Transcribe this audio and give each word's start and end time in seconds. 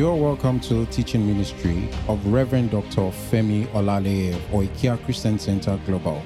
You 0.00 0.08
are 0.08 0.16
welcome 0.16 0.60
to 0.60 0.86
the 0.86 0.86
teaching 0.86 1.26
ministry 1.26 1.86
of 2.08 2.26
Reverend 2.26 2.70
Dr. 2.70 3.12
Femi 3.28 3.66
Olaleye 3.72 4.34
of 4.34 4.40
Oikia 4.44 4.96
Christian 5.04 5.38
Center 5.38 5.78
Global. 5.84 6.22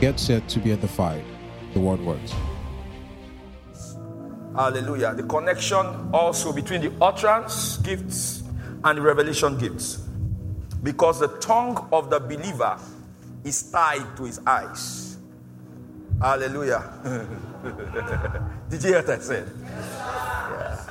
Get 0.00 0.20
set 0.20 0.46
to 0.50 0.60
be 0.60 0.70
edified. 0.70 1.24
The 1.24 1.26
fire. 1.26 1.72
The 1.74 1.80
word 1.80 2.00
works. 2.02 2.32
Hallelujah. 4.54 5.14
The 5.16 5.24
connection 5.24 5.84
also 6.14 6.52
between 6.52 6.80
the 6.80 6.92
utterance 7.02 7.78
gifts 7.78 8.44
and 8.84 8.98
the 8.98 9.02
revelation 9.02 9.58
gifts. 9.58 9.96
Because 10.84 11.18
the 11.18 11.26
tongue 11.38 11.88
of 11.92 12.10
the 12.10 12.20
believer 12.20 12.78
is 13.42 13.68
tied 13.72 14.16
to 14.16 14.26
his 14.26 14.38
eyes. 14.46 15.18
Hallelujah. 16.22 16.84
Did 18.70 18.84
you 18.84 18.90
hear 18.90 19.00
what 19.00 19.10
I 19.10 19.18
said? 19.18 20.87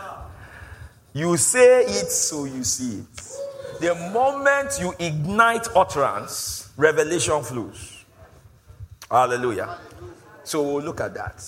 You 1.14 1.38
say 1.38 1.82
it, 1.82 2.12
so 2.12 2.46
you 2.46 2.64
see 2.64 3.00
it. 3.00 3.80
The 3.80 3.96
moment 4.14 4.78
you 4.80 4.94
ignite 5.00 5.68
utterance, 5.76 6.72
revelation 6.78 7.44
flows. 7.44 8.06
Hallelujah. 9.10 9.78
So 10.44 10.64
we'll 10.64 10.84
look 10.84 11.02
at 11.02 11.14
that. 11.14 11.44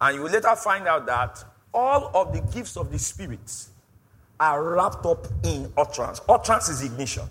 And 0.00 0.16
you 0.16 0.22
will 0.22 0.30
later 0.30 0.54
find 0.56 0.86
out 0.86 1.06
that 1.06 1.44
all 1.72 2.10
of 2.14 2.32
the 2.32 2.40
gifts 2.52 2.76
of 2.76 2.90
the 2.90 2.98
Spirit 2.98 3.66
are 4.38 4.62
wrapped 4.74 5.04
up 5.06 5.26
in 5.44 5.72
utterance. 5.76 6.20
Utterance 6.28 6.68
is 6.68 6.82
ignition. 6.82 7.24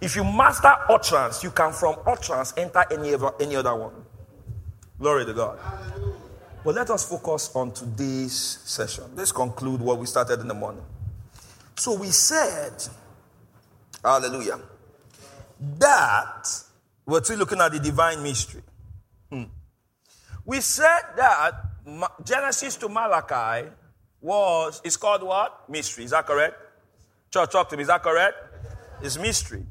If 0.00 0.16
you 0.16 0.24
master 0.24 0.74
utterance, 0.88 1.42
you 1.42 1.50
can 1.50 1.72
from 1.72 1.96
utterance 2.06 2.54
enter 2.56 2.84
any 2.90 3.14
other, 3.14 3.32
any 3.40 3.56
other 3.56 3.74
one. 3.74 3.92
Glory 4.98 5.24
to 5.26 5.34
God. 5.34 5.58
But 6.64 6.74
let 6.74 6.90
us 6.90 7.08
focus 7.08 7.50
on 7.54 7.72
today's 7.72 8.32
session. 8.32 9.04
Let's 9.14 9.32
conclude 9.32 9.80
what 9.80 9.98
we 9.98 10.06
started 10.06 10.40
in 10.40 10.48
the 10.48 10.54
morning. 10.54 10.82
So 11.78 11.94
we 11.94 12.08
said, 12.08 12.74
hallelujah, 14.04 14.60
that 15.78 16.48
we're 17.06 17.22
still 17.22 17.38
looking 17.38 17.60
at 17.60 17.70
the 17.70 17.78
divine 17.78 18.20
mystery. 18.20 18.62
Hmm. 19.30 19.44
We 20.44 20.60
said 20.60 21.02
that 21.16 21.52
Genesis 22.24 22.76
to 22.78 22.88
Malachi 22.88 23.68
was, 24.20 24.80
it's 24.82 24.96
called 24.96 25.22
what? 25.22 25.70
Mystery. 25.70 26.02
Is 26.04 26.10
that 26.10 26.26
correct? 26.26 26.56
Church, 27.32 27.52
talk 27.52 27.68
to 27.68 27.76
me. 27.76 27.82
Is 27.82 27.88
that 27.88 28.02
correct? 28.02 28.36
It's 29.00 29.16
mystery. 29.16 29.64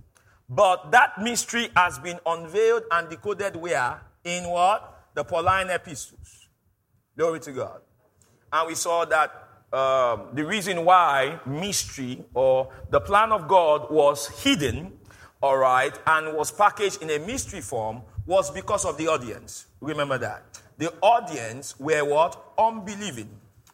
But 0.48 0.92
that 0.92 1.22
mystery 1.22 1.70
has 1.76 2.00
been 2.00 2.20
unveiled 2.26 2.84
and 2.90 3.10
decoded 3.10 3.58
where? 3.58 4.00
In 4.24 4.46
what? 4.46 5.10
The 5.14 5.26
Pauline 5.26 5.70
epistles. 5.70 6.48
Glory 7.18 7.42
to 7.42 7.52
God. 7.52 7.82
And 8.54 8.68
we 8.70 8.76
saw 8.76 9.04
that 9.04 9.47
um, 9.74 10.30
the 10.34 10.46
reason 10.46 10.86
why 10.86 11.40
mystery 11.46 12.24
or 12.34 12.72
the 12.90 13.02
plan 13.02 13.32
of 13.32 13.48
God 13.48 13.92
was 13.92 14.28
hidden, 14.44 14.94
all 15.42 15.58
right, 15.58 15.98
and 16.08 16.36
was 16.36 16.52
packaged 16.52 17.02
in 17.02 17.10
a 17.10 17.20
mystery 17.20 17.62
form 17.62 18.02
was 18.26 18.50
because 18.50 18.86
of 18.86 18.98
the 18.98 19.08
audience. 19.08 19.68
Remember 19.82 20.18
that. 20.18 20.44
The 20.78 20.94
audience 21.02 21.80
were 21.80 22.06
what? 22.06 22.42
Unbelieving. 22.58 23.30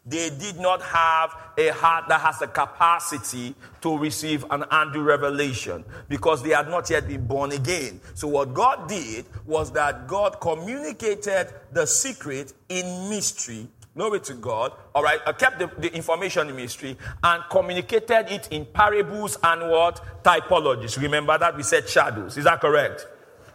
They 0.06 0.30
did 0.30 0.58
not 0.58 0.82
have 0.82 1.34
a 1.56 1.68
heart 1.68 2.08
that 2.08 2.20
has 2.20 2.38
the 2.38 2.46
capacity 2.46 3.54
to 3.80 3.96
receive 3.96 4.44
an 4.50 4.64
undue 4.70 5.02
revelation 5.02 5.82
because 6.08 6.42
they 6.42 6.50
had 6.50 6.68
not 6.68 6.90
yet 6.90 7.08
been 7.08 7.26
born 7.26 7.52
again. 7.52 8.00
So, 8.12 8.28
what 8.28 8.52
God 8.52 8.86
did 8.86 9.24
was 9.46 9.72
that 9.72 10.06
God 10.06 10.40
communicated 10.40 11.48
the 11.72 11.86
secret 11.86 12.52
in 12.68 13.08
mystery 13.08 13.66
Glory 13.96 14.20
to 14.20 14.34
God. 14.34 14.72
All 14.94 15.02
right. 15.04 15.20
I 15.24 15.32
kept 15.32 15.60
the, 15.60 15.70
the 15.78 15.94
information 15.94 16.48
in 16.48 16.56
mystery 16.56 16.96
and 17.22 17.44
communicated 17.48 18.30
it 18.32 18.48
in 18.50 18.66
parables 18.66 19.38
and 19.42 19.70
what? 19.70 20.24
Typologies. 20.24 21.00
Remember 21.00 21.38
that 21.38 21.56
we 21.56 21.62
said 21.62 21.88
shadows. 21.88 22.36
Is 22.36 22.44
that 22.44 22.60
correct? 22.60 23.06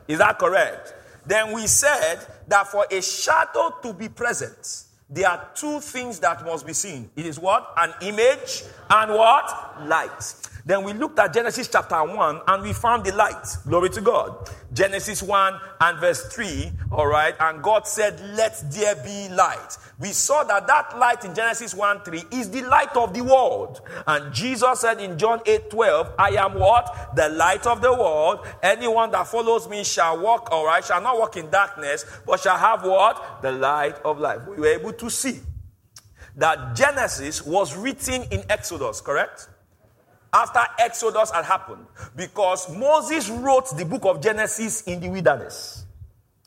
Is 0.07 0.19
that 0.19 0.39
correct? 0.39 0.93
Then 1.25 1.51
we 1.51 1.67
said 1.67 2.25
that 2.47 2.67
for 2.67 2.85
a 2.89 3.01
shadow 3.01 3.75
to 3.83 3.93
be 3.93 4.07
present, 4.07 4.85
there 5.09 5.27
are 5.27 5.49
two 5.55 5.79
things 5.79 6.19
that 6.19 6.45
must 6.45 6.67
be 6.67 6.73
seen. 6.73 7.09
It 7.15 7.25
is 7.25 7.39
what? 7.39 7.73
An 7.77 7.93
image 8.01 8.63
and 8.89 9.11
what? 9.11 9.87
Light. 9.87 10.49
Then 10.65 10.83
we 10.83 10.93
looked 10.93 11.17
at 11.17 11.33
Genesis 11.33 11.67
chapter 11.67 12.03
1 12.03 12.41
and 12.47 12.63
we 12.63 12.73
found 12.73 13.03
the 13.03 13.15
light. 13.15 13.43
Glory 13.67 13.89
to 13.89 14.01
God. 14.01 14.49
Genesis 14.71 15.23
1 15.23 15.59
and 15.81 15.99
verse 15.99 16.31
3, 16.31 16.71
all 16.91 17.07
right, 17.07 17.33
and 17.39 17.63
God 17.63 17.87
said, 17.87 18.19
Let 18.35 18.63
there 18.71 18.95
be 18.97 19.33
light. 19.33 19.77
We 19.99 20.09
saw 20.09 20.43
that 20.43 20.67
that 20.67 20.97
light 20.97 21.25
in 21.25 21.33
Genesis 21.33 21.73
1 21.73 22.03
3 22.03 22.23
is 22.31 22.49
the 22.51 22.61
light 22.61 22.95
of 22.95 23.13
the 23.13 23.21
world. 23.21 23.81
And 24.07 24.33
Jesus 24.33 24.79
said 24.79 25.01
in 25.01 25.17
John 25.17 25.41
8 25.45 25.69
12, 25.69 26.13
I 26.17 26.29
am 26.31 26.53
what? 26.53 27.15
The 27.15 27.29
light 27.29 27.65
of 27.65 27.81
the 27.81 27.91
world. 27.91 28.47
Anyone 28.61 29.11
that 29.11 29.27
follows 29.27 29.67
me 29.67 29.83
shall 29.83 30.19
walk, 30.19 30.49
all 30.51 30.65
right, 30.65 30.85
shall 30.85 31.01
not 31.01 31.17
walk 31.17 31.35
in 31.35 31.49
darkness, 31.49 32.05
but 32.25 32.39
shall 32.39 32.57
have 32.57 32.83
what? 32.83 33.41
The 33.41 33.51
light 33.51 33.95
of 34.05 34.19
life. 34.19 34.47
We 34.47 34.57
were 34.57 34.67
able 34.67 34.93
to 34.99 35.09
see 35.09 35.39
that 36.35 36.75
Genesis 36.75 37.45
was 37.45 37.75
written 37.75 38.23
in 38.31 38.43
Exodus, 38.49 39.01
correct? 39.01 39.49
after 40.33 40.61
Exodus 40.77 41.31
had 41.31 41.45
happened 41.45 41.85
because 42.15 42.69
Moses 42.75 43.29
wrote 43.29 43.75
the 43.77 43.85
book 43.85 44.05
of 44.05 44.21
Genesis 44.21 44.81
in 44.83 44.99
the 44.99 45.09
wilderness. 45.09 45.85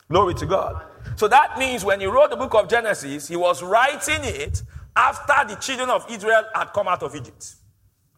Glory 0.09 0.33
to 0.35 0.45
God. 0.45 0.85
So 1.15 1.27
that 1.27 1.57
means 1.57 1.83
when 1.83 1.99
he 1.99 2.05
wrote 2.05 2.29
the 2.29 2.35
book 2.35 2.53
of 2.53 2.69
Genesis, 2.69 3.27
he 3.27 3.35
was 3.35 3.61
writing 3.61 4.19
it 4.21 4.63
after 4.95 5.53
the 5.53 5.59
children 5.59 5.89
of 5.89 6.05
Israel 6.09 6.43
had 6.53 6.71
come 6.73 6.87
out 6.87 7.03
of 7.03 7.15
Egypt. 7.15 7.55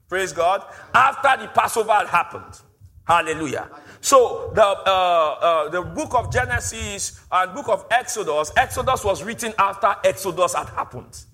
Praise 0.07 0.33
God. 0.33 0.63
After 0.93 1.41
the 1.41 1.47
Passover 1.49 1.93
had 1.93 2.07
happened. 2.07 2.61
Hallelujah. 3.07 3.69
So 4.01 4.51
the 4.53 4.63
uh, 4.63 4.65
uh, 4.65 5.69
the 5.69 5.81
book 5.81 6.15
of 6.15 6.31
Genesis 6.33 7.23
and 7.31 7.53
book 7.53 7.69
of 7.69 7.85
Exodus, 7.91 8.51
Exodus 8.57 9.03
was 9.03 9.23
written 9.23 9.53
after 9.57 9.95
Exodus 10.03 10.55
had 10.55 10.69
happened. 10.69 11.25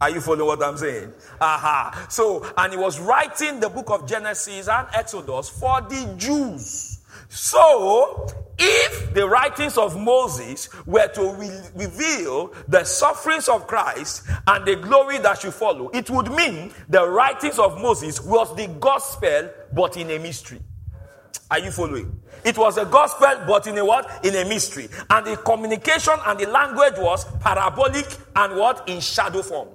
Are 0.00 0.10
you 0.10 0.20
following 0.20 0.46
what 0.46 0.62
I'm 0.62 0.76
saying? 0.76 1.12
Aha. 1.40 2.06
So, 2.08 2.46
and 2.56 2.72
he 2.72 2.78
was 2.78 3.00
writing 3.00 3.58
the 3.58 3.68
book 3.68 3.90
of 3.90 4.06
Genesis 4.06 4.68
and 4.68 4.86
Exodus 4.94 5.48
for 5.48 5.80
the 5.80 6.14
Jews. 6.16 7.00
So, 7.28 8.28
if 8.58 9.12
the 9.12 9.28
writings 9.28 9.76
of 9.76 10.00
Moses 10.00 10.68
were 10.86 11.08
to 11.08 11.34
re- 11.34 11.60
reveal 11.74 12.54
the 12.68 12.84
sufferings 12.84 13.48
of 13.48 13.66
Christ 13.66 14.22
and 14.46 14.64
the 14.64 14.76
glory 14.76 15.18
that 15.18 15.40
should 15.40 15.54
follow, 15.54 15.88
it 15.90 16.08
would 16.10 16.30
mean 16.32 16.72
the 16.88 17.06
writings 17.08 17.58
of 17.58 17.80
Moses 17.80 18.22
was 18.24 18.54
the 18.54 18.68
gospel, 18.80 19.50
but 19.72 19.96
in 19.96 20.10
a 20.10 20.18
mystery. 20.18 20.60
Are 21.50 21.58
you 21.58 21.70
following? 21.70 22.20
It 22.44 22.58
was 22.58 22.76
a 22.76 22.84
gospel, 22.84 23.28
but 23.46 23.66
in 23.66 23.78
a 23.78 23.84
what? 23.84 24.24
In 24.24 24.34
a 24.34 24.44
mystery. 24.44 24.88
And 25.08 25.26
the 25.26 25.36
communication 25.36 26.14
and 26.26 26.38
the 26.38 26.46
language 26.46 26.94
was 26.98 27.24
parabolic 27.40 28.06
and 28.36 28.56
what? 28.56 28.88
In 28.88 29.00
shadow 29.00 29.42
form. 29.42 29.68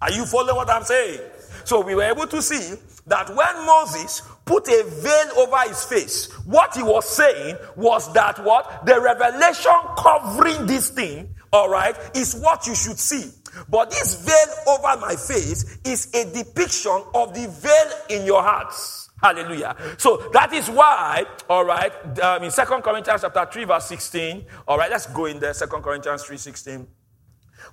Are 0.00 0.10
you 0.10 0.24
following 0.24 0.56
what 0.56 0.70
I'm 0.70 0.82
saying? 0.84 1.20
So 1.64 1.82
we 1.82 1.94
were 1.94 2.04
able 2.04 2.26
to 2.26 2.40
see 2.40 2.74
that 3.06 3.28
when 3.28 3.66
Moses 3.66 4.22
put 4.46 4.66
a 4.68 4.84
veil 4.84 5.38
over 5.38 5.68
his 5.68 5.84
face, 5.84 6.32
what 6.46 6.74
he 6.74 6.82
was 6.82 7.08
saying 7.08 7.56
was 7.76 8.10
that 8.14 8.42
what? 8.42 8.86
The 8.86 8.98
revelation 8.98 9.72
covering 9.98 10.66
this 10.66 10.88
thing, 10.88 11.34
all 11.52 11.68
right, 11.68 11.96
is 12.14 12.34
what 12.34 12.66
you 12.66 12.74
should 12.74 12.98
see. 12.98 13.30
But 13.68 13.90
this 13.90 14.24
veil 14.24 14.74
over 14.74 15.00
my 15.00 15.16
face 15.16 15.78
is 15.84 16.08
a 16.14 16.24
depiction 16.32 17.02
of 17.14 17.34
the 17.34 17.46
veil 17.48 18.20
in 18.20 18.26
your 18.26 18.42
hearts. 18.42 19.09
Hallelujah. 19.22 19.76
So 19.98 20.30
that 20.32 20.52
is 20.52 20.68
why, 20.68 21.24
all 21.48 21.64
right, 21.64 21.92
um, 22.20 22.42
in 22.42 22.50
Second 22.50 22.82
Corinthians 22.82 23.20
chapter 23.20 23.46
3, 23.50 23.64
verse 23.64 23.86
16, 23.86 24.46
all 24.66 24.78
right, 24.78 24.90
let's 24.90 25.06
go 25.06 25.26
in 25.26 25.38
there, 25.38 25.52
Second 25.52 25.82
Corinthians 25.82 26.22
3, 26.24 26.36
16 26.36 26.86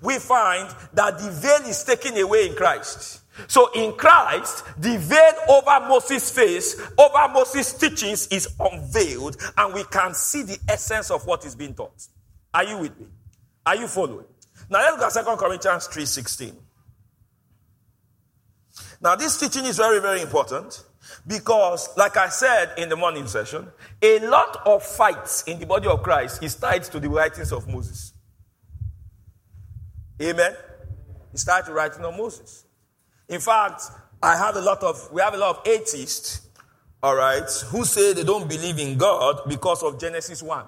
we 0.01 0.19
find 0.19 0.69
that 0.93 1.17
the 1.17 1.29
veil 1.31 1.69
is 1.69 1.83
taken 1.83 2.17
away 2.17 2.47
in 2.47 2.55
Christ. 2.55 3.21
So 3.47 3.71
in 3.73 3.93
Christ, 3.93 4.63
the 4.77 4.97
veil 4.97 5.33
over 5.49 5.87
Moses' 5.87 6.31
face, 6.31 6.79
over 6.97 7.27
Moses' 7.31 7.73
teachings 7.73 8.27
is 8.27 8.47
unveiled, 8.59 9.37
and 9.57 9.73
we 9.73 9.83
can 9.85 10.13
see 10.13 10.43
the 10.43 10.57
essence 10.67 11.11
of 11.11 11.25
what 11.25 11.45
is 11.45 11.55
being 11.55 11.75
taught. 11.75 12.07
Are 12.53 12.63
you 12.63 12.77
with 12.79 12.99
me? 12.99 13.07
Are 13.65 13.75
you 13.75 13.87
following? 13.87 14.25
Now 14.69 14.79
let's 14.79 15.15
go 15.15 15.23
to 15.23 15.37
2 15.37 15.37
Corinthians 15.37 15.87
3:16. 15.87 16.55
Now, 18.99 19.15
this 19.15 19.37
teaching 19.37 19.65
is 19.65 19.77
very, 19.77 19.99
very 19.99 20.21
important 20.21 20.83
because, 21.25 21.89
like 21.97 22.17
I 22.17 22.29
said 22.29 22.73
in 22.77 22.89
the 22.89 22.95
morning 22.95 23.27
session, 23.27 23.67
a 24.01 24.19
lot 24.19 24.61
of 24.65 24.83
fights 24.83 25.43
in 25.43 25.59
the 25.59 25.65
body 25.65 25.87
of 25.87 26.03
Christ 26.03 26.43
is 26.43 26.55
tied 26.55 26.83
to 26.83 26.99
the 26.99 27.09
writings 27.09 27.51
of 27.51 27.67
Moses. 27.67 28.13
Amen. 30.21 30.55
He 31.31 31.37
started 31.37 31.71
writing 31.71 32.03
on 32.03 32.17
Moses. 32.17 32.65
In 33.29 33.39
fact, 33.39 33.83
I 34.21 34.35
have 34.35 34.55
a 34.55 34.61
lot 34.61 34.81
of, 34.83 35.11
we 35.11 35.21
have 35.21 35.33
a 35.33 35.37
lot 35.37 35.57
of 35.57 35.67
atheists, 35.67 36.47
all 37.03 37.15
right, 37.15 37.49
who 37.67 37.85
say 37.85 38.13
they 38.13 38.23
don't 38.23 38.49
believe 38.49 38.79
in 38.79 38.97
God 38.97 39.41
because 39.47 39.83
of 39.83 39.99
Genesis 39.99 40.41
1. 40.41 40.65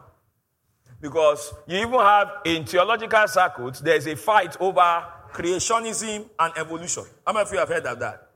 Because 1.02 1.54
you 1.68 1.78
even 1.78 2.00
have 2.00 2.30
in 2.46 2.66
theological 2.66 3.28
circles, 3.28 3.80
there's 3.80 4.06
a 4.06 4.16
fight 4.16 4.58
over 4.60 5.06
creationism 5.32 6.30
and 6.38 6.54
evolution. 6.58 7.06
How 7.26 7.34
many 7.34 7.46
of 7.46 7.52
you 7.54 7.60
have 7.60 7.70
heard 7.70 7.86
of 7.86 8.00
that? 8.00 8.30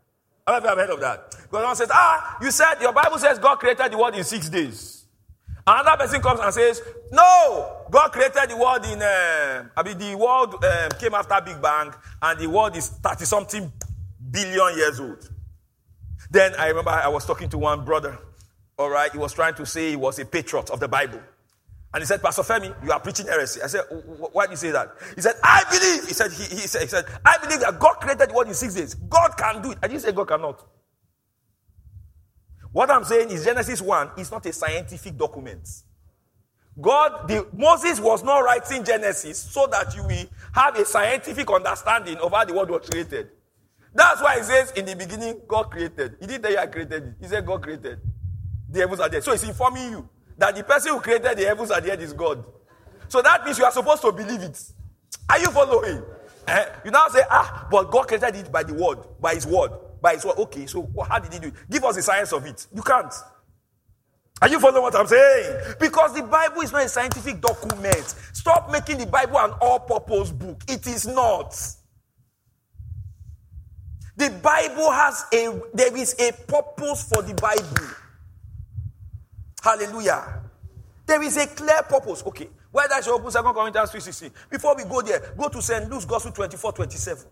How 0.47 0.53
many 0.53 0.57
of 0.57 0.63
you 0.63 0.69
have 0.69 0.77
heard 0.77 0.93
of 0.93 0.99
that? 1.01 1.35
Because 1.53 1.67
one 1.67 1.75
says, 1.75 1.91
ah, 1.93 2.37
you 2.41 2.49
said 2.49 2.81
your 2.81 2.93
Bible 2.93 3.19
says 3.19 3.37
God 3.37 3.59
created 3.59 3.91
the 3.91 3.97
world 3.99 4.15
in 4.15 4.23
six 4.23 4.49
days. 4.49 5.05
Another 5.67 5.97
person 6.03 6.19
comes 6.19 6.39
and 6.39 6.51
says, 6.51 6.81
no, 7.11 7.85
God 7.91 8.11
created 8.11 8.49
the 8.49 8.57
world 8.57 8.83
in, 8.85 8.99
uh, 8.99 9.65
I 9.77 9.83
mean, 9.83 9.99
the 9.99 10.15
world 10.17 10.55
um, 10.65 10.89
came 10.99 11.13
after 11.13 11.39
Big 11.45 11.61
Bang 11.61 11.93
and 12.23 12.39
the 12.39 12.47
world 12.49 12.75
is 12.75 12.87
30 12.87 13.25
something 13.25 13.71
billion 14.31 14.75
years 14.75 14.99
old. 14.99 15.29
Then 16.31 16.55
I 16.57 16.69
remember 16.69 16.89
I 16.89 17.07
was 17.09 17.23
talking 17.23 17.49
to 17.49 17.59
one 17.59 17.85
brother, 17.85 18.17
all 18.79 18.89
right, 18.89 19.11
he 19.11 19.19
was 19.19 19.31
trying 19.31 19.53
to 19.53 19.65
say 19.67 19.91
he 19.91 19.95
was 19.95 20.17
a 20.17 20.25
patriot 20.25 20.71
of 20.71 20.79
the 20.79 20.87
Bible. 20.87 21.21
And 21.93 22.01
he 22.01 22.07
said, 22.07 22.23
Pastor 22.23 22.41
Femi, 22.41 22.73
you 22.83 22.91
are 22.91 22.99
preaching 22.99 23.27
heresy. 23.27 23.61
I 23.61 23.67
said, 23.67 23.83
why 24.31 24.47
do 24.47 24.53
you 24.53 24.57
say 24.57 24.71
that? 24.71 24.91
He 25.13 25.21
said, 25.21 25.35
I 25.43 25.63
believe. 25.69 26.07
He 26.07 26.15
said, 26.15 26.31
he, 26.31 26.45
he, 26.45 26.67
said, 26.67 26.81
he 26.81 26.87
said, 26.87 27.05
I 27.23 27.37
believe 27.37 27.59
that 27.59 27.79
God 27.79 27.97
created 27.97 28.29
the 28.29 28.33
world 28.33 28.47
in 28.47 28.55
six 28.55 28.73
days. 28.73 28.95
God 28.95 29.37
can 29.37 29.61
do 29.61 29.69
it. 29.73 29.77
I 29.83 29.87
didn't 29.87 30.01
say 30.01 30.11
God 30.11 30.27
cannot. 30.27 30.65
What 32.73 32.89
I'm 32.89 33.03
saying 33.03 33.29
is 33.29 33.45
Genesis 33.45 33.81
1 33.81 34.11
is 34.17 34.31
not 34.31 34.45
a 34.45 34.51
scientific 34.51 35.15
document. 35.15 35.69
God, 36.81 37.27
the, 37.27 37.47
Moses 37.53 37.99
was 37.99 38.23
not 38.23 38.39
writing 38.39 38.83
Genesis 38.83 39.37
so 39.37 39.67
that 39.67 39.95
you 39.95 40.03
will 40.03 40.25
have 40.53 40.75
a 40.75 40.83
scientific 40.83 41.49
understanding 41.51 42.17
of 42.17 42.31
how 42.31 42.43
the 42.43 42.53
world 42.53 42.71
was 42.71 42.89
created. 42.89 43.29
That's 43.93 44.21
why 44.23 44.37
he 44.37 44.43
says 44.43 44.71
in 44.71 44.85
the 44.85 44.95
beginning, 44.95 45.41
God 45.47 45.69
created. 45.69 46.15
He 46.19 46.25
didn't 46.25 46.45
say 46.45 46.57
I 46.57 46.65
created 46.65 47.03
it. 47.03 47.13
He 47.21 47.27
said 47.27 47.45
God 47.45 47.61
created. 47.61 47.99
The 48.67 48.79
heavens 48.79 48.99
are 48.99 49.09
there. 49.09 49.21
So 49.21 49.31
he's 49.31 49.43
informing 49.43 49.91
you 49.91 50.09
that 50.39 50.55
the 50.55 50.63
person 50.63 50.93
who 50.93 50.99
created 50.99 51.37
the 51.37 51.45
heavens 51.45 51.69
and 51.69 51.85
the 51.85 51.99
is 51.99 52.11
God. 52.11 52.43
So 53.07 53.21
that 53.21 53.45
means 53.45 53.59
you 53.59 53.65
are 53.65 53.71
supposed 53.71 54.01
to 54.01 54.11
believe 54.11 54.41
it. 54.41 54.59
Are 55.29 55.37
you 55.37 55.51
following? 55.51 56.01
Eh? 56.47 56.65
You 56.85 56.91
now 56.91 57.07
say, 57.09 57.21
ah, 57.29 57.67
but 57.69 57.91
God 57.91 58.07
created 58.07 58.35
it 58.35 58.51
by 58.51 58.63
the 58.63 58.73
word, 58.73 58.97
by 59.21 59.35
his 59.35 59.45
word, 59.45 59.71
by 60.03 60.15
his 60.15 60.25
word. 60.25 60.37
Okay, 60.37 60.67
so 60.67 60.87
how 61.09 61.17
did 61.17 61.33
he 61.33 61.39
do 61.39 61.47
it? 61.47 61.53
Give 61.71 61.83
us 61.85 61.95
the 61.95 62.03
science 62.03 62.33
of 62.33 62.45
it. 62.45 62.67
You 62.75 62.83
can't. 62.83 63.11
Are 64.41 64.49
you 64.49 64.59
following 64.59 64.83
what 64.83 64.95
I'm 64.95 65.07
saying? 65.07 65.75
Because 65.79 66.13
the 66.13 66.23
Bible 66.23 66.61
is 66.61 66.73
not 66.73 66.83
a 66.83 66.89
scientific 66.89 67.39
document. 67.39 68.13
Stop 68.33 68.69
making 68.69 68.97
the 68.97 69.07
Bible 69.07 69.39
an 69.39 69.51
all 69.61 69.79
purpose 69.79 70.31
book. 70.31 70.61
It 70.67 70.85
is 70.85 71.07
not. 71.07 71.55
The 74.17 74.29
Bible 74.29 74.91
has 74.91 75.25
a, 75.33 75.61
there 75.73 75.95
is 75.95 76.13
a 76.19 76.33
purpose 76.33 77.09
for 77.09 77.23
the 77.23 77.33
Bible. 77.35 77.87
Hallelujah. 79.63 80.41
There 81.05 81.23
is 81.23 81.37
a 81.37 81.47
clear 81.47 81.81
purpose. 81.83 82.23
Okay. 82.27 82.49
Where 82.71 82.87
does 82.87 83.07
you 83.07 83.13
open 83.13 83.31
2 83.31 83.53
Corinthians 83.53 83.91
3.16? 83.91 84.31
Before 84.49 84.75
we 84.75 84.83
go 84.83 85.01
there, 85.01 85.33
go 85.37 85.47
to 85.47 85.61
St. 85.61 85.89
Luke's 85.89 86.05
Gospel 86.05 86.31
24, 86.31 86.73
27. 86.73 87.23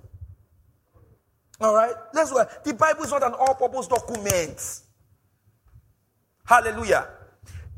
All 1.62 1.76
right? 1.76 1.94
Let's 2.14 2.32
go. 2.32 2.44
The 2.64 2.74
Bible 2.74 3.04
is 3.04 3.12
not 3.12 3.24
an 3.24 3.34
all-purpose 3.34 3.88
document. 3.88 4.82
Hallelujah. 6.44 7.08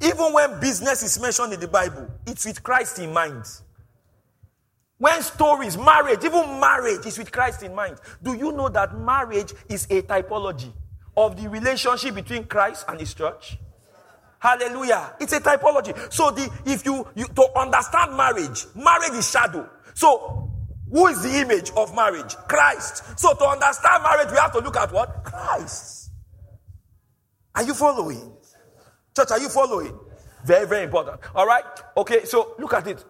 Even 0.02 0.34
when 0.34 0.60
business 0.60 1.04
is 1.04 1.20
mentioned 1.22 1.54
in 1.54 1.60
the 1.60 1.68
Bible, 1.68 2.08
it's 2.26 2.46
with 2.46 2.64
Christ 2.64 3.00
in 3.00 3.14
mind. 3.14 3.46
When 4.98 5.22
stories, 5.22 5.78
marriage, 5.78 6.24
even 6.24 6.60
marriage 6.62 7.06
is 7.06 7.18
with 7.18 7.32
Christ 7.32 7.62
in 7.64 7.76
mind. 7.76 7.98
Do 8.24 8.34
you 8.34 8.54
know 8.54 8.70
that 8.70 8.98
marriage 8.98 9.54
is 9.68 9.86
a 9.90 10.02
typology 10.02 10.72
of 11.18 11.42
the 11.42 11.50
relationship 11.50 12.16
between 12.16 12.46
Christ 12.46 12.86
and 12.88 13.00
his 13.00 13.14
church? 13.14 13.58
Hallelujah. 14.40 15.14
It's 15.20 15.34
a 15.34 15.42
typology. 15.42 16.12
So 16.12 16.32
the 16.32 16.50
if 16.66 16.86
you, 16.86 17.06
you 17.16 17.26
to 17.26 17.60
understand 17.60 18.16
marriage, 18.16 18.66
marriage 18.76 19.14
is 19.14 19.30
shadow. 19.30 19.70
So 19.94 20.53
who 20.94 21.08
is 21.08 21.24
the 21.24 21.40
image 21.40 21.72
of 21.72 21.96
marriage? 21.96 22.36
Christ. 22.48 23.20
So 23.20 23.34
to 23.34 23.46
understand 23.46 24.04
marriage, 24.04 24.30
we 24.30 24.38
have 24.38 24.52
to 24.52 24.60
look 24.60 24.78
at 24.78 24.92
what? 24.92 25.24
Christ. 25.24 26.12
Are 27.56 27.64
you 27.64 27.74
following? 27.74 28.32
Church, 29.16 29.32
are 29.32 29.40
you 29.40 29.50
following? 29.50 29.98
Very, 30.46 30.68
very 30.68 30.84
important. 30.84 31.20
All 31.34 31.48
right? 31.48 31.64
Okay, 31.98 32.26
so 32.26 32.56
look 32.60 32.76
at 32.76 32.86
it. 32.86 33.04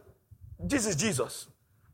This 0.57 0.85
is 0.85 0.95
Jesus. 0.95 1.47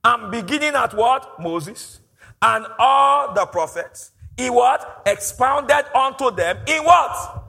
I'm 0.03 0.29
beginning 0.29 0.75
at 0.75 0.93
what? 0.93 1.39
Moses. 1.39 2.01
And 2.39 2.67
all 2.77 3.33
the 3.33 3.47
prophets. 3.47 4.11
He 4.37 4.51
what? 4.51 5.01
Expounded 5.07 5.85
unto 5.95 6.29
them 6.29 6.59
in 6.67 6.83
what? 6.83 7.43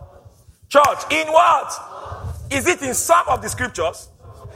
Church, 0.70 1.12
in 1.12 1.26
what? 1.28 2.36
Is 2.50 2.66
it 2.66 2.80
in 2.80 2.94
some 2.94 3.28
of 3.28 3.42
the 3.42 3.50
scriptures? 3.50 4.08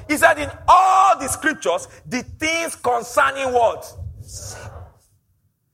He 0.09 0.17
said, 0.17 0.39
in 0.39 0.51
all 0.69 1.19
the 1.19 1.29
scriptures, 1.29 1.89
the 2.07 2.23
things 2.23 2.77
concerning 2.77 3.53
what? 3.53 3.91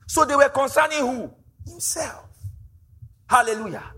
So 0.06 0.25
they 0.25 0.37
were 0.37 0.49
concerning 0.49 0.99
who? 0.99 1.31
Himself. 1.67 2.27
Hallelujah. 3.29 3.93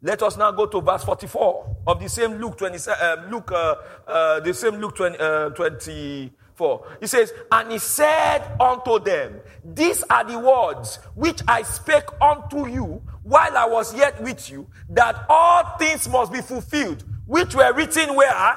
Let 0.00 0.22
us 0.22 0.36
now 0.36 0.52
go 0.52 0.66
to 0.66 0.80
verse 0.80 1.04
44 1.04 1.76
of 1.86 2.00
the 2.00 2.08
same 2.08 2.34
Luke 2.34 2.56
20, 2.56 2.78
uh, 2.88 3.16
Luke, 3.28 3.50
uh, 3.52 3.74
uh, 4.06 4.40
the 4.40 4.54
same 4.54 4.76
Luke 4.76 4.94
20, 4.94 5.18
uh, 5.18 5.50
24. 5.50 6.86
He 7.00 7.06
says, 7.06 7.32
And 7.50 7.72
he 7.72 7.78
said 7.78 8.42
unto 8.60 9.00
them, 9.00 9.40
These 9.64 10.04
are 10.04 10.24
the 10.24 10.38
words 10.38 11.00
which 11.14 11.42
I 11.48 11.62
spake 11.62 12.04
unto 12.22 12.68
you 12.68 13.02
while 13.24 13.56
I 13.56 13.66
was 13.66 13.94
yet 13.94 14.22
with 14.22 14.48
you, 14.50 14.68
that 14.90 15.26
all 15.28 15.76
things 15.78 16.08
must 16.08 16.32
be 16.32 16.40
fulfilled, 16.40 17.04
which 17.26 17.54
were 17.54 17.72
written 17.74 18.14
where? 18.14 18.56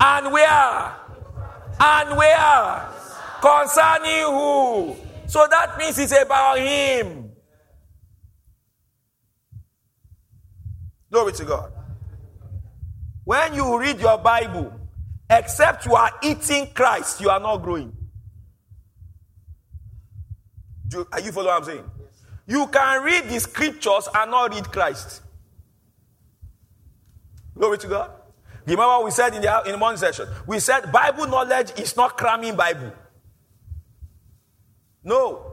And 0.00 0.32
where? 0.32 0.96
And 1.78 2.16
where? 2.16 2.88
Concerning 3.40 4.24
who? 4.24 4.96
So 5.26 5.46
that 5.50 5.76
means 5.78 5.98
it's 5.98 6.12
about 6.12 6.58
him. 6.58 7.30
Glory 11.10 11.32
to 11.32 11.44
God. 11.44 11.72
When 13.24 13.54
you 13.54 13.78
read 13.78 14.00
your 14.00 14.18
Bible, 14.18 14.72
except 15.28 15.86
you 15.86 15.94
are 15.94 16.10
eating 16.22 16.72
Christ, 16.74 17.20
you 17.20 17.30
are 17.30 17.40
not 17.40 17.58
growing. 17.58 17.96
Do, 20.88 21.06
are 21.12 21.20
you 21.20 21.30
following 21.30 21.54
what 21.54 21.58
I'm 21.58 21.64
saying? 21.64 21.90
You 22.46 22.66
can 22.66 23.02
read 23.04 23.28
the 23.28 23.38
scriptures 23.38 24.08
and 24.12 24.30
not 24.30 24.52
read 24.52 24.64
Christ. 24.72 25.22
Glory 27.54 27.78
to 27.78 27.86
God. 27.86 28.10
Remember 28.74 28.88
what 28.88 29.04
we 29.04 29.10
said 29.10 29.34
in 29.34 29.42
the, 29.42 29.62
in 29.72 29.78
morning 29.78 29.98
session? 29.98 30.28
We 30.46 30.60
said 30.60 30.92
Bible 30.92 31.26
knowledge 31.26 31.78
is 31.78 31.96
not 31.96 32.16
cramming 32.16 32.56
Bible. 32.56 32.92
No. 35.02 35.46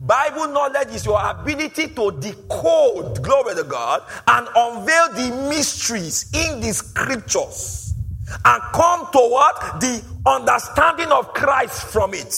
Bible 0.00 0.48
knowledge 0.48 0.88
is 0.88 1.04
your 1.04 1.20
ability 1.24 1.88
to 1.88 2.10
decode, 2.18 3.22
glory 3.22 3.54
to 3.54 3.64
God, 3.64 4.02
and 4.26 4.48
unveil 4.56 5.12
the 5.12 5.48
mysteries 5.48 6.30
in 6.34 6.60
the 6.60 6.72
scriptures 6.72 7.94
and 8.44 8.62
come 8.72 9.06
toward? 9.12 9.54
The 9.80 10.02
understanding 10.26 11.08
of 11.08 11.34
Christ 11.34 11.88
from 11.88 12.14
it. 12.14 12.32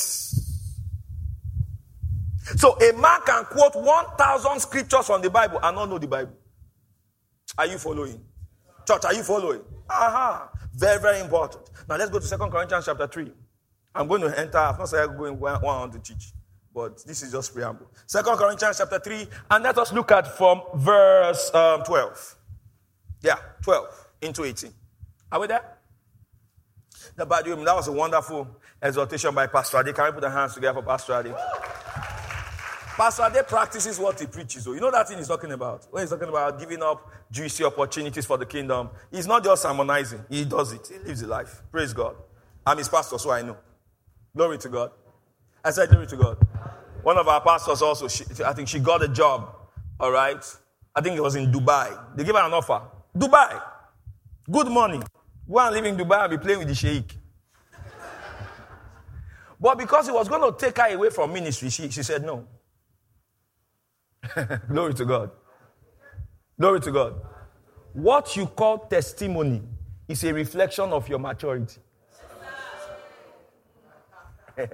So 2.56 2.76
a 2.76 2.92
man 2.98 3.20
can 3.24 3.44
quote 3.44 3.76
1,000 3.76 4.60
scriptures 4.60 5.06
from 5.06 5.22
the 5.22 5.30
Bible 5.30 5.60
and 5.62 5.76
not 5.76 5.88
know 5.88 5.98
the 5.98 6.08
Bible. 6.08 6.32
Are 7.56 7.66
you 7.66 7.78
following? 7.78 8.20
Church, 8.86 9.04
are 9.04 9.14
you 9.14 9.22
following? 9.22 9.60
Aha. 9.88 10.50
Very, 10.74 11.00
very 11.00 11.20
important. 11.20 11.70
Now 11.88 11.96
let's 11.96 12.10
go 12.10 12.18
to 12.18 12.26
Second 12.26 12.50
Corinthians 12.50 12.84
chapter 12.84 13.06
3. 13.06 13.32
I'm 13.94 14.08
going 14.08 14.22
to 14.22 14.38
enter, 14.38 14.58
I've 14.58 14.78
not 14.78 14.88
said 14.88 15.08
I'm 15.08 15.16
going 15.16 15.38
one 15.38 15.62
on 15.64 15.90
to 15.92 15.98
teach, 16.00 16.32
but 16.74 17.04
this 17.06 17.22
is 17.22 17.32
just 17.32 17.54
preamble. 17.54 17.86
Second 18.06 18.36
Corinthians 18.36 18.78
chapter 18.78 18.98
3, 18.98 19.26
and 19.52 19.64
let 19.64 19.78
us 19.78 19.92
look 19.92 20.10
at 20.10 20.36
from 20.36 20.62
verse 20.74 21.54
um, 21.54 21.82
12. 21.84 22.36
Yeah, 23.22 23.36
12 23.62 24.08
into 24.22 24.44
18. 24.44 24.70
Are 25.30 25.40
we 25.40 25.46
there? 25.46 25.62
That 27.16 27.28
was 27.28 27.88
a 27.88 27.92
wonderful 27.92 28.48
exhortation 28.82 29.34
by 29.34 29.46
Pastor 29.46 29.80
Ade. 29.80 29.94
Can 29.94 30.06
we 30.06 30.12
put 30.12 30.24
our 30.24 30.30
hands 30.30 30.54
together 30.54 30.80
for 30.80 30.86
Pastor 30.86 31.20
Ade? 31.20 31.34
Pastor 32.96 33.24
Ade 33.24 33.44
practices 33.48 33.98
what 33.98 34.20
he 34.20 34.26
preaches. 34.26 34.66
You 34.66 34.78
know 34.78 34.90
that 34.92 35.08
thing 35.08 35.18
he's 35.18 35.26
talking 35.26 35.50
about. 35.50 35.84
When 35.90 36.04
he's 36.04 36.10
talking 36.10 36.28
about 36.28 36.60
giving 36.60 36.80
up 36.80 37.10
juicy 37.28 37.64
opportunities 37.64 38.24
for 38.24 38.38
the 38.38 38.46
kingdom, 38.46 38.88
he's 39.10 39.26
not 39.26 39.42
just 39.42 39.64
harmonizing. 39.64 40.24
He 40.30 40.44
does 40.44 40.72
it. 40.72 40.88
He 40.92 40.98
lives 41.00 41.20
the 41.20 41.26
life. 41.26 41.60
Praise 41.72 41.92
God. 41.92 42.14
I'm 42.64 42.78
his 42.78 42.88
pastor, 42.88 43.18
so 43.18 43.32
I 43.32 43.42
know. 43.42 43.56
Glory 44.36 44.58
to 44.58 44.68
God. 44.68 44.92
I 45.64 45.72
said 45.72 45.88
glory 45.88 46.06
to 46.06 46.16
God. 46.16 46.38
One 47.02 47.18
of 47.18 47.26
our 47.26 47.40
pastors 47.40 47.82
also, 47.82 48.06
she, 48.06 48.24
I 48.44 48.52
think 48.52 48.68
she 48.68 48.78
got 48.78 49.02
a 49.02 49.08
job. 49.08 49.52
All 49.98 50.12
right. 50.12 50.44
I 50.94 51.00
think 51.00 51.16
it 51.16 51.20
was 51.20 51.34
in 51.34 51.50
Dubai. 51.50 52.16
They 52.16 52.22
gave 52.22 52.36
her 52.36 52.46
an 52.46 52.52
offer. 52.52 52.80
Dubai. 53.16 53.60
Good 54.48 54.68
money. 54.68 55.00
Go 55.50 55.58
and 55.58 55.74
live 55.74 55.84
in 55.84 55.96
Dubai 55.96 56.22
and 56.22 56.30
be 56.30 56.38
playing 56.38 56.60
with 56.60 56.68
the 56.68 56.74
sheikh. 56.76 57.18
but 59.60 59.78
because 59.78 60.06
he 60.06 60.12
was 60.12 60.28
going 60.28 60.42
to 60.42 60.56
take 60.56 60.78
her 60.78 60.94
away 60.94 61.10
from 61.10 61.32
ministry, 61.32 61.70
she, 61.70 61.90
she 61.90 62.04
said 62.04 62.22
no. 62.22 62.46
Glory 64.68 64.94
to 64.94 65.04
God. 65.04 65.30
Glory 66.58 66.80
to 66.80 66.92
God. 66.92 67.14
What 67.92 68.36
you 68.36 68.46
call 68.46 68.78
testimony 68.78 69.62
is 70.08 70.24
a 70.24 70.32
reflection 70.32 70.90
of 70.90 71.08
your 71.08 71.18
maturity. 71.18 71.80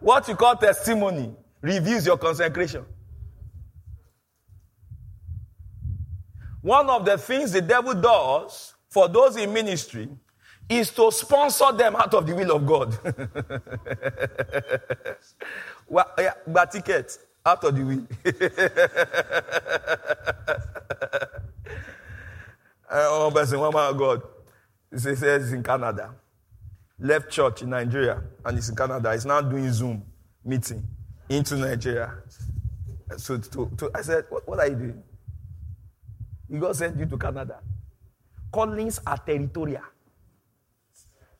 what 0.00 0.28
you 0.28 0.36
call 0.36 0.56
testimony 0.56 1.34
reveals 1.60 2.06
your 2.06 2.18
consecration. 2.18 2.84
One 6.60 6.88
of 6.88 7.04
the 7.04 7.18
things 7.18 7.52
the 7.52 7.60
devil 7.60 7.94
does 7.94 8.74
for 8.88 9.08
those 9.08 9.36
in 9.36 9.52
ministry 9.52 10.08
is 10.68 10.90
to 10.92 11.12
sponsor 11.12 11.72
them 11.72 11.94
out 11.96 12.14
of 12.14 12.26
the 12.26 12.34
will 12.34 12.56
of 12.56 12.66
God. 12.66 12.98
but 16.46 16.72
ticket 16.72 17.18
out 17.46 17.62
of 17.64 17.76
the 17.76 18.06
uh, 22.90 23.18
one 23.20 23.32
person, 23.32 23.60
one 23.60 23.74
man 23.74 23.90
of 23.90 23.98
God, 23.98 24.22
he 24.90 24.98
says 24.98 25.42
he's 25.44 25.52
in 25.52 25.62
Canada, 25.62 26.14
left 26.98 27.30
church 27.30 27.62
in 27.62 27.70
Nigeria, 27.70 28.22
and 28.44 28.56
he's 28.56 28.68
in 28.70 28.76
Canada. 28.76 29.12
He's 29.12 29.26
now 29.26 29.40
doing 29.42 29.70
Zoom 29.72 30.02
meeting 30.44 30.82
into 31.28 31.56
Nigeria. 31.56 32.14
So 33.18 33.36
to, 33.38 33.70
to, 33.76 33.90
I 33.94 34.00
said, 34.02 34.24
what, 34.30 34.48
what 34.48 34.58
are 34.60 34.68
you 34.68 34.76
doing? 34.76 35.02
He 36.50 36.58
got 36.58 36.76
sent 36.76 36.96
you 36.98 37.06
to 37.06 37.18
Canada. 37.18 37.60
Callings 38.52 39.00
are 39.06 39.18
territorial. 39.18 39.82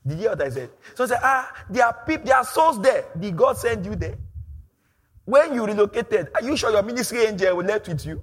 Did 0.07 0.15
you 0.15 0.21
hear 0.21 0.31
what 0.31 0.43
I 0.43 0.51
said? 0.51 0.71
So 0.95 1.05
I 1.05 1.07
said, 1.07 1.21
ah, 1.23 1.65
there 1.71 1.87
are 1.87 1.95
people, 2.07 2.27
there 2.27 2.37
are 2.37 2.45
souls 2.45 2.81
there. 2.81 3.07
Did 3.19 3.37
God 3.37 3.57
send 3.57 3.87
you 3.87 3.97
there? 3.97 4.17
When 5.25 5.55
you 5.55 5.65
relocated, 5.67 6.29
are 6.35 6.43
you 6.43 6.57
sure 6.57 6.71
your 6.71 6.83
ministry 6.83 7.25
angel 7.25 7.57
will 7.57 7.65
left 7.65 7.89
with 7.89 8.05
you? 8.05 8.23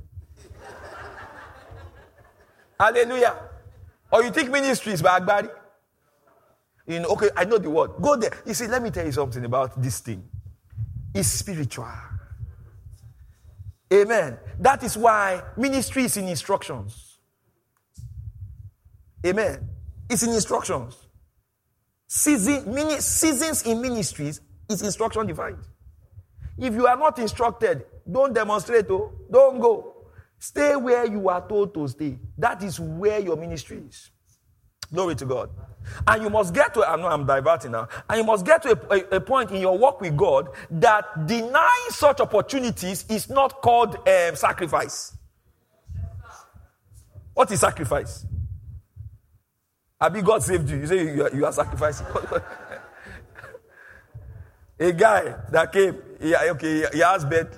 Hallelujah. 2.79 3.35
Or 4.11 4.23
you 4.23 4.31
think 4.31 4.49
ministry 4.49 4.93
is 4.93 5.01
Agbari? 5.01 5.49
You 6.87 6.99
know, 6.99 7.09
okay, 7.09 7.29
I 7.35 7.45
know 7.45 7.57
the 7.57 7.69
word. 7.69 7.91
Go 8.01 8.15
there. 8.17 8.31
You 8.45 8.53
see, 8.53 8.67
let 8.67 8.81
me 8.81 8.89
tell 8.89 9.05
you 9.05 9.11
something 9.11 9.43
about 9.45 9.81
this 9.81 9.99
thing. 9.99 10.27
It's 11.13 11.27
spiritual. 11.27 11.87
Amen. 13.93 14.37
That 14.59 14.83
is 14.83 14.97
why 14.97 15.43
ministry 15.57 16.05
is 16.05 16.17
in 16.17 16.27
instructions. 16.27 17.17
Amen. 19.25 19.69
It's 20.09 20.23
in 20.23 20.31
instructions. 20.31 20.95
Season, 22.07 22.73
mini, 22.73 22.99
seasons 22.99 23.63
in 23.63 23.81
ministries 23.81 24.41
is 24.69 24.81
instruction 24.81 25.27
defined. 25.27 25.57
If 26.57 26.73
you 26.73 26.87
are 26.87 26.97
not 26.97 27.19
instructed, 27.19 27.85
don't 28.09 28.33
demonstrate, 28.33 28.85
oh, 28.89 29.11
don't 29.31 29.59
go. 29.59 29.95
Stay 30.39 30.75
where 30.75 31.05
you 31.05 31.29
are 31.29 31.47
told 31.47 31.73
to 31.73 31.87
stay. 31.87 32.17
That 32.37 32.63
is 32.63 32.79
where 32.79 33.19
your 33.19 33.35
ministry 33.37 33.81
is. 33.87 34.09
Glory 34.91 35.15
to 35.15 35.25
God. 35.25 35.49
And 36.07 36.23
you 36.23 36.29
must 36.29 36.53
get 36.53 36.73
to, 36.75 36.87
I 36.87 36.95
know 36.95 37.07
I'm 37.07 37.25
diverting 37.25 37.71
now, 37.71 37.87
and 38.09 38.17
you 38.19 38.23
must 38.23 38.45
get 38.45 38.61
to 38.63 38.79
a, 38.89 38.95
a, 38.95 39.17
a 39.17 39.21
point 39.21 39.51
in 39.51 39.61
your 39.61 39.77
work 39.77 40.01
with 40.01 40.15
God 40.15 40.49
that 40.69 41.27
denying 41.27 41.89
such 41.89 42.19
opportunities 42.19 43.05
is 43.09 43.29
not 43.29 43.61
called 43.61 43.95
um, 44.07 44.35
sacrifice. 44.35 45.15
What 47.33 47.51
is 47.51 47.61
sacrifice? 47.61 48.25
Abi 49.99 50.21
God 50.21 50.41
saved 50.43 50.69
you. 50.69 50.77
You 50.77 50.87
say 50.87 51.15
you 51.15 51.23
are, 51.23 51.35
you 51.35 51.45
are 51.45 51.53
sacrificing. 51.53 52.07
a 54.81 54.91
guy 54.91 55.35
that 55.51 55.71
came, 55.71 55.95
he, 56.19 56.35
okay, 56.35 56.85
he 56.91 56.99
has 56.99 57.23
bed, 57.23 57.49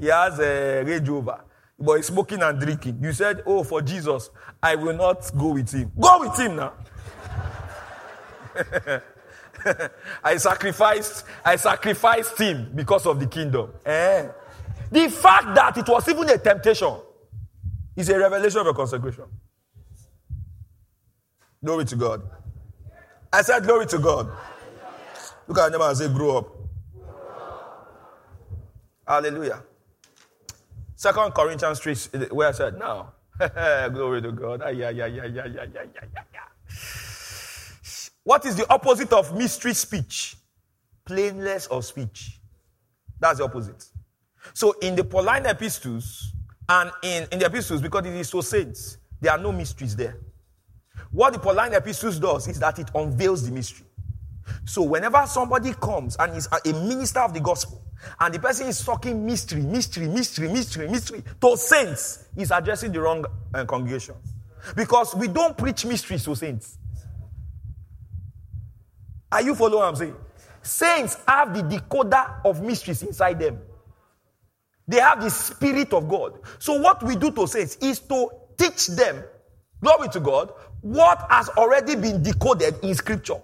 he 0.00 0.06
has 0.06 0.38
a 0.38 0.82
Range 0.82 1.08
Rover, 1.08 1.40
but 1.78 1.96
he's 1.96 2.06
smoking 2.06 2.42
and 2.42 2.58
drinking. 2.58 2.98
You 3.02 3.12
said, 3.12 3.42
Oh, 3.46 3.62
for 3.64 3.82
Jesus, 3.82 4.30
I 4.62 4.74
will 4.74 4.96
not 4.96 5.30
go 5.36 5.52
with 5.52 5.70
him. 5.70 5.92
Go 6.00 6.20
with 6.20 6.38
him 6.38 6.56
now. 6.56 6.72
I 10.24 10.36
sacrificed, 10.38 11.24
I 11.44 11.56
sacrificed 11.56 12.38
him 12.38 12.72
because 12.74 13.04
of 13.06 13.20
the 13.20 13.26
kingdom. 13.26 13.70
Eh? 13.84 14.28
The 14.90 15.08
fact 15.10 15.54
that 15.54 15.76
it 15.76 15.88
was 15.88 16.08
even 16.08 16.30
a 16.30 16.38
temptation 16.38 16.96
is 17.94 18.08
a 18.08 18.18
revelation 18.18 18.60
of 18.60 18.68
a 18.68 18.74
consecration. 18.74 19.24
Glory 21.62 21.84
to 21.86 21.96
God. 21.96 22.22
I 23.32 23.42
said, 23.42 23.64
Glory 23.64 23.86
to 23.86 23.98
God. 23.98 24.30
Look 25.46 25.58
at 25.58 25.72
them 25.72 25.82
and 25.82 25.96
say, 25.96 26.08
Grow 26.08 26.38
up. 26.38 26.53
Hallelujah. 29.06 29.62
Second 30.96 31.32
Corinthians 31.34 31.80
3, 31.80 32.26
where 32.30 32.48
I 32.48 32.52
said, 32.52 32.78
Now, 32.78 33.12
glory 33.92 34.22
to 34.22 34.32
God. 34.32 34.62
yeah, 34.74 34.90
yeah, 34.90 35.06
yeah, 35.06 35.24
yeah, 35.26 35.46
yeah, 35.46 35.66
yeah, 35.74 35.84
yeah. 36.32 36.40
What 38.24 38.46
is 38.46 38.56
the 38.56 38.66
opposite 38.72 39.12
of 39.12 39.36
mystery 39.36 39.74
speech? 39.74 40.36
Plainness 41.04 41.66
of 41.66 41.84
speech. 41.84 42.40
That's 43.20 43.38
the 43.38 43.44
opposite. 43.44 43.84
So 44.54 44.72
in 44.80 44.96
the 44.96 45.04
Pauline 45.04 45.46
epistles 45.46 46.32
and 46.68 46.90
in, 47.02 47.26
in 47.32 47.38
the 47.38 47.46
epistles, 47.46 47.82
because 47.82 48.06
it 48.06 48.14
is 48.14 48.28
so 48.30 48.40
saints, 48.40 48.96
there 49.20 49.32
are 49.32 49.38
no 49.38 49.52
mysteries 49.52 49.94
there. 49.94 50.16
What 51.10 51.34
the 51.34 51.38
Pauline 51.38 51.74
epistles 51.74 52.18
does 52.18 52.48
is 52.48 52.58
that 52.60 52.78
it 52.78 52.90
unveils 52.94 53.44
the 53.46 53.52
mystery. 53.52 53.86
So 54.64 54.82
whenever 54.82 55.24
somebody 55.26 55.74
comes 55.74 56.16
and 56.16 56.34
is 56.36 56.48
a 56.52 56.72
minister 56.72 57.20
of 57.20 57.34
the 57.34 57.40
gospel, 57.40 57.83
and 58.20 58.34
the 58.34 58.38
person 58.38 58.66
is 58.68 58.84
talking 58.84 59.24
mystery, 59.24 59.62
mystery, 59.62 60.08
mystery, 60.08 60.48
mystery, 60.48 60.88
mystery 60.88 61.22
to 61.40 61.56
saints, 61.56 62.26
he's 62.36 62.50
addressing 62.50 62.92
the 62.92 63.00
wrong 63.00 63.24
uh, 63.52 63.64
congregation. 63.64 64.14
Because 64.76 65.14
we 65.14 65.28
don't 65.28 65.56
preach 65.56 65.84
mysteries 65.84 66.24
to 66.24 66.34
saints. 66.34 66.78
Are 69.30 69.42
you 69.42 69.54
following 69.54 69.80
what 69.80 69.88
I'm 69.88 69.96
saying? 69.96 70.16
Saints 70.62 71.18
have 71.28 71.54
the 71.54 71.62
decoder 71.62 72.40
of 72.44 72.62
mysteries 72.62 73.02
inside 73.02 73.38
them. 73.40 73.58
They 74.86 75.00
have 75.00 75.20
the 75.20 75.30
Spirit 75.30 75.92
of 75.92 76.08
God. 76.08 76.38
So, 76.58 76.80
what 76.80 77.02
we 77.02 77.16
do 77.16 77.30
to 77.32 77.46
saints 77.46 77.76
is 77.80 77.98
to 78.00 78.28
teach 78.56 78.88
them, 78.88 79.24
glory 79.82 80.08
to 80.10 80.20
God, 80.20 80.52
what 80.82 81.26
has 81.30 81.48
already 81.50 81.96
been 81.96 82.22
decoded 82.22 82.76
in 82.82 82.94
Scripture. 82.94 83.40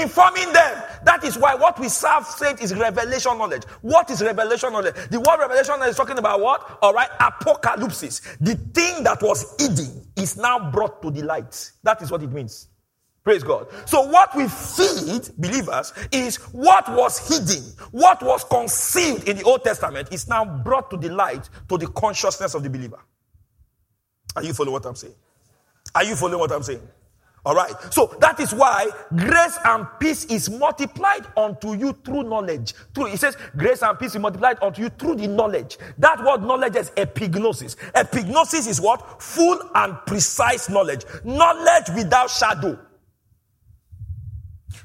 Informing 0.00 0.52
them. 0.52 0.82
That 1.04 1.22
is 1.24 1.36
why 1.36 1.54
what 1.54 1.78
we 1.78 1.88
serve 1.88 2.24
saints 2.26 2.62
is 2.62 2.74
revelation 2.74 3.36
knowledge. 3.36 3.64
What 3.82 4.10
is 4.10 4.22
revelation 4.22 4.72
knowledge? 4.72 4.94
The 5.10 5.20
word 5.20 5.38
revelation 5.38 5.74
is 5.82 5.96
talking 5.96 6.18
about 6.18 6.40
what? 6.40 6.78
All 6.80 6.94
right, 6.94 7.10
apocalypse. 7.20 8.20
The 8.40 8.54
thing 8.72 9.04
that 9.04 9.22
was 9.22 9.54
hidden 9.58 10.06
is 10.16 10.36
now 10.36 10.70
brought 10.70 11.02
to 11.02 11.10
the 11.10 11.22
light. 11.22 11.72
That 11.82 12.00
is 12.00 12.10
what 12.10 12.22
it 12.22 12.32
means. 12.32 12.68
Praise 13.24 13.44
God. 13.44 13.68
So 13.86 14.02
what 14.02 14.34
we 14.36 14.48
feed 14.48 15.28
believers 15.38 15.92
is 16.10 16.36
what 16.52 16.88
was 16.90 17.28
hidden, 17.28 17.62
what 17.92 18.22
was 18.22 18.44
concealed 18.44 19.28
in 19.28 19.36
the 19.36 19.44
Old 19.44 19.62
Testament 19.62 20.08
is 20.10 20.26
now 20.26 20.44
brought 20.44 20.90
to 20.90 20.96
the 20.96 21.08
light 21.08 21.48
to 21.68 21.78
the 21.78 21.86
consciousness 21.88 22.54
of 22.54 22.62
the 22.62 22.70
believer. 22.70 22.98
Are 24.34 24.42
you 24.42 24.54
following 24.54 24.72
what 24.72 24.86
I'm 24.86 24.96
saying? 24.96 25.14
Are 25.94 26.04
you 26.04 26.16
following 26.16 26.40
what 26.40 26.50
I'm 26.50 26.62
saying? 26.62 26.80
All 27.44 27.54
right. 27.54 27.74
So 27.92 28.14
that 28.20 28.38
is 28.38 28.54
why 28.54 28.88
grace 29.16 29.58
and 29.64 29.86
peace 29.98 30.24
is 30.26 30.48
multiplied 30.48 31.26
unto 31.36 31.74
you 31.74 31.92
through 32.04 32.24
knowledge. 32.24 32.74
Through 32.94 33.08
it 33.08 33.18
says 33.18 33.36
grace 33.56 33.82
and 33.82 33.98
peace 33.98 34.14
is 34.14 34.20
multiplied 34.20 34.58
unto 34.62 34.82
you 34.82 34.90
through 34.90 35.16
the 35.16 35.26
knowledge. 35.26 35.78
That 35.98 36.22
word 36.24 36.42
knowledge 36.42 36.76
is 36.76 36.90
epignosis. 36.90 37.76
Epignosis 37.92 38.68
is 38.68 38.80
what? 38.80 39.20
Full 39.20 39.60
and 39.74 39.96
precise 40.06 40.68
knowledge. 40.68 41.04
Knowledge 41.24 41.88
without 41.96 42.30
shadow. 42.30 42.78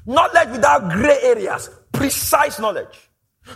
Knowledge 0.06 0.48
without 0.50 0.90
gray 0.90 1.18
areas, 1.22 1.70
precise 1.92 2.58
knowledge. 2.58 3.08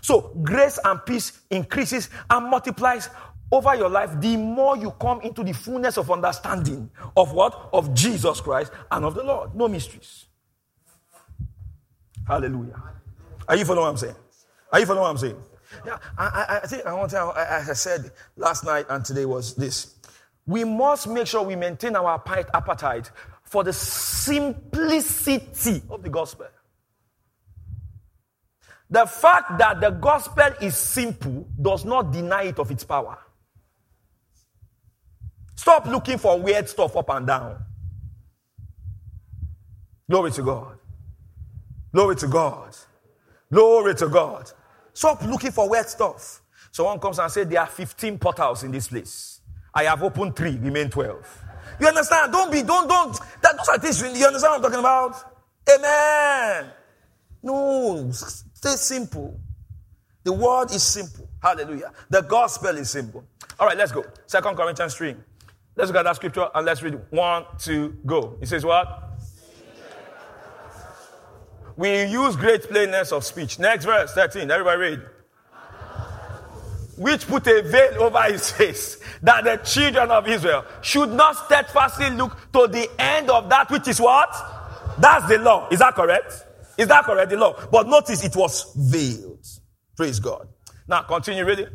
So 0.03 0.37
grace 0.43 0.79
and 0.85 1.05
peace 1.05 1.41
increases 1.51 2.09
and 2.31 2.49
multiplies 2.51 3.09
over 3.53 3.77
your 3.77 3.91
life 3.91 4.19
the 4.19 4.37
more 4.37 4.77
you 4.77 4.91
come 4.93 5.21
into 5.21 5.45
the 5.45 5.53
fullness 5.53 5.99
of 5.99 6.11
understanding 6.11 6.91
of 7.17 7.33
what? 7.33 7.69
Of 7.73 7.95
Jesus 7.95 8.41
Christ 8.41 8.73
and 8.91 9.05
of 9.05 9.15
the 9.15 9.23
Lord. 9.23 9.55
No 9.55 9.69
mysteries. 9.69 10.27
Hallelujah. 12.27 12.83
Are 13.47 13.57
you 13.57 13.65
following 13.65 13.85
what 13.85 13.91
I'm 13.91 13.97
saying? 13.99 14.17
Are 14.73 14.81
you 14.81 14.87
following 14.87 15.03
what 15.03 15.11
I'm 15.11 15.19
saying? 15.19 15.37
Yeah, 15.87 15.99
I, 16.17 16.25
I, 16.25 16.61
I 16.63 16.67
think 16.67 16.87
I 16.87 16.95
want 16.95 17.11
to, 17.11 17.19
I 17.19 17.73
said 17.75 18.11
last 18.37 18.65
night 18.65 18.87
and 18.89 19.05
today 19.05 19.27
was 19.27 19.55
this. 19.55 19.97
We 20.47 20.65
must 20.65 21.09
make 21.09 21.27
sure 21.27 21.43
we 21.43 21.57
maintain 21.57 21.95
our 21.95 22.23
appetite 22.55 23.11
for 23.45 23.65
the 23.65 23.73
simplicity 23.73 25.83
of 25.91 26.03
the 26.03 26.09
gospel. 26.09 26.47
The 28.91 29.07
fact 29.07 29.59
that 29.59 29.81
the 29.81 29.91
gospel 29.91 30.51
is 30.61 30.77
simple 30.77 31.47
does 31.61 31.85
not 31.85 32.13
deny 32.13 32.45
it 32.45 32.59
of 32.59 32.71
its 32.71 32.85
power. 32.85 33.19
Stop 35.55 35.87
looking 35.87 36.19
for 36.19 36.39
weird 36.39 36.69
stuff 36.69 36.97
up 36.97 37.11
and 37.11 37.27
down. 37.27 37.65
Glory 40.11 40.31
to 40.33 40.43
God. 40.43 40.79
Glory 41.93 42.17
to 42.17 42.27
God. 42.27 42.77
Glory 43.53 43.95
to 43.95 44.09
God. 44.09 44.51
Stop 44.95 45.23
looking 45.23 45.53
for 45.53 45.69
weird 45.69 45.89
stuff. 45.89 46.41
Someone 46.71 46.99
comes 46.99 47.19
and 47.19 47.31
says, 47.31 47.47
There 47.47 47.61
are 47.61 47.67
15 47.67 48.19
portals 48.19 48.65
in 48.65 48.73
this 48.73 48.89
place. 48.89 49.41
I 49.75 49.85
have 49.85 50.03
opened 50.03 50.37
three, 50.37 50.57
remain 50.59 50.91
12. 50.91 51.45
You 51.81 51.89
understand? 51.89 52.33
Don't 52.33 52.53
be, 52.53 52.63
don't, 52.63 52.89
don't. 52.89 53.19
That, 53.43 53.57
those 53.57 53.69
are 53.69 53.79
things, 53.79 54.01
you 54.01 54.27
understand 54.27 54.53
what 54.53 54.57
I'm 54.57 54.63
talking 54.63 54.79
about? 54.79 55.17
Amen. 55.75 56.71
No, 57.43 58.11
stay 58.13 58.77
simple. 58.77 59.41
The 60.25 60.33
word 60.33 60.71
is 60.71 60.83
simple. 60.83 61.29
Hallelujah. 61.43 61.93
The 62.09 62.21
gospel 62.23 62.77
is 62.77 62.91
simple. 62.91 63.25
All 63.59 63.67
right, 63.67 63.77
let's 63.77 63.93
go. 63.93 64.05
Second 64.27 64.57
Corinthians 64.57 64.95
3. 64.95 65.17
Let's 65.75 65.89
look 65.89 65.97
at 65.97 66.05
that 66.05 66.17
scripture 66.17 66.49
and 66.55 66.67
let's 66.67 66.83
read 66.83 67.01
one, 67.11 67.45
two, 67.59 67.97
go. 68.05 68.37
It 68.41 68.49
says 68.49 68.65
what? 68.65 69.11
We 71.77 72.05
use 72.05 72.37
great 72.37 72.63
plainness 72.65 73.13
of 73.13 73.25
speech. 73.25 73.59
Next 73.59 73.87
verse, 73.87 74.13
13. 74.13 74.51
Everybody 74.51 74.79
read. 74.79 75.03
Which 76.99 77.27
put 77.27 77.47
a 77.47 77.63
veil 77.63 78.03
over 78.03 78.23
his 78.25 78.51
face, 78.51 78.99
that 79.23 79.45
the 79.45 79.57
children 79.57 80.11
of 80.11 80.29
Israel 80.29 80.65
should 80.83 81.09
not 81.11 81.37
steadfastly 81.37 82.11
look 82.11 82.37
to 82.53 82.69
the 82.69 82.89
end 82.99 83.31
of 83.31 83.49
that 83.49 83.71
which 83.71 83.89
is 83.89 83.99
what? 83.99 84.31
That's 84.99 85.27
the 85.27 85.39
law. 85.39 85.69
Is 85.71 85.79
that 85.79 85.95
correct? 85.95 86.45
Is 86.77 86.89
that 86.89 87.05
correct? 87.05 87.31
The 87.31 87.39
law. 87.39 87.59
But 87.71 87.89
notice 87.89 88.23
it 88.23 88.37
was 88.37 88.73
veiled. 88.77 89.47
Praise 89.97 90.21
God. 90.21 90.49
Now 90.87 91.03
continue 91.03 91.47
reading. 91.47 91.69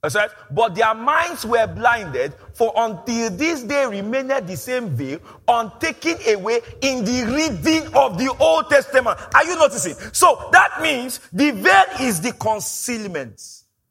But 0.00 0.74
their 0.74 0.94
minds 0.94 1.44
were 1.44 1.66
blinded, 1.66 2.32
for 2.54 2.72
until 2.76 3.30
this 3.30 3.62
day 3.62 3.84
remained 3.86 4.30
the 4.30 4.56
same 4.56 4.90
veil, 4.90 5.18
untaken 5.48 6.16
away 6.34 6.60
in 6.80 7.04
the 7.04 7.24
reading 7.24 7.92
of 7.94 8.16
the 8.16 8.34
Old 8.38 8.68
Testament. 8.70 9.18
Are 9.34 9.44
you 9.44 9.56
noticing? 9.56 9.94
So 10.12 10.48
that 10.52 10.80
means 10.80 11.20
the 11.32 11.50
veil 11.50 11.84
is 12.00 12.20
the 12.20 12.32
concealment. 12.32 13.42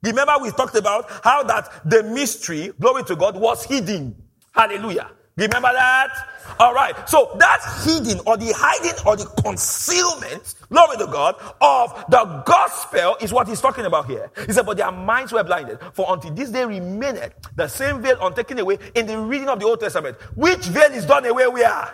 Remember, 0.01 0.33
we 0.41 0.51
talked 0.51 0.75
about 0.75 1.09
how 1.23 1.43
that 1.43 1.81
the 1.83 2.03
mystery, 2.03 2.71
glory 2.79 3.03
to 3.03 3.15
God, 3.15 3.35
was 3.35 3.65
hidden. 3.65 4.15
Hallelujah. 4.53 5.11
Remember 5.37 5.71
that? 5.71 6.09
All 6.59 6.73
right. 6.73 7.07
So 7.07 7.35
that 7.39 7.61
hidden 7.85 8.19
or 8.25 8.37
the 8.37 8.51
hiding 8.55 8.93
or 9.05 9.15
the 9.15 9.25
concealment, 9.43 10.55
glory 10.69 10.97
to 10.97 11.05
God, 11.05 11.35
of 11.61 12.05
the 12.09 12.43
gospel 12.45 13.17
is 13.21 13.31
what 13.31 13.47
he's 13.47 13.61
talking 13.61 13.85
about 13.85 14.07
here. 14.07 14.31
He 14.45 14.53
said, 14.53 14.65
but 14.65 14.77
their 14.77 14.91
minds 14.91 15.31
were 15.31 15.43
blinded. 15.43 15.79
For 15.93 16.07
until 16.09 16.33
this 16.33 16.49
day 16.49 16.65
remained 16.65 17.33
the 17.55 17.67
same 17.67 18.01
veil 18.01 18.17
untaken 18.21 18.59
away 18.59 18.79
in 18.95 19.05
the 19.05 19.17
reading 19.19 19.49
of 19.49 19.59
the 19.59 19.65
Old 19.65 19.79
Testament. 19.79 20.17
Which 20.35 20.65
veil 20.65 20.91
is 20.91 21.05
done 21.05 21.25
away 21.25 21.47
we 21.47 21.63
are? 21.63 21.93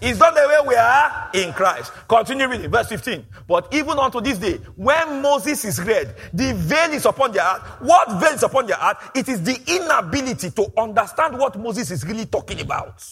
Is 0.00 0.18
not 0.18 0.34
the 0.34 0.46
way 0.46 0.68
we 0.68 0.74
are 0.74 1.30
in 1.32 1.52
Christ. 1.52 1.92
Continue 2.08 2.48
reading, 2.48 2.70
verse 2.70 2.88
15. 2.88 3.24
But 3.48 3.72
even 3.72 3.98
unto 3.98 4.20
this 4.20 4.38
day, 4.38 4.58
when 4.76 5.22
Moses 5.22 5.64
is 5.64 5.80
read, 5.80 6.14
the 6.32 6.52
veil 6.54 6.90
is 6.92 7.06
upon 7.06 7.32
their 7.32 7.42
heart. 7.42 7.62
What 7.80 8.20
veil 8.20 8.32
is 8.32 8.42
upon 8.42 8.66
their 8.66 8.76
heart? 8.76 8.98
It 9.14 9.28
is 9.28 9.42
the 9.42 9.58
inability 9.66 10.50
to 10.50 10.72
understand 10.76 11.38
what 11.38 11.58
Moses 11.58 11.90
is 11.90 12.04
really 12.04 12.26
talking 12.26 12.60
about. 12.60 13.02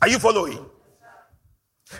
Are 0.00 0.08
you 0.08 0.18
following? 0.18 0.64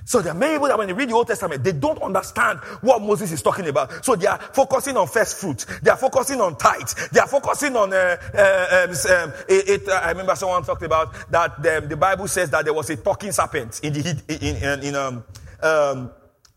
So 0.04 0.23
there 0.23 0.32
are 0.32 0.38
many 0.38 0.54
people 0.54 0.68
that 0.68 0.78
when 0.78 0.88
they 0.88 0.92
read 0.92 1.09
the 1.09 1.14
Old 1.14 1.26
Testament, 1.26 1.64
they 1.64 1.73
don't 1.73 2.00
understand 2.02 2.61
what 2.80 3.02
Moses 3.02 3.32
is 3.32 3.42
talking 3.42 3.68
about. 3.68 4.04
So 4.04 4.16
they 4.16 4.26
are 4.26 4.38
focusing 4.38 4.97
on 4.97 5.06
first 5.09 5.37
fruit. 5.37 5.66
They 5.82 5.90
are 5.90 5.97
focusing 5.97 6.40
on 6.40 6.56
tithes. 6.56 6.94
They 7.11 7.20
are 7.20 7.28
focusing 7.28 7.76
on. 7.76 7.92
Uh, 7.92 8.16
uh, 8.35 8.87
um, 8.88 8.90
um 8.90 9.32
it, 9.49 9.82
it, 9.82 9.88
uh, 9.88 10.00
I 10.02 10.11
remember 10.11 10.35
someone 10.37 10.62
talked 10.64 10.82
about 10.82 11.12
that. 11.30 11.62
The, 11.62 11.85
the, 11.88 11.97
Bible 11.97 12.28
says 12.28 12.50
that 12.50 12.64
there 12.64 12.75
was 12.75 12.88
a 12.90 12.97
talking 12.97 13.32
serpent 13.32 13.80
in 13.82 13.92
the 13.92 14.23
in, 14.28 14.56
in, 14.56 14.82
in 14.82 14.94
um, 14.94 15.25
um, 15.62 16.11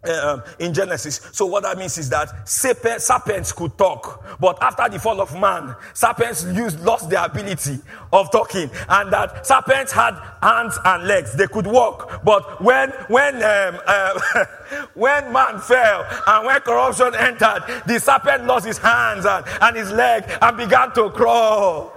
um, 0.10 0.44
in 0.60 0.74
Genesis. 0.74 1.22
So 1.32 1.46
what 1.46 1.64
that 1.64 1.78
means 1.78 1.98
is 1.98 2.10
that 2.10 2.48
serpents 2.48 3.52
could 3.52 3.78
talk, 3.78 4.40
but 4.40 4.62
after 4.62 4.90
the 4.90 5.00
fall 5.00 5.22
of 5.22 5.34
man, 5.40 5.76
serpents 5.94 6.44
used, 6.46 6.80
lost 6.82 7.10
their 7.10 7.26
ability 7.26 7.80
of 8.12 8.32
talking, 8.32 8.70
and 8.90 9.14
that 9.14 9.46
serpents 9.46 9.92
had 9.92 10.16
hands 10.42 10.78
and 10.84 11.08
legs; 11.08 11.34
they 11.36 11.48
could 11.48 11.68
walk. 11.68 12.24
But 12.24 12.62
when 12.62 12.90
when 13.08 13.36
um, 13.36 13.80
uh, 13.86 14.46
when 14.94 15.32
man 15.32 15.60
fell 15.60 16.06
and 16.28 16.46
when 16.46 16.60
corruption 16.62 17.14
entered, 17.16 17.84
the 17.86 18.00
serpent 18.00 18.46
lost 18.46 18.66
his 18.66 18.78
hands 18.78 19.26
and, 19.26 19.46
and 19.62 19.76
his 19.78 19.92
leg 19.92 20.24
and 20.42 20.58
began 20.58 20.92
to 20.94 21.10
crawl. 21.12 21.94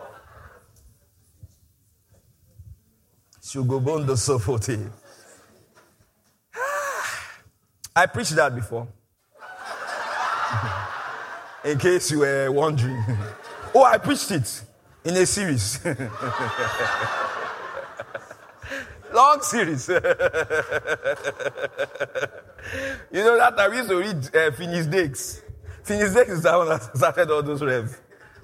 Shugobondo 3.42 4.16
Sofoti. 4.16 4.90
I 7.96 8.04
preached 8.04 8.37
that 8.37 8.54
before. 8.54 8.87
in 11.64 11.78
case 11.78 12.11
you 12.11 12.18
were 12.18 12.52
wondering. 12.52 13.02
oh, 13.74 13.85
I 13.85 13.96
preached 13.96 14.30
it 14.32 14.62
in 15.02 15.16
a 15.16 15.24
series. 15.24 15.82
Long 19.14 19.40
series. 19.40 19.88
you 19.88 19.94
know 19.94 20.00
that 23.38 23.54
I 23.56 23.74
used 23.74 23.88
to 23.88 23.96
read 23.96 24.37
uh, 24.37 24.50
Finis 24.52 24.87
Dakes. 24.87 25.40
Finis 25.82 26.12
Dakes 26.12 26.32
is 26.32 26.42
the 26.42 26.52
one 26.52 26.68
that 26.68 26.82
started 26.94 27.30
all 27.30 27.42
those 27.42 27.62
revs. 27.62 27.96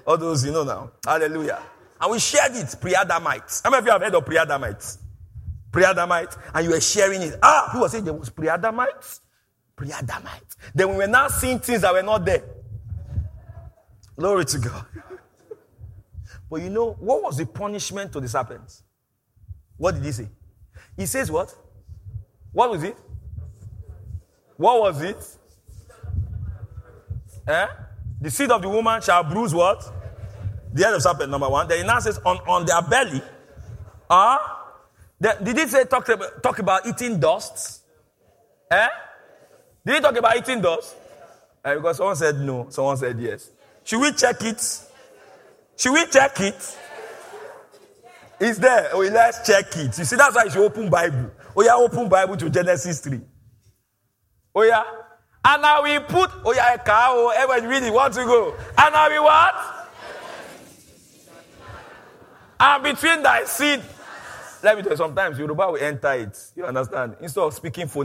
All 0.06 0.16
those, 0.16 0.46
you 0.46 0.52
know 0.52 0.64
now. 0.64 0.92
Hallelujah. 1.04 1.60
And 2.00 2.10
we 2.10 2.18
shared 2.18 2.56
it, 2.56 2.74
pre-Adamites. 2.80 3.60
How 3.62 3.68
many 3.70 3.80
of 3.80 3.84
you 3.86 3.92
have 3.92 4.00
heard 4.00 4.14
of 4.14 4.24
pre-Adamites? 4.24 4.96
Pre-Adamites, 5.70 6.38
and 6.54 6.64
you 6.64 6.70
were 6.70 6.80
sharing 6.80 7.20
it. 7.20 7.38
Ah, 7.42 7.68
who 7.72 7.80
was 7.80 7.92
saying 7.92 8.06
there 8.06 8.14
was 8.14 8.30
pre-Adamites? 8.30 9.20
Pre-Adamite. 9.82 10.56
Then 10.72 10.90
we 10.90 10.96
were 10.96 11.08
now 11.08 11.26
seeing 11.26 11.58
things 11.58 11.80
that 11.80 11.92
were 11.92 12.04
not 12.04 12.24
there. 12.24 12.44
Glory 14.16 14.44
to 14.44 14.58
God. 14.58 14.86
but 16.48 16.62
you 16.62 16.70
know, 16.70 16.92
what 17.00 17.20
was 17.20 17.36
the 17.36 17.46
punishment 17.46 18.12
to 18.12 18.20
the 18.20 18.28
serpents? 18.28 18.84
What 19.76 19.96
did 19.96 20.04
he 20.04 20.12
say? 20.12 20.28
He 20.96 21.06
says 21.06 21.32
what? 21.32 21.52
What 22.52 22.70
was 22.70 22.84
it? 22.84 22.96
What 24.56 24.80
was 24.80 25.02
it? 25.02 25.38
Eh? 27.48 27.66
The 28.20 28.30
seed 28.30 28.52
of 28.52 28.62
the 28.62 28.68
woman 28.68 29.02
shall 29.02 29.24
bruise 29.24 29.52
what? 29.52 29.82
The 30.72 30.84
head 30.84 30.94
of 30.94 31.02
serpent, 31.02 31.28
number 31.28 31.48
one. 31.48 31.66
Then 31.66 31.78
he 31.78 31.84
now 31.84 31.98
says, 31.98 32.20
on, 32.24 32.36
on 32.46 32.66
their 32.66 32.82
belly. 32.82 33.20
Ah? 34.08 34.60
Did 35.20 35.58
he 35.58 35.66
say 35.66 35.84
talk, 35.86 36.06
talk 36.40 36.60
about 36.60 36.86
eating 36.86 37.18
dust? 37.18 37.82
Eh? 38.70 38.88
Did 39.84 39.94
he 39.96 40.00
talk 40.00 40.16
about 40.16 40.36
eating 40.36 40.60
dust? 40.60 40.96
Uh, 41.64 41.74
because 41.76 41.96
someone 41.96 42.16
said 42.16 42.36
no, 42.40 42.66
someone 42.70 42.96
said 42.96 43.18
yes. 43.18 43.50
Should 43.84 44.00
we 44.00 44.12
check 44.12 44.40
it? 44.42 44.60
Should 45.76 45.92
we 45.92 46.06
check 46.06 46.38
it? 46.40 46.78
It's 48.40 48.58
there. 48.58 48.90
Oh, 48.92 48.98
let's 48.98 49.46
check 49.46 49.66
it. 49.76 49.96
You 49.98 50.04
see, 50.04 50.16
that's 50.16 50.34
why 50.34 50.44
you 50.44 50.50
should 50.50 50.64
open 50.64 50.90
Bible. 50.90 51.30
Oh, 51.56 51.62
yeah, 51.62 51.74
open 51.74 52.08
Bible 52.08 52.36
to 52.36 52.50
Genesis 52.50 53.00
3. 53.00 53.20
Oh, 54.54 54.62
yeah. 54.62 54.82
And 55.44 55.62
now 55.62 55.82
we 55.82 55.98
put, 56.00 56.30
oh, 56.44 56.52
yeah, 56.52 56.76
cow. 56.78 57.32
Everyone 57.36 57.68
really 57.68 57.90
want 57.90 58.14
to 58.14 58.24
go. 58.24 58.54
And 58.78 58.92
now 58.92 59.08
we 59.08 59.18
what? 59.18 59.54
And 62.58 62.82
between 62.84 63.22
thy 63.22 63.44
seed, 63.44 63.82
let 64.62 64.76
me 64.76 64.82
tell 64.82 64.92
you, 64.92 64.96
sometimes 64.96 65.38
Yoruba 65.38 65.72
will 65.72 65.78
enter 65.78 66.12
it. 66.12 66.38
You 66.54 66.64
understand? 66.64 67.16
Instead 67.20 67.42
of 67.42 67.54
speaking 67.54 67.88
for 67.88 68.04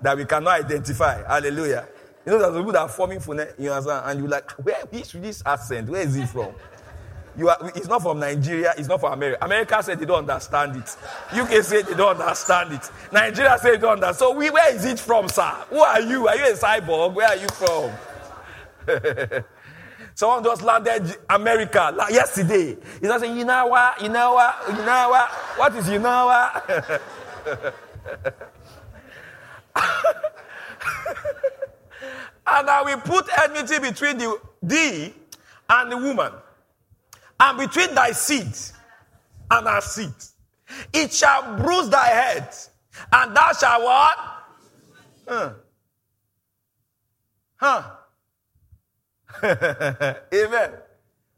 that 0.00 0.16
we 0.16 0.24
cannot 0.24 0.60
identify. 0.64 1.22
Hallelujah. 1.26 1.88
You 2.24 2.32
know, 2.32 2.38
there's 2.38 2.56
people 2.56 2.72
that 2.72 2.80
are 2.80 2.88
forming 2.88 3.20
for 3.20 3.34
you 3.58 3.70
understand, 3.70 4.02
and 4.06 4.18
you're 4.20 4.28
like, 4.28 4.50
where 4.52 4.82
is 4.90 5.12
this 5.12 5.42
accent? 5.46 5.88
Where 5.88 6.02
is 6.02 6.14
he 6.14 6.26
from? 6.26 6.52
You 7.38 7.50
are, 7.50 7.70
it's 7.74 7.86
not 7.86 8.02
from 8.02 8.18
Nigeria, 8.18 8.72
it's 8.78 8.88
not 8.88 8.98
from 9.00 9.12
America. 9.12 9.44
America 9.44 9.82
said 9.82 10.00
they 10.00 10.06
don't 10.06 10.28
understand 10.28 10.76
it. 10.76 10.96
UK 11.38 11.62
said 11.62 11.86
they 11.86 11.94
don't 11.94 12.18
understand 12.18 12.72
it. 12.72 12.90
Nigeria 13.12 13.58
said 13.60 13.74
they 13.74 13.78
don't 13.78 14.02
understand. 14.02 14.16
So 14.16 14.34
we, 14.34 14.48
where 14.50 14.74
is 14.74 14.84
it 14.86 14.98
from, 14.98 15.28
sir? 15.28 15.52
Who 15.68 15.78
are 15.80 16.00
you? 16.00 16.26
Are 16.28 16.36
you 16.36 16.44
a 16.46 16.56
cyborg? 16.56 17.14
Where 17.14 17.28
are 17.28 17.36
you 17.36 17.48
from? 17.48 17.92
Someone 20.14 20.42
just 20.44 20.62
landed 20.62 21.14
America 21.28 21.92
like 21.94 22.12
yesterday. 22.12 22.76
He's 23.00 23.08
not 23.08 23.20
saying, 23.20 23.36
you 23.36 23.44
know 23.44 23.66
what, 23.66 24.00
you 24.00 24.08
know 24.08 24.32
what, 24.32 24.56
you 24.68 24.76
know 24.84 25.08
what? 25.10 25.28
What 25.58 25.74
is 25.76 25.88
you 25.90 25.98
know 25.98 26.26
what? 26.26 27.02
and 32.46 32.70
I 32.70 32.82
will 32.82 33.00
put 33.00 33.26
enmity 33.44 33.78
between 33.78 34.18
the, 34.18 34.38
thee 34.62 35.12
and 35.68 35.92
the 35.92 35.96
woman, 35.96 36.32
and 37.38 37.58
between 37.58 37.94
thy 37.94 38.12
seed 38.12 38.52
and 39.50 39.66
her 39.66 39.80
seed. 39.80 40.12
It 40.92 41.12
shall 41.12 41.56
bruise 41.56 41.88
thy 41.88 42.06
head, 42.06 42.54
and 43.12 43.36
thou 43.36 43.52
shalt 43.52 43.82
what? 43.82 44.18
Huh. 45.28 45.52
Huh. 47.56 47.82
Amen. 50.34 50.70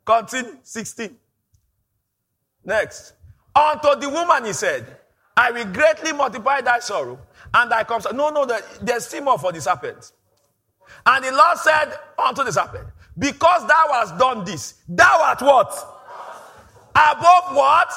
Continue. 0.05 0.57
16. 0.63 1.17
Next. 2.65 3.15
Unto 3.55 4.01
the 4.01 4.09
woman 4.09 4.45
he 4.45 4.53
said, 4.53 4.97
I 5.37 5.51
will 5.51 5.65
greatly 5.67 6.13
multiply 6.13 6.61
thy 6.61 6.81
sorrow 6.81 7.19
and 7.55 7.71
thy 7.71 7.85
comes. 7.85 8.07
No, 8.13 8.31
no, 8.31 8.47
there's 8.81 9.07
still 9.07 9.25
more 9.25 9.39
for 9.39 9.53
the 9.53 9.61
serpent. 9.61 10.13
And 11.05 11.25
the 11.25 11.33
Lord 11.33 11.59
said 11.59 11.93
unto 12.27 12.45
the 12.45 12.53
serpent, 12.53 12.89
Because 13.19 13.67
thou 13.67 13.85
hast 13.93 14.19
done 14.19 14.45
this, 14.45 14.75
thou 14.89 15.21
art 15.23 15.41
what? 15.43 15.71
Above 16.95 17.57
what? 17.57 17.93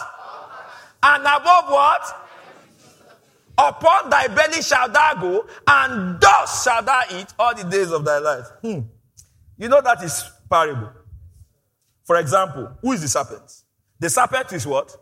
And 1.03 1.23
above 1.23 1.69
what? 1.69 2.27
Upon 3.57 4.09
thy 4.09 4.27
belly 4.27 4.61
shall 4.61 4.89
thou 4.89 5.13
go, 5.15 5.45
and 5.67 6.19
thus 6.19 6.63
shall 6.63 6.81
thou 6.81 7.01
eat 7.13 7.27
all 7.37 7.53
the 7.55 7.63
days 7.63 7.91
of 7.91 8.05
thy 8.05 8.17
life. 8.19 8.45
Hmm. 8.61 8.79
You 9.57 9.69
know 9.69 9.81
that 9.81 10.03
is 10.03 10.23
parable. 10.49 10.89
For 12.05 12.17
example, 12.17 12.71
who 12.81 12.93
is 12.93 13.01
the 13.01 13.07
serpent? 13.07 13.51
The 13.99 14.09
serpent 14.09 14.51
is 14.53 14.65
what? 14.65 14.95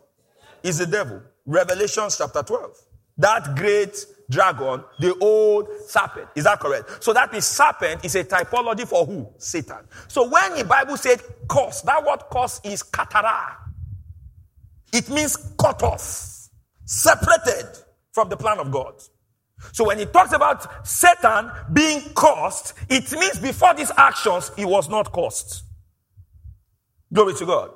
is 0.62 0.78
the 0.78 0.86
devil. 0.86 1.22
Revelation 1.46 2.04
chapter 2.16 2.42
12. 2.42 2.76
That 3.18 3.56
great 3.56 4.04
dragon, 4.30 4.84
the 4.98 5.14
old 5.20 5.68
serpent. 5.86 6.28
Is 6.34 6.44
that 6.44 6.60
correct? 6.60 7.02
So 7.02 7.12
that 7.12 7.32
means 7.32 7.44
serpent 7.44 8.04
is 8.04 8.14
a 8.14 8.24
typology 8.24 8.86
for 8.88 9.04
who? 9.04 9.28
Satan. 9.38 9.78
So 10.08 10.28
when 10.28 10.56
the 10.56 10.64
Bible 10.64 10.96
said 10.96 11.20
curse, 11.48 11.82
that 11.82 12.04
word 12.04 12.20
curse 12.32 12.60
is 12.64 12.82
katara. 12.82 13.56
It 14.92 15.10
means 15.10 15.36
cut 15.60 15.82
off, 15.82 16.48
separated 16.84 17.66
from 18.12 18.28
the 18.28 18.36
plan 18.36 18.58
of 18.58 18.70
God. 18.70 18.94
So 19.72 19.86
when 19.86 19.98
he 19.98 20.06
talks 20.06 20.32
about 20.32 20.86
Satan 20.86 21.50
being 21.72 22.00
cursed, 22.14 22.74
it 22.88 23.12
means 23.12 23.38
before 23.38 23.74
these 23.74 23.92
actions, 23.96 24.50
he 24.56 24.64
was 24.64 24.88
not 24.88 25.12
cursed. 25.12 25.64
Glory 27.12 27.34
to 27.34 27.46
God. 27.46 27.70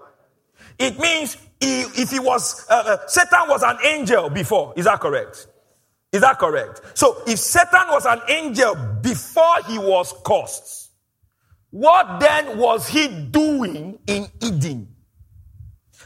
It 0.79 0.99
means 0.99 1.37
he, 1.61 1.83
if 1.83 2.11
he 2.11 2.19
was, 2.19 2.67
uh, 2.71 2.99
uh, 3.03 3.07
Satan 3.07 3.49
was 3.49 3.62
an 3.62 3.77
angel 3.85 4.31
before. 4.31 4.73
Is 4.77 4.87
that 4.87 5.01
correct? 5.01 5.47
Is 6.14 6.20
that 6.20 6.38
correct? 6.38 6.81
So 6.94 7.24
if 7.27 7.40
Satan 7.40 7.88
was 7.88 8.07
an 8.07 8.20
angel 8.29 8.77
before 9.03 9.57
he 9.66 9.79
was 9.79 10.14
cursed, 10.24 10.92
what 11.70 12.20
then 12.20 12.57
was 12.57 12.87
he 12.87 13.09
doing 13.09 13.98
in 14.07 14.29
Eden? 14.40 14.94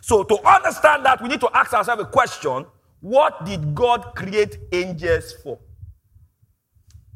So 0.01 0.23
to 0.23 0.49
understand 0.49 1.05
that, 1.05 1.23
we 1.23 1.29
need 1.29 1.40
to 1.40 1.51
ask 1.55 1.75
ourselves 1.75 2.01
a 2.01 2.07
question. 2.07 2.64
What 3.01 3.44
did 3.44 3.75
God 3.75 4.14
create 4.16 4.57
angels 4.73 5.35
for? 5.42 5.59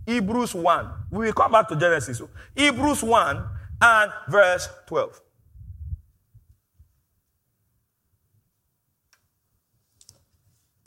Hebrews 0.04 0.54
1. 0.54 0.90
We 1.12 1.26
will 1.26 1.32
come 1.32 1.52
back 1.52 1.68
to 1.68 1.76
Genesis. 1.76 2.20
Hebrews 2.54 3.02
1 3.02 3.42
and 3.80 4.12
verse 4.28 4.68
12. 4.86 5.18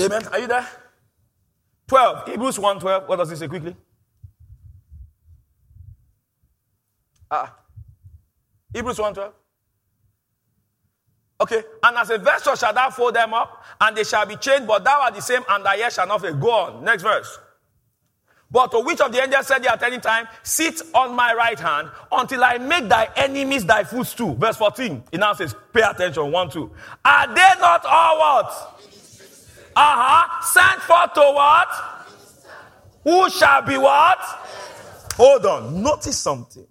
Amen. 0.03 0.27
Are 0.27 0.39
you 0.39 0.47
there? 0.47 0.67
12. 1.87 2.29
Hebrews 2.29 2.59
1 2.59 2.79
12. 2.79 3.07
What 3.07 3.17
does 3.17 3.31
it 3.31 3.37
say 3.37 3.47
quickly? 3.47 3.75
Ah. 7.29 7.55
Hebrews 8.73 8.99
1 8.99 9.13
12. 9.13 9.33
Okay. 11.41 11.63
And 11.83 11.97
as 11.97 12.09
a 12.09 12.17
vessel 12.17 12.55
shall 12.55 12.73
thou 12.73 12.89
fold 12.89 13.15
them 13.15 13.33
up, 13.33 13.63
and 13.81 13.95
they 13.95 14.03
shall 14.03 14.25
be 14.25 14.35
chained, 14.37 14.67
but 14.67 14.83
thou 14.83 15.01
art 15.01 15.15
the 15.15 15.21
same, 15.21 15.43
and 15.49 15.65
thy 15.65 15.77
ear 15.77 15.91
shall 15.91 16.07
not 16.07 16.21
fail. 16.21 16.35
Go 16.35 16.51
on. 16.51 16.83
Next 16.83 17.03
verse. 17.03 17.39
But 18.51 18.71
to 18.71 18.79
which 18.79 19.01
of 19.01 19.11
the 19.11 19.21
angels 19.21 19.47
said 19.47 19.61
he 19.61 19.67
at 19.67 19.81
any 19.83 19.99
time, 19.99 20.27
Sit 20.43 20.81
on 20.93 21.13
my 21.15 21.33
right 21.33 21.59
hand 21.59 21.89
until 22.11 22.43
I 22.43 22.57
make 22.57 22.87
thy 22.87 23.09
enemies 23.15 23.65
thy 23.65 23.83
footstool. 23.83 24.35
Verse 24.35 24.55
14. 24.55 25.03
It 25.11 25.19
now 25.19 25.33
says, 25.33 25.55
Pay 25.73 25.81
attention. 25.81 26.31
1 26.31 26.49
2. 26.49 26.71
Are 27.03 27.27
they 27.27 27.51
not 27.59 27.85
all 27.85 28.17
what? 28.17 28.74
Uh-huh. 29.75 30.41
Sent 30.41 30.81
forth 30.81 31.13
to 31.13 31.21
what? 31.21 31.67
Who 33.03 33.29
shall 33.29 33.61
be 33.61 33.77
what? 33.77 34.19
Hold 35.15 35.45
on. 35.45 35.81
Notice 35.83 36.17
something. 36.17 36.67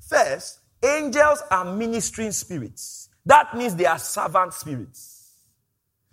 First, 0.00 0.60
angels 0.82 1.42
are 1.50 1.64
ministering 1.64 2.32
spirits. 2.32 3.08
That 3.26 3.56
means 3.56 3.74
they 3.74 3.86
are 3.86 3.98
servant 3.98 4.54
spirits. 4.54 5.18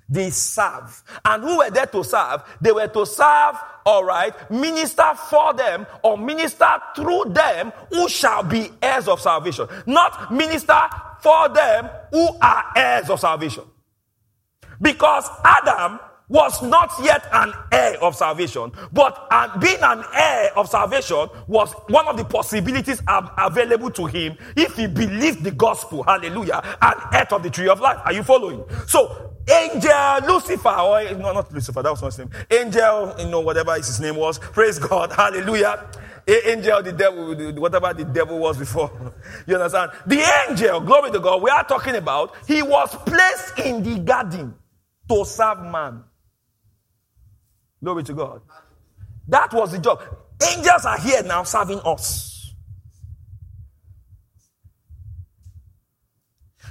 They 0.08 0.30
serve. 0.30 1.04
And 1.24 1.44
who 1.44 1.58
were 1.58 1.70
there 1.70 1.86
to 1.88 2.04
serve? 2.04 2.44
They 2.62 2.72
were 2.72 2.88
to 2.88 3.06
serve, 3.06 3.56
all 3.86 4.04
right, 4.04 4.34
minister 4.52 5.14
for 5.16 5.54
them 5.54 5.88
or 6.04 6.18
minister 6.18 6.70
through 6.96 7.26
them 7.30 7.72
who 7.90 8.08
shall 8.08 8.44
be 8.44 8.70
heirs 8.82 9.08
of 9.08 9.20
salvation. 9.20 9.68
Not 9.86 10.32
minister 10.34 10.80
for 11.22 11.50
them 11.50 11.90
who 12.12 12.28
are 12.42 12.66
heirs 12.76 13.10
of 13.10 13.20
salvation. 13.20 13.64
Because 14.82 15.30
Adam 15.44 16.00
was 16.28 16.62
not 16.64 16.92
yet 17.04 17.28
an 17.34 17.54
heir 17.72 18.02
of 18.04 18.16
salvation, 18.16 18.72
but 18.92 19.28
being 19.60 19.78
an 19.82 20.04
heir 20.14 20.52
of 20.58 20.68
salvation 20.68 21.28
was 21.48 21.72
one 21.88 22.08
of 22.08 22.18
the 22.18 22.26
possibilities 22.26 23.02
available 23.38 23.92
to 23.92 24.06
him 24.06 24.36
if 24.56 24.76
he 24.76 24.88
believed 24.88 25.44
the 25.44 25.52
gospel, 25.52 26.04
hallelujah, 26.04 26.62
and 26.82 26.96
ate 27.14 27.32
of 27.32 27.44
the 27.44 27.50
tree 27.50 27.70
of 27.70 27.80
life. 27.80 28.00
Are 28.06 28.14
you 28.14 28.24
following? 28.24 28.64
So, 28.88 29.34
angel 29.50 29.92
Lucifer, 30.28 30.70
or 30.70 31.04
no, 31.14 31.34
not 31.34 31.54
Lucifer, 31.54 31.84
that 31.84 31.92
was 31.92 32.02
not 32.02 32.08
his 32.16 32.20
name. 32.20 32.30
Angel, 32.50 33.16
you 33.20 33.28
know, 33.30 33.42
whatever 33.42 33.76
his 33.76 34.00
name 34.00 34.16
was, 34.16 34.40
praise 34.40 34.80
God, 34.80 35.12
hallelujah. 35.12 35.86
Angel, 36.28 36.82
the 36.82 36.92
devil, 36.92 37.36
whatever 37.62 37.94
the 37.94 38.04
devil 38.04 38.40
was 38.40 38.58
before. 38.58 38.92
You 39.48 39.56
understand? 39.56 39.92
The 40.08 40.24
angel, 40.50 40.80
glory 40.80 41.12
to 41.12 41.20
God, 41.20 41.42
we 41.44 41.52
are 41.52 41.64
talking 41.64 41.96
about, 41.96 42.34
he 42.48 42.64
was 42.64 42.96
placed 43.06 43.60
in 43.60 43.84
the 43.84 44.00
garden 44.00 44.56
to 45.10 45.26
serve 45.26 45.62
man. 45.64 46.04
Glory 47.84 48.04
to 48.04 48.14
God. 48.14 48.42
That 49.28 49.54
was 49.54 49.72
the 49.72 49.80
job. 49.80 50.02
Angels 50.42 50.86
are 50.86 51.00
here 51.00 51.24
now 51.24 51.44
serving 51.44 51.80
us. 51.86 52.54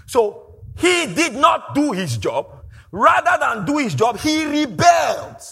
So 0.07 0.63
he 0.77 1.07
did 1.15 1.35
not 1.35 1.75
do 1.75 1.93
his 1.93 2.17
job. 2.17 2.65
Rather 2.91 3.37
than 3.41 3.65
do 3.65 3.79
his 3.79 3.95
job, 3.95 4.19
he 4.19 4.45
rebelled. 4.45 5.43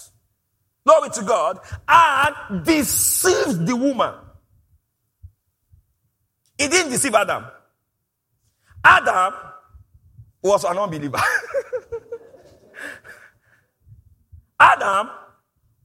Glory 0.87 1.11
to 1.11 1.23
God. 1.23 1.59
And 1.89 2.65
deceived 2.65 3.67
the 3.67 3.77
woman. 3.77 4.15
He 6.59 6.69
didn't 6.69 6.93
deceive 6.93 7.15
Adam. 7.15 7.45
Adam 8.85 9.35
was 10.43 10.65
an 10.65 10.79
unbeliever. 10.79 11.21
Adam 14.63 15.11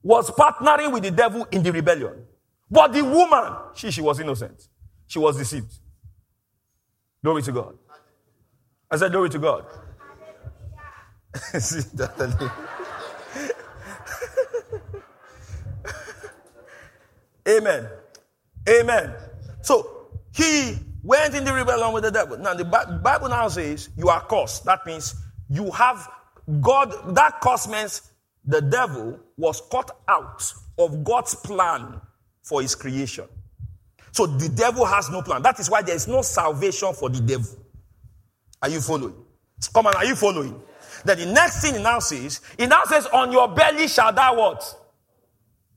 was 0.03 0.29
partnering 0.31 0.91
with 0.93 1.03
the 1.03 1.11
devil 1.11 1.45
in 1.51 1.63
the 1.63 1.71
rebellion. 1.71 2.25
But 2.71 2.93
the 2.93 3.03
woman, 3.03 3.53
she, 3.75 3.91
she 3.91 4.01
was 4.01 4.19
innocent. 4.19 4.67
She 5.07 5.19
was 5.19 5.37
deceived. 5.37 5.73
Glory 7.23 7.41
to 7.43 7.51
God. 7.51 7.77
I 8.91 8.97
said, 8.97 9.11
Glory 9.11 9.29
to 9.31 9.39
God. 9.39 9.65
Amen. 17.49 17.87
Amen. 18.69 19.13
So 19.61 20.09
he 20.33 20.77
went 21.03 21.35
in 21.35 21.43
the 21.45 21.53
rebellion 21.53 21.93
with 21.93 22.03
the 22.03 22.11
devil. 22.11 22.37
Now 22.37 22.53
the 22.53 22.65
Bible 22.65 23.29
now 23.29 23.47
says 23.49 23.89
you 23.97 24.09
are 24.09 24.21
cursed. 24.27 24.65
That 24.65 24.85
means 24.85 25.15
you 25.49 25.71
have 25.71 26.09
God. 26.61 27.15
That 27.15 27.39
curse 27.41 27.67
means 27.67 28.01
the 28.47 28.61
devil 28.61 29.19
was 29.37 29.61
cut 29.69 29.91
out 30.07 30.41
of 30.79 31.03
God's 31.03 31.35
plan 31.35 32.01
for 32.41 32.61
his 32.61 32.73
creation. 32.73 33.25
So 34.11 34.25
the 34.25 34.49
devil 34.49 34.85
has 34.85 35.09
no 35.09 35.21
plan. 35.21 35.41
That 35.43 35.59
is 35.59 35.69
why 35.69 35.81
there 35.81 35.95
is 35.95 36.07
no 36.07 36.21
salvation 36.21 36.93
for 36.93 37.09
the 37.09 37.19
devil. 37.19 37.59
Are 38.61 38.69
you 38.69 38.81
following? 38.81 39.13
Come 39.73 39.87
on, 39.87 39.95
are 39.95 40.05
you 40.05 40.15
following? 40.15 40.59
Then 41.03 41.19
the 41.19 41.25
next 41.27 41.61
thing 41.61 41.75
he 41.75 41.83
now 41.83 41.99
says, 41.99 42.41
he 42.57 42.65
now 42.65 42.83
says, 42.85 43.05
On 43.07 43.31
your 43.31 43.47
belly 43.49 43.87
shall 43.87 44.11
thou 44.13 44.35
what? 44.35 44.75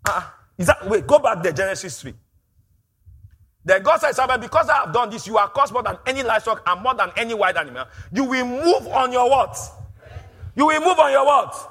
Uh, 0.08 0.22
is 0.56 0.66
that 0.66 0.88
wait, 0.88 1.06
go 1.06 1.18
back 1.18 1.42
there, 1.42 1.52
Genesis 1.52 2.00
3. 2.00 2.14
Then 3.64 3.82
God 3.82 4.00
says, 4.00 4.18
because 4.40 4.68
I 4.70 4.76
have 4.76 4.92
done 4.92 5.10
this, 5.10 5.26
you 5.26 5.36
are 5.36 5.48
cost 5.48 5.72
more 5.72 5.82
than 5.82 5.98
any 6.06 6.22
livestock 6.22 6.62
and 6.66 6.82
more 6.82 6.94
than 6.94 7.10
any 7.16 7.34
wild 7.34 7.56
animal. 7.56 7.84
You 8.10 8.24
will 8.24 8.46
move 8.46 8.86
on 8.88 9.12
your 9.12 9.28
what? 9.28 9.56
You 10.56 10.66
will 10.66 10.80
move 10.80 10.98
on 10.98 11.12
your 11.12 11.26
what? 11.26 11.69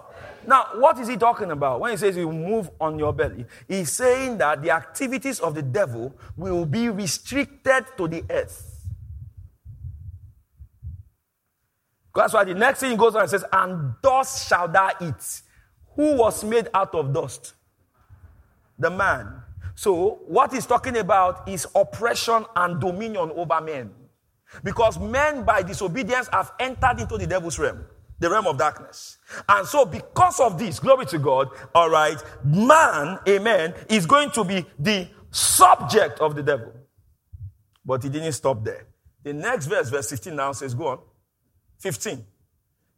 Now, 0.49 0.65
what 0.73 0.97
is 0.97 1.07
he 1.07 1.15
talking 1.15 1.51
about 1.51 1.79
when 1.79 1.91
he 1.91 1.97
says 1.97 2.17
you 2.17 2.31
move 2.31 2.71
on 2.81 2.97
your 2.97 3.13
belly? 3.13 3.45
He's 3.67 3.91
saying 3.91 4.39
that 4.39 4.63
the 4.63 4.71
activities 4.71 5.39
of 5.39 5.53
the 5.53 5.61
devil 5.61 6.11
will 6.35 6.65
be 6.65 6.89
restricted 6.89 7.85
to 7.95 8.07
the 8.07 8.23
earth. 8.31 8.87
That's 12.15 12.33
why 12.33 12.45
the 12.45 12.55
next 12.55 12.79
thing 12.79 12.89
he 12.89 12.97
goes 12.97 13.13
on 13.13 13.21
and 13.21 13.29
says, 13.29 13.45
And 13.53 13.93
dust 14.01 14.49
shall 14.49 14.67
thou 14.67 14.89
eat. 14.99 15.41
Who 15.95 16.17
was 16.17 16.43
made 16.43 16.67
out 16.73 16.95
of 16.95 17.13
dust? 17.13 17.53
The 18.79 18.89
man. 18.89 19.43
So, 19.75 20.21
what 20.25 20.51
he's 20.51 20.65
talking 20.65 20.97
about 20.97 21.47
is 21.47 21.67
oppression 21.75 22.43
and 22.55 22.81
dominion 22.81 23.31
over 23.35 23.61
men. 23.61 23.91
Because 24.63 24.97
men, 24.97 25.43
by 25.43 25.61
disobedience, 25.61 26.27
have 26.33 26.53
entered 26.59 27.01
into 27.01 27.19
the 27.19 27.27
devil's 27.27 27.59
realm 27.59 27.85
the 28.19 28.29
realm 28.29 28.47
of 28.47 28.57
darkness. 28.57 29.17
And 29.47 29.67
so, 29.67 29.85
because 29.85 30.39
of 30.39 30.57
this, 30.57 30.79
glory 30.79 31.05
to 31.07 31.19
God, 31.19 31.49
all 31.75 31.89
right, 31.89 32.17
man, 32.43 33.19
amen, 33.27 33.73
is 33.89 34.05
going 34.05 34.31
to 34.31 34.43
be 34.43 34.65
the 34.77 35.07
subject 35.31 36.19
of 36.19 36.35
the 36.35 36.43
devil. 36.43 36.73
But 37.85 38.03
he 38.03 38.09
didn't 38.09 38.33
stop 38.33 38.63
there. 38.63 38.87
The 39.23 39.33
next 39.33 39.67
verse, 39.67 39.89
verse 39.89 40.09
15, 40.09 40.35
now 40.35 40.51
says, 40.51 40.73
Go 40.73 40.87
on. 40.87 40.99
15 41.79 42.25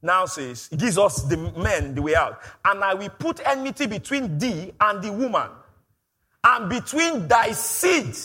now 0.02 0.26
says, 0.26 0.70
it 0.72 0.80
gives 0.80 0.98
us 0.98 1.24
the 1.24 1.38
men 1.38 1.94
the 1.94 2.02
way 2.02 2.15
out. 2.15 2.41
And 2.65 2.84
I 2.84 2.94
will 2.94 3.10
put 3.10 3.39
enmity 3.46 3.86
between 3.86 4.38
thee 4.38 4.74
and 4.80 5.02
the 5.02 5.12
woman, 5.12 5.50
and 6.44 6.70
between 6.70 7.28
thy 7.28 7.52
seed 7.52 8.15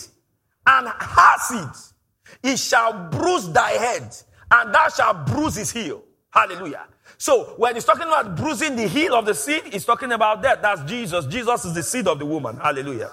and 0.65 0.87
her 0.87 1.37
seed. 1.39 1.93
He 2.41 2.57
shall 2.57 3.09
bruise 3.09 3.51
thy 3.51 3.71
head, 3.71 4.15
and 4.51 4.73
thou 4.73 4.89
shalt 4.89 5.27
bruise 5.27 5.55
his 5.55 5.71
heel. 5.71 6.03
Hallelujah. 6.31 6.85
So 7.17 7.55
when 7.57 7.75
he's 7.75 7.85
talking 7.85 8.03
about 8.07 8.35
bruising 8.35 8.75
the 8.75 8.87
heel 8.87 9.15
of 9.15 9.25
the 9.25 9.33
seed, 9.33 9.63
he's 9.71 9.85
talking 9.85 10.11
about 10.11 10.43
that. 10.43 10.61
That's 10.61 10.83
Jesus. 10.83 11.25
Jesus 11.25 11.65
is 11.65 11.73
the 11.73 11.83
seed 11.83 12.07
of 12.07 12.19
the 12.19 12.25
woman. 12.25 12.57
Hallelujah. 12.57 13.11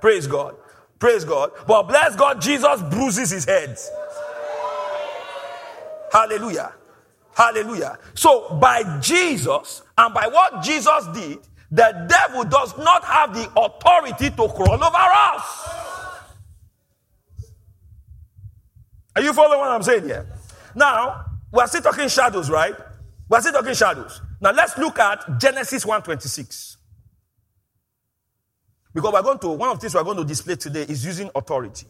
Praise 0.00 0.26
God. 0.26 0.56
Praise 0.98 1.24
God. 1.24 1.52
But 1.66 1.84
bless 1.84 2.16
God, 2.16 2.40
Jesus 2.40 2.82
bruises 2.82 3.30
his 3.30 3.44
head. 3.44 3.78
Hallelujah. 6.12 6.72
Hallelujah. 7.36 7.98
So 8.14 8.56
by 8.60 9.00
Jesus 9.00 9.82
and 9.98 10.14
by 10.14 10.26
what 10.28 10.62
Jesus 10.62 11.06
did, 11.12 11.38
the 11.70 12.06
devil 12.08 12.44
does 12.44 12.76
not 12.78 13.04
have 13.04 13.34
the 13.34 13.50
authority 13.56 14.30
to 14.30 14.48
crawl 14.48 14.84
over 14.84 14.96
us. 14.96 15.68
Are 19.16 19.22
you 19.22 19.32
following 19.32 19.60
what 19.60 19.70
I'm 19.70 19.82
saying 19.82 20.04
here? 20.04 20.26
Now, 20.74 21.24
we're 21.52 21.66
still 21.66 21.82
talking 21.82 22.08
shadows, 22.08 22.50
right? 22.50 22.74
We're 23.28 23.40
still 23.40 23.52
talking 23.52 23.74
shadows. 23.74 24.20
Now 24.40 24.52
let's 24.52 24.76
look 24.78 24.98
at 24.98 25.38
Genesis 25.38 25.84
1:26. 25.84 26.76
Because 28.94 29.12
we're 29.12 29.22
going 29.22 29.38
to, 29.40 29.48
one 29.48 29.70
of 29.70 29.76
the 29.78 29.80
things 29.82 29.94
we're 29.94 30.04
going 30.04 30.18
to 30.18 30.24
display 30.24 30.56
today 30.56 30.82
is 30.82 31.04
using 31.04 31.30
authority. 31.34 31.86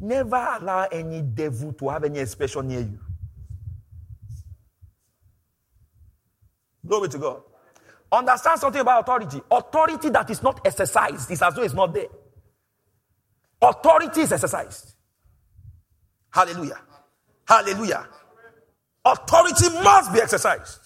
Never 0.00 0.36
allow 0.60 0.84
any 0.90 1.22
devil 1.22 1.72
to 1.74 1.88
have 1.90 2.04
any 2.04 2.18
expression 2.18 2.68
near 2.68 2.80
you. 2.80 2.98
Glory 6.84 7.08
to 7.08 7.18
God. 7.18 7.42
Understand 8.12 8.60
something 8.60 8.80
about 8.80 9.02
authority. 9.02 9.40
Authority 9.50 10.10
that 10.10 10.30
is 10.30 10.42
not 10.42 10.60
exercised 10.66 11.30
is 11.30 11.42
as 11.42 11.54
though 11.54 11.62
it's 11.62 11.74
not 11.74 11.92
there. 11.94 12.06
Authority 13.62 14.22
is 14.22 14.32
exercised. 14.32 14.94
Hallelujah. 16.30 16.80
Hallelujah. 17.46 18.06
Authority 19.06 19.68
must 19.84 20.12
be 20.12 20.20
exercised. 20.20 20.80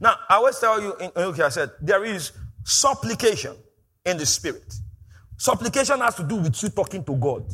Now, 0.00 0.16
I 0.28 0.36
always 0.36 0.58
tell 0.58 0.80
you, 0.80 0.94
in, 0.96 1.10
okay, 1.16 1.42
I 1.44 1.48
said, 1.50 1.70
there 1.80 2.04
is 2.04 2.32
supplication 2.64 3.54
in 4.04 4.16
the 4.18 4.26
spirit. 4.26 4.74
Supplication 5.36 6.00
has 6.00 6.16
to 6.16 6.24
do 6.24 6.34
with 6.36 6.60
you 6.60 6.68
talking 6.68 7.04
to 7.04 7.14
God. 7.14 7.44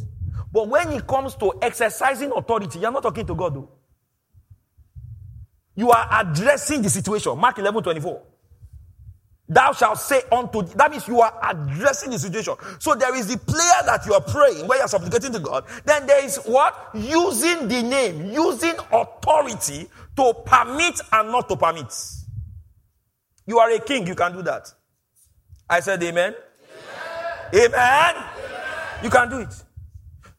But 0.50 0.68
when 0.68 0.90
it 0.92 1.06
comes 1.06 1.34
to 1.36 1.52
exercising 1.60 2.32
authority, 2.32 2.78
you're 2.78 2.90
not 2.92 3.02
talking 3.02 3.26
to 3.26 3.34
God, 3.34 3.54
though. 3.54 3.68
You 5.76 5.90
are 5.90 6.08
addressing 6.22 6.80
the 6.80 6.88
situation. 6.88 7.36
Mark 7.38 7.58
11 7.58 7.82
24. 7.82 8.22
Thou 9.46 9.72
shalt 9.72 9.98
say 9.98 10.22
unto 10.32 10.62
that 10.62 10.90
means 10.90 11.06
you 11.06 11.20
are 11.20 11.38
addressing 11.42 12.10
the 12.10 12.18
situation. 12.18 12.54
So 12.78 12.94
there 12.94 13.14
is 13.14 13.26
the 13.26 13.36
prayer 13.36 13.82
that 13.84 14.06
you 14.06 14.14
are 14.14 14.20
praying 14.20 14.66
where 14.66 14.78
you 14.78 14.84
are 14.84 14.88
supplicating 14.88 15.32
to 15.32 15.38
God. 15.38 15.64
Then 15.84 16.06
there 16.06 16.24
is 16.24 16.38
what? 16.46 16.90
Using 16.94 17.68
the 17.68 17.82
name, 17.82 18.30
using 18.32 18.74
authority 18.90 19.88
to 20.16 20.34
permit 20.46 20.98
and 21.12 21.30
not 21.30 21.48
to 21.50 21.56
permit. 21.56 21.92
You 23.46 23.58
are 23.58 23.70
a 23.70 23.80
king, 23.80 24.06
you 24.06 24.14
can 24.14 24.32
do 24.32 24.42
that. 24.42 24.72
I 25.68 25.80
said 25.80 26.02
amen. 26.02 26.34
Amen. 27.52 27.66
amen. 27.66 28.16
amen. 28.16 28.24
You 29.02 29.10
can 29.10 29.28
do 29.28 29.38
it. 29.40 29.54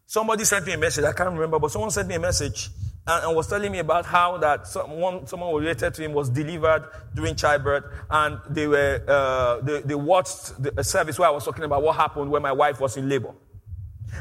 Somebody 0.07 0.45
sent 0.45 0.65
me 0.65 0.73
a 0.73 0.77
message. 0.77 1.03
I 1.03 1.13
can't 1.13 1.31
remember, 1.31 1.59
but 1.59 1.71
someone 1.71 1.91
sent 1.91 2.07
me 2.07 2.15
a 2.15 2.19
message 2.19 2.69
and, 3.07 3.35
was 3.35 3.47
telling 3.47 3.71
me 3.71 3.79
about 3.79 4.05
how 4.05 4.37
that 4.37 4.67
someone, 4.67 5.27
someone 5.27 5.53
related 5.53 5.93
to 5.93 6.03
him 6.03 6.13
was 6.13 6.29
delivered 6.29 6.87
during 7.13 7.35
childbirth, 7.35 7.85
and 8.09 8.39
they 8.49 8.67
were 8.67 9.03
uh, 9.07 9.61
they, 9.61 9.81
they 9.81 9.95
watched 9.95 10.61
the 10.61 10.83
service 10.83 11.19
where 11.19 11.27
I 11.27 11.31
was 11.31 11.45
talking 11.45 11.63
about 11.63 11.83
what 11.83 11.95
happened 11.95 12.31
when 12.31 12.41
my 12.41 12.51
wife 12.51 12.79
was 12.79 12.97
in 12.97 13.07
labor, 13.07 13.33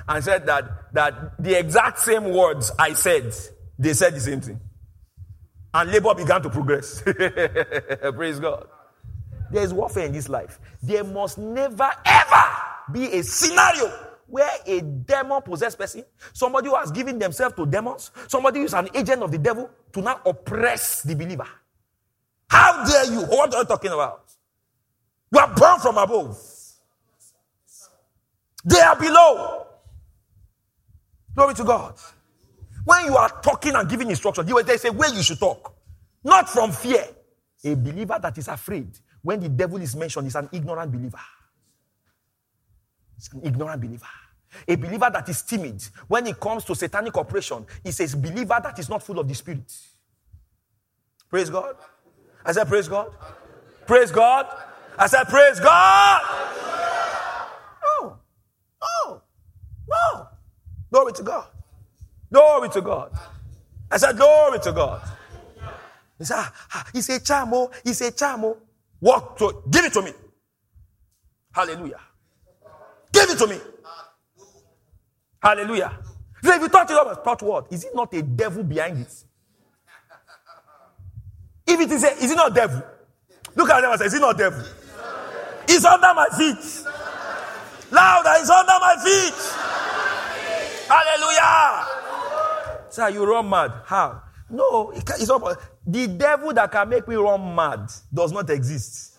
and 0.09 0.23
said 0.23 0.47
that 0.47 0.92
that 0.92 1.42
the 1.42 1.59
exact 1.59 1.99
same 2.01 2.31
words 2.33 2.70
I 2.79 2.92
said, 2.92 3.35
they 3.79 3.94
said 3.94 4.14
the 4.14 4.20
same 4.20 4.40
thing, 4.40 4.61
and 5.73 5.90
labor 5.90 6.14
began 6.14 6.42
to 6.42 6.51
progress. 6.51 7.03
Praise 8.14 8.38
God. 8.38 8.68
There 9.51 9.62
is 9.62 9.73
warfare 9.73 10.07
in 10.07 10.12
this 10.12 10.29
life. 10.29 10.59
There 10.83 11.05
must 11.05 11.38
never 11.38 11.90
ever 12.05 12.44
be 12.92 13.07
a 13.12 13.23
scenario 13.23 13.90
where 14.35 14.51
a 14.66 14.81
demon 14.81 15.40
possessed 15.42 15.79
person, 15.79 16.05
somebody 16.33 16.66
who 16.68 16.75
has 16.75 16.90
given 16.90 17.20
themselves 17.20 17.55
to 17.55 17.64
demons, 17.64 18.11
somebody 18.27 18.59
who 18.59 18.64
is 18.64 18.75
an 18.75 18.88
agent 18.92 19.23
of 19.23 19.31
the 19.31 19.38
devil 19.38 19.70
to 19.92 20.01
now 20.03 20.20
oppress 20.27 21.03
the 21.03 21.14
believer. 21.14 21.47
How 22.49 22.85
dare 22.85 23.12
you? 23.12 23.20
What 23.27 23.55
are 23.55 23.61
you 23.61 23.64
talking 23.64 23.92
about? 23.92 24.25
You 25.33 25.38
are 25.38 25.55
born 25.55 25.79
from 25.79 25.99
above. 25.99 26.37
They 28.64 28.81
are 28.81 28.99
below. 28.99 29.68
Glory 31.37 31.55
to 31.55 31.62
God. 31.62 31.94
When 32.85 33.05
you 33.05 33.16
are 33.16 33.40
talking 33.40 33.77
and 33.77 33.88
giving 33.88 34.11
instruction, 34.11 34.47
they 34.66 34.79
say 34.79 34.90
where 34.90 35.14
you 35.14 35.23
should 35.23 35.38
talk. 35.38 35.77
Not 36.25 36.49
from 36.49 36.73
fear. 36.73 37.07
A 37.62 37.77
believer 37.77 38.18
that 38.20 38.37
is 38.37 38.49
afraid 38.49 38.99
when 39.23 39.38
the 39.38 39.49
devil 39.49 39.81
is 39.81 39.94
mentioned 39.94 40.27
is 40.27 40.35
an 40.35 40.49
ignorant 40.51 40.90
believer. 40.90 41.20
It's 43.16 43.33
an 43.33 43.42
ignorant 43.44 43.81
believer. 43.81 44.09
A 44.69 44.77
believer 44.77 45.11
that 45.12 45.29
is 45.29 45.43
timid 45.43 45.83
when 46.09 46.27
it 46.27 46.38
comes 46.40 46.64
to 46.64 46.75
satanic 46.75 47.17
operation 47.17 47.67
is 47.85 48.01
a 48.01 48.17
believer 48.17 48.59
that 48.62 48.79
is 48.79 48.88
not 48.88 49.03
full 49.03 49.19
of 49.19 49.29
the 49.29 49.35
spirit. 49.35 49.73
Praise 51.31 51.51
God. 51.51 51.77
I 52.45 52.53
said, 52.53 52.69
Praise 52.69 52.88
God. 52.88 53.11
Praise 53.87 54.11
God. 54.11 54.47
I 54.99 55.07
said, 55.07 55.25
Praise 55.25 55.61
God. 55.61 56.21
Oh, 57.85 58.17
oh, 58.83 59.23
no. 59.88 60.29
Glory 60.90 61.12
to 61.14 61.23
God. 61.23 61.47
Glory 62.33 62.69
to 62.71 62.81
God. 62.81 63.12
I 63.90 63.97
said, 63.97 64.17
Glory 64.17 64.61
to 64.61 64.73
God. 64.73 65.03
He 66.19 66.25
said, 66.25 66.37
ah, 66.38 66.87
He's 66.93 67.09
a 67.11 67.21
chamo. 67.21 67.73
He's 67.83 68.01
a 68.01 68.12
chamo. 68.12 68.57
What? 69.01 69.37
To, 69.38 69.62
give 69.71 69.85
it 69.85 69.93
to 69.95 70.03
me. 70.03 70.12
Hallelujah. 71.53 72.01
Give 73.12 73.29
it 73.31 73.38
to 73.38 73.47
me. 73.47 73.59
Hallelujah. 75.44 75.98
So 76.42 76.54
if 76.54 76.62
you 76.62 76.68
touch 76.70 76.90
it 76.90 76.96
up, 76.96 77.22
touch 77.22 77.42
what? 77.42 77.70
Is 77.70 77.85
it 77.85 77.94
not 77.94 78.14
a 78.14 78.22
devil 78.22 78.64
behind 78.64 79.00
it? 79.02 79.24
If 81.66 81.80
it 81.80 81.90
is 81.92 82.02
a, 82.02 82.12
is 82.16 82.30
it 82.30 82.37
not 82.37 82.54
devil? 82.54 82.83
Look 83.54 83.68
at 83.68 83.83
them 83.83 83.90
and 83.90 84.00
say, 84.00 84.07
is 84.07 84.14
it 84.14 84.20
not 84.20 84.38
devil? 84.38 84.64
It's 85.68 85.85
under 85.85 86.14
my 86.14 86.26
feet. 86.37 86.87
Louder, 87.92 88.30
it's 88.37 88.48
under 88.48 88.72
my 88.80 88.96
feet. 89.04 89.35
Hallelujah. 90.88 91.87
Sir, 92.90 93.11
you 93.11 93.24
run 93.30 93.48
mad. 93.48 93.72
How? 93.85 94.22
No, 94.48 94.92
it's 94.94 95.28
not. 95.28 95.59
The 95.87 96.07
devil 96.07 96.54
that 96.54 96.72
can 96.72 96.88
make 96.88 97.07
me 97.07 97.16
run 97.16 97.54
mad 97.54 97.90
does 98.12 98.33
not 98.33 98.48
exist. 98.48 99.18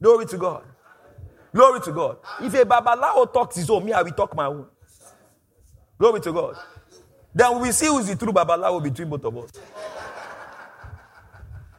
Glory 0.00 0.26
to 0.26 0.38
God. 0.38 0.64
Glory 1.54 1.80
to 1.82 1.92
God. 1.92 2.16
If 2.42 2.52
a 2.54 2.64
Babalawo 2.64 3.32
talks 3.32 3.56
his 3.56 3.70
own, 3.70 3.84
me, 3.84 3.92
I 3.92 4.02
will 4.02 4.10
talk 4.10 4.34
my 4.34 4.46
own. 4.46 4.66
Glory 5.96 6.20
to 6.20 6.32
God. 6.32 6.56
Then 7.32 7.54
we 7.54 7.68
will 7.68 7.72
see 7.72 7.86
who's 7.86 8.08
the 8.08 8.16
true 8.16 8.32
Babalawo 8.32 8.82
between 8.82 9.08
both 9.08 9.24
of 9.24 9.36
us. 9.36 9.50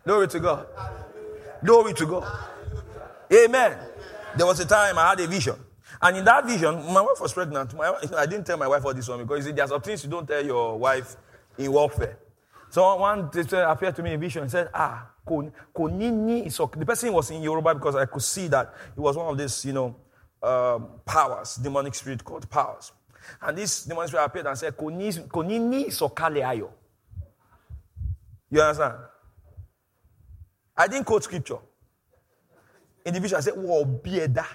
Glory 0.06 0.28
to 0.30 0.40
God. 0.40 0.68
Glory 1.64 1.94
to 1.94 2.06
God. 2.06 2.40
Amen. 3.34 3.78
There 4.38 4.46
was 4.46 4.60
a 4.62 4.66
time 4.66 4.98
I 4.98 5.10
had 5.10 5.20
a 5.20 5.28
vision. 5.28 5.56
And 6.02 6.18
in 6.18 6.26
that 6.26 6.46
vision, 6.46 6.76
my 6.94 7.02
wife 7.02 7.20
was 7.20 7.34
pregnant. 7.34 7.74
My, 7.74 7.94
I 8.16 8.26
didn't 8.26 8.46
tell 8.46 8.58
my 8.58 8.68
wife 8.68 8.86
all 8.86 8.94
this 8.94 9.08
one 9.08 9.26
because 9.26 9.46
there 9.46 9.64
are 9.64 9.68
some 9.68 9.82
things 9.82 10.04
you 10.04 10.10
don't 10.10 10.28
tell 10.28 10.46
your 10.46 10.78
wife 10.78 11.18
in 11.58 11.72
warfare. 11.72 12.18
So 12.70 12.96
one 12.96 13.30
appeared 13.30 13.96
to 13.96 14.04
me 14.04 14.14
in 14.14 14.20
vision 14.20 14.44
and 14.44 14.52
said, 14.52 14.70
Ah, 14.74 15.10
Konini 15.26 16.46
is 16.46 16.58
the 16.58 16.86
person 16.86 17.12
was 17.14 17.32
in 17.32 17.42
Yoruba 17.42 17.74
because 17.76 17.96
I 17.96 18.06
could 18.06 18.22
see 18.22 18.48
that 18.48 18.74
it 18.96 19.00
was 19.00 19.18
one 19.18 19.28
of 19.28 19.38
these, 19.38 19.66
you 19.66 19.74
know, 19.74 19.96
um, 20.44 20.88
powers, 21.06 21.56
demonic 21.56 21.96
spirit 21.96 22.24
called 22.24 22.50
powers. 22.50 22.92
And 23.42 23.58
this 23.58 23.86
demonic 23.86 24.10
spirit 24.10 24.26
appeared 24.26 24.46
and 24.46 24.58
said, 24.58 24.78
Konini 24.78 25.88
sokale 25.88 26.42
ayo. 26.44 26.70
You 28.52 28.62
understand? 28.62 28.94
I 30.78 30.88
didn't 30.88 31.06
quote 31.06 31.24
scripture. 31.24 31.58
In 33.06 33.14
the 33.14 33.20
vision, 33.20 33.38
I 33.38 33.42
said, 33.42 33.54
Wo 33.56 33.86
bieda. 33.86 34.46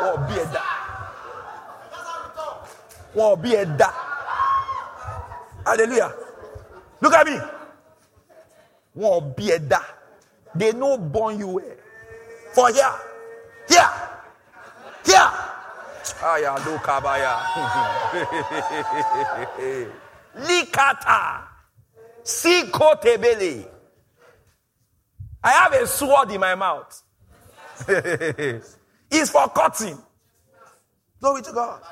Wo 0.00 0.16
bieda. 0.26 0.62
Wo 3.14 3.36
bieda. 3.36 3.92
Hallelujah. 5.64 6.23
Look 7.04 7.12
at 7.12 7.26
me. 7.26 7.38
Won't 8.94 9.36
be 9.36 9.52
da. 9.58 9.80
They 10.54 10.72
no 10.72 10.96
born 10.96 11.38
you 11.38 11.48
well. 11.48 11.76
For 12.54 12.72
here. 12.72 12.94
Here. 13.68 13.90
Here. 15.04 15.28
Ah, 16.22 16.32
Aya 16.32 16.56
do 16.64 16.78
kabaya. 16.78 17.40
Likata. 20.48 21.42
Sikotebele. 22.24 23.68
I 25.42 25.50
have 25.50 25.74
a 25.74 25.86
sword 25.86 26.30
in 26.30 26.40
my 26.40 26.54
mouth. 26.54 27.02
it's 27.86 29.30
for 29.30 29.46
cutting. 29.48 29.98
Glory 31.20 31.42
to 31.42 31.52
God. 31.52 31.82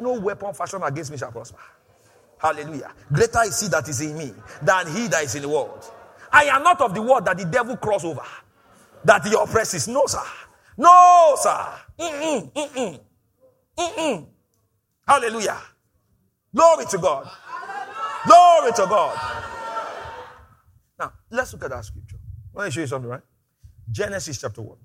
No 0.00 0.18
weapon 0.18 0.52
fashioned 0.54 0.82
against 0.82 1.12
me 1.12 1.18
shall 1.18 1.30
prosper. 1.30 1.58
Hallelujah. 2.40 2.90
Greater 3.12 3.42
is 3.44 3.60
he 3.60 3.68
that 3.68 3.86
is 3.88 4.00
in 4.00 4.16
me 4.16 4.32
than 4.62 4.86
he 4.94 5.08
that 5.08 5.24
is 5.24 5.34
in 5.34 5.42
the 5.42 5.48
world. 5.48 5.84
I 6.32 6.44
am 6.44 6.62
not 6.62 6.80
of 6.80 6.94
the 6.94 7.02
world 7.02 7.26
that 7.26 7.36
the 7.36 7.44
devil 7.44 7.76
cross 7.76 8.04
over, 8.04 8.22
that 9.04 9.26
he 9.26 9.34
oppresses. 9.34 9.86
No, 9.88 10.06
sir. 10.06 10.22
No, 10.78 11.34
sir. 11.38 11.66
Mm-mm, 11.98 12.52
mm-mm, 12.52 13.00
mm-mm. 13.76 14.26
Hallelujah. 15.06 15.58
Glory 16.54 16.86
to 16.86 16.98
God. 16.98 17.30
Glory 18.26 18.72
to 18.72 18.86
God. 18.88 19.18
Now, 20.98 21.12
let's 21.30 21.52
look 21.52 21.64
at 21.64 21.70
that 21.70 21.84
scripture. 21.84 22.16
Let 22.54 22.66
me 22.66 22.70
show 22.70 22.80
you 22.80 22.86
something, 22.86 23.10
right? 23.10 23.22
Genesis 23.90 24.40
chapter 24.40 24.62
1. 24.62 24.76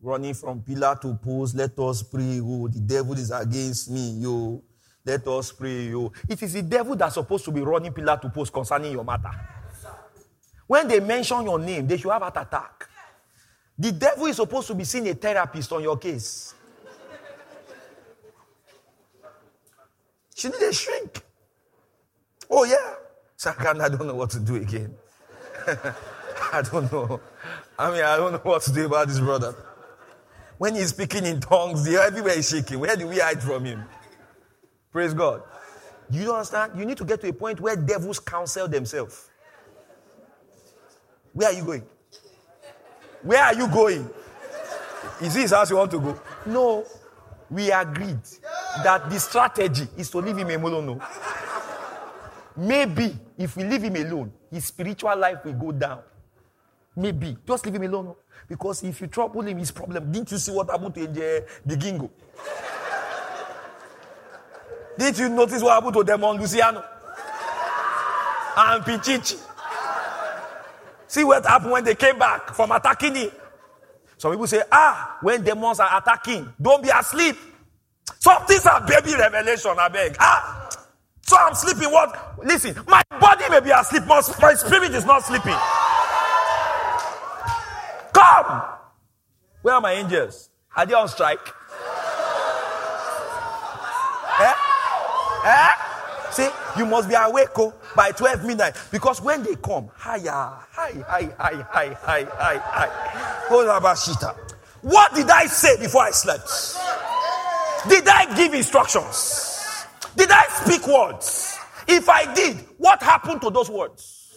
Running 0.00 0.34
from 0.34 0.62
pillar 0.62 0.98
to 1.02 1.14
post, 1.14 1.56
let 1.56 1.78
us 1.78 2.02
pray. 2.02 2.40
Oh, 2.42 2.68
the 2.68 2.80
devil 2.80 3.14
is 3.14 3.30
against 3.30 3.90
me, 3.90 4.10
yo. 4.20 4.62
Let 5.08 5.26
us 5.26 5.52
pray, 5.52 5.84
you. 5.84 6.12
It 6.28 6.42
is 6.42 6.52
the 6.52 6.60
devil 6.60 6.94
that's 6.94 7.14
supposed 7.14 7.42
to 7.46 7.50
be 7.50 7.62
running 7.62 7.94
pillar 7.94 8.18
to 8.20 8.28
post 8.28 8.52
concerning 8.52 8.92
your 8.92 9.04
matter. 9.04 9.30
When 10.66 10.86
they 10.86 11.00
mention 11.00 11.44
your 11.44 11.58
name, 11.58 11.86
they 11.86 11.96
should 11.96 12.12
have 12.12 12.20
an 12.20 12.28
attack. 12.28 12.86
The 13.78 13.92
devil 13.92 14.26
is 14.26 14.36
supposed 14.36 14.66
to 14.66 14.74
be 14.74 14.84
seeing 14.84 15.08
a 15.08 15.14
therapist 15.14 15.72
on 15.72 15.82
your 15.82 15.96
case. 15.96 16.54
She 20.34 20.48
a 20.48 20.72
shrink. 20.74 21.22
Oh, 22.50 22.64
yeah. 22.64 22.76
Second, 23.34 23.80
I 23.80 23.88
don't 23.88 24.06
know 24.06 24.14
what 24.14 24.28
to 24.30 24.40
do 24.40 24.56
again. 24.56 24.94
I 26.52 26.60
don't 26.70 26.92
know. 26.92 27.18
I 27.78 27.90
mean, 27.90 28.02
I 28.02 28.18
don't 28.18 28.32
know 28.32 28.40
what 28.42 28.60
to 28.62 28.72
do 28.74 28.84
about 28.84 29.08
this 29.08 29.20
brother. 29.20 29.54
When 30.58 30.74
he's 30.74 30.90
speaking 30.90 31.24
in 31.24 31.40
tongues, 31.40 31.88
everywhere 31.88 32.38
is 32.38 32.50
shaking. 32.50 32.78
Where 32.78 32.94
do 32.94 33.06
we 33.06 33.20
hide 33.20 33.42
from 33.42 33.64
him? 33.64 33.84
Praise 34.92 35.14
God. 35.14 35.42
You 36.10 36.24
don't 36.24 36.36
understand? 36.36 36.72
You 36.78 36.86
need 36.86 36.96
to 36.96 37.04
get 37.04 37.20
to 37.20 37.28
a 37.28 37.32
point 37.32 37.60
where 37.60 37.76
devils 37.76 38.18
counsel 38.18 38.66
themselves. 38.66 39.28
Where 41.32 41.48
are 41.48 41.52
you 41.52 41.64
going? 41.64 41.82
Where 43.22 43.42
are 43.42 43.54
you 43.54 43.68
going? 43.68 44.08
Is 45.20 45.34
this 45.34 45.50
house 45.50 45.70
you 45.70 45.76
want 45.76 45.90
to 45.90 46.00
go? 46.00 46.20
No. 46.46 46.84
We 47.50 47.70
agreed 47.70 48.20
that 48.82 49.08
the 49.10 49.18
strategy 49.18 49.88
is 49.96 50.10
to 50.10 50.18
leave 50.18 50.36
him 50.36 50.64
alone. 50.64 50.86
No. 50.86 51.00
Maybe 52.56 53.16
if 53.36 53.56
we 53.56 53.64
leave 53.64 53.82
him 53.82 53.96
alone, 53.96 54.32
his 54.50 54.66
spiritual 54.66 55.16
life 55.16 55.44
will 55.44 55.54
go 55.54 55.72
down. 55.72 56.00
Maybe. 56.96 57.36
Just 57.46 57.64
leave 57.66 57.74
him 57.76 57.82
alone. 57.82 58.04
No? 58.06 58.16
Because 58.48 58.82
if 58.82 59.00
you 59.00 59.06
trouble 59.06 59.42
him, 59.42 59.58
his 59.58 59.70
problem. 59.70 60.10
Didn't 60.10 60.30
you 60.32 60.38
see 60.38 60.52
what 60.52 60.70
happened 60.70 60.94
to 60.94 61.06
the 61.06 61.76
Gingo? 61.76 62.10
Didn't 64.98 65.18
you 65.18 65.28
notice 65.28 65.62
what 65.62 65.74
happened 65.74 65.94
to 65.94 66.04
Demon 66.04 66.36
Luciano? 66.38 66.84
And 68.56 68.84
Pichichi? 68.84 69.40
See 71.06 71.22
what 71.24 71.46
happened 71.46 71.70
when 71.70 71.84
they 71.84 71.94
came 71.94 72.18
back 72.18 72.52
from 72.54 72.72
attacking 72.72 73.14
him. 73.14 73.30
Some 74.18 74.32
people 74.32 74.48
say, 74.48 74.62
ah, 74.72 75.18
when 75.22 75.44
demons 75.44 75.78
are 75.78 75.96
attacking, 75.96 76.52
don't 76.60 76.82
be 76.82 76.88
asleep. 76.90 77.36
Some 78.18 78.44
things 78.46 78.66
are 78.66 78.84
baby 78.84 79.14
revelation, 79.14 79.74
I 79.78 79.88
beg. 79.88 80.16
Ah, 80.18 80.68
so 81.22 81.36
I'm 81.36 81.54
sleeping. 81.54 81.92
What? 81.92 82.44
Listen, 82.44 82.74
my 82.88 83.02
body 83.20 83.44
may 83.48 83.60
be 83.60 83.70
asleep, 83.70 84.02
but 84.08 84.36
my 84.42 84.54
spirit 84.54 84.92
is 84.94 85.04
not 85.04 85.24
sleeping. 85.24 85.56
Come! 88.12 88.62
Where 89.62 89.74
are 89.74 89.80
my 89.80 89.92
angels? 89.92 90.50
Are 90.74 90.84
they 90.84 90.94
on 90.94 91.08
strike? 91.08 91.54
Eh? 95.48 95.68
See, 96.30 96.48
you 96.76 96.84
must 96.84 97.08
be 97.08 97.14
awake 97.14 97.48
oh, 97.56 97.72
by 97.96 98.10
12 98.10 98.44
midnight 98.44 98.76
because 98.92 99.22
when 99.22 99.42
they 99.42 99.54
come, 99.54 99.88
higher, 99.94 100.20
high, 100.70 100.92
high, 101.06 101.32
high, 101.38 101.62
high, 101.62 101.94
high, 101.94 102.24
high, 102.24 102.58
high. 102.58 104.34
What 104.82 105.14
did 105.14 105.30
I 105.30 105.46
say 105.46 105.80
before 105.80 106.02
I 106.02 106.10
slept? 106.10 106.76
Did 107.88 108.06
I 108.06 108.36
give 108.36 108.52
instructions? 108.52 109.86
Did 110.16 110.30
I 110.30 110.44
speak 110.48 110.86
words? 110.86 111.58
If 111.86 112.08
I 112.10 112.32
did, 112.34 112.58
what 112.76 113.02
happened 113.02 113.40
to 113.42 113.50
those 113.50 113.70
words? 113.70 114.36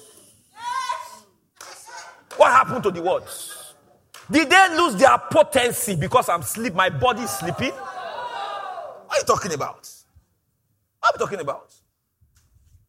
What 2.38 2.52
happened 2.52 2.84
to 2.84 2.91
the 2.91 3.02
words? 3.02 3.74
Did 4.32 4.50
they 4.50 4.78
lose 4.78 4.95
their 4.95 5.17
potency 5.30 5.95
because 5.97 6.30
I'm 6.30 6.41
sleep? 6.41 6.74
My 6.74 6.89
body's 6.89 7.32
sleeping? 7.32 7.71
What 7.71 9.12
are 9.12 9.17
you 9.17 9.26
talking 9.26 9.54
about? 9.54 9.89
What 11.01 11.15
are 11.15 11.15
you 11.15 11.25
talking 11.25 11.39
about? 11.41 11.73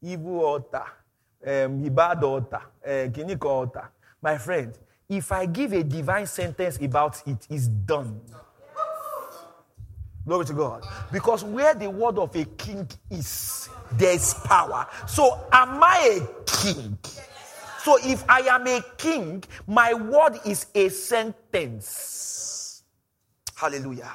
Evil 0.03 0.45
altar, 0.45 0.85
um, 1.47 1.83
bad 1.89 2.23
altar, 2.23 2.61
uh, 2.87 3.09
altar. 3.47 3.91
My 4.21 4.37
friend, 4.37 4.77
if 5.09 5.33
I 5.33 5.47
give 5.47 5.73
a 5.73 5.83
divine 5.83 6.27
sentence 6.27 6.79
about 6.81 7.23
it, 7.27 7.47
it's 7.49 7.69
done. 7.69 8.21
Glory 10.27 10.45
to 10.45 10.53
God. 10.53 10.85
Because 11.11 11.43
where 11.43 11.75
the 11.75 11.89
word 11.91 12.19
of 12.19 12.37
a 12.37 12.45
king 12.45 12.87
is, 13.11 13.69
there's 13.93 14.35
power. 14.35 14.87
So, 15.07 15.47
am 15.51 15.83
I 15.83 16.21
a 16.21 16.45
king? 16.45 16.99
So, 17.83 17.97
if 18.03 18.25
I 18.29 18.41
am 18.41 18.67
a 18.67 18.85
king, 18.99 19.43
my 19.67 19.95
word 19.95 20.39
is 20.45 20.67
a 20.75 20.89
sentence. 20.91 22.83
Hallelujah. 23.57 24.13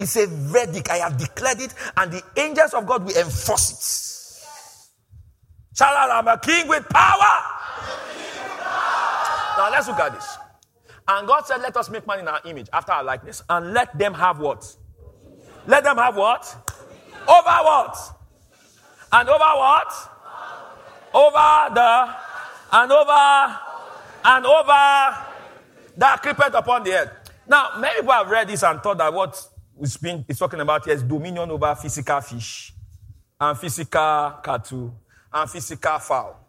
It's 0.00 0.16
a 0.16 0.26
verdict. 0.26 0.90
I 0.90 0.98
have 0.98 1.16
declared 1.16 1.60
it, 1.60 1.74
and 1.96 2.12
the 2.12 2.22
angels 2.36 2.74
of 2.74 2.86
God 2.86 3.04
will 3.04 3.16
enforce 3.16 3.72
it. 3.72 5.76
Shout 5.76 6.10
I'm 6.10 6.26
a 6.26 6.38
king 6.38 6.66
with 6.66 6.88
power. 6.88 7.42
Now, 9.56 9.70
let's 9.70 9.88
look 9.88 9.98
at 9.98 10.12
this. 10.12 10.36
And 11.06 11.26
God 11.26 11.46
said, 11.46 11.60
Let 11.60 11.76
us 11.76 11.90
make 11.90 12.06
man 12.06 12.20
in 12.20 12.28
our 12.28 12.40
image, 12.44 12.68
after 12.72 12.92
our 12.92 13.04
likeness, 13.04 13.42
and 13.48 13.72
let 13.72 13.96
them 13.98 14.14
have 14.14 14.38
what? 14.38 14.76
Let 15.66 15.84
them 15.84 15.96
have 15.96 16.16
what? 16.16 16.44
Over 17.28 17.64
what? 17.64 17.96
And 19.12 19.28
over 19.28 19.38
what? 19.38 19.92
Over 21.14 21.74
the 21.74 22.14
and 22.70 22.92
over 22.92 23.58
and 24.24 24.46
over 24.46 25.16
that 25.96 26.20
creepeth 26.22 26.54
upon 26.54 26.84
the 26.84 26.92
earth. 26.92 27.10
Now, 27.46 27.70
many 27.78 28.00
people 28.00 28.12
have 28.12 28.28
read 28.28 28.48
this 28.48 28.62
and 28.62 28.80
thought 28.82 28.98
that 28.98 29.12
what 29.12 29.42
is 29.80 30.38
talking 30.38 30.60
about 30.60 30.84
here 30.84 30.94
is 30.94 31.02
dominion 31.02 31.50
over 31.50 31.74
physical 31.74 32.20
fish 32.20 32.72
and 33.40 33.58
physical 33.58 34.38
cattle 34.42 34.94
and 35.32 35.50
physical 35.50 35.98
fowl. 35.98 36.44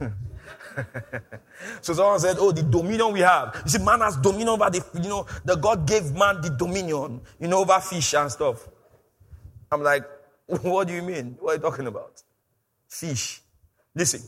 so 1.80 1.92
someone 1.92 2.18
said, 2.20 2.36
Oh, 2.38 2.52
the 2.52 2.62
dominion 2.62 3.12
we 3.12 3.20
have. 3.20 3.60
You 3.64 3.70
see, 3.70 3.84
man 3.84 4.00
has 4.00 4.16
dominion 4.16 4.48
over 4.48 4.70
the, 4.70 4.84
you 4.94 5.08
know, 5.08 5.26
the 5.44 5.56
God 5.56 5.86
gave 5.86 6.12
man 6.12 6.40
the 6.40 6.50
dominion, 6.50 7.20
you 7.38 7.48
know, 7.48 7.60
over 7.60 7.78
fish 7.80 8.14
and 8.14 8.30
stuff. 8.30 8.68
I'm 9.70 9.82
like, 9.82 10.04
what 10.46 10.88
do 10.88 10.94
you 10.94 11.02
mean? 11.02 11.36
What 11.40 11.50
are 11.50 11.54
you 11.56 11.60
talking 11.60 11.86
about? 11.86 12.22
Fish. 12.88 13.42
Listen, 13.94 14.22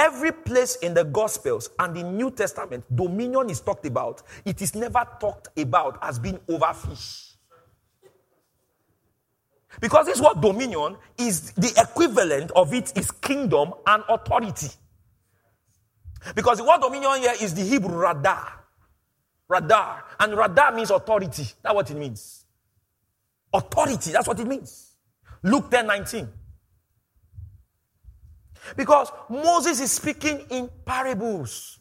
every 0.00 0.32
place 0.32 0.76
in 0.76 0.94
the 0.94 1.04
Gospels 1.04 1.68
and 1.78 1.94
the 1.94 2.02
New 2.02 2.30
Testament, 2.30 2.84
dominion 2.94 3.50
is 3.50 3.60
talked 3.60 3.84
about. 3.84 4.22
It 4.46 4.62
is 4.62 4.74
never 4.74 5.06
talked 5.20 5.48
about 5.58 5.98
as 6.02 6.18
being 6.18 6.40
over 6.48 6.72
fish. 6.72 7.34
Because 9.80 10.06
this 10.06 10.20
word 10.20 10.40
dominion 10.40 10.96
is 11.18 11.52
the 11.52 11.72
equivalent 11.76 12.50
of 12.52 12.72
it 12.72 12.96
is 12.96 13.10
kingdom 13.10 13.72
and 13.86 14.02
authority. 14.08 14.68
Because 16.34 16.58
the 16.58 16.64
word 16.64 16.80
dominion 16.80 17.20
here 17.20 17.34
is 17.40 17.54
the 17.54 17.62
Hebrew 17.62 18.02
radah. 18.02 18.48
Radah. 19.50 20.02
And 20.18 20.32
radah 20.32 20.74
means 20.74 20.90
authority. 20.90 21.44
That's 21.62 21.74
what 21.74 21.90
it 21.90 21.96
means. 21.96 22.46
Authority. 23.52 24.12
That's 24.12 24.26
what 24.26 24.40
it 24.40 24.46
means. 24.46 24.94
Luke 25.42 25.70
10 25.70 25.86
19. 25.86 26.28
Because 28.76 29.10
Moses 29.28 29.80
is 29.80 29.92
speaking 29.92 30.46
in 30.50 30.70
parables. 30.84 31.78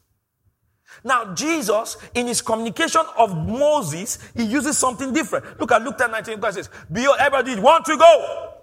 Now, 1.04 1.34
Jesus, 1.34 1.98
in 2.14 2.28
his 2.28 2.42
communication 2.42 3.02
of 3.18 3.36
Moses, 3.36 4.20
he 4.36 4.44
uses 4.44 4.78
something 4.78 5.14
different. 5.14 5.60
Look 5.60 5.72
at 5.72 5.82
Luke 5.82 5.98
10 5.98 6.12
19. 6.12 6.40
God 6.40 6.54
says, 6.54 6.70
Behold, 6.92 7.18
everybody 7.20 7.60
want 7.60 7.86
to 7.86 7.98
go. 7.98 8.54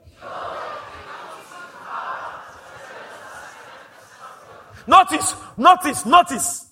Notice, 4.87 5.35
notice, 5.57 6.07
notice. 6.07 6.63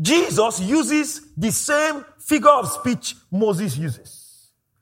Jesus 0.00 0.60
uses 0.60 1.20
the 1.36 1.52
same 1.52 2.04
figure 2.18 2.48
of 2.48 2.70
speech 2.70 3.14
Moses 3.30 3.76
uses 3.76 4.20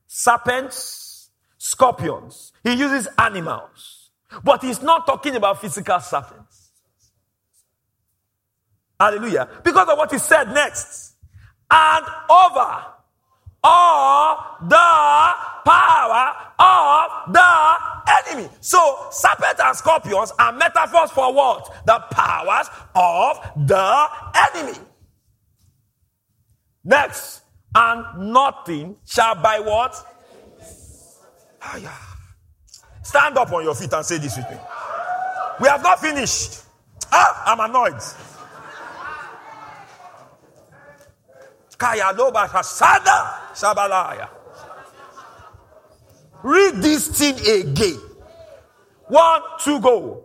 serpents, 0.07 1.31
scorpions. 1.59 2.53
He 2.65 2.73
uses 2.73 3.09
animals. 3.19 3.98
But 4.45 4.63
he's 4.63 4.83
not 4.83 5.07
talking 5.07 5.35
about 5.37 5.61
physical 5.61 6.01
serpents. 6.01 6.71
Hallelujah. 9.01 9.49
Because 9.63 9.89
of 9.89 9.97
what 9.97 10.11
he 10.11 10.19
said 10.19 10.53
next. 10.53 11.15
And 11.71 12.05
over 12.29 12.85
all 13.63 14.57
the 14.63 14.77
power 15.65 16.37
of 16.59 17.33
the 17.33 17.75
enemy. 18.31 18.49
So, 18.61 19.09
serpents 19.11 19.61
and 19.63 19.77
scorpions 19.77 20.33
are 20.39 20.53
metaphors 20.53 21.11
for 21.11 21.33
what? 21.33 21.85
The 21.87 21.99
powers 22.11 22.69
of 22.95 23.67
the 23.67 24.09
enemy. 24.55 24.79
Next, 26.85 27.43
and 27.75 28.33
nothing 28.33 28.97
shall 29.05 29.35
by 29.35 29.61
what? 29.61 29.95
Ah, 31.61 31.77
Stand 33.09 33.39
up 33.39 33.51
on 33.51 33.65
your 33.65 33.75
feet 33.75 33.91
and 33.95 34.05
say 34.05 34.19
this 34.19 34.37
with 34.37 34.51
me. 34.51 34.59
We 35.63 35.69
have 35.69 35.83
not 35.83 35.99
finished. 35.99 36.61
Ah, 37.11 37.43
I'm 37.47 37.59
annoyed. 37.59 37.99
Read 46.43 46.75
this 46.83 47.09
thing 47.09 47.39
again. 47.63 47.99
One, 49.07 49.41
two, 49.65 49.81
go. 49.81 50.25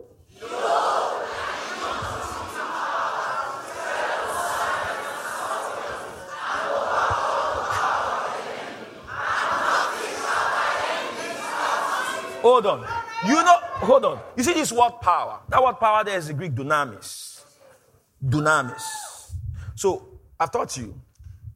Hold 12.44 12.66
on. 12.66 12.80
You 13.26 13.42
know, 13.42 13.56
hold 13.62 14.04
on. 14.04 14.20
You 14.36 14.42
see 14.42 14.52
this 14.52 14.70
word 14.70 15.00
power. 15.00 15.40
That 15.48 15.64
word 15.64 15.80
power 15.80 16.04
there 16.04 16.18
is 16.18 16.26
the 16.26 16.34
Greek 16.34 16.52
dunamis. 16.52 17.42
Dunamis. 18.22 18.82
So 19.74 20.06
I've 20.38 20.52
taught 20.52 20.76
you. 20.76 21.00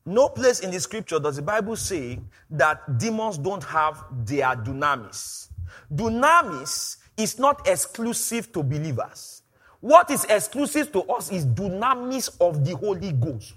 No 0.06 0.30
place 0.30 0.60
in 0.60 0.70
the 0.70 0.80
scripture 0.80 1.18
does 1.18 1.36
the 1.36 1.42
Bible 1.42 1.76
say 1.76 2.18
that 2.52 2.96
demons 2.98 3.36
don't 3.36 3.62
have 3.64 4.02
their 4.24 4.56
dunamis. 4.56 5.48
Dunamis 5.92 6.96
is 7.18 7.38
not 7.38 7.68
exclusive 7.68 8.50
to 8.52 8.62
believers. 8.62 9.42
What 9.80 10.10
is 10.10 10.24
exclusive 10.24 10.90
to 10.92 11.02
us 11.02 11.30
is 11.30 11.44
dunamis 11.44 12.34
of 12.40 12.64
the 12.64 12.74
Holy 12.74 13.12
Ghost. 13.12 13.52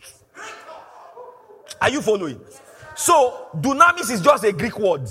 Are 1.79 1.89
you 1.89 2.01
following? 2.01 2.41
So, 2.93 3.47
dunamis 3.55 4.11
is 4.11 4.19
just 4.19 4.43
a 4.43 4.51
Greek 4.51 4.77
word. 4.77 5.09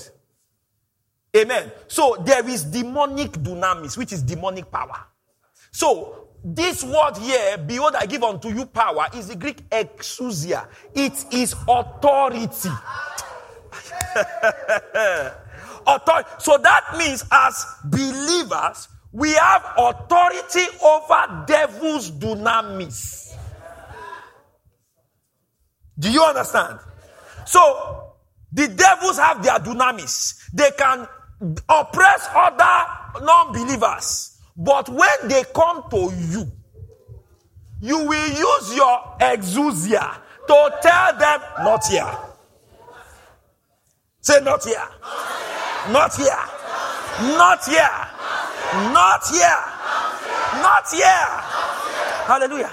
Amen. 1.37 1.71
So 1.87 2.17
there 2.25 2.49
is 2.49 2.65
demonic 2.65 3.33
dunamis, 3.33 3.97
which 3.97 4.13
is 4.13 4.23
demonic 4.23 4.71
power. 4.71 5.07
So 5.71 6.29
this 6.45 6.83
word 6.83 7.17
here, 7.19 7.59
behold, 7.59 7.95
I 7.95 8.07
give 8.07 8.23
unto 8.23 8.49
you 8.49 8.67
power, 8.67 9.07
is 9.15 9.29
the 9.29 9.37
Greek 9.37 9.69
exousia. 9.71 10.67
It 10.95 11.25
is 11.33 11.55
authority. 11.69 12.71
authority. 15.87 16.29
So 16.39 16.59
that 16.59 16.95
means, 16.99 17.25
as 17.31 17.65
believers, 17.85 18.89
we 19.13 19.33
have 19.33 19.65
authority 19.77 20.65
over 20.83 21.45
devil's 21.47 22.11
dunamis. 22.11 23.37
Do 25.99 26.11
you 26.11 26.23
understand? 26.25 26.79
So 27.45 28.15
the 28.53 28.69
devils 28.69 29.19
have 29.19 29.43
their 29.43 29.59
dunamis. 29.59 30.51
They 30.53 30.71
can 30.77 31.07
oppress 31.69 32.29
other 32.35 33.25
non 33.25 33.53
believers. 33.53 34.39
But 34.57 34.89
when 34.89 35.29
they 35.29 35.45
come 35.55 35.85
to 35.91 36.13
you, 36.17 36.51
you 37.81 37.99
will 37.99 38.29
use 38.29 38.75
your 38.77 39.17
exousia 39.21 40.19
to 40.47 40.79
tell 40.83 41.19
them, 41.19 41.41
not 41.61 41.87
here. 41.87 42.19
Say, 44.21 44.41
not 44.43 44.63
here. 44.63 44.89
Not 45.91 46.15
here. 46.15 46.45
Not 47.39 47.65
here. 47.65 48.09
Not 48.93 49.27
here. 49.29 49.65
Not 50.63 50.91
here. 50.93 51.27
Hallelujah. 52.27 52.71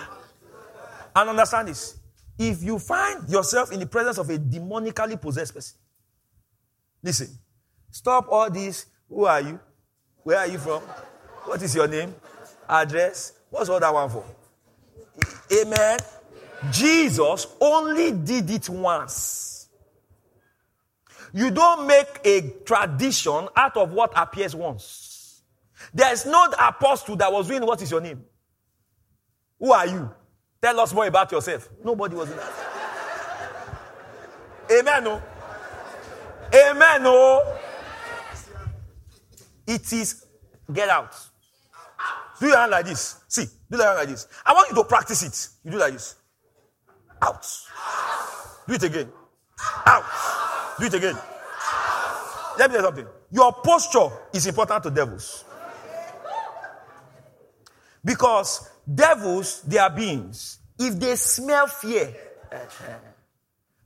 And 1.15 1.29
understand 1.29 1.69
this. 1.69 1.97
If 2.37 2.61
you 2.61 2.77
find 2.79 3.27
yourself 3.29 3.71
in 3.71 3.79
the 3.79 3.87
presence 3.87 4.17
of 4.17 4.29
a 4.29 4.37
demonically 4.37 5.19
possessed 5.19 5.53
person, 5.53 5.79
listen, 7.01 7.29
Stop 7.97 8.27
all 8.29 8.47
this. 8.51 8.85
Who 9.09 9.25
are 9.25 9.41
you? 9.41 9.59
Where 10.21 10.37
are 10.37 10.45
you 10.47 10.59
from? 10.59 10.83
What 11.45 11.59
is 11.63 11.73
your 11.73 11.87
name? 11.87 12.13
Address? 12.69 13.33
What's 13.49 13.69
all 13.69 13.79
that 13.79 13.91
one 13.91 14.07
for? 14.07 14.23
Amen. 15.51 15.97
Jesus 16.71 17.47
only 17.59 18.11
did 18.11 18.51
it 18.51 18.69
once. 18.69 19.69
You 21.33 21.49
don't 21.49 21.87
make 21.87 22.21
a 22.23 22.53
tradition 22.65 23.47
out 23.55 23.75
of 23.77 23.91
what 23.93 24.13
appears 24.15 24.53
once. 24.53 25.41
There's 25.91 26.27
no 26.27 26.53
apostle 26.59 27.15
that 27.15 27.33
was 27.33 27.47
doing 27.47 27.65
what 27.65 27.81
is 27.81 27.89
your 27.89 28.01
name? 28.01 28.23
Who 29.59 29.71
are 29.71 29.87
you? 29.87 30.11
Tell 30.61 30.79
us 30.79 30.93
more 30.93 31.07
about 31.07 31.31
yourself. 31.31 31.67
Nobody 31.83 32.15
was 32.15 32.29
in 32.29 32.37
that. 32.37 32.53
Amen. 34.71 35.03
No. 35.03 35.23
Amen. 36.53 37.01
No. 37.01 37.57
It 39.67 39.91
is 39.93 40.25
get 40.73 40.89
out. 40.89 41.13
Do 42.39 42.47
your 42.47 42.57
hand 42.57 42.71
like 42.71 42.85
this. 42.85 43.21
See, 43.27 43.45
do 43.69 43.77
your 43.77 43.85
hand 43.85 43.97
like 43.99 44.07
this. 44.07 44.27
I 44.45 44.53
want 44.53 44.69
you 44.69 44.75
to 44.75 44.83
practice 44.85 45.23
it. 45.23 45.49
You 45.65 45.71
do 45.71 45.77
like 45.79 45.93
this. 45.93 46.15
Out. 47.21 47.45
Do 48.67 48.73
it 48.73 48.83
again. 48.83 49.09
Out. 49.85 50.05
Do 50.79 50.85
it 50.85 50.93
again. 50.93 51.17
Let 52.57 52.69
me 52.69 52.75
tell 52.75 52.81
you 52.81 52.87
something. 52.87 53.07
Your 53.31 53.51
posture 53.53 54.09
is 54.33 54.45
important 54.47 54.83
to 54.83 54.91
devils. 54.91 55.43
Because 58.05 58.69
devils, 58.93 59.61
they 59.63 59.77
are 59.77 59.89
beings. 59.89 60.59
If 60.79 60.99
they 60.99 61.15
smell 61.15 61.67
fear, 61.67 62.13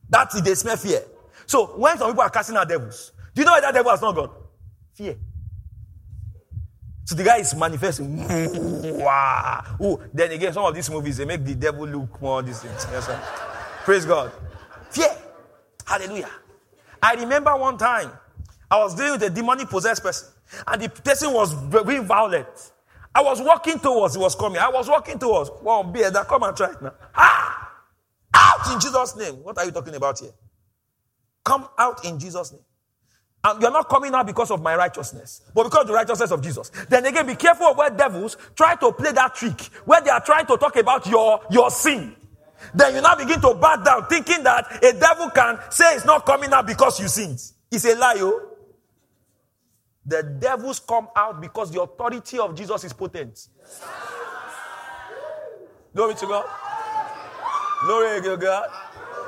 that's 0.10 0.36
if 0.36 0.44
they 0.44 0.56
smell 0.56 0.78
fear. 0.78 1.04
So 1.48 1.78
when 1.78 1.98
some 1.98 2.12
people 2.12 2.24
are 2.24 2.30
casting 2.30 2.56
out 2.58 2.70
devils, 2.70 3.14
do 3.34 3.42
you 3.42 3.46
know 3.46 3.54
why 3.54 3.62
that 3.62 3.74
devil 3.74 3.92
has 3.92 4.02
not 4.02 4.14
gone? 4.14 4.30
Fear. 4.94 5.16
So 7.12 7.18
the 7.18 7.26
guy 7.26 7.40
is 7.40 7.54
manifesting. 7.54 8.26
Wow. 8.98 9.66
Ooh, 9.82 10.00
then 10.14 10.32
again, 10.32 10.54
some 10.54 10.64
of 10.64 10.74
these 10.74 10.90
movies 10.90 11.18
they 11.18 11.26
make 11.26 11.44
the 11.44 11.56
devil 11.56 11.86
look 11.86 12.22
more 12.22 12.42
thing. 12.42 12.72
Yes, 12.72 13.06
sir. 13.06 13.22
Praise 13.84 14.06
God. 14.06 14.32
Fear. 14.92 15.10
Hallelujah. 15.86 16.30
I 17.04 17.16
remember 17.16 17.54
one 17.58 17.78
time 17.78 18.12
I 18.72 18.78
was 18.78 18.96
dealing 18.96 19.20
with 19.20 19.24
a 19.24 19.30
demonic 19.30 19.68
possessed 19.68 20.02
person, 20.02 20.30
and 20.66 20.82
the 20.82 20.88
person 20.88 21.34
was 21.34 21.54
being 21.84 22.06
violent. 22.06 22.72
I 23.14 23.22
was 23.22 23.42
walking 23.42 23.80
towards, 23.80 24.16
he 24.16 24.22
was 24.22 24.34
coming. 24.34 24.60
I 24.60 24.70
was 24.70 24.88
walking 24.88 25.20
towards. 25.20 25.50
One 25.62 25.92
beer 25.92 26.12
that 26.12 26.30
come 26.30 26.44
and 26.44 26.56
try 26.56 26.72
it 26.72 26.82
now. 26.82 26.94
Ah! 27.14 27.74
Out 28.34 28.72
in 28.74 28.80
Jesus' 28.80 29.18
name. 29.18 29.44
What 29.44 29.58
are 29.58 29.66
you 29.66 29.72
talking 29.72 29.96
about 29.96 30.18
here? 30.18 30.32
Come 31.44 31.68
out 31.78 32.06
in 32.06 32.18
Jesus' 32.18 32.54
name. 32.54 32.62
And 33.44 33.62
you're 33.62 33.72
not 33.72 33.90
coming 33.90 34.14
out 34.14 34.28
because 34.28 34.52
of 34.52 34.62
my 34.62 34.76
righteousness, 34.76 35.42
but 35.56 35.64
because 35.64 35.82
of 35.82 35.88
the 35.88 35.94
righteousness 35.94 36.30
of 36.32 36.42
Jesus. 36.42 36.70
Then 36.90 37.06
again, 37.06 37.26
be 37.26 37.36
careful 37.36 37.68
of 37.68 37.78
where 37.78 37.90
devils 37.90 38.38
try 38.56 38.76
to 38.76 38.92
play 38.92 39.12
that 39.14 39.34
trick, 39.34 39.62
where 39.86 40.02
they 40.02 40.12
are 40.12 40.24
trying 40.24 40.46
to 40.46 40.58
talk 40.58 40.76
about 40.76 41.08
your, 41.08 41.42
your 41.50 41.72
sin. 41.72 42.16
Then 42.76 42.96
you 42.96 43.02
now 43.02 43.16
begin 43.16 43.42
to 43.42 43.56
back 43.56 43.84
down, 43.84 44.06
thinking 44.06 44.44
that 44.44 44.84
a 44.84 44.94
devil 44.94 45.32
can 45.32 45.60
say 45.72 45.96
it's 45.96 46.06
not 46.06 46.26
coming 46.26 46.54
out 46.54 46.68
because 46.68 47.00
you 47.00 47.08
sinned. 47.08 47.42
It's 47.72 47.86
a 47.86 47.96
lie, 47.96 48.18
oh. 48.18 48.50
The 50.06 50.24
devils 50.24 50.80
come 50.80 51.08
out 51.16 51.42
because 51.42 51.72
the 51.72 51.82
authority 51.82 52.38
of 52.38 52.56
Jesus 52.56 52.84
is 52.84 52.94
potent. 52.94 53.48
Glory 55.96 56.16
to 56.16 56.28
God. 56.28 56.46
Glory 57.86 58.22
to 58.22 58.38
God. 58.38 58.70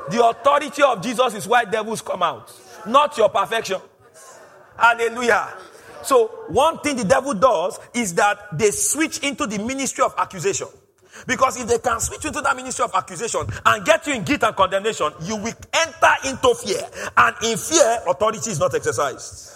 The 0.09 0.26
authority 0.26 0.84
of 0.84 1.01
Jesus 1.01 1.34
is 1.34 1.47
why 1.47 1.66
devils 1.66 2.01
come 2.01 2.22
out, 2.22 2.51
not 2.86 3.18
your 3.18 3.30
perfection. 3.30 3.80
Hallelujah. 4.78 5.53
So, 6.03 6.28
one 6.49 6.80
thing 6.80 6.97
the 6.97 7.05
devil 7.05 7.34
does 7.34 7.80
is 7.93 8.13
that 8.15 8.57
they 8.57 8.71
switch 8.71 9.19
into 9.19 9.47
the 9.47 9.57
ministry 9.59 10.03
of 10.03 10.13
accusation. 10.17 10.67
Because 11.28 11.59
if 11.61 11.67
they 11.67 11.78
can 11.78 11.99
switch 11.99 12.26
into 12.26 12.41
that 12.41 12.55
ministry 12.55 12.84
of 12.84 12.93
accusation 12.95 13.41
and 13.65 13.86
get 13.86 14.05
you 14.07 14.13
in 14.13 14.24
guilt 14.24 14.43
and 14.43 14.55
condemnation, 14.55 15.11
you 15.21 15.38
will 15.38 15.53
enter 15.74 16.13
into 16.30 16.55
fear. 16.55 16.82
And 17.15 17.36
in 17.43 17.57
fear, 17.57 17.99
authority 18.07 18.49
is 18.49 18.59
not 18.59 18.74
exercised. 18.74 19.51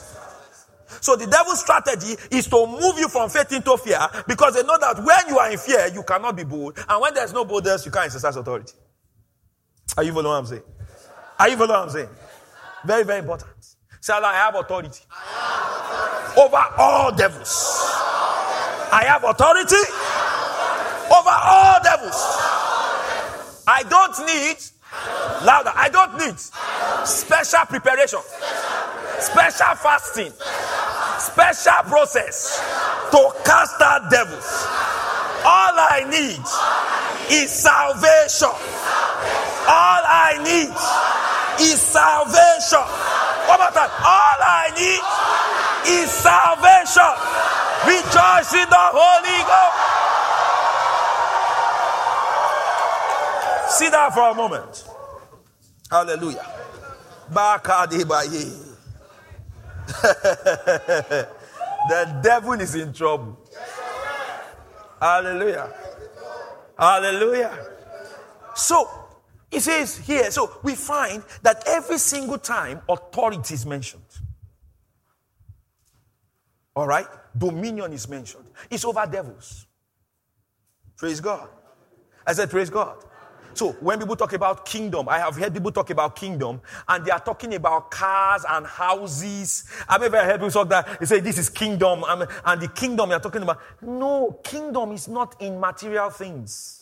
So 1.01 1.15
the 1.15 1.27
devil's 1.27 1.59
strategy 1.59 2.15
is 2.31 2.47
to 2.47 2.65
move 2.65 2.97
you 2.97 3.07
from 3.07 3.29
faith 3.29 3.51
into 3.51 3.75
fear 3.77 3.99
because 4.27 4.55
they 4.55 4.63
know 4.63 4.77
that 4.79 5.03
when 5.03 5.27
you 5.27 5.39
are 5.39 5.51
in 5.51 5.57
fear, 5.57 5.87
you 5.93 6.03
cannot 6.03 6.35
be 6.35 6.43
bold. 6.43 6.77
And 6.87 7.01
when 7.01 7.13
there's 7.13 7.33
no 7.33 7.43
boldness, 7.43 7.85
you 7.85 7.91
can't 7.91 8.05
exercise 8.05 8.35
authority. 8.35 8.73
Are 9.97 10.03
you 10.03 10.11
following 10.11 10.31
what 10.31 10.39
I'm 10.39 10.45
saying? 10.45 10.63
Are 11.39 11.49
you 11.49 11.57
following 11.57 11.79
what 11.79 11.83
I'm 11.83 11.89
saying? 11.89 12.09
Very, 12.85 13.03
very 13.03 13.19
important. 13.19 13.49
Say, 14.01 14.13
I 14.13 14.33
have 14.33 14.55
authority, 14.55 15.01
over 16.37 16.63
all 16.77 17.11
devils. 17.15 17.81
I 18.91 19.03
have 19.05 19.23
authority 19.23 19.75
over 21.11 21.29
all 21.29 21.79
devils. 21.83 22.21
I 23.67 23.83
don't 23.89 24.17
need 24.27 24.57
louder. 25.45 25.71
I 25.75 25.89
don't 25.89 26.17
need 26.17 26.39
special 27.05 27.65
preparation, 27.65 28.19
special 29.19 29.75
fasting, 29.75 30.31
Special 31.19 31.81
process 31.89 32.61
to 33.11 33.31
cast 33.43 33.81
out 33.81 34.09
devils. 34.11 34.67
All 35.43 35.73
I 35.73 36.05
need 36.05 36.39
is 37.33 37.49
salvation. 37.49 38.53
All 39.67 40.03
I 40.05 40.37
need 40.45 40.69
is 41.65 41.81
salvation. 41.81 42.85
One 43.57 43.65
more 43.65 43.73
time. 43.73 43.89
All 43.89 44.37
I 44.39 44.69
need 44.77 45.01
is 45.89 46.11
salvation. 46.11 47.13
Rejoice 47.89 48.53
in 48.53 48.69
the 48.69 48.85
Holy 48.93 49.41
Ghost. 49.49 49.77
Sit 53.79 53.91
down 53.91 54.11
for 54.11 54.29
a 54.29 54.35
moment. 54.35 54.85
Hallelujah. 55.89 56.45
the 61.89 62.19
devil 62.21 62.53
is 62.53 62.75
in 62.75 62.93
trouble. 62.93 63.39
Hallelujah. 65.01 65.73
Hallelujah. 66.77 67.57
So, 68.55 68.87
it 69.51 69.61
says 69.61 69.97
here, 69.97 70.29
so 70.29 70.59
we 70.63 70.75
find 70.75 71.23
that 71.41 71.63
every 71.67 71.97
single 71.97 72.37
time 72.37 72.81
authority 72.89 73.53
is 73.53 73.65
mentioned. 73.65 74.03
All 76.75 76.87
right? 76.87 77.07
Dominion 77.37 77.93
is 77.93 78.07
mentioned. 78.09 78.45
It's 78.69 78.85
over 78.85 79.07
devils. 79.09 79.65
Praise 80.97 81.19
God. 81.21 81.49
I 82.25 82.33
said, 82.33 82.49
Praise 82.49 82.69
God. 82.69 82.97
So 83.57 83.71
when 83.79 83.97
people 83.97 84.15
talk 84.15 84.33
about 84.33 84.65
kingdom, 84.67 85.09
I 85.09 85.17
have 85.17 85.35
heard 85.35 85.51
people 85.51 85.71
talk 85.71 85.89
about 85.89 86.15
kingdom, 86.15 86.61
and 86.87 87.03
they 87.03 87.09
are 87.09 87.19
talking 87.19 87.55
about 87.55 87.89
cars 87.89 88.45
and 88.47 88.67
houses. 88.67 89.65
I've 89.89 90.03
ever 90.03 90.23
heard 90.23 90.35
people 90.35 90.51
talk 90.51 90.69
that 90.69 90.99
they 90.99 91.07
say 91.07 91.19
this 91.21 91.39
is 91.39 91.49
kingdom, 91.49 92.03
and 92.07 92.61
the 92.61 92.67
kingdom 92.67 93.09
you're 93.09 93.19
talking 93.19 93.41
about. 93.41 93.59
No, 93.81 94.39
kingdom 94.43 94.91
is 94.91 95.07
not 95.07 95.41
in 95.41 95.59
material 95.59 96.11
things. 96.11 96.76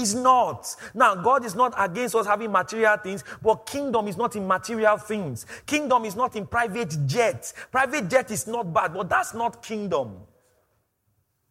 It's 0.00 0.14
not. 0.14 0.74
Now, 0.94 1.14
God 1.14 1.44
is 1.44 1.54
not 1.54 1.74
against 1.76 2.14
us 2.14 2.26
having 2.26 2.50
material 2.50 2.96
things, 2.96 3.22
but 3.42 3.66
kingdom 3.66 4.08
is 4.08 4.16
not 4.16 4.34
in 4.34 4.46
material 4.46 4.96
things. 4.96 5.44
Kingdom 5.66 6.06
is 6.06 6.16
not 6.16 6.36
in 6.36 6.46
private 6.46 6.96
jet. 7.06 7.52
Private 7.70 8.08
jet 8.08 8.30
is 8.30 8.46
not 8.46 8.72
bad, 8.72 8.94
but 8.94 9.10
that's 9.10 9.34
not 9.34 9.62
kingdom. 9.62 10.16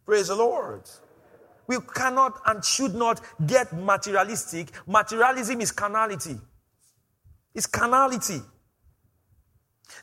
Praise 0.03 0.29
the 0.29 0.35
Lord. 0.35 0.81
We 1.67 1.77
cannot 1.93 2.41
and 2.47 2.65
should 2.65 2.95
not 2.95 3.21
get 3.45 3.71
materialistic. 3.71 4.71
Materialism 4.87 5.61
is 5.61 5.71
carnality. 5.71 6.35
It's 7.53 7.67
carnality. 7.67 8.41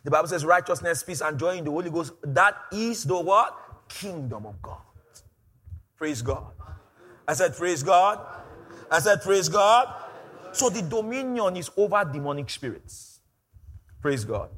The 0.05 0.11
Bible 0.13 0.29
says 0.29 0.45
righteousness, 0.45 1.03
peace, 1.03 1.21
and 1.21 1.37
joy 1.37 1.57
in 1.57 1.65
the 1.65 1.73
Holy 1.73 1.91
Ghost. 1.91 2.13
That 2.23 2.55
is 2.71 3.03
the 3.03 3.19
what? 3.19 3.89
Kingdom 3.89 4.47
of 4.47 4.63
God. 4.63 4.79
Praise 5.97 6.23
God. 6.23 6.56
I 7.27 7.35
said, 7.35 7.57
Praise 7.57 7.83
God. 7.83 8.21
I 8.91 8.99
said, 9.01 9.23
Praise 9.23 9.49
God. 9.49 9.93
So 10.53 10.71
the 10.71 10.83
dominion 10.83 11.57
is 11.57 11.71
over 11.77 12.09
demonic 12.11 12.49
spirits. 12.51 13.21
Praise 14.01 14.25
God. 14.25 14.51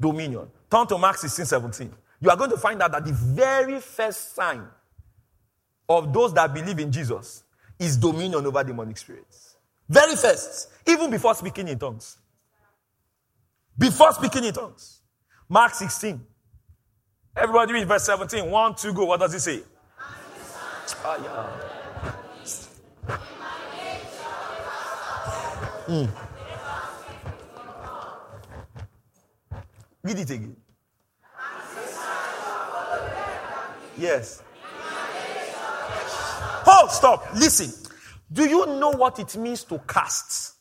Dominion. 0.00 0.48
Turn 0.70 0.86
to 0.86 0.98
Mark 0.98 1.16
16 1.16 1.44
17. 1.44 1.92
You 2.20 2.30
are 2.30 2.36
going 2.36 2.50
to 2.50 2.56
find 2.56 2.82
out 2.82 2.92
that 2.92 3.04
the 3.04 3.12
very 3.12 3.80
first 3.80 4.34
sign 4.34 4.64
of 5.88 6.12
those 6.12 6.34
that 6.34 6.52
believe 6.52 6.78
in 6.78 6.92
Jesus 6.92 7.44
is 7.78 7.96
dominion 7.96 8.44
over 8.44 8.62
demonic 8.62 8.98
spirits. 8.98 9.56
Very 9.88 10.16
first, 10.16 10.68
even 10.86 11.10
before 11.10 11.34
speaking 11.34 11.68
in 11.68 11.78
tongues. 11.78 12.18
Before 13.78 14.12
speaking 14.12 14.44
in 14.44 14.52
tongues. 14.52 15.00
Mark 15.48 15.74
16. 15.74 16.20
Everybody 17.36 17.72
read 17.72 17.88
verse 17.88 18.04
17. 18.04 18.50
One, 18.50 18.74
two, 18.74 18.92
go. 18.92 19.06
What 19.06 19.20
does 19.20 19.32
it 19.34 19.40
say? 19.40 19.62
Ah, 21.04 21.16
yeah. 21.22 21.67
Mm. 25.88 26.10
Read 30.02 30.18
it 30.18 30.30
again. 30.30 30.56
Yes. 33.96 34.42
Oh, 36.66 36.88
stop. 36.90 37.26
Listen. 37.34 37.72
Do 38.30 38.44
you 38.46 38.66
know 38.66 38.90
what 38.90 39.18
it 39.18 39.34
means 39.36 39.64
to 39.64 39.78
cast? 39.88 40.56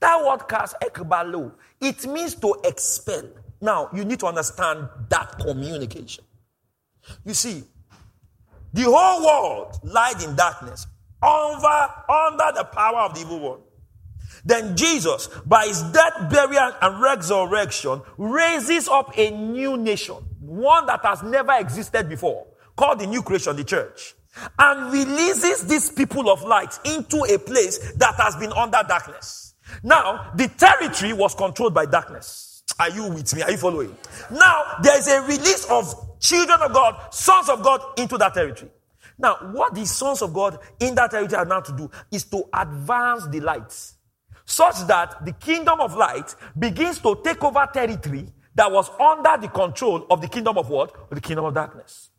That 0.00 0.22
word 0.22 0.46
cast, 0.46 0.76
ekbalo, 0.82 1.52
it 1.80 2.06
means 2.06 2.34
to 2.34 2.54
expel. 2.62 3.22
Now, 3.62 3.88
you 3.94 4.04
need 4.04 4.20
to 4.20 4.26
understand 4.26 4.88
that 5.08 5.38
communication. 5.38 6.24
You 7.24 7.32
see, 7.32 7.64
the 8.74 8.82
whole 8.82 9.24
world 9.24 9.78
lied 9.82 10.22
in 10.22 10.36
darkness 10.36 10.86
under, 11.22 11.88
under 12.06 12.52
the 12.58 12.68
power 12.70 13.00
of 13.00 13.14
the 13.14 13.22
evil 13.22 13.40
one. 13.40 13.60
Then 14.44 14.76
Jesus, 14.76 15.28
by 15.46 15.66
his 15.66 15.82
death, 15.82 16.30
burial, 16.30 16.72
and 16.82 17.00
resurrection, 17.00 18.02
raises 18.18 18.88
up 18.88 19.16
a 19.16 19.30
new 19.30 19.76
nation, 19.76 20.16
one 20.40 20.86
that 20.86 21.04
has 21.04 21.22
never 21.22 21.52
existed 21.52 22.08
before, 22.08 22.46
called 22.76 23.00
the 23.00 23.06
new 23.06 23.22
creation, 23.22 23.56
the 23.56 23.64
church 23.64 24.14
and 24.58 24.92
releases 24.92 25.66
these 25.66 25.90
people 25.90 26.30
of 26.30 26.42
light 26.42 26.78
into 26.84 27.24
a 27.32 27.38
place 27.38 27.92
that 27.94 28.14
has 28.16 28.36
been 28.36 28.52
under 28.52 28.80
darkness. 28.86 29.54
Now, 29.82 30.32
the 30.34 30.48
territory 30.48 31.12
was 31.12 31.34
controlled 31.34 31.74
by 31.74 31.86
darkness. 31.86 32.62
Are 32.78 32.90
you 32.90 33.08
with 33.08 33.34
me? 33.34 33.42
Are 33.42 33.50
you 33.50 33.56
following? 33.56 33.96
Now, 34.30 34.78
there 34.82 34.98
is 34.98 35.08
a 35.08 35.22
release 35.22 35.66
of 35.70 36.20
children 36.20 36.60
of 36.60 36.72
God, 36.72 37.14
sons 37.14 37.48
of 37.48 37.62
God 37.62 37.80
into 37.98 38.18
that 38.18 38.34
territory. 38.34 38.70
Now, 39.16 39.36
what 39.52 39.74
the 39.74 39.86
sons 39.86 40.22
of 40.22 40.34
God 40.34 40.58
in 40.80 40.94
that 40.96 41.12
territory 41.12 41.38
are 41.38 41.44
now 41.44 41.60
to 41.60 41.72
do 41.72 41.90
is 42.10 42.24
to 42.24 42.44
advance 42.52 43.26
the 43.28 43.40
light 43.40 43.72
such 44.44 44.86
that 44.86 45.24
the 45.24 45.32
kingdom 45.32 45.80
of 45.80 45.96
light 45.96 46.34
begins 46.58 46.98
to 47.00 47.18
take 47.24 47.42
over 47.42 47.66
territory 47.72 48.26
that 48.54 48.70
was 48.70 48.90
under 49.00 49.40
the 49.40 49.48
control 49.48 50.06
of 50.10 50.20
the 50.20 50.28
kingdom 50.28 50.58
of 50.58 50.68
what? 50.68 51.10
The 51.10 51.20
kingdom 51.20 51.44
of 51.46 51.54
darkness. 51.54 52.10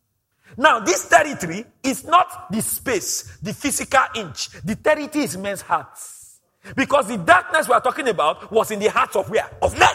Now, 0.57 0.79
this 0.79 1.07
territory 1.07 1.65
is 1.83 2.05
not 2.05 2.51
the 2.51 2.61
space, 2.61 3.37
the 3.41 3.53
physical 3.53 4.03
inch. 4.15 4.49
The 4.63 4.75
territory 4.75 5.25
is 5.25 5.37
men's 5.37 5.61
hearts. 5.61 6.39
Because 6.75 7.07
the 7.07 7.17
darkness 7.17 7.67
we 7.67 7.73
are 7.73 7.81
talking 7.81 8.07
about 8.07 8.51
was 8.51 8.71
in 8.71 8.79
the 8.79 8.89
hearts 8.89 9.15
of 9.15 9.29
where? 9.29 9.49
Of 9.61 9.77
men. 9.77 9.89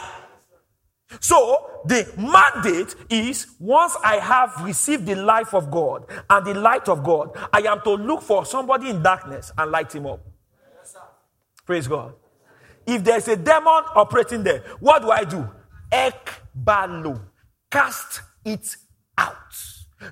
So, 1.18 1.82
the 1.84 2.08
mandate 2.16 2.94
is 3.08 3.48
once 3.58 3.96
I 4.04 4.16
have 4.16 4.64
received 4.64 5.06
the 5.06 5.16
life 5.16 5.54
of 5.54 5.70
God 5.70 6.04
and 6.28 6.46
the 6.46 6.54
light 6.54 6.88
of 6.88 7.02
God, 7.02 7.36
I 7.52 7.62
am 7.62 7.80
to 7.82 7.90
look 7.90 8.22
for 8.22 8.46
somebody 8.46 8.90
in 8.90 9.02
darkness 9.02 9.50
and 9.58 9.72
light 9.72 9.92
him 9.92 10.06
up. 10.06 10.20
Praise 11.66 11.86
God. 11.86 12.14
If 12.86 13.04
there's 13.04 13.28
a 13.28 13.36
demon 13.36 13.84
operating 13.94 14.42
there, 14.42 14.64
what 14.80 15.02
do 15.02 15.10
I 15.10 15.24
do? 15.24 15.48
Ekbalo. 15.92 17.20
Cast 17.70 18.22
it 18.44 18.76
out. 19.16 19.36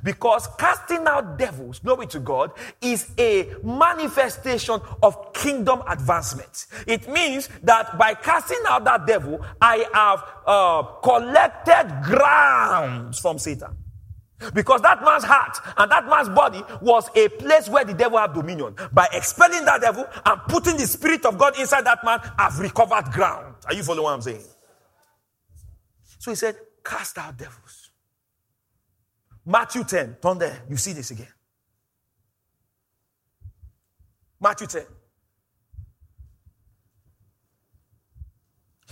Because 0.03 0.47
casting 0.59 1.07
out 1.07 1.39
devils, 1.39 1.79
glory 1.79 2.07
to 2.09 2.21
God, 2.21 2.53
is 2.81 3.11
a 3.19 3.55
manifestation 3.65 4.81
of 5.03 5.33
kingdom 5.33 5.83
advancement. 5.89 6.67
It 6.87 7.09
means 7.09 7.49
that 7.63 7.97
by 7.97 8.15
casting 8.15 8.61
out 8.69 8.85
that 8.85 9.07
devil, 9.07 9.45
I 9.61 9.87
have 9.95 10.25
uh, 10.47 10.83
collected 11.03 12.03
grounds 12.05 13.19
from 13.19 13.39
Satan. 13.39 13.77
Because 14.55 14.81
that 14.83 15.03
man's 15.03 15.25
heart 15.25 15.59
and 15.77 15.91
that 15.91 16.07
man's 16.07 16.29
body 16.29 16.63
was 16.81 17.09
a 17.17 17.29
place 17.29 17.69
where 17.69 17.85
the 17.85 17.95
devil 17.95 18.19
had 18.19 18.35
dominion. 18.35 18.77
By 18.93 19.09
expelling 19.13 19.65
that 19.65 19.81
devil 19.81 20.07
and 20.25 20.41
putting 20.49 20.77
the 20.77 20.87
spirit 20.87 21.25
of 21.27 21.37
God 21.39 21.59
inside 21.59 21.85
that 21.87 22.05
man, 22.05 22.21
I've 22.39 22.59
recovered 22.59 23.07
ground. 23.13 23.57
Are 23.67 23.75
you 23.75 23.83
following 23.83 24.05
what 24.05 24.15
I'm 24.15 24.23
saying? 24.23 24.45
So 26.19 26.31
he 26.31 26.37
said, 26.37 26.57
Cast 26.85 27.19
out 27.19 27.37
devils. 27.37 27.91
Matthew 29.45 29.83
10, 29.85 30.17
turn 30.23 30.39
there, 30.39 30.63
you 30.69 30.77
see 30.77 30.93
this 30.93 31.11
again. 31.11 31.33
Matthew 34.41 34.67
10. 34.69 34.83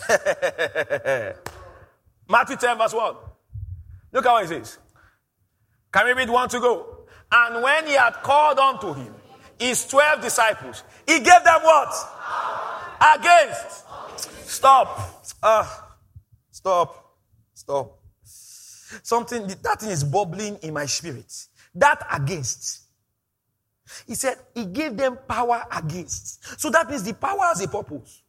Matthew 2.29 2.57
10, 2.57 2.79
verse 2.79 2.93
1. 2.95 3.17
Look 4.13 4.25
how 4.25 4.37
it 4.39 4.49
says. 4.49 4.79
Can 5.97 6.05
we 6.05 6.13
read 6.13 6.29
one 6.29 6.47
to 6.51 6.61
go? 6.61 7.07
And 7.33 7.63
when 7.63 7.87
he 7.87 7.95
had 7.95 8.23
called 8.23 8.59
unto 8.59 8.93
him 8.93 9.15
his 9.59 9.87
12 9.87 10.21
disciples, 10.21 10.85
he 11.07 11.21
gave 11.21 11.43
them 11.43 11.63
what? 11.63 11.89
Against. 13.17 13.87
Stop. 14.47 15.25
Uh, 15.43 15.67
stop. 16.51 17.17
Stop. 17.55 17.99
Something, 18.23 19.47
that 19.47 19.81
thing 19.81 19.89
is 19.89 20.05
bubbling 20.05 20.57
in 20.57 20.75
my 20.75 20.85
spirit. 20.85 21.33
That 21.75 22.07
against. 22.13 22.83
He 24.07 24.17
said 24.17 24.37
he 24.55 24.67
gave 24.67 24.99
them 24.99 25.17
power 25.27 25.63
against. 25.73 26.61
So 26.61 26.69
that 26.69 26.91
means 26.91 27.05
the 27.05 27.15
power 27.15 27.45
has 27.45 27.63
a 27.63 27.69
purpose. 27.69 28.23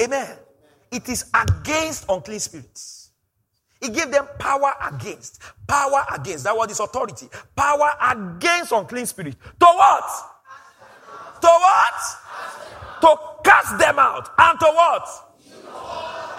Amen. 0.00 0.38
It 0.90 1.06
is 1.10 1.30
against 1.34 2.06
unclean 2.08 2.40
spirits. 2.40 2.97
He 3.80 3.90
gave 3.90 4.10
them 4.10 4.26
power 4.38 4.72
against. 4.82 5.40
Power 5.66 6.04
against. 6.12 6.44
That 6.44 6.56
was 6.56 6.68
his 6.70 6.80
authority. 6.80 7.28
Power 7.54 7.90
against 8.00 8.72
unclean 8.72 9.06
spirit. 9.06 9.36
To 9.60 9.66
what? 9.66 10.04
To 11.40 11.46
what? 11.46 13.00
To 13.02 13.16
cast 13.44 13.78
them 13.78 13.98
out. 13.98 14.30
And 14.36 14.58
to 14.58 14.66
what? 14.66 15.08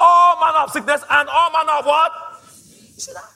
All 0.02 0.40
manner 0.40 0.64
of 0.66 0.72
sickness 0.72 1.04
and 1.10 1.30
all 1.30 1.52
manner 1.52 1.80
of 1.80 1.86
what? 1.86 2.12
You 2.44 3.02
see 3.02 3.14
that? 3.14 3.30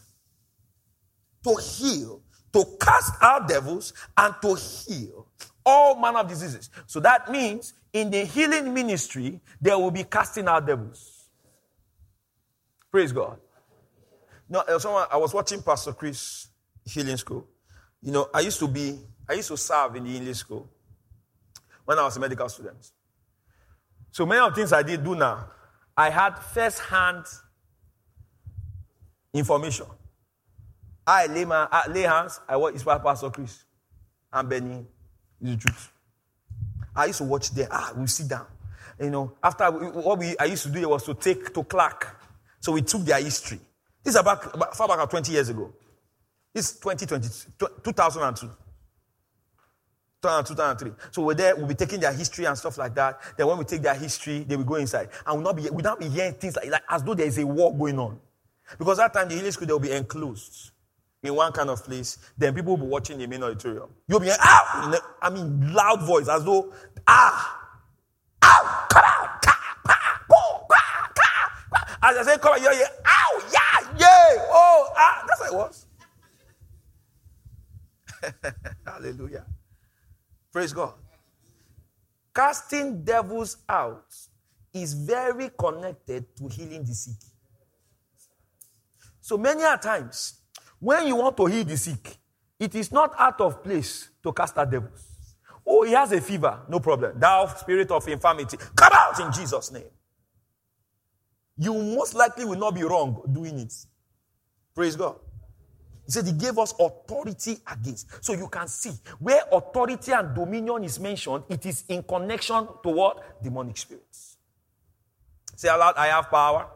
To 1.44 1.56
heal, 1.62 2.22
to 2.54 2.66
cast 2.80 3.14
out 3.22 3.48
devils, 3.48 3.94
and 4.18 4.34
to 4.42 4.56
heal 4.56 5.28
all 5.66 6.00
manner 6.00 6.20
of 6.20 6.28
diseases. 6.28 6.70
So 6.88 7.00
that 7.02 7.32
means 7.32 7.74
in 7.94 8.12
the 8.12 8.26
healing 8.26 8.74
ministry, 8.74 9.40
there 9.62 9.78
will 9.78 9.92
be 9.92 10.04
casting 10.04 10.48
out 10.48 10.66
devils. 10.66 11.26
Praise 12.92 13.12
God. 13.12 13.40
No, 14.54 14.64
someone 14.78 15.08
I 15.12 15.18
was 15.18 15.34
watching 15.34 15.64
Pastor 15.64 15.94
Chris 15.94 16.48
healing 16.86 17.18
school. 17.18 17.48
You 18.04 18.12
know, 18.12 18.30
I 18.32 18.42
used 18.42 18.60
to 18.60 18.68
be, 18.68 19.00
I 19.28 19.34
used 19.34 19.48
to 19.48 19.58
serve 19.58 19.96
in 19.96 20.04
the 20.04 20.12
healing 20.12 20.34
school 20.36 20.70
when 21.86 21.98
I 21.98 22.04
was 22.04 22.16
a 22.18 22.20
medical 22.20 22.48
student. 22.48 22.92
So 24.12 24.28
many 24.28 24.42
of 24.42 24.54
the 24.54 24.56
things 24.58 24.72
I 24.72 24.84
did 24.84 25.04
do 25.04 25.16
now, 25.16 25.48
I 25.98 26.12
had 26.12 26.38
first-hand 26.38 27.26
information. 29.34 29.88
I 31.08 31.26
lay 31.26 31.46
my 31.46 31.68
I 31.72 31.88
lay 31.90 32.04
hands, 32.04 32.40
I 32.48 32.56
watch 32.56 32.76
Pastor 32.86 33.32
Chris 33.32 33.66
and 34.32 34.48
Benny. 34.48 34.86
Is 35.42 35.50
the 35.50 35.58
truth. 35.58 35.92
I 36.96 37.06
used 37.08 37.18
to 37.18 37.24
watch 37.24 37.50
there. 37.50 37.70
Ah, 37.72 37.92
we 37.98 38.06
sit 38.06 38.28
down. 38.28 38.46
You 39.00 39.10
know, 39.10 39.34
after 39.44 39.72
what 39.72 40.20
we 40.20 40.38
I 40.38 40.46
used 40.46 40.62
to 40.64 40.70
do 40.70 40.88
was 40.90 41.04
to 41.06 41.16
take 41.16 41.52
to 41.56 41.64
clerk. 41.64 42.20
So 42.60 42.72
we 42.72 42.84
took 42.84 43.02
their 43.02 43.20
history. 43.20 43.60
This 44.04 44.16
is 44.16 44.20
about, 44.20 44.54
about 44.54 44.76
far 44.76 44.88
back 44.88 45.10
20 45.10 45.32
years 45.32 45.50
ago. 45.50 45.74
It's 46.54 46.74
2020, 46.74 47.28
2002. 47.84 48.50
2003. 50.22 50.92
So 51.12 51.24
we're 51.24 51.34
there, 51.34 51.56
we'll 51.56 51.68
be 51.68 51.76
taking 51.76 52.00
their 52.00 52.14
history 52.14 52.46
and 52.46 52.58
stuff 52.58 52.78
like 52.78 52.96
that. 52.96 53.20
Then 53.38 53.48
when 53.48 53.58
we 53.58 53.66
take 53.66 53.82
their 53.82 53.96
history, 53.96 54.44
they 54.44 54.56
will 54.56 54.64
go 54.64 54.76
inside. 54.76 55.10
And 55.26 55.36
we'll 55.36 55.44
not 55.44 55.56
be, 55.56 55.70
we'll 55.70 55.84
not 55.84 56.00
be 56.00 56.08
hearing 56.08 56.34
things 56.34 56.56
like, 56.56 56.70
like 56.70 56.84
as 56.90 57.04
though 57.04 57.14
there 57.14 57.28
is 57.28 57.38
a 57.38 57.46
war 57.46 57.76
going 57.76 58.00
on. 58.00 58.20
Because 58.78 58.98
that 58.98 59.14
time 59.14 59.28
the 59.28 59.36
healing 59.36 59.52
school, 59.52 59.68
they'll 59.68 59.80
be 59.80 59.92
enclosed 59.92 60.72
in 61.22 61.36
one 61.36 61.52
kind 61.52 61.70
of 61.70 61.84
place. 61.84 62.18
Then 62.38 62.54
people 62.54 62.78
will 62.78 62.86
be 62.86 62.90
watching 62.90 63.18
the 63.18 63.28
main 63.28 63.44
auditorium. 63.44 63.90
You'll 64.08 64.20
be, 64.20 64.30
ah! 64.32 65.02
I 65.22 65.30
mean, 65.30 65.74
loud 65.74 66.04
voice 66.04 66.30
as 66.30 66.44
though, 66.44 66.74
ah! 67.08 67.60
Ow! 68.44 68.86
Come 68.90 69.04
out! 69.06 69.34
As 72.06 72.18
I 72.18 72.24
say, 72.34 72.38
come 72.38 72.52
on, 72.52 72.62
you're 72.62 72.76
here. 72.76 72.88
Ow! 73.06 73.42
Yeah! 73.54 73.63
Yeah! 74.32 74.46
Oh! 74.50 74.94
Ah! 74.96 75.26
That's 75.28 75.42
how 75.42 75.48
it 75.48 75.58
was. 75.58 75.86
Hallelujah. 78.86 79.46
Praise 80.52 80.74
God. 80.74 80.94
Casting 82.34 83.04
devils 83.04 83.58
out 83.68 84.06
is 84.74 84.94
very 84.94 85.50
connected 85.58 86.26
to 86.38 86.48
healing 86.48 86.84
the 86.84 86.94
sick. 86.94 87.16
So 89.22 89.38
many 89.38 89.64
a 89.64 89.78
times, 89.78 90.42
when 90.80 91.08
you 91.08 91.16
want 91.16 91.38
to 91.38 91.46
heal 91.46 91.64
the 91.64 91.78
sick, 91.78 92.18
it 92.60 92.76
is 92.76 92.92
not 92.92 93.14
out 93.20 93.40
of 93.42 93.64
place 93.64 94.10
to 94.24 94.34
cast 94.34 94.58
out 94.58 94.72
devils. 94.72 95.08
Oh, 95.66 95.84
he 95.84 95.94
has 95.94 96.12
a 96.12 96.20
fever, 96.20 96.62
no 96.68 96.80
problem. 96.80 97.20
Thou 97.20 97.48
spirit 97.48 97.90
of 97.92 98.08
infirmity, 98.08 98.58
come 98.76 98.92
out 98.94 99.20
in 99.20 99.32
Jesus' 99.32 99.72
name 99.72 99.86
you 101.58 101.74
most 101.74 102.16
likely 102.16 102.46
will 102.46 102.58
not 102.58 102.76
be 102.76 102.84
wrong 102.84 103.22
doing 103.32 103.60
it. 103.60 103.74
Praise 104.76 104.96
God. 104.96 105.16
He 106.06 106.12
said 106.12 106.26
he 106.26 106.34
gave 106.34 106.58
us 106.58 106.74
authority 106.80 107.58
against. 107.72 108.24
So 108.24 108.34
you 108.34 108.48
can 108.50 108.68
see 108.68 108.92
where 109.20 109.42
authority 109.52 110.12
and 110.12 110.36
dominion 110.36 110.84
is 110.84 111.00
mentioned, 111.00 111.44
it 111.50 111.66
is 111.66 111.86
in 111.88 112.04
connection 112.04 112.68
to 112.84 112.90
what? 112.90 113.42
Demonic 113.42 113.78
spirits. 113.78 114.38
Say 115.56 115.70
aloud, 115.70 115.94
I 115.96 116.08
have 116.08 116.30
power. 116.30 116.68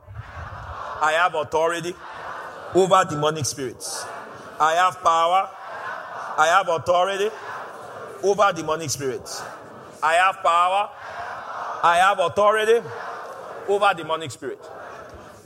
I 1.02 1.14
have 1.14 1.36
authority 1.36 1.94
over 2.74 3.04
demonic 3.10 3.46
spirits. 3.46 4.06
I 4.60 4.74
have 4.74 5.02
power. 5.04 5.50
I 6.38 6.48
have 6.48 6.70
authority 6.70 7.30
over 8.24 8.52
demonic 8.54 8.90
spirits. 8.90 9.42
I 10.02 10.14
have 10.14 10.38
power. 10.44 10.90
I 11.84 11.98
have 11.98 12.20
authority 12.20 12.82
over 13.68 13.94
demonic 13.96 14.32
spirit. 14.32 14.60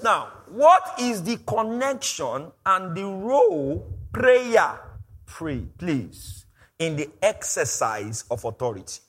Now, 0.04 0.30
what 0.48 1.00
is 1.00 1.24
the 1.24 1.38
connection 1.46 2.52
and 2.66 2.96
the 2.96 3.06
role 3.06 3.98
prayer, 4.12 4.80
pray, 5.26 5.66
please, 5.78 6.46
in 6.80 6.96
the 6.96 7.10
exercise 7.22 8.26
of 8.32 8.44
authority? 8.44 9.00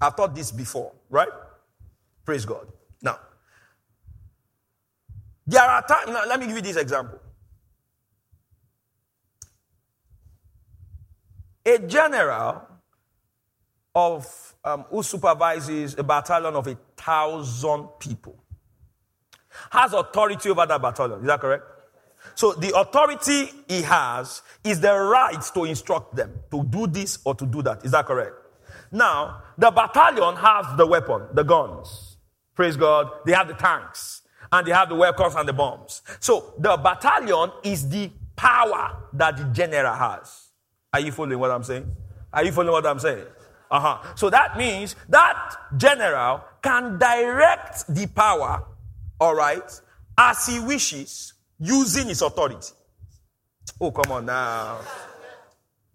I've 0.00 0.16
taught 0.16 0.34
this 0.34 0.52
before, 0.52 0.92
right? 1.08 1.28
Praise 2.24 2.44
God. 2.44 2.66
Now, 3.00 3.18
there 5.46 5.62
are 5.62 5.86
times, 5.86 6.10
let 6.28 6.38
me 6.40 6.46
give 6.46 6.56
you 6.56 6.62
this 6.62 6.76
example. 6.76 7.20
A 11.66 11.78
general 11.78 12.62
of 13.94 14.54
um, 14.64 14.84
who 14.90 15.02
supervises 15.02 15.96
a 15.96 16.02
battalion 16.02 16.54
of 16.54 16.66
a 16.66 16.76
thousand 16.96 17.88
people 17.98 18.43
has 19.70 19.92
authority 19.92 20.48
over 20.50 20.66
that 20.66 20.80
battalion. 20.80 21.20
Is 21.20 21.26
that 21.26 21.40
correct? 21.40 21.64
So 22.34 22.52
the 22.52 22.76
authority 22.78 23.50
he 23.68 23.82
has 23.82 24.42
is 24.64 24.80
the 24.80 24.94
right 24.94 25.42
to 25.54 25.64
instruct 25.64 26.16
them 26.16 26.32
to 26.50 26.64
do 26.64 26.86
this 26.86 27.18
or 27.24 27.34
to 27.34 27.46
do 27.46 27.62
that. 27.62 27.84
Is 27.84 27.92
that 27.92 28.06
correct? 28.06 28.32
Now, 28.90 29.42
the 29.58 29.70
battalion 29.70 30.36
has 30.36 30.76
the 30.76 30.86
weapon, 30.86 31.22
the 31.32 31.42
guns. 31.42 32.16
Praise 32.54 32.76
God. 32.76 33.10
They 33.26 33.32
have 33.32 33.48
the 33.48 33.54
tanks 33.54 34.22
and 34.52 34.66
they 34.66 34.72
have 34.72 34.88
the 34.88 34.94
weapons 34.94 35.34
and 35.34 35.48
the 35.48 35.52
bombs. 35.52 36.02
So 36.20 36.54
the 36.58 36.76
battalion 36.76 37.50
is 37.62 37.88
the 37.88 38.10
power 38.36 38.96
that 39.12 39.36
the 39.36 39.44
general 39.44 39.94
has. 39.94 40.48
Are 40.92 41.00
you 41.00 41.12
following 41.12 41.38
what 41.38 41.50
I'm 41.50 41.64
saying? 41.64 41.90
Are 42.32 42.44
you 42.44 42.52
following 42.52 42.72
what 42.72 42.86
I'm 42.86 42.98
saying? 43.00 43.26
Uh-huh. 43.70 44.14
So 44.14 44.30
that 44.30 44.56
means 44.56 44.94
that 45.08 45.56
general 45.76 46.44
can 46.62 46.98
direct 46.98 47.92
the 47.92 48.06
power, 48.06 48.64
all 49.20 49.34
right, 49.34 49.80
as 50.16 50.46
he 50.46 50.60
wishes, 50.60 51.34
using 51.58 52.08
his 52.08 52.22
authority. 52.22 52.72
Oh, 53.80 53.90
come 53.90 54.12
on 54.12 54.26
now. 54.26 54.80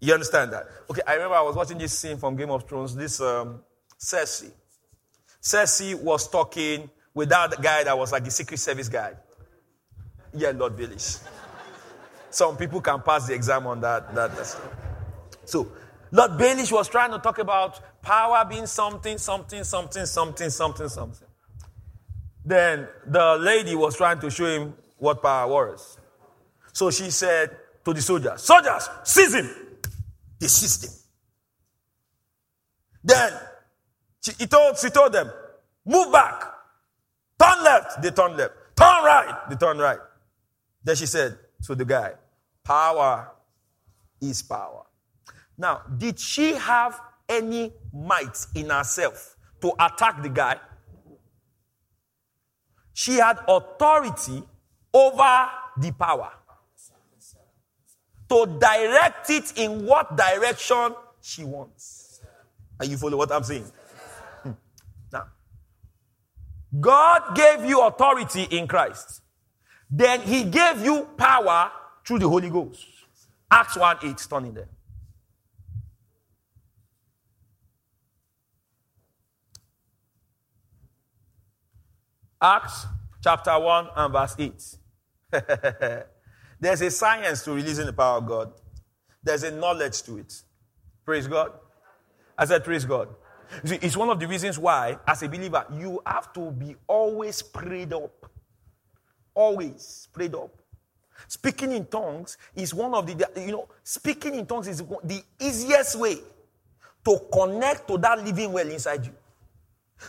You 0.00 0.14
understand 0.14 0.52
that? 0.52 0.66
Okay, 0.90 1.02
I 1.06 1.14
remember 1.14 1.34
I 1.34 1.42
was 1.42 1.54
watching 1.54 1.78
this 1.78 1.98
scene 1.98 2.16
from 2.16 2.36
Game 2.36 2.50
of 2.50 2.66
Thrones. 2.66 2.96
This 2.96 3.20
um, 3.20 3.60
Cersei. 3.98 4.50
Cersei 5.42 5.94
was 5.94 6.28
talking 6.28 6.90
with 7.14 7.28
that 7.28 7.60
guy 7.60 7.84
that 7.84 7.96
was 7.96 8.12
like 8.12 8.24
the 8.24 8.30
Secret 8.30 8.58
Service 8.58 8.88
guy. 8.88 9.12
Yeah, 10.34 10.52
Lord 10.54 10.76
Baelish. 10.76 11.22
Some 12.30 12.56
people 12.56 12.80
can 12.80 13.02
pass 13.02 13.26
the 13.26 13.34
exam 13.34 13.66
on 13.66 13.80
that. 13.80 14.14
that 14.14 14.56
so 15.44 15.70
Lord 16.12 16.32
Baelish 16.32 16.72
was 16.72 16.88
trying 16.88 17.10
to 17.10 17.18
talk 17.18 17.38
about 17.38 17.80
power 18.02 18.44
being 18.48 18.66
something, 18.66 19.18
something, 19.18 19.64
something, 19.64 20.06
something, 20.06 20.50
something, 20.50 20.88
something. 20.88 21.28
Then 22.44 22.88
the 23.06 23.36
lady 23.38 23.74
was 23.74 23.96
trying 23.96 24.20
to 24.20 24.30
show 24.30 24.46
him 24.46 24.74
what 24.98 25.22
power 25.22 25.48
was. 25.48 25.98
So 26.72 26.90
she 26.90 27.10
said 27.10 27.56
to 27.84 27.92
the 27.92 28.00
soldiers, 28.00 28.42
Soldiers, 28.42 28.88
seize 29.04 29.34
him. 29.34 29.50
They 30.38 30.46
seized 30.46 30.84
him. 30.84 30.92
Then 33.02 33.32
she, 34.22 34.32
he 34.38 34.46
told, 34.46 34.78
she 34.78 34.90
told 34.90 35.12
them, 35.12 35.30
Move 35.84 36.12
back. 36.12 36.42
Turn 37.40 37.64
left. 37.64 38.02
They 38.02 38.10
turn 38.10 38.36
left. 38.36 38.52
Turn 38.76 39.04
right. 39.04 39.48
They 39.48 39.56
turn 39.56 39.78
right. 39.78 39.98
Then 40.84 40.96
she 40.96 41.06
said 41.06 41.38
to 41.64 41.74
the 41.74 41.84
guy, 41.84 42.12
Power 42.64 43.30
is 44.20 44.42
power. 44.42 44.84
Now, 45.56 45.82
did 45.96 46.18
she 46.18 46.54
have 46.54 47.00
any 47.28 47.72
might 47.92 48.46
in 48.54 48.70
herself 48.70 49.36
to 49.62 49.72
attack 49.78 50.22
the 50.22 50.28
guy? 50.28 50.58
She 52.92 53.14
had 53.14 53.38
authority 53.48 54.42
over 54.92 55.48
the 55.76 55.92
power 55.92 56.32
to 58.28 58.46
direct 58.60 59.30
it 59.30 59.52
in 59.56 59.84
what 59.84 60.16
direction 60.16 60.94
she 61.20 61.44
wants. 61.44 62.20
Are 62.78 62.86
you 62.86 62.96
following 62.96 63.18
what 63.18 63.32
I'm 63.32 63.42
saying? 63.42 63.70
Hmm. 64.42 64.50
Now, 65.12 65.26
God 66.78 67.34
gave 67.34 67.64
you 67.64 67.82
authority 67.82 68.44
in 68.44 68.66
Christ. 68.66 69.22
Then 69.90 70.20
he 70.22 70.44
gave 70.44 70.84
you 70.84 71.08
power 71.16 71.72
through 72.06 72.20
the 72.20 72.28
Holy 72.28 72.48
Ghost. 72.48 72.86
Acts 73.50 73.76
1 73.76 73.98
8, 74.02 74.26
turning 74.30 74.54
there. 74.54 74.68
Acts 82.42 82.86
chapter 83.22 83.58
1 83.58 83.88
and 83.96 84.12
verse 84.12 84.34
8. 84.38 84.76
There's 86.60 86.80
a 86.80 86.90
science 86.90 87.44
to 87.44 87.52
releasing 87.52 87.86
the 87.86 87.92
power 87.92 88.18
of 88.18 88.26
God. 88.26 88.52
There's 89.22 89.42
a 89.42 89.50
knowledge 89.50 90.02
to 90.04 90.18
it. 90.18 90.42
Praise 91.04 91.26
God. 91.26 91.52
I 92.38 92.46
said, 92.46 92.64
Praise 92.64 92.84
God. 92.84 93.08
See, 93.64 93.78
it's 93.82 93.96
one 93.96 94.08
of 94.08 94.18
the 94.18 94.26
reasons 94.26 94.58
why, 94.58 94.98
as 95.06 95.22
a 95.22 95.28
believer, 95.28 95.66
you 95.72 96.00
have 96.06 96.32
to 96.34 96.50
be 96.52 96.76
always 96.86 97.42
prayed 97.42 97.92
up. 97.92 98.30
Always 99.34 100.08
prayed 100.12 100.34
up. 100.34 100.50
Speaking 101.28 101.72
in 101.72 101.84
tongues 101.86 102.38
is 102.54 102.72
one 102.72 102.94
of 102.94 103.06
the, 103.06 103.28
you 103.36 103.52
know, 103.52 103.68
speaking 103.84 104.34
in 104.34 104.46
tongues 104.46 104.68
is 104.68 104.78
the 104.78 105.22
easiest 105.38 105.96
way 105.98 106.18
to 107.04 107.20
connect 107.32 107.86
to 107.88 107.98
that 107.98 108.24
living 108.24 108.52
well 108.52 108.68
inside 108.68 109.04
you. 109.04 109.12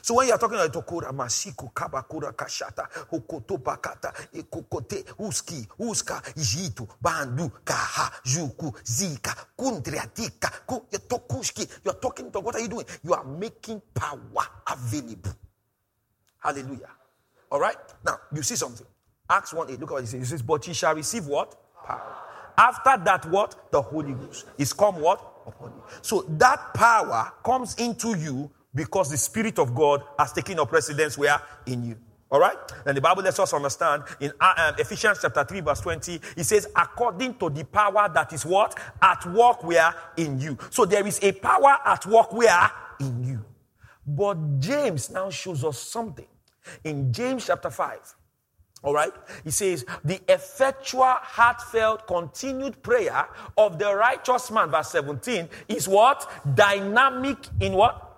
So 0.01 0.15
when 0.15 0.27
you 0.27 0.33
are 0.33 0.39
talking 0.39 0.57
about 0.57 0.73
tokura 0.73 1.11
masiku 1.11 1.69
kabakura 1.73 2.33
kashata 2.33 2.87
hokoto 3.11 3.57
bakata 3.57 4.13
ekokote 4.33 5.05
uski 5.19 5.67
uska 5.79 6.21
jitu 6.35 6.87
bandu 7.01 7.49
kaha 7.63 8.11
juku 8.23 8.73
zika 8.83 9.35
kundriatika 9.57 10.51
tokuski 11.07 11.67
you're 11.83 11.99
talking 11.99 12.31
to 12.31 12.39
what 12.39 12.55
are 12.55 12.61
you 12.61 12.67
doing? 12.67 12.85
You 13.03 13.13
are 13.13 13.23
making 13.23 13.81
power 13.93 14.45
available. 14.67 15.33
Hallelujah. 16.39 16.89
All 17.51 17.59
right? 17.59 17.77
Now 18.05 18.17
you 18.33 18.43
see 18.43 18.55
something. 18.55 18.87
Acts 19.29 19.53
1 19.53 19.71
8 19.71 19.79
look 19.79 19.91
at 19.91 19.93
what 19.93 20.01
he 20.01 20.07
says. 20.07 20.19
He 20.19 20.25
says 20.25 20.41
but 20.41 20.67
ye 20.67 20.73
shall 20.73 20.95
receive 20.95 21.27
what? 21.27 21.55
Power. 21.85 22.15
After 22.57 23.03
that 23.05 23.25
what? 23.27 23.71
The 23.71 23.81
holy 23.81 24.13
ghost. 24.13 24.45
Is 24.57 24.73
come 24.73 24.99
what? 25.01 25.19
Upon 25.45 25.71
you. 25.71 25.83
So 26.01 26.25
that 26.37 26.73
power 26.73 27.31
comes 27.43 27.75
into 27.75 28.17
you 28.17 28.51
because 28.73 29.09
the 29.09 29.17
Spirit 29.17 29.59
of 29.59 29.75
God 29.75 30.03
has 30.17 30.33
taken 30.33 30.59
up 30.59 30.71
residence 30.71 31.17
where? 31.17 31.41
In 31.65 31.83
you. 31.83 31.97
All 32.31 32.39
right? 32.39 32.55
And 32.85 32.95
the 32.95 33.01
Bible 33.01 33.23
lets 33.23 33.39
us 33.39 33.53
understand 33.53 34.03
in 34.21 34.31
uh, 34.39 34.53
um, 34.57 34.75
Ephesians 34.79 35.19
chapter 35.21 35.43
3, 35.43 35.59
verse 35.59 35.81
20, 35.81 36.21
it 36.37 36.43
says, 36.45 36.67
according 36.75 37.35
to 37.35 37.49
the 37.49 37.65
power 37.65 38.09
that 38.13 38.31
is 38.31 38.45
what? 38.45 38.79
At 39.01 39.25
work 39.27 39.63
where? 39.65 39.93
In 40.15 40.39
you. 40.39 40.57
So 40.69 40.85
there 40.85 41.05
is 41.05 41.19
a 41.21 41.33
power 41.33 41.77
at 41.85 42.05
work 42.05 42.31
where? 42.31 42.71
In 43.01 43.23
you. 43.25 43.45
But 44.07 44.59
James 44.59 45.09
now 45.09 45.29
shows 45.29 45.65
us 45.65 45.77
something. 45.79 46.27
In 46.85 47.11
James 47.11 47.47
chapter 47.47 47.69
5, 47.69 48.15
all 48.83 48.93
right? 48.93 49.11
He 49.43 49.51
says, 49.51 49.85
the 50.03 50.19
effectual, 50.31 51.03
heartfelt, 51.03 52.07
continued 52.07 52.81
prayer 52.81 53.27
of 53.57 53.77
the 53.77 53.93
righteous 53.93 54.49
man, 54.51 54.71
verse 54.71 54.89
17, 54.89 55.49
is 55.67 55.87
what? 55.87 56.29
Dynamic 56.55 57.37
in 57.59 57.73
what? 57.73 58.10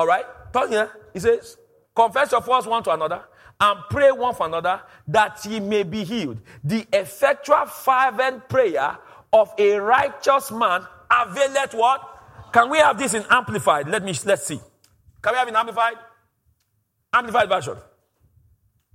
All 0.00 0.06
right? 0.06 0.24
Turn 0.50 0.70
here. 0.70 0.90
He 1.12 1.20
says, 1.20 1.58
Confess 1.94 2.32
your 2.32 2.40
faults 2.40 2.66
one 2.66 2.82
to 2.84 2.90
another 2.90 3.22
and 3.60 3.80
pray 3.90 4.10
one 4.10 4.34
for 4.34 4.46
another 4.46 4.80
that 5.08 5.44
ye 5.44 5.60
may 5.60 5.82
be 5.82 6.04
healed. 6.04 6.38
The 6.64 6.86
effectual, 6.90 7.66
fervent 7.66 8.48
prayer 8.48 8.96
of 9.30 9.52
a 9.58 9.76
righteous 9.76 10.50
man 10.50 10.86
availeth 11.10 11.74
what? 11.74 12.00
Can 12.50 12.70
we 12.70 12.78
have 12.78 12.98
this 12.98 13.12
in 13.12 13.26
amplified? 13.28 13.88
Let 13.88 14.02
me 14.02 14.14
let's 14.24 14.46
see. 14.46 14.58
Can 15.20 15.34
we 15.34 15.38
have 15.38 15.48
in 15.48 15.54
amplified? 15.54 15.96
Amplified 17.12 17.50
version. 17.50 17.76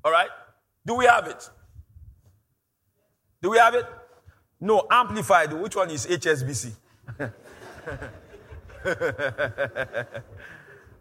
All 0.03 0.11
right? 0.11 0.29
Do 0.87 0.95
we 0.95 1.05
have 1.05 1.27
it? 1.27 1.47
Do 3.43 3.51
we 3.51 3.59
have 3.59 3.75
it? 3.75 3.85
No, 4.59 4.87
amplified. 4.89 5.53
Which 5.53 5.75
one 5.75 5.91
is 5.91 6.07
HSBC? 6.07 6.71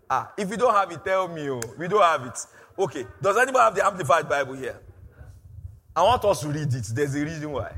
Ah, 0.08 0.32
if 0.36 0.50
you 0.50 0.56
don't 0.56 0.74
have 0.74 0.90
it, 0.92 1.04
tell 1.04 1.28
me. 1.28 1.48
Oh, 1.50 1.60
we 1.78 1.88
don't 1.88 2.02
have 2.02 2.24
it. 2.26 2.38
Okay. 2.78 3.06
Does 3.20 3.36
anybody 3.36 3.58
have 3.58 3.74
the 3.74 3.84
Amplified 3.84 4.28
Bible 4.28 4.54
here? 4.54 4.78
I 5.96 6.02
want 6.02 6.24
us 6.24 6.40
to 6.40 6.48
read 6.48 6.72
it. 6.72 6.84
There's 6.92 7.14
a 7.14 7.24
reason 7.24 7.50
why. 7.50 7.72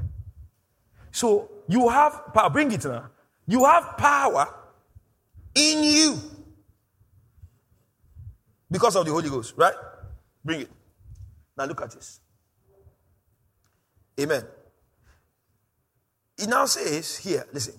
So 1.12 1.50
you 1.68 1.88
have 1.88 2.32
power. 2.34 2.50
Bring 2.50 2.72
it 2.72 2.84
now. 2.84 3.10
You 3.46 3.64
have 3.64 3.96
power 3.96 4.48
in 5.54 5.84
you 5.84 6.18
because 8.70 8.96
of 8.96 9.06
the 9.06 9.12
Holy 9.12 9.30
Ghost, 9.30 9.54
right? 9.56 9.74
Bring 10.44 10.62
it. 10.62 10.70
Now 11.56 11.64
look 11.64 11.80
at 11.82 11.92
this. 11.92 12.20
Amen. 14.20 14.44
It 16.38 16.48
now 16.48 16.66
says 16.66 17.16
here, 17.18 17.46
listen. 17.52 17.74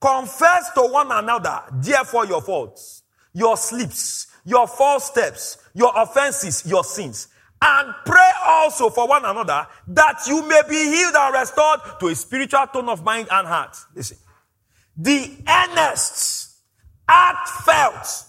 Confess 0.00 0.70
to 0.74 0.82
one 0.82 1.12
another, 1.12 1.62
therefore, 1.72 2.26
your 2.26 2.40
faults, 2.40 3.02
your 3.34 3.56
slips, 3.56 4.28
your 4.44 4.66
false 4.66 5.04
steps, 5.06 5.58
your 5.74 5.92
offenses, 5.94 6.64
your 6.66 6.84
sins. 6.84 7.28
And 7.62 7.94
pray 8.06 8.30
also 8.42 8.88
for 8.88 9.06
one 9.06 9.24
another 9.24 9.66
that 9.88 10.22
you 10.26 10.46
may 10.48 10.62
be 10.66 10.76
healed 10.76 11.14
and 11.14 11.34
restored 11.34 11.80
to 12.00 12.08
a 12.08 12.14
spiritual 12.14 12.66
tone 12.72 12.88
of 12.88 13.04
mind 13.04 13.28
and 13.30 13.46
heart. 13.46 13.76
Listen. 13.94 14.16
The 14.96 15.36
earnest, 15.46 16.56
heartfelt, 17.06 18.24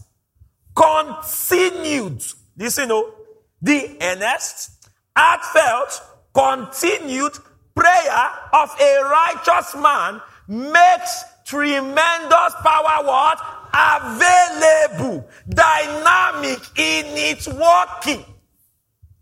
continued, 0.75 2.23
listen, 2.57 2.91
oh, 2.91 3.13
the 3.61 3.97
earnest, 4.01 4.89
heartfelt, 5.15 6.01
continued 6.33 7.33
prayer 7.73 8.29
of 8.53 8.69
a 8.79 8.99
righteous 9.03 9.75
man 9.75 10.21
makes 10.47 11.23
tremendous 11.51 12.53
power 12.63 13.05
what? 13.05 13.39
Available, 13.73 15.29
dynamic 15.47 16.59
in 16.77 17.05
its 17.17 17.47
working. 17.47 18.25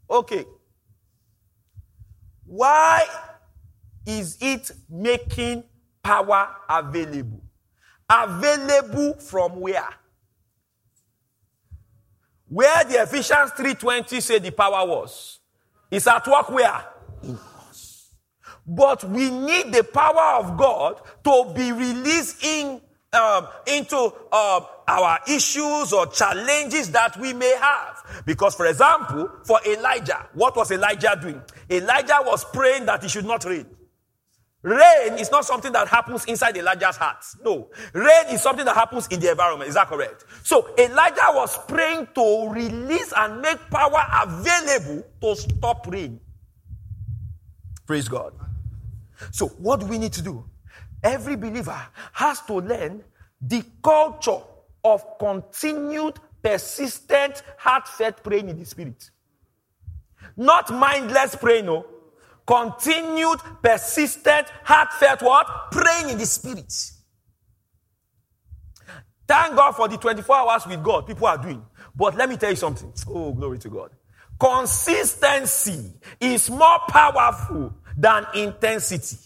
Okay. 0.10 0.46
Why 2.46 3.06
is 4.06 4.38
it 4.42 4.72
making 4.90 5.64
power 6.04 6.50
available? 6.70 7.42
Available 8.10 9.14
from 9.20 9.60
where? 9.60 9.90
Where 12.48 12.84
the 12.86 13.04
Ephesians 13.04 13.52
3:20 13.52 14.22
said 14.22 14.44
the 14.44 14.52
power 14.52 14.88
was. 14.88 15.40
It's 15.92 16.08
at 16.08 16.28
work 16.28 16.50
where? 16.50 16.86
In 17.24 17.38
but 18.70 19.04
we 19.04 19.30
need 19.32 19.74
the 19.74 19.84
power 19.84 20.40
of 20.40 20.58
God 20.58 21.02
to 21.24 21.52
be 21.56 21.72
released 21.72 22.44
in 22.44 22.82
um, 23.12 23.48
into 23.66 23.98
um, 23.98 24.66
our 24.88 25.20
issues 25.28 25.92
or 25.92 26.06
challenges 26.08 26.92
that 26.92 27.18
we 27.18 27.34
may 27.34 27.56
have. 27.60 28.24
Because, 28.26 28.54
for 28.54 28.68
example, 28.68 29.30
for 29.46 29.60
Elijah, 29.66 30.30
what 30.34 30.56
was 30.56 30.72
Elijah 30.72 31.18
doing? 31.20 31.42
Elijah 31.70 32.20
was 32.24 32.46
praying 32.46 32.86
that 32.86 33.02
he 33.02 33.10
should 33.10 33.26
not 33.26 33.44
rain. 33.46 33.66
Rain 34.62 35.14
is 35.14 35.32
not 35.32 35.46
something 35.46 35.72
that 35.72 35.88
happens 35.88 36.26
inside 36.26 36.56
Elijah's 36.58 36.98
heart. 36.98 37.24
No. 37.44 37.70
Rain 37.94 38.26
is 38.30 38.44
something 38.44 38.66
that 38.66 38.76
happens 38.76 39.08
in 39.08 39.20
the 39.20 39.32
environment. 39.32 39.70
Is 39.70 39.76
that 39.76 39.88
correct? 39.88 40.26
So 40.44 40.70
Elijah 40.78 41.30
was 41.30 41.58
praying 41.66 42.10
to 42.14 42.50
release 42.52 43.12
and 43.16 43.42
make 43.42 43.58
power 43.72 44.06
available 44.22 45.04
to 45.22 45.36
stop 45.36 45.88
rain. 45.88 46.20
Praise 47.88 48.08
God. 48.08 48.34
So, 49.32 49.48
what 49.48 49.80
do 49.80 49.86
we 49.86 49.98
need 49.98 50.14
to 50.14 50.22
do? 50.22 50.46
Every 51.04 51.36
believer 51.36 51.80
has 52.14 52.42
to 52.44 52.56
learn 52.56 53.04
the 53.42 53.64
culture 53.84 54.40
of 54.84 55.18
continued, 55.20 56.16
persistent, 56.42 57.44
heartfelt 57.58 58.24
praying 58.24 58.50
in 58.50 58.60
the 58.60 58.66
spirit. 58.66 59.10
Not 60.36 60.72
mindless 60.74 61.36
praying, 61.36 61.66
no. 61.66 61.86
Continued, 62.46 63.40
persistent, 63.62 64.48
heartfelt 64.64 65.22
what? 65.22 65.72
Praying 65.72 66.10
in 66.10 66.18
the 66.18 66.26
spirit. 66.26 66.74
Thank 69.28 69.56
God 69.56 69.74
for 69.74 69.88
the 69.88 69.98
24 69.98 70.36
hours 70.36 70.66
with 70.66 70.84
God 70.84 71.06
people 71.06 71.28
are 71.28 71.38
doing. 71.38 71.64
But 71.96 72.16
let 72.16 72.28
me 72.28 72.38
tell 72.38 72.50
you 72.50 72.56
something. 72.56 72.92
Oh, 73.08 73.32
glory 73.34 73.60
to 73.60 73.70
God. 73.70 73.92
Consistency 74.40 75.94
is 76.20 76.50
more 76.50 76.80
powerful 76.88 77.74
than 78.00 78.26
intensity. 78.34 79.18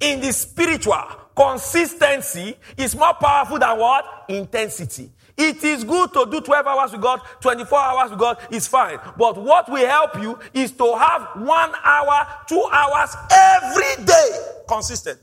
In 0.00 0.20
the 0.20 0.32
spiritual, 0.32 1.02
consistency 1.36 2.56
is 2.76 2.96
more 2.96 3.14
powerful 3.14 3.58
than 3.58 3.78
what? 3.78 4.24
Intensity. 4.28 5.10
It 5.36 5.62
is 5.62 5.84
good 5.84 6.12
to 6.14 6.26
do 6.28 6.40
12 6.40 6.66
hours 6.66 6.92
with 6.92 7.00
God, 7.00 7.20
24 7.40 7.78
hours 7.78 8.10
with 8.10 8.18
God 8.18 8.38
is 8.50 8.66
fine. 8.66 8.98
But 9.16 9.36
what 9.36 9.68
will 9.68 9.86
help 9.86 10.20
you 10.20 10.38
is 10.52 10.72
to 10.72 10.96
have 10.96 11.28
one 11.36 11.72
hour, 11.84 12.26
two 12.48 12.64
hours 12.72 13.14
every 13.30 14.04
day 14.04 14.30
consistent. 14.66 15.20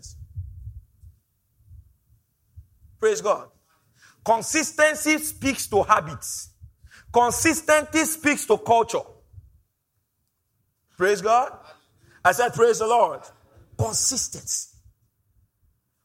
Praise 3.00 3.22
God. 3.22 3.50
Consistency 4.24 5.18
speaks 5.18 5.68
to 5.68 5.84
habits. 5.84 6.50
Consistency 7.12 8.06
speaks 8.06 8.46
to 8.46 8.58
culture. 8.58 9.04
Praise 10.98 11.22
God. 11.22 11.52
I 12.26 12.34
said, 12.34 12.54
Praise 12.54 12.80
the 12.80 12.88
Lord. 12.88 13.22
Consistency. 13.78 14.70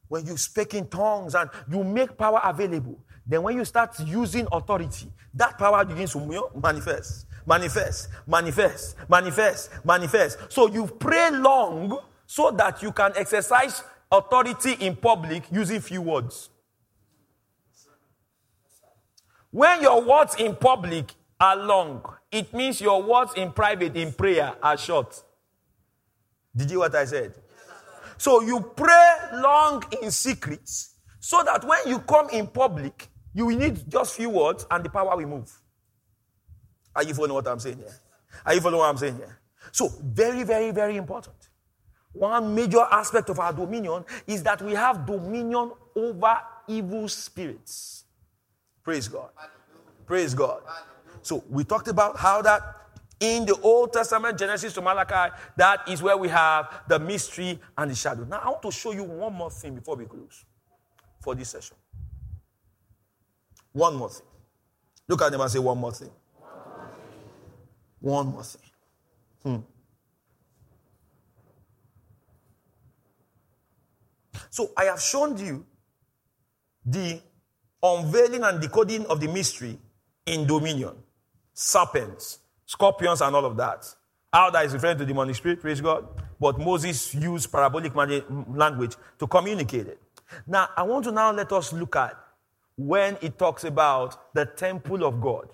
When 0.07 0.27
you 0.27 0.37
speak 0.37 0.75
in 0.75 0.87
tongues 0.87 1.35
and 1.35 1.51
you 1.71 1.83
make 1.83 2.17
power 2.17 2.41
available, 2.45 3.01
Then 3.31 3.45
when 3.45 3.57
you 3.57 3.65
start 3.65 3.95
using 4.01 4.49
authority, 4.51 5.07
that 5.35 5.57
power 5.57 5.85
begins 5.85 6.13
to 6.15 6.51
manifest, 6.61 7.27
manifest, 7.47 8.09
manifest, 8.27 8.97
manifest, 9.09 9.71
manifest. 9.85 10.39
So 10.49 10.67
you 10.67 10.89
pray 10.89 11.31
long 11.31 11.97
so 12.27 12.51
that 12.51 12.83
you 12.83 12.91
can 12.91 13.13
exercise 13.15 13.85
authority 14.11 14.73
in 14.85 14.97
public 14.97 15.45
using 15.53 15.81
few 15.81 16.03
words. 16.03 16.51
When 19.53 19.81
your 19.81 20.03
words 20.03 20.35
in 20.37 20.57
public 20.57 21.15
are 21.39 21.57
long, 21.57 22.03
it 22.33 22.53
means 22.53 22.81
your 22.81 23.01
words 23.01 23.33
in 23.37 23.53
private 23.53 23.97
in 23.97 24.13
prayer 24.13 24.55
are 24.61 24.77
short. 24.77 25.23
Did 26.55 26.71
you 26.71 26.81
what 26.81 26.95
I 26.95 27.05
said? 27.05 27.35
So 28.19 28.43
you 28.43 28.61
pray 28.77 29.15
long 29.35 29.83
in 30.03 30.11
secret 30.11 30.69
so 31.21 31.43
that 31.43 31.65
when 31.65 31.79
you 31.87 32.01
come 32.01 32.29
in 32.31 32.47
public, 32.47 33.09
you 33.33 33.47
will 33.47 33.57
need 33.57 33.89
just 33.89 34.17
few 34.17 34.31
words 34.31 34.67
and 34.71 34.85
the 34.85 34.91
power 34.91 35.17
will 35.17 35.27
move. 35.27 35.51
Are 36.95 37.05
you 37.05 37.15
following 37.15 37.35
what 37.35 37.47
I'm 37.47 37.61
saying 37.61 37.79
here? 37.79 37.95
Are 38.45 38.55
you 38.55 38.61
following 38.61 38.81
what 38.81 38.91
I'm 38.91 38.97
saying 38.97 39.17
here? 39.17 39.39
So, 39.73 39.89
very, 40.03 40.43
very, 40.43 40.71
very 40.71 40.97
important. 40.97 41.37
One 42.13 42.55
major 42.55 42.81
aspect 42.91 43.29
of 43.29 43.39
our 43.39 43.53
dominion 43.53 44.05
is 44.27 44.43
that 44.43 44.61
we 44.61 44.75
have 44.75 45.07
dominion 45.07 45.73
over 45.95 46.37
evil 46.67 47.09
spirits. 47.09 48.05
Praise 48.83 49.07
God. 49.07 49.31
Praise 50.07 50.35
God. 50.35 50.63
So, 51.23 51.45
we 51.49 51.63
talked 51.63 51.89
about 51.89 52.17
how 52.17 52.43
that 52.43 52.80
in 53.21 53.45
the 53.45 53.55
Old 53.61 53.93
Testament, 53.93 54.39
Genesis 54.39 54.73
to 54.73 54.81
Malachi, 54.81 55.35
that 55.57 55.87
is 55.89 56.03
where 56.03 56.17
we 56.17 56.29
have 56.29 56.83
the 56.89 56.99
mystery 56.99 57.61
and 57.77 57.91
the 57.91 57.95
shadow. 57.95 58.25
Now, 58.25 58.39
I 58.39 58.49
want 58.49 58.63
to 58.63 58.71
show 58.73 58.93
you 58.93 59.05
one 59.05 59.35
more 59.35 59.51
thing 59.51 59.75
before 59.75 59.95
we 59.97 60.07
close 60.07 60.45
for 61.21 61.35
this 61.35 61.51
session. 61.51 61.77
One 63.73 63.95
more 63.97 64.09
thing. 64.09 64.27
Look 65.07 65.23
at 65.23 65.31
them 65.31 65.41
and 65.43 65.51
say, 65.51 65.59
One 65.59 65.79
more 65.79 65.93
thing. 65.93 66.11
One 68.01 68.29
more 68.29 68.43
thing. 68.43 68.63
Hmm. 69.43 69.57
So 74.49 74.73
I 74.77 74.85
have 74.85 75.01
shown 75.01 75.37
you 75.37 75.65
the 76.85 77.21
unveiling 77.83 78.43
and 78.43 78.61
decoding 78.61 79.07
of 79.07 79.21
the 79.21 79.29
mystery 79.29 79.79
in 80.27 80.47
dominion, 80.47 80.95
serpents, 81.53 82.40
scorpions, 82.71 83.21
and 83.21 83.35
all 83.35 83.45
of 83.45 83.57
that. 83.57 83.85
How 84.33 84.49
that 84.51 84.65
is 84.65 84.73
referring 84.73 84.99
to 84.99 85.05
the 85.05 85.09
demonic 85.09 85.35
spirit, 85.35 85.61
praise 85.61 85.81
God. 85.81 86.07
But 86.39 86.61
Moses 86.61 87.13
used 87.15 87.51
parabolic 87.51 87.93
language 87.97 88.95
to 89.19 89.27
communicate 89.27 89.89
it. 89.89 90.01
Now, 90.47 90.69
I 90.77 90.85
want 90.85 91.05
to 91.07 91.11
now 91.11 91.33
let 91.33 91.51
us 91.53 91.73
look 91.73 91.97
at 91.97 92.17
when 92.77 93.19
it 93.21 93.37
talks 93.37 93.65
about 93.65 94.33
the 94.33 94.47
temple 94.47 95.05
of 95.05 95.21
God. 95.21 95.49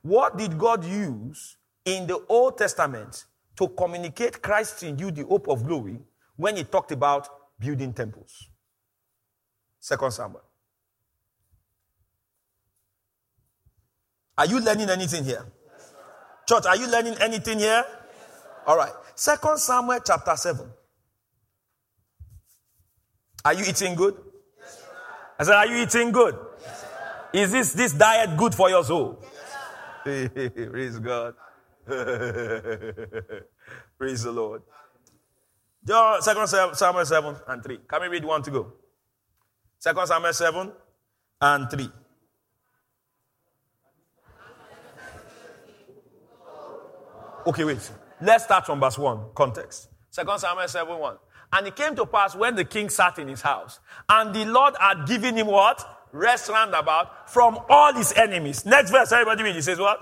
What 0.00 0.38
did 0.38 0.56
God 0.56 0.82
use 0.82 1.58
in 1.84 2.06
the 2.06 2.24
Old 2.26 2.56
Testament 2.56 3.26
to 3.56 3.68
communicate 3.68 4.40
Christ 4.40 4.82
in 4.82 4.98
you, 4.98 5.10
the 5.10 5.24
hope 5.26 5.48
of 5.48 5.66
glory, 5.66 5.98
when 6.36 6.56
he 6.56 6.64
talked 6.64 6.92
about 6.92 7.28
building 7.60 7.92
temples? 7.92 8.48
Second 9.78 10.10
Samuel. 10.12 10.42
Are 14.38 14.46
you 14.46 14.58
learning 14.58 14.88
anything 14.88 15.24
here? 15.24 15.44
Yes, 16.48 16.62
Church, 16.62 16.66
are 16.66 16.76
you 16.76 16.90
learning 16.90 17.14
anything 17.20 17.58
here? 17.58 17.84
Yes, 17.86 18.42
All 18.66 18.76
right. 18.76 18.92
Second 19.14 19.58
Samuel 19.58 20.00
chapter 20.04 20.36
7. 20.36 20.66
Are 23.44 23.54
you 23.54 23.64
eating 23.68 23.94
good? 23.94 24.14
Yes, 24.58 24.82
I 25.38 25.44
said, 25.44 25.54
Are 25.54 25.66
you 25.66 25.82
eating 25.82 26.12
good? 26.12 26.36
Is 27.32 27.52
this, 27.52 27.72
this 27.72 27.92
diet 27.92 28.36
good 28.36 28.54
for 28.54 28.68
your 28.70 28.84
soul? 28.84 29.22
Praise 30.04 30.98
God. 30.98 31.34
Praise 33.98 34.22
the 34.22 34.32
Lord. 34.32 34.62
John, 35.84 36.20
2 36.22 36.46
Samuel 36.74 37.04
7 37.04 37.36
and 37.48 37.62
3. 37.62 37.78
Can 37.88 38.02
we 38.02 38.08
read 38.08 38.24
one 38.24 38.42
to 38.42 38.50
go? 38.50 38.72
2 39.80 40.06
Samuel 40.06 40.32
7 40.32 40.72
and 41.40 41.70
3. 41.70 41.88
Okay, 47.46 47.62
wait. 47.64 47.90
Let's 48.20 48.44
start 48.44 48.66
from 48.66 48.80
verse 48.80 48.98
1, 48.98 49.26
context. 49.34 49.88
2 50.12 50.22
Samuel 50.38 50.66
7 50.66 50.98
1. 50.98 51.16
And 51.52 51.66
it 51.68 51.76
came 51.76 51.94
to 51.94 52.04
pass 52.04 52.34
when 52.34 52.56
the 52.56 52.64
king 52.64 52.88
sat 52.88 53.18
in 53.18 53.28
his 53.28 53.40
house, 53.40 53.78
and 54.08 54.34
the 54.34 54.44
Lord 54.46 54.74
had 54.80 55.06
given 55.06 55.36
him 55.36 55.46
what? 55.46 56.08
Rest 56.12 56.48
round 56.48 56.74
about 56.74 57.30
from 57.30 57.58
all 57.68 57.92
his 57.92 58.12
enemies. 58.14 58.66
Next 58.66 58.90
verse, 58.90 59.12
everybody 59.12 59.44
read. 59.44 59.54
He 59.54 59.62
says 59.62 59.78
what? 59.78 60.00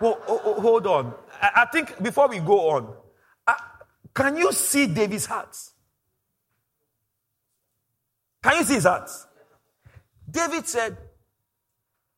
Well, 0.00 0.20
oh, 0.28 0.42
oh, 0.44 0.60
hold 0.60 0.86
on. 0.86 1.14
I, 1.40 1.50
I, 1.62 1.64
think 1.66 2.02
before 2.02 2.28
we 2.28 2.38
go 2.38 2.70
on, 2.70 2.94
uh, 3.46 3.54
can 4.14 4.36
you 4.36 4.52
see 4.52 4.86
David's 4.86 5.24
heart? 5.24 5.56
Can 8.42 8.58
you 8.58 8.64
see 8.64 8.74
his 8.74 8.84
heart? 8.84 9.10
David 10.30 10.66
said 10.66 10.96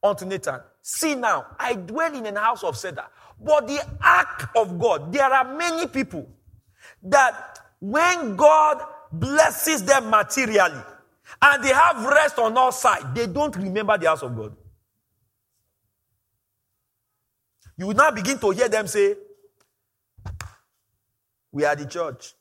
unto 0.03 0.25
Nathan, 0.25 0.61
See 0.83 1.15
now, 1.15 1.47
I 1.59 1.75
dwell 1.75 2.15
in 2.15 2.37
a 2.37 2.41
house 2.41 2.65
of 2.65 2.77
cedar, 2.77 3.07
but 3.41 3.67
the 3.67 3.81
ark 4.03 4.51
of 4.57 4.79
God, 4.79 5.13
there 5.13 5.25
are 5.33 5.55
many 5.57 5.87
people 5.87 6.29
that 7.03 7.59
when 7.81 8.37
God 8.37 8.83
blesses 9.13 9.85
them 9.85 10.11
materially 10.11 10.83
and 11.43 11.63
they 11.63 11.73
have 11.73 12.05
rest 12.05 12.39
on 12.39 12.57
all 12.57 12.73
sides, 12.73 13.05
they 13.15 13.27
don't 13.27 13.55
remember 13.57 13.97
the 13.99 14.09
house 14.09 14.23
of 14.23 14.35
God. 14.37 14.57
You 17.77 17.87
will 17.87 17.95
now 17.95 18.11
begin 18.11 18.39
to 18.39 18.51
hear 18.51 18.69
them 18.69 18.87
say, 18.89 19.15
We 21.53 21.65
are 21.65 21.77
the 21.77 21.87
church. 21.87 22.35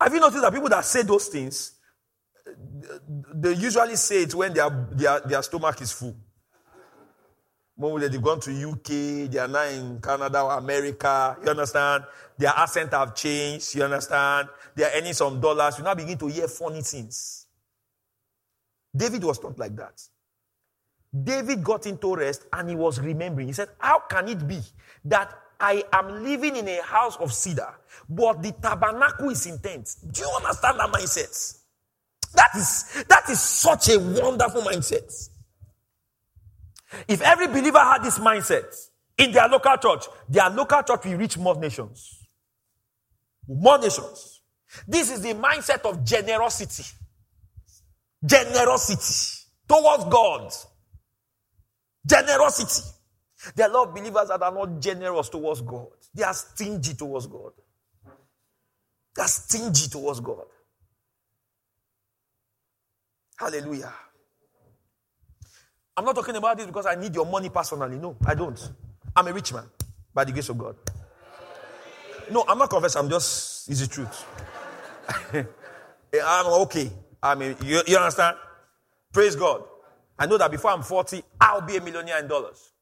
Have 0.00 0.12
you 0.12 0.20
noticed 0.20 0.42
that 0.42 0.52
people 0.52 0.68
that 0.68 0.84
say 0.84 1.02
those 1.02 1.28
things, 1.28 1.75
they 3.34 3.54
usually 3.54 3.96
say 3.96 4.22
it 4.22 4.34
when 4.34 4.52
their, 4.54 4.70
their, 4.92 5.20
their 5.20 5.42
stomach 5.42 5.80
is 5.80 5.92
full. 5.92 6.16
When 7.76 8.00
they've 8.00 8.22
gone 8.22 8.40
to 8.40 8.70
UK, 8.70 9.30
they 9.30 9.38
are 9.38 9.48
now 9.48 9.64
in 9.64 10.00
Canada 10.00 10.42
or 10.42 10.52
America. 10.52 11.36
You 11.42 11.50
understand? 11.50 12.04
Their 12.38 12.52
accent 12.56 12.92
have 12.92 13.14
changed. 13.14 13.74
You 13.74 13.84
understand? 13.84 14.48
They 14.74 14.84
are 14.84 14.90
earning 14.96 15.12
some 15.12 15.40
dollars. 15.40 15.76
You 15.76 15.84
now 15.84 15.94
begin 15.94 16.16
to 16.18 16.26
hear 16.26 16.48
funny 16.48 16.80
things. 16.80 17.46
David 18.96 19.24
was 19.24 19.42
not 19.42 19.58
like 19.58 19.76
that. 19.76 20.00
David 21.22 21.62
got 21.62 21.86
into 21.86 22.14
rest 22.14 22.46
and 22.52 22.70
he 22.70 22.74
was 22.74 22.98
remembering. 22.98 23.48
He 23.48 23.52
said, 23.52 23.68
How 23.78 24.00
can 24.00 24.28
it 24.28 24.46
be 24.46 24.60
that 25.04 25.34
I 25.60 25.84
am 25.92 26.24
living 26.24 26.56
in 26.56 26.68
a 26.68 26.82
house 26.82 27.16
of 27.16 27.32
cedar, 27.32 27.74
but 28.08 28.42
the 28.42 28.52
tabernacle 28.52 29.28
is 29.30 29.44
in 29.46 29.58
tents? 29.58 29.96
Do 29.96 30.22
you 30.22 30.30
understand 30.36 30.78
that 30.78 30.90
mindset? 30.92 31.58
That 32.34 32.50
is, 32.56 33.04
that 33.08 33.28
is 33.30 33.40
such 33.40 33.88
a 33.90 33.98
wonderful 33.98 34.62
mindset. 34.62 35.30
If 37.08 37.22
every 37.22 37.48
believer 37.48 37.78
had 37.78 38.02
this 38.02 38.18
mindset 38.18 38.74
in 39.18 39.32
their 39.32 39.48
local 39.48 39.76
church, 39.76 40.06
their 40.28 40.48
local 40.50 40.82
church 40.82 41.04
will 41.04 41.16
reach 41.16 41.38
more 41.38 41.56
nations. 41.56 42.22
More 43.48 43.78
nations. 43.78 44.42
This 44.86 45.10
is 45.10 45.22
the 45.22 45.34
mindset 45.34 45.82
of 45.88 46.04
generosity. 46.04 46.84
Generosity 48.24 49.44
towards 49.68 50.04
God. 50.04 50.52
Generosity. 52.06 52.88
There 53.54 53.66
are 53.66 53.70
a 53.70 53.72
lot 53.72 53.88
of 53.88 53.94
believers 53.94 54.28
that 54.28 54.42
are 54.42 54.52
not 54.52 54.80
generous 54.80 55.28
towards 55.28 55.60
God. 55.60 55.88
They 56.14 56.24
are 56.24 56.34
stingy 56.34 56.94
towards 56.94 57.26
God. 57.26 57.52
They 59.14 59.22
are 59.22 59.28
stingy 59.28 59.88
towards 59.88 60.20
God. 60.20 60.44
Hallelujah. 63.38 63.92
I'm 65.96 66.04
not 66.04 66.14
talking 66.14 66.36
about 66.36 66.56
this 66.58 66.66
because 66.66 66.86
I 66.86 66.94
need 66.94 67.14
your 67.14 67.26
money 67.26 67.48
personally. 67.48 67.96
No, 67.96 68.16
I 68.26 68.34
don't. 68.34 68.58
I'm 69.14 69.26
a 69.26 69.32
rich 69.32 69.52
man 69.52 69.64
by 70.12 70.24
the 70.24 70.32
grace 70.32 70.48
of 70.48 70.58
God. 70.58 70.76
No, 72.30 72.44
I'm 72.48 72.58
not 72.58 72.68
confessing. 72.68 73.02
I'm 73.02 73.08
just, 73.10 73.68
it's 73.70 73.80
the 73.80 73.86
truth. 73.86 74.24
I'm 76.24 76.46
okay. 76.62 76.90
I 77.22 77.34
mean, 77.34 77.56
you, 77.62 77.80
you 77.86 77.96
understand? 77.96 78.36
Praise 79.12 79.36
God. 79.36 79.62
I 80.18 80.26
know 80.26 80.38
that 80.38 80.50
before 80.50 80.70
I'm 80.70 80.82
40, 80.82 81.22
I'll 81.40 81.60
be 81.60 81.76
a 81.76 81.80
millionaire 81.80 82.18
in 82.18 82.28
dollars. 82.28 82.72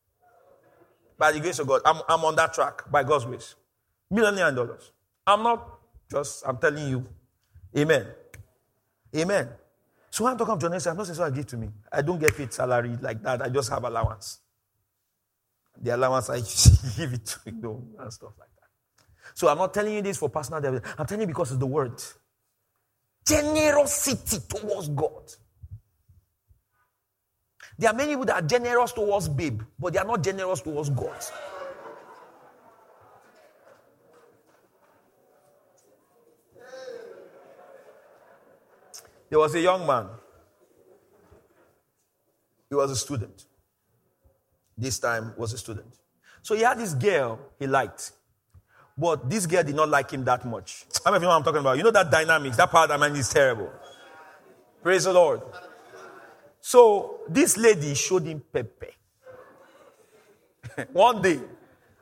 By 1.18 1.32
the 1.32 1.40
grace 1.40 1.58
of 1.58 1.68
God. 1.68 1.82
I'm, 1.84 2.00
I'm 2.08 2.24
on 2.24 2.34
that 2.36 2.54
track 2.54 2.90
by 2.90 3.04
God's 3.04 3.24
grace. 3.26 3.54
Millionaire 4.10 4.48
in 4.48 4.54
dollars. 4.54 4.90
I'm 5.26 5.42
not 5.42 5.78
just, 6.10 6.42
I'm 6.46 6.58
telling 6.58 6.88
you. 6.88 7.06
Amen. 7.76 8.06
Amen. 9.16 9.48
So 10.14 10.22
when 10.22 10.30
I'm 10.30 10.38
talking 10.38 10.54
of 10.54 10.60
John 10.60 10.72
I'm 10.72 10.96
not 10.96 11.06
saying 11.06 11.16
so 11.16 11.24
I 11.24 11.30
give 11.30 11.48
to 11.48 11.56
me. 11.56 11.70
I 11.90 12.00
don't 12.00 12.20
get 12.20 12.36
paid 12.36 12.52
salary 12.52 12.96
like 13.02 13.20
that. 13.24 13.42
I 13.42 13.48
just 13.48 13.68
have 13.68 13.82
allowance. 13.82 14.38
The 15.82 15.96
allowance 15.96 16.30
I 16.30 16.36
give 16.96 17.14
it 17.14 17.26
to 17.26 17.40
you 17.46 17.52
know, 17.60 17.84
and 17.98 18.12
stuff 18.12 18.30
like 18.38 18.48
that. 18.60 19.06
So 19.34 19.48
I'm 19.48 19.58
not 19.58 19.74
telling 19.74 19.92
you 19.92 20.02
this 20.02 20.16
for 20.16 20.28
personal 20.28 20.60
development. 20.60 20.94
I'm 20.96 21.06
telling 21.06 21.22
you 21.22 21.26
because 21.26 21.50
of 21.50 21.58
the 21.58 21.66
word. 21.66 22.00
Generosity 23.26 24.38
towards 24.48 24.88
God. 24.90 25.32
There 27.76 27.90
are 27.90 27.96
many 27.96 28.10
people 28.10 28.26
that 28.26 28.36
are 28.36 28.46
generous 28.46 28.92
towards 28.92 29.28
babe, 29.28 29.62
but 29.76 29.94
they 29.94 29.98
are 29.98 30.06
not 30.06 30.22
generous 30.22 30.60
towards 30.60 30.90
God. 30.90 31.18
There 39.34 39.40
was 39.40 39.52
a 39.56 39.60
young 39.60 39.84
man. 39.84 40.06
He 42.68 42.76
was 42.76 42.88
a 42.92 42.94
student. 42.94 43.46
This 44.78 45.00
time 45.00 45.34
was 45.36 45.52
a 45.52 45.58
student. 45.58 45.92
So 46.40 46.54
he 46.54 46.62
had 46.62 46.78
this 46.78 46.94
girl 46.94 47.40
he 47.58 47.66
liked. 47.66 48.12
But 48.96 49.28
this 49.28 49.46
girl 49.46 49.64
did 49.64 49.74
not 49.74 49.88
like 49.88 50.12
him 50.12 50.24
that 50.26 50.44
much. 50.44 50.84
I 51.04 51.10
don't 51.10 51.20
know 51.20 51.26
what 51.26 51.34
I'm 51.34 51.42
talking 51.42 51.58
about. 51.62 51.76
You 51.76 51.82
know 51.82 51.90
that 51.90 52.12
dynamics, 52.12 52.56
that 52.58 52.70
part 52.70 52.92
of 52.92 53.00
man 53.00 53.16
is 53.16 53.28
terrible. 53.28 53.72
Praise 54.84 55.02
the 55.02 55.12
Lord. 55.12 55.40
So 56.60 57.22
this 57.28 57.56
lady 57.56 57.92
showed 57.96 58.22
him 58.22 58.40
pepper. 58.52 58.90
One 60.92 61.20
day, 61.20 61.40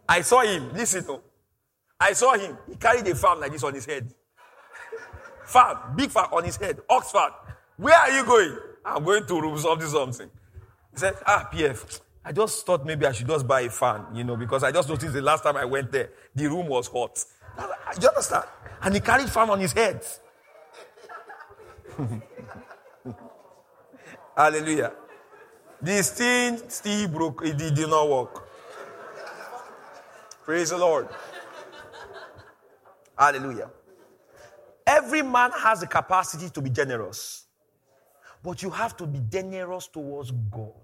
I 0.07 0.20
saw 0.20 0.43
him. 0.43 0.70
Listen, 0.74 1.07
oh. 1.09 1.22
I 1.99 2.12
saw 2.12 2.35
him. 2.35 2.59
He 2.68 2.76
carried 2.76 3.09
a 3.09 3.14
farm 3.14 3.41
like 3.41 3.53
this 3.53 3.64
on 3.64 3.72
his 3.72 3.87
head. 3.87 4.12
Farm, 5.53 5.94
big 5.94 6.11
farm 6.11 6.32
on 6.32 6.44
his 6.44 6.57
head. 6.57 6.80
Oxford. 6.88 7.30
Where 7.76 7.94
are 7.94 8.11
you 8.11 8.24
going? 8.24 8.57
I'm 8.86 9.05
going 9.05 9.26
to 9.26 9.38
room 9.38 9.59
something, 9.59 9.86
something. 9.86 10.30
He 10.92 10.98
said, 10.98 11.14
Ah, 11.26 11.46
PF, 11.53 12.00
I 12.24 12.32
just 12.32 12.64
thought 12.64 12.86
maybe 12.86 13.05
I 13.05 13.12
should 13.12 13.26
just 13.26 13.46
buy 13.46 13.61
a 13.61 13.68
fan, 13.70 14.07
you 14.14 14.24
know, 14.24 14.34
because 14.34 14.64
I 14.64 14.72
just 14.72 14.88
noticed 14.88 15.12
the 15.12 15.20
last 15.20 15.44
time 15.44 15.59
I 15.59 15.66
went 15.66 15.92
there, 15.92 16.09
the 16.34 16.46
room 16.46 16.68
was 16.68 16.88
hot. 16.88 17.22
You 18.00 18.09
understand? 18.09 18.44
And 18.82 18.94
he 18.94 19.00
carried 19.00 19.28
fan 19.28 19.50
on 19.50 19.61
his 19.61 19.72
head. 19.72 20.03
Hallelujah. 24.36 24.92
This 25.82 26.12
thing 26.12 26.62
still 26.68 27.09
broke, 27.09 27.44
it 27.44 27.59
did 27.59 27.76
not 27.90 28.09
work. 28.09 28.48
Praise 30.44 30.70
the 30.70 30.78
Lord. 30.78 31.09
Hallelujah. 33.18 33.70
Every 34.93 35.22
man 35.22 35.53
has 35.53 35.80
the 35.80 35.86
capacity 35.86 36.51
to 36.51 36.61
be 36.61 36.68
generous, 36.68 37.47
but 38.43 38.62
you 38.62 38.68
have 38.68 38.95
to 38.99 39.07
be 39.07 39.20
generous 39.30 39.86
towards 39.86 40.30
God. 40.30 40.74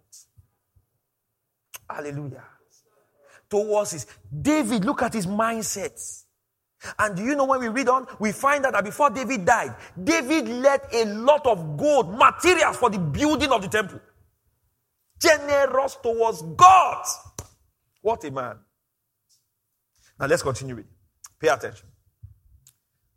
Hallelujah. 1.90 2.44
Towards 3.50 3.90
his 3.90 4.06
David, 4.40 4.86
look 4.86 5.02
at 5.02 5.12
his 5.12 5.26
mindset. 5.26 6.24
And 6.98 7.16
do 7.16 7.22
you 7.22 7.36
know 7.36 7.44
when 7.44 7.60
we 7.60 7.68
read 7.68 7.88
on, 7.90 8.06
we 8.18 8.32
find 8.32 8.64
out 8.64 8.72
that 8.72 8.84
before 8.84 9.10
David 9.10 9.44
died, 9.44 9.74
David 10.02 10.48
left 10.48 10.94
a 10.94 11.04
lot 11.04 11.46
of 11.46 11.76
gold, 11.76 12.16
materials 12.16 12.78
for 12.78 12.88
the 12.88 12.98
building 12.98 13.50
of 13.50 13.60
the 13.60 13.68
temple. 13.68 14.00
Generous 15.20 15.98
towards 16.02 16.40
God. 16.56 17.04
What 18.00 18.24
a 18.24 18.30
man. 18.30 18.56
Now 20.18 20.26
let's 20.26 20.42
continue 20.42 20.76
reading. 20.76 20.92
Pay 21.38 21.48
attention. 21.48 21.88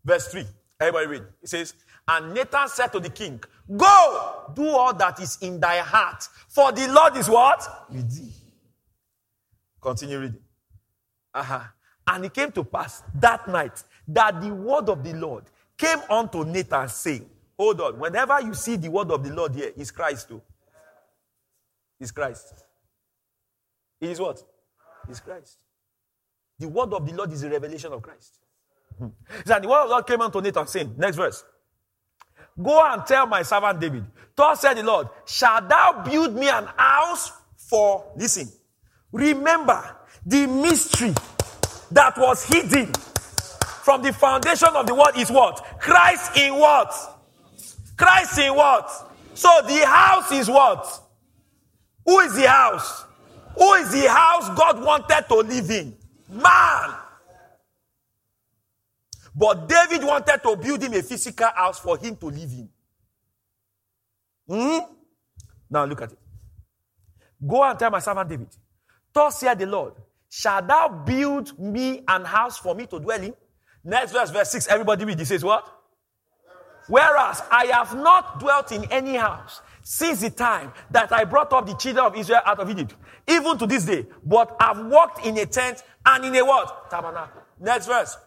Verse 0.03 0.27
3. 0.27 0.45
Everybody 0.81 1.07
read. 1.07 1.23
It 1.43 1.49
says, 1.49 1.75
And 2.07 2.33
Nathan 2.33 2.67
said 2.67 2.87
to 2.87 2.99
the 2.99 3.09
king, 3.09 3.39
Go, 3.77 4.51
do 4.55 4.67
all 4.67 4.93
that 4.95 5.19
is 5.19 5.37
in 5.41 5.59
thy 5.59 5.77
heart, 5.77 6.27
for 6.49 6.71
the 6.71 6.91
Lord 6.91 7.15
is 7.17 7.29
what? 7.29 7.85
With 7.91 8.09
thee. 8.11 8.33
Continue 9.79 10.19
reading. 10.19 10.39
Uh-huh. 11.35 11.61
And 12.07 12.25
it 12.25 12.33
came 12.33 12.51
to 12.53 12.63
pass 12.63 13.03
that 13.19 13.47
night 13.47 13.83
that 14.07 14.41
the 14.41 14.49
word 14.49 14.89
of 14.89 15.03
the 15.03 15.13
Lord 15.13 15.43
came 15.77 15.99
unto 16.09 16.43
Nathan, 16.43 16.89
saying, 16.89 17.29
Hold 17.57 17.79
on, 17.79 17.99
whenever 17.99 18.41
you 18.41 18.55
see 18.55 18.75
the 18.75 18.89
word 18.89 19.11
of 19.11 19.23
the 19.23 19.31
Lord 19.31 19.53
here, 19.53 19.71
it's 19.77 19.91
Christ 19.91 20.29
too. 20.29 20.41
It's 21.99 22.11
Christ. 22.11 22.55
It 23.99 24.09
is 24.09 24.19
what? 24.19 24.43
It's 25.07 25.19
Christ. 25.19 25.59
The 26.57 26.67
word 26.67 26.91
of 26.93 27.05
the 27.05 27.13
Lord 27.13 27.31
is 27.31 27.43
a 27.43 27.49
revelation 27.49 27.93
of 27.93 28.01
Christ. 28.01 28.40
Word 28.99 29.11
of 29.45 29.61
the 29.61 29.67
Lord 29.67 30.07
came 30.07 30.21
unto 30.21 30.41
Nathan, 30.41 30.67
saying, 30.67 30.95
Next 30.97 31.17
verse. 31.17 31.43
Go 32.61 32.83
and 32.85 33.05
tell 33.05 33.25
my 33.27 33.43
servant 33.43 33.79
David, 33.79 34.05
Thus 34.35 34.61
said 34.61 34.75
the 34.75 34.83
Lord, 34.83 35.07
Shall 35.25 35.67
thou 35.67 36.03
build 36.05 36.35
me 36.35 36.49
an 36.49 36.67
house 36.77 37.31
for, 37.55 38.11
listen, 38.15 38.51
Remember 39.11 39.97
the 40.25 40.47
mystery 40.47 41.13
that 41.91 42.17
was 42.17 42.45
hidden 42.45 42.87
from 43.83 44.01
the 44.01 44.13
foundation 44.13 44.69
of 44.75 44.87
the 44.87 44.95
world 44.95 45.17
is 45.17 45.29
what? 45.29 45.63
Christ 45.79 46.37
in 46.37 46.55
what? 46.55 46.93
Christ 47.97 48.39
in 48.39 48.55
what? 48.55 48.89
So 49.33 49.49
the 49.67 49.85
house 49.85 50.31
is 50.31 50.49
what? 50.49 50.87
Who 52.05 52.19
is 52.19 52.35
the 52.35 52.47
house? 52.47 53.05
Who 53.57 53.73
is 53.73 53.91
the 53.91 54.09
house 54.09 54.49
God 54.57 54.83
wanted 54.83 55.25
to 55.27 55.35
live 55.35 55.69
in? 55.69 55.95
Man. 56.29 56.93
But 59.33 59.67
David 59.67 60.03
wanted 60.03 60.41
to 60.43 60.55
build 60.57 60.83
him 60.83 60.93
a 60.93 61.01
physical 61.01 61.47
house 61.55 61.79
for 61.79 61.97
him 61.97 62.15
to 62.17 62.25
live 62.27 62.51
in. 62.51 62.69
Hmm? 64.47 64.79
Now 65.69 65.85
look 65.85 66.01
at 66.01 66.11
it. 66.11 66.19
Go 67.45 67.63
and 67.63 67.79
tell 67.79 67.89
my 67.89 67.99
servant 67.99 68.29
David. 68.29 68.49
Thus 69.13 69.39
said 69.39 69.59
the 69.59 69.65
Lord, 69.65 69.93
Shall 70.29 70.65
thou 70.65 70.87
build 71.05 71.59
me 71.59 72.03
an 72.07 72.23
house 72.23 72.57
for 72.57 72.73
me 72.73 72.85
to 72.87 72.99
dwell 72.99 73.21
in? 73.21 73.33
Next 73.83 74.11
verse, 74.11 74.29
verse 74.29 74.51
6. 74.51 74.67
Everybody 74.67 75.05
read. 75.05 75.19
He 75.19 75.25
says, 75.25 75.43
What? 75.43 75.67
Whereas 76.87 77.41
I 77.51 77.65
have 77.67 77.95
not 77.95 78.39
dwelt 78.39 78.71
in 78.71 78.85
any 78.91 79.15
house 79.15 79.61
since 79.83 80.21
the 80.21 80.29
time 80.29 80.71
that 80.91 81.11
I 81.11 81.25
brought 81.25 81.53
up 81.53 81.65
the 81.65 81.73
children 81.73 82.05
of 82.05 82.15
Israel 82.15 82.41
out 82.45 82.59
of 82.59 82.69
Egypt, 82.69 82.95
even 83.27 83.57
to 83.57 83.67
this 83.67 83.85
day, 83.85 84.05
but 84.23 84.55
I've 84.59 84.85
walked 84.85 85.25
in 85.25 85.37
a 85.37 85.45
tent 85.45 85.83
and 86.05 86.25
in 86.25 86.35
a 86.35 86.45
what? 86.45 86.89
Tabernacle. 86.89 87.41
Next 87.59 87.87
verse. 87.87 88.17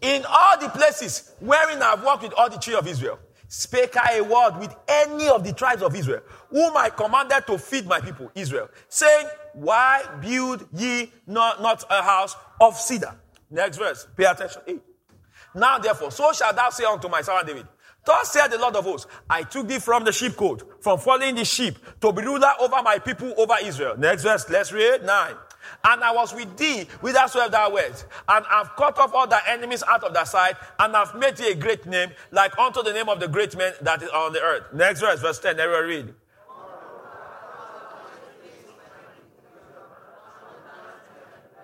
In 0.00 0.24
all 0.26 0.58
the 0.58 0.68
places 0.68 1.32
wherein 1.40 1.82
I've 1.82 2.02
walked 2.02 2.22
with 2.22 2.32
all 2.34 2.48
the 2.48 2.58
children 2.58 2.84
of 2.84 2.90
Israel, 2.90 3.18
spake 3.48 3.96
I 3.96 4.16
a 4.16 4.24
word 4.24 4.58
with 4.58 4.74
any 4.88 5.28
of 5.28 5.44
the 5.44 5.52
tribes 5.52 5.82
of 5.82 5.94
Israel, 5.94 6.22
whom 6.48 6.76
I 6.76 6.90
commanded 6.90 7.46
to 7.46 7.58
feed 7.58 7.86
my 7.86 8.00
people, 8.00 8.30
Israel, 8.34 8.68
saying, 8.88 9.26
Why 9.54 10.02
build 10.20 10.66
ye 10.72 11.12
not, 11.26 11.60
not 11.60 11.84
a 11.90 12.02
house 12.02 12.36
of 12.60 12.76
cedar? 12.76 13.14
Next 13.50 13.76
verse, 13.76 14.06
pay 14.16 14.24
attention. 14.24 14.62
Eight. 14.66 14.82
Now, 15.54 15.78
therefore, 15.78 16.12
so 16.12 16.32
shall 16.32 16.54
thou 16.54 16.70
say 16.70 16.84
unto 16.84 17.08
my 17.08 17.22
servant 17.22 17.48
David, 17.48 17.66
Thus 18.04 18.32
said 18.32 18.48
the 18.48 18.58
Lord 18.58 18.76
of 18.76 18.84
hosts, 18.84 19.06
I 19.28 19.42
took 19.42 19.68
thee 19.68 19.78
from 19.78 20.04
the 20.04 20.10
sheepcote, 20.10 20.62
from 20.82 20.98
following 20.98 21.34
the 21.34 21.44
sheep, 21.44 21.76
to 22.00 22.12
be 22.12 22.22
ruler 22.22 22.52
over 22.60 22.82
my 22.82 22.98
people, 22.98 23.34
over 23.36 23.54
Israel. 23.62 23.96
Next 23.98 24.22
verse, 24.22 24.48
let's 24.48 24.72
read. 24.72 25.04
Nine. 25.04 25.34
And 25.84 26.02
I 26.02 26.12
was 26.12 26.34
with 26.34 26.56
thee 26.56 26.84
whithersoever 27.00 27.50
thou 27.50 27.72
wert, 27.72 28.04
and 28.28 28.44
I've 28.50 28.74
cut 28.76 28.98
off 28.98 29.14
all 29.14 29.26
thy 29.26 29.42
enemies 29.48 29.82
out 29.86 30.04
of 30.04 30.14
thy 30.14 30.24
sight, 30.24 30.56
and 30.78 30.96
I've 30.96 31.14
made 31.14 31.36
thee 31.36 31.52
a 31.52 31.54
great 31.54 31.86
name, 31.86 32.10
like 32.30 32.56
unto 32.58 32.82
the 32.82 32.92
name 32.92 33.08
of 33.08 33.20
the 33.20 33.28
great 33.28 33.56
men 33.56 33.72
that 33.82 34.02
is 34.02 34.10
on 34.10 34.32
the 34.32 34.40
earth. 34.40 34.64
Next 34.72 35.00
verse, 35.00 35.20
verse 35.20 35.38
10, 35.38 35.58
everyone 35.58 35.84
read. 35.88 36.14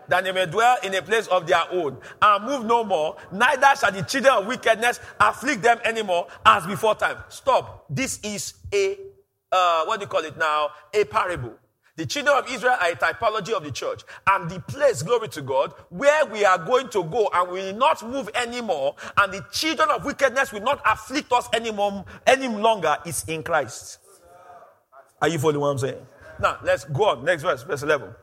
that 0.08 0.24
they 0.24 0.32
may 0.32 0.46
dwell 0.46 0.76
in 0.82 0.94
a 0.94 1.02
place 1.02 1.26
of 1.28 1.46
their 1.46 1.62
own 1.72 1.98
and 2.22 2.44
move 2.44 2.64
no 2.64 2.84
more, 2.84 3.16
neither 3.32 3.68
shall 3.78 3.92
the 3.92 4.02
children 4.02 4.34
of 4.34 4.46
wickedness 4.46 5.00
afflict 5.20 5.62
them 5.62 5.78
anymore 5.84 6.26
as 6.44 6.66
before 6.66 6.94
time. 6.94 7.16
Stop. 7.28 7.86
This 7.90 8.20
is 8.22 8.54
a, 8.72 8.98
uh, 9.50 9.84
what 9.84 10.00
do 10.00 10.04
you 10.04 10.08
call 10.08 10.24
it 10.24 10.36
now? 10.36 10.70
A 10.94 11.04
parable. 11.04 11.54
The 11.96 12.04
children 12.04 12.36
of 12.36 12.50
Israel 12.50 12.76
are 12.78 12.90
a 12.90 12.94
typology 12.94 13.52
of 13.52 13.64
the 13.64 13.70
church. 13.70 14.02
And 14.26 14.50
the 14.50 14.60
place, 14.60 15.02
glory 15.02 15.28
to 15.28 15.40
God, 15.42 15.72
where 15.88 16.26
we 16.26 16.44
are 16.44 16.58
going 16.58 16.90
to 16.90 17.02
go 17.02 17.30
and 17.32 17.50
we 17.50 17.60
will 17.60 17.76
not 17.76 18.06
move 18.06 18.28
anymore, 18.34 18.96
and 19.16 19.32
the 19.32 19.44
children 19.50 19.88
of 19.90 20.04
wickedness 20.04 20.52
will 20.52 20.60
not 20.60 20.82
afflict 20.84 21.32
us 21.32 21.48
anymore, 21.54 22.04
any 22.26 22.48
longer, 22.48 22.98
is 23.06 23.24
in 23.28 23.42
Christ. 23.42 23.98
Are 25.22 25.28
you 25.28 25.38
following 25.38 25.60
what 25.60 25.68
I'm 25.68 25.78
saying? 25.78 26.06
Now, 26.38 26.58
let's 26.62 26.84
go 26.84 27.04
on. 27.04 27.24
Next 27.24 27.42
verse, 27.42 27.62
verse 27.62 27.82
11. 27.82 28.14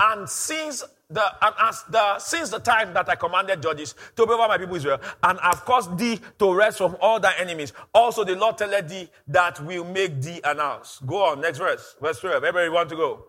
And 0.00 0.28
since 0.28 0.82
the 1.08 1.22
and 1.40 1.54
as 1.60 1.84
the 1.88 2.18
since 2.18 2.50
the 2.50 2.58
time 2.58 2.92
that 2.94 3.08
I 3.08 3.14
commanded 3.14 3.62
judges 3.62 3.94
to 4.16 4.26
be 4.26 4.32
over 4.32 4.48
my 4.48 4.58
people 4.58 4.76
Israel, 4.76 5.00
and 5.22 5.38
I've 5.40 5.64
caused 5.64 5.96
thee 5.96 6.20
to 6.38 6.54
rest 6.54 6.78
from 6.78 6.96
all 7.00 7.20
thy 7.20 7.34
enemies. 7.38 7.72
Also, 7.94 8.24
the 8.24 8.34
Lord 8.34 8.58
telleth 8.58 8.88
thee 8.88 9.08
that 9.28 9.60
will 9.64 9.84
make 9.84 10.20
thee 10.20 10.40
an 10.42 10.58
house. 10.58 11.00
Go 11.06 11.24
on, 11.26 11.40
next 11.40 11.58
verse, 11.58 11.96
verse 12.00 12.18
12. 12.20 12.42
Everybody 12.44 12.68
want 12.70 12.88
to 12.90 12.96
go. 12.96 13.26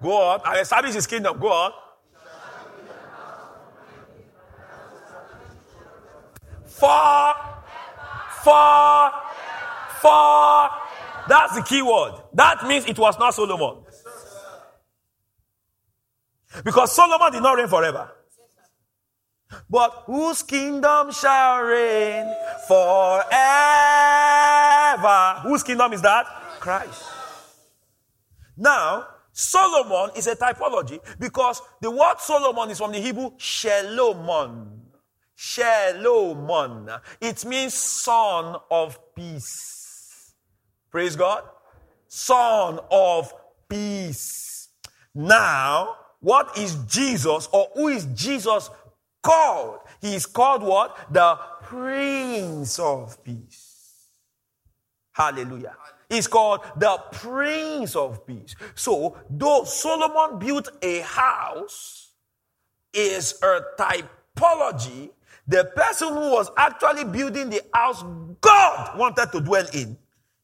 Go 0.00 0.12
on. 0.12 0.40
I 0.44 0.60
establish 0.60 0.94
his 0.94 1.06
kingdom. 1.06 1.38
Go 1.38 1.48
on. 1.48 1.72
For 6.78 7.34
For, 8.42 9.10
for, 10.00 10.70
that's 11.28 11.54
the 11.56 11.62
key 11.66 11.82
word. 11.82 12.14
That 12.32 12.66
means 12.66 12.86
it 12.86 12.98
was 12.98 13.18
not 13.18 13.34
Solomon. 13.34 13.84
Because 16.64 16.92
Solomon 16.94 17.32
did 17.32 17.42
not 17.42 17.58
reign 17.58 17.68
forever. 17.68 18.12
But 19.68 20.04
whose 20.06 20.42
kingdom 20.42 21.10
shall 21.10 21.62
reign 21.62 22.32
forever? 22.68 23.28
Whose 25.42 25.62
kingdom 25.62 25.92
is 25.92 26.02
that? 26.02 26.26
Christ. 26.60 27.02
Now, 28.56 29.06
Solomon 29.32 30.10
is 30.16 30.26
a 30.26 30.36
typology 30.36 31.00
because 31.18 31.60
the 31.80 31.90
word 31.90 32.18
Solomon 32.18 32.70
is 32.70 32.78
from 32.78 32.92
the 32.92 33.00
Hebrew 33.00 33.30
Shelomon. 33.36 34.77
Shelomon. 35.38 37.00
It 37.20 37.44
means 37.44 37.74
son 37.74 38.56
of 38.70 38.98
peace. 39.14 40.34
Praise 40.90 41.14
God. 41.14 41.44
Son 42.08 42.80
of 42.90 43.32
peace. 43.68 44.70
Now, 45.14 45.96
what 46.20 46.58
is 46.58 46.76
Jesus 46.88 47.48
or 47.52 47.68
who 47.74 47.88
is 47.88 48.06
Jesus 48.06 48.70
called? 49.22 49.80
He 50.00 50.14
is 50.14 50.26
called 50.26 50.62
what? 50.62 51.12
The 51.12 51.38
Prince 51.62 52.78
of 52.78 53.22
Peace. 53.22 54.08
Hallelujah. 55.12 55.76
He's 56.08 56.26
called 56.26 56.62
the 56.76 56.96
Prince 57.12 57.94
of 57.94 58.26
Peace. 58.26 58.56
So, 58.74 59.16
though 59.28 59.64
Solomon 59.64 60.38
built 60.38 60.70
a 60.82 61.00
house, 61.00 62.08
is 62.92 63.40
a 63.42 63.60
typology, 63.78 65.10
the 65.48 65.64
person 65.74 66.08
who 66.08 66.32
was 66.32 66.50
actually 66.56 67.04
building 67.04 67.48
the 67.48 67.62
house 67.72 68.04
God 68.40 68.98
wanted 68.98 69.32
to 69.32 69.40
dwell 69.40 69.66
in 69.72 69.96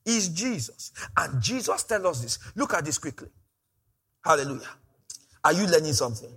is 0.05 0.29
Jesus. 0.31 0.93
And 1.17 1.41
Jesus 1.43 1.83
tells 1.85 2.05
us 2.07 2.21
this. 2.23 2.39
Look 2.57 2.75
at 2.75 2.85
this 2.85 2.99
quickly. 2.99 3.29
Hallelujah. 4.25 4.69
Are 5.45 5.53
you 5.53 5.67
learning 5.67 5.93
something? 5.93 6.35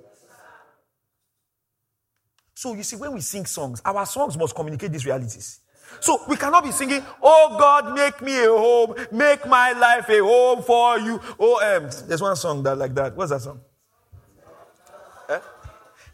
So 2.53 2.73
you 2.73 2.83
see, 2.83 2.97
when 2.97 3.13
we 3.13 3.21
sing 3.21 3.45
songs, 3.45 3.81
our 3.85 4.05
songs 4.05 4.37
must 4.37 4.53
communicate 4.53 4.91
these 4.91 5.05
realities. 5.05 5.61
So 6.01 6.21
we 6.27 6.35
cannot 6.35 6.63
be 6.65 6.71
singing, 6.71 7.01
Oh 7.21 7.55
God, 7.57 7.95
make 7.95 8.21
me 8.21 8.43
a 8.43 8.49
home, 8.49 8.95
make 9.11 9.47
my 9.47 9.71
life 9.71 10.09
a 10.09 10.19
home 10.19 10.61
for 10.61 10.99
you. 10.99 11.21
Oh, 11.39 11.77
um, 11.77 11.89
there's 12.07 12.21
one 12.21 12.35
song 12.35 12.63
that 12.63 12.77
like 12.77 12.93
that. 12.95 13.15
What's 13.15 13.31
that 13.31 13.41
song? 13.41 13.61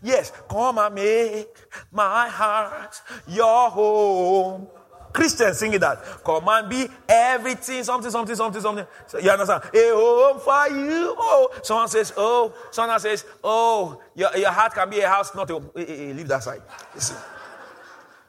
Yes, 0.04 0.32
come 0.50 0.78
and 0.78 0.96
make 0.96 1.48
my 1.92 2.28
heart 2.28 3.02
your 3.28 3.70
home. 3.70 4.68
Christians 5.14 5.60
singing 5.60 5.80
that. 5.80 6.04
Come 6.26 6.48
and 6.50 6.70
be 6.70 6.88
everything, 7.08 7.84
something, 7.84 8.12
something, 8.12 8.36
something, 8.36 8.62
something. 8.62 8.86
So 9.08 9.20
you 9.20 9.30
understand? 9.30 9.64
A 9.74 9.90
home 9.94 10.40
for 10.40 10.68
you. 10.76 11.16
Oh, 11.18 11.50
someone 11.62 11.88
says, 11.88 12.12
oh, 12.18 12.54
someone 12.72 13.00
says, 13.00 13.24
oh, 13.44 14.02
your, 14.16 14.36
your 14.36 14.52
heart 14.52 14.74
can 14.74 14.90
be 14.90 15.00
a 15.00 15.08
house, 15.08 15.34
not 15.36 15.50
a 15.52 15.62
hey, 15.76 15.86
hey, 15.86 16.14
leave 16.14 16.28
that 16.28 16.44
side. 16.44 16.64
Listen. 16.96 17.18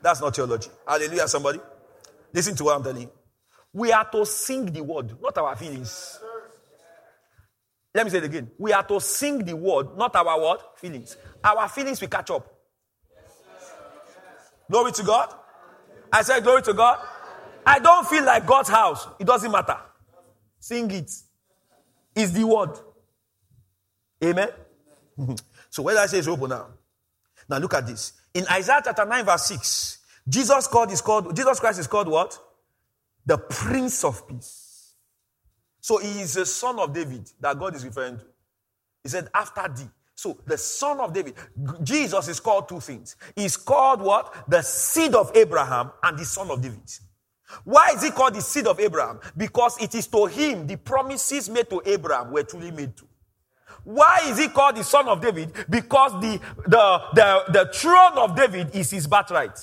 That's 0.03 0.21
not 0.21 0.37
theology. 0.37 0.69
Hallelujah, 0.87 1.27
somebody. 1.27 1.59
Listen 2.33 2.55
to 2.57 2.65
what 2.65 2.77
I'm 2.77 2.83
telling 2.85 3.03
you. 3.03 3.11
We 3.73 3.91
are 3.91 4.05
to 4.11 4.27
sing 4.27 4.67
the 4.67 4.85
word, 4.85 5.21
not 5.21 5.37
our 5.39 5.57
feelings. 5.57 6.21
Let 7.95 8.05
me 8.05 8.11
say 8.11 8.19
it 8.19 8.25
again. 8.25 8.51
We 8.59 8.73
are 8.73 8.83
to 8.83 9.01
sing 9.01 9.45
the 9.45 9.55
word, 9.55 9.97
not 9.97 10.15
our 10.17 10.41
word, 10.41 10.59
Feelings. 10.77 11.17
Our 11.43 11.69
feelings 11.69 12.01
will 12.01 12.09
catch 12.09 12.31
up. 12.31 12.53
Glory 14.71 14.93
to 14.93 15.03
God. 15.05 15.33
I 16.13 16.23
said, 16.23 16.43
Glory 16.43 16.63
to 16.63 16.73
God. 16.73 16.99
I 17.67 17.79
don't 17.79 18.07
feel 18.07 18.25
like 18.25 18.47
God's 18.47 18.69
house. 18.69 19.07
It 19.19 19.27
doesn't 19.27 19.51
matter. 19.51 19.79
Sing 20.59 20.91
it. 20.91 21.11
It's 22.17 22.33
the 22.33 22.45
word. 22.45 22.71
Amen. 24.23 24.49
so 25.71 25.83
where 25.83 25.99
I 25.99 26.07
say 26.07 26.19
is 26.19 26.29
open 26.29 26.51
now. 26.51 26.69
Now 27.49 27.59
look 27.59 27.75
at 27.75 27.87
this. 27.87 28.13
In 28.33 28.47
Isaiah 28.51 28.81
chapter 28.85 29.05
9, 29.05 29.25
verse 29.25 29.47
6, 29.47 29.99
Jesus 30.29 30.67
called 30.67 30.91
is 30.91 31.01
called 31.01 31.37
Jesus 31.37 31.61
Christ 31.61 31.79
is 31.79 31.87
called 31.87 32.09
what? 32.09 32.39
The 33.27 33.39
Prince 33.39 34.05
of 34.05 34.27
Peace. 34.27 34.64
So 35.85 35.99
he 35.99 36.23
is 36.23 36.33
the 36.33 36.47
son 36.47 36.79
of 36.79 36.95
David 36.95 37.31
that 37.41 37.59
God 37.59 37.77
is 37.77 37.85
referring 37.85 38.17
to. 38.17 38.25
He 39.03 39.11
said, 39.11 39.29
after 39.35 39.69
thee. 39.69 39.91
So 40.15 40.39
the 40.47 40.57
son 40.57 40.99
of 40.99 41.13
David, 41.13 41.35
Jesus 41.83 42.27
is 42.27 42.41
called 42.41 42.71
two 42.71 42.81
things. 42.81 43.17
He's 43.37 43.59
called 43.59 44.01
what? 44.01 44.49
The 44.49 44.63
seed 44.63 45.15
of 45.15 45.31
Abraham 45.37 45.91
and 46.03 46.19
the 46.19 46.25
son 46.25 46.51
of 46.51 46.63
David. 46.63 46.91
Why 47.65 47.93
is 47.95 48.03
he 48.03 48.11
called 48.13 48.33
the 48.33 48.41
seed 48.41 48.67
of 48.67 48.81
Abraham? 48.81 49.21
Because 49.37 49.77
it 49.79 49.95
is 49.95 50.07
to 50.07 50.25
him 50.25 50.67
the 50.67 50.79
promises 50.79 51.51
made 51.51 51.69
to 51.69 51.83
Abraham 51.85 52.33
were 52.33 52.45
truly 52.45 52.71
made 52.71 52.97
to. 52.97 53.05
Why 53.83 54.21
is 54.25 54.39
he 54.39 54.49
called 54.49 54.77
the 54.77 54.85
son 54.85 55.07
of 55.07 55.21
David? 55.21 55.53
Because 55.69 56.13
the, 56.13 56.41
the, 56.67 57.03
the, 57.13 57.45
the 57.53 57.71
throne 57.75 58.17
of 58.17 58.35
David 58.35 58.75
is 58.75 58.91
his 58.91 59.07
birthright. 59.07 59.59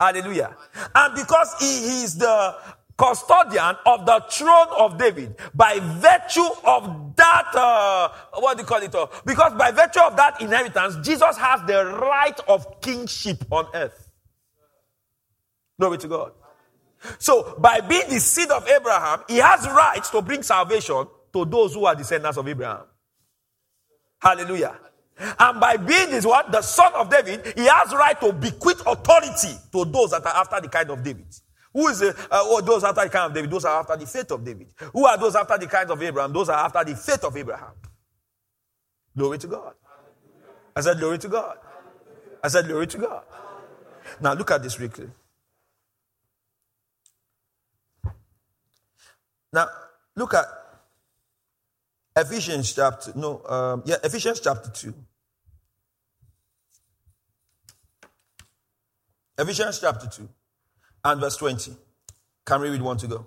Hallelujah. 0.00 0.56
And 0.94 1.14
because 1.14 1.54
he 1.58 2.04
is 2.04 2.16
the 2.16 2.56
custodian 2.98 3.76
of 3.86 4.04
the 4.04 4.22
throne 4.30 4.66
of 4.76 4.98
David 4.98 5.36
by 5.54 5.78
virtue 5.78 6.48
of 6.64 7.14
that, 7.16 7.54
uh, 7.54 8.08
what 8.34 8.56
do 8.56 8.62
you 8.62 8.66
call 8.66 8.82
it? 8.82 8.94
Uh, 8.94 9.06
because 9.24 9.54
by 9.54 9.70
virtue 9.70 10.00
of 10.00 10.16
that 10.16 10.40
inheritance, 10.40 10.96
Jesus 11.06 11.36
has 11.36 11.62
the 11.66 11.86
right 11.86 12.38
of 12.48 12.80
kingship 12.80 13.44
on 13.50 13.66
earth. 13.72 14.10
Glory 15.78 15.98
to 15.98 16.08
God. 16.08 16.32
So, 17.20 17.54
by 17.58 17.80
being 17.80 18.08
the 18.08 18.18
seed 18.18 18.50
of 18.50 18.66
Abraham, 18.66 19.22
he 19.28 19.36
has 19.36 19.64
rights 19.66 20.10
to 20.10 20.20
bring 20.20 20.42
salvation 20.42 21.06
to 21.32 21.44
those 21.44 21.74
who 21.74 21.84
are 21.84 21.94
descendants 21.94 22.36
of 22.36 22.48
Abraham. 22.48 22.82
Hallelujah. 24.20 24.76
And 25.38 25.60
by 25.60 25.76
being 25.76 26.10
this 26.10 26.26
what? 26.26 26.50
The 26.50 26.62
son 26.62 26.92
of 26.94 27.08
David, 27.08 27.54
he 27.56 27.66
has 27.66 27.92
right 27.92 28.20
to 28.20 28.32
bequeath 28.32 28.82
authority 28.86 29.54
to 29.72 29.84
those 29.84 30.10
that 30.10 30.26
are 30.26 30.36
after 30.36 30.60
the 30.60 30.68
kind 30.68 30.90
of 30.90 31.04
David. 31.04 31.26
Who 31.72 31.88
is 31.88 31.98
the, 32.00 32.08
uh, 32.08 32.40
oh, 32.42 32.60
those 32.60 32.84
after 32.84 33.04
the 33.04 33.10
kind 33.10 33.26
of 33.26 33.34
David? 33.34 33.50
Those 33.50 33.64
are 33.64 33.80
after 33.80 33.96
the 33.96 34.06
faith 34.06 34.30
of 34.30 34.44
David. 34.44 34.68
Who 34.92 35.06
are 35.06 35.18
those 35.18 35.36
after 35.36 35.58
the 35.58 35.66
kind 35.66 35.90
of 35.90 36.02
Abraham? 36.02 36.32
Those 36.32 36.48
are 36.48 36.64
after 36.64 36.84
the 36.84 36.96
faith 36.96 37.24
of 37.24 37.36
Abraham. 37.36 37.72
Glory 39.16 39.38
to 39.38 39.46
God. 39.46 39.74
I 40.74 40.80
said, 40.80 40.98
Glory 40.98 41.18
to 41.18 41.28
God. 41.28 41.58
I 42.42 42.48
said, 42.48 42.66
Glory 42.66 42.86
to 42.86 42.98
God. 42.98 43.22
Now 44.20 44.32
look 44.32 44.50
at 44.50 44.62
this 44.62 44.76
quickly. 44.76 45.08
Now, 49.52 49.66
look 50.14 50.34
at 50.34 50.46
Ephesians 52.16 52.74
chapter, 52.74 53.12
no, 53.14 53.42
um, 53.46 53.82
yeah, 53.86 53.96
Ephesians 54.04 54.40
chapter 54.40 54.70
2. 54.70 54.94
Ephesians 59.38 59.80
chapter 59.80 60.06
2 60.08 60.28
and 61.08 61.20
verse 61.20 61.36
20. 61.38 61.74
Can 62.44 62.60
we 62.60 62.68
read 62.70 62.82
one 62.82 62.98
to 62.98 63.06
go? 63.06 63.26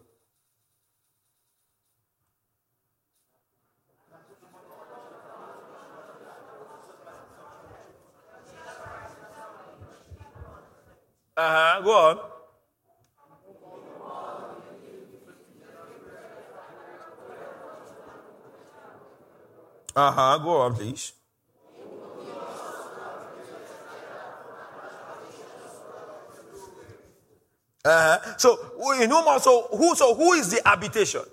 Uh 11.35 11.75
huh. 11.75 11.81
Go 11.81 11.91
on. 11.91 12.19
Uh 19.95 20.11
huh. 20.11 20.37
Go 20.39 20.61
on, 20.61 20.75
please. 20.75 21.13
Uh-huh. 27.83 28.37
So 28.37 28.57
you 28.99 29.07
know 29.07 29.23
more. 29.23 29.39
So 29.39 29.67
who? 29.71 29.95
So 29.95 30.13
who 30.15 30.33
is 30.33 30.51
the 30.51 30.61
habitation? 30.65 31.23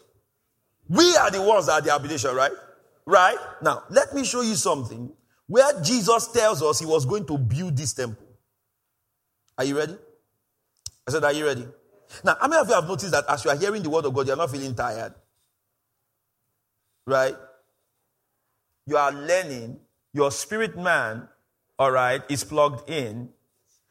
We 0.88 1.16
are 1.16 1.30
the 1.30 1.42
ones 1.42 1.66
that 1.66 1.72
are 1.72 1.80
the 1.80 1.92
habitation, 1.92 2.34
right? 2.34 2.52
Right. 3.04 3.36
Now 3.62 3.84
let 3.90 4.14
me 4.14 4.24
show 4.24 4.40
you 4.40 4.54
something 4.54 5.12
where 5.46 5.80
Jesus 5.82 6.28
tells 6.28 6.62
us 6.62 6.78
he 6.78 6.86
was 6.86 7.04
going 7.04 7.26
to 7.26 7.38
build 7.38 7.76
this 7.76 7.92
temple. 7.92 8.26
Are 9.56 9.64
you 9.64 9.76
ready? 9.76 9.96
I 11.06 11.10
said, 11.10 11.24
Are 11.24 11.32
you 11.32 11.46
ready? 11.46 11.66
Now, 12.24 12.36
how 12.40 12.48
many 12.48 12.60
of 12.60 12.68
you 12.68 12.74
have 12.74 12.86
noticed 12.88 13.12
that 13.12 13.24
as 13.28 13.44
you 13.44 13.50
are 13.50 13.56
hearing 13.56 13.82
the 13.82 13.90
word 13.90 14.04
of 14.04 14.14
God, 14.14 14.26
you 14.26 14.32
are 14.32 14.36
not 14.36 14.50
feeling 14.50 14.74
tired? 14.74 15.14
Right? 17.06 17.34
You 18.86 18.96
are 18.96 19.12
learning, 19.12 19.80
your 20.12 20.30
spirit 20.30 20.76
man, 20.76 21.28
all 21.78 21.90
right, 21.90 22.22
is 22.28 22.44
plugged 22.44 22.88
in, 22.88 23.30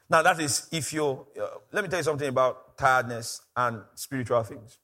now, 0.10 0.22
that 0.22 0.40
is 0.40 0.68
if 0.72 0.94
you, 0.94 1.28
uh, 1.40 1.48
let 1.72 1.84
me 1.84 1.90
tell 1.90 2.00
you 2.00 2.04
something 2.04 2.30
about 2.30 2.78
tiredness 2.78 3.42
and 3.56 3.82
spiritual 3.96 4.42
things. 4.44 4.80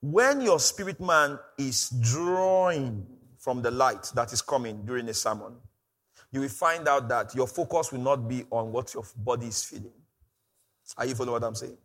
When 0.00 0.42
your 0.42 0.60
spirit 0.60 1.00
man 1.00 1.38
is 1.56 1.90
drawing 2.00 3.06
from 3.38 3.62
the 3.62 3.70
light 3.70 4.12
that 4.14 4.32
is 4.32 4.42
coming 4.42 4.84
during 4.84 5.08
a 5.08 5.14
sermon, 5.14 5.54
you 6.30 6.40
will 6.40 6.48
find 6.48 6.86
out 6.86 7.08
that 7.08 7.34
your 7.34 7.46
focus 7.46 7.90
will 7.90 8.00
not 8.00 8.28
be 8.28 8.44
on 8.50 8.70
what 8.72 8.92
your 8.92 9.04
body 9.16 9.46
is 9.46 9.64
feeling. 9.64 9.92
Are 10.96 11.06
you 11.06 11.14
following 11.14 11.40
what 11.40 11.44
I'm 11.44 11.54
saying? 11.54 11.78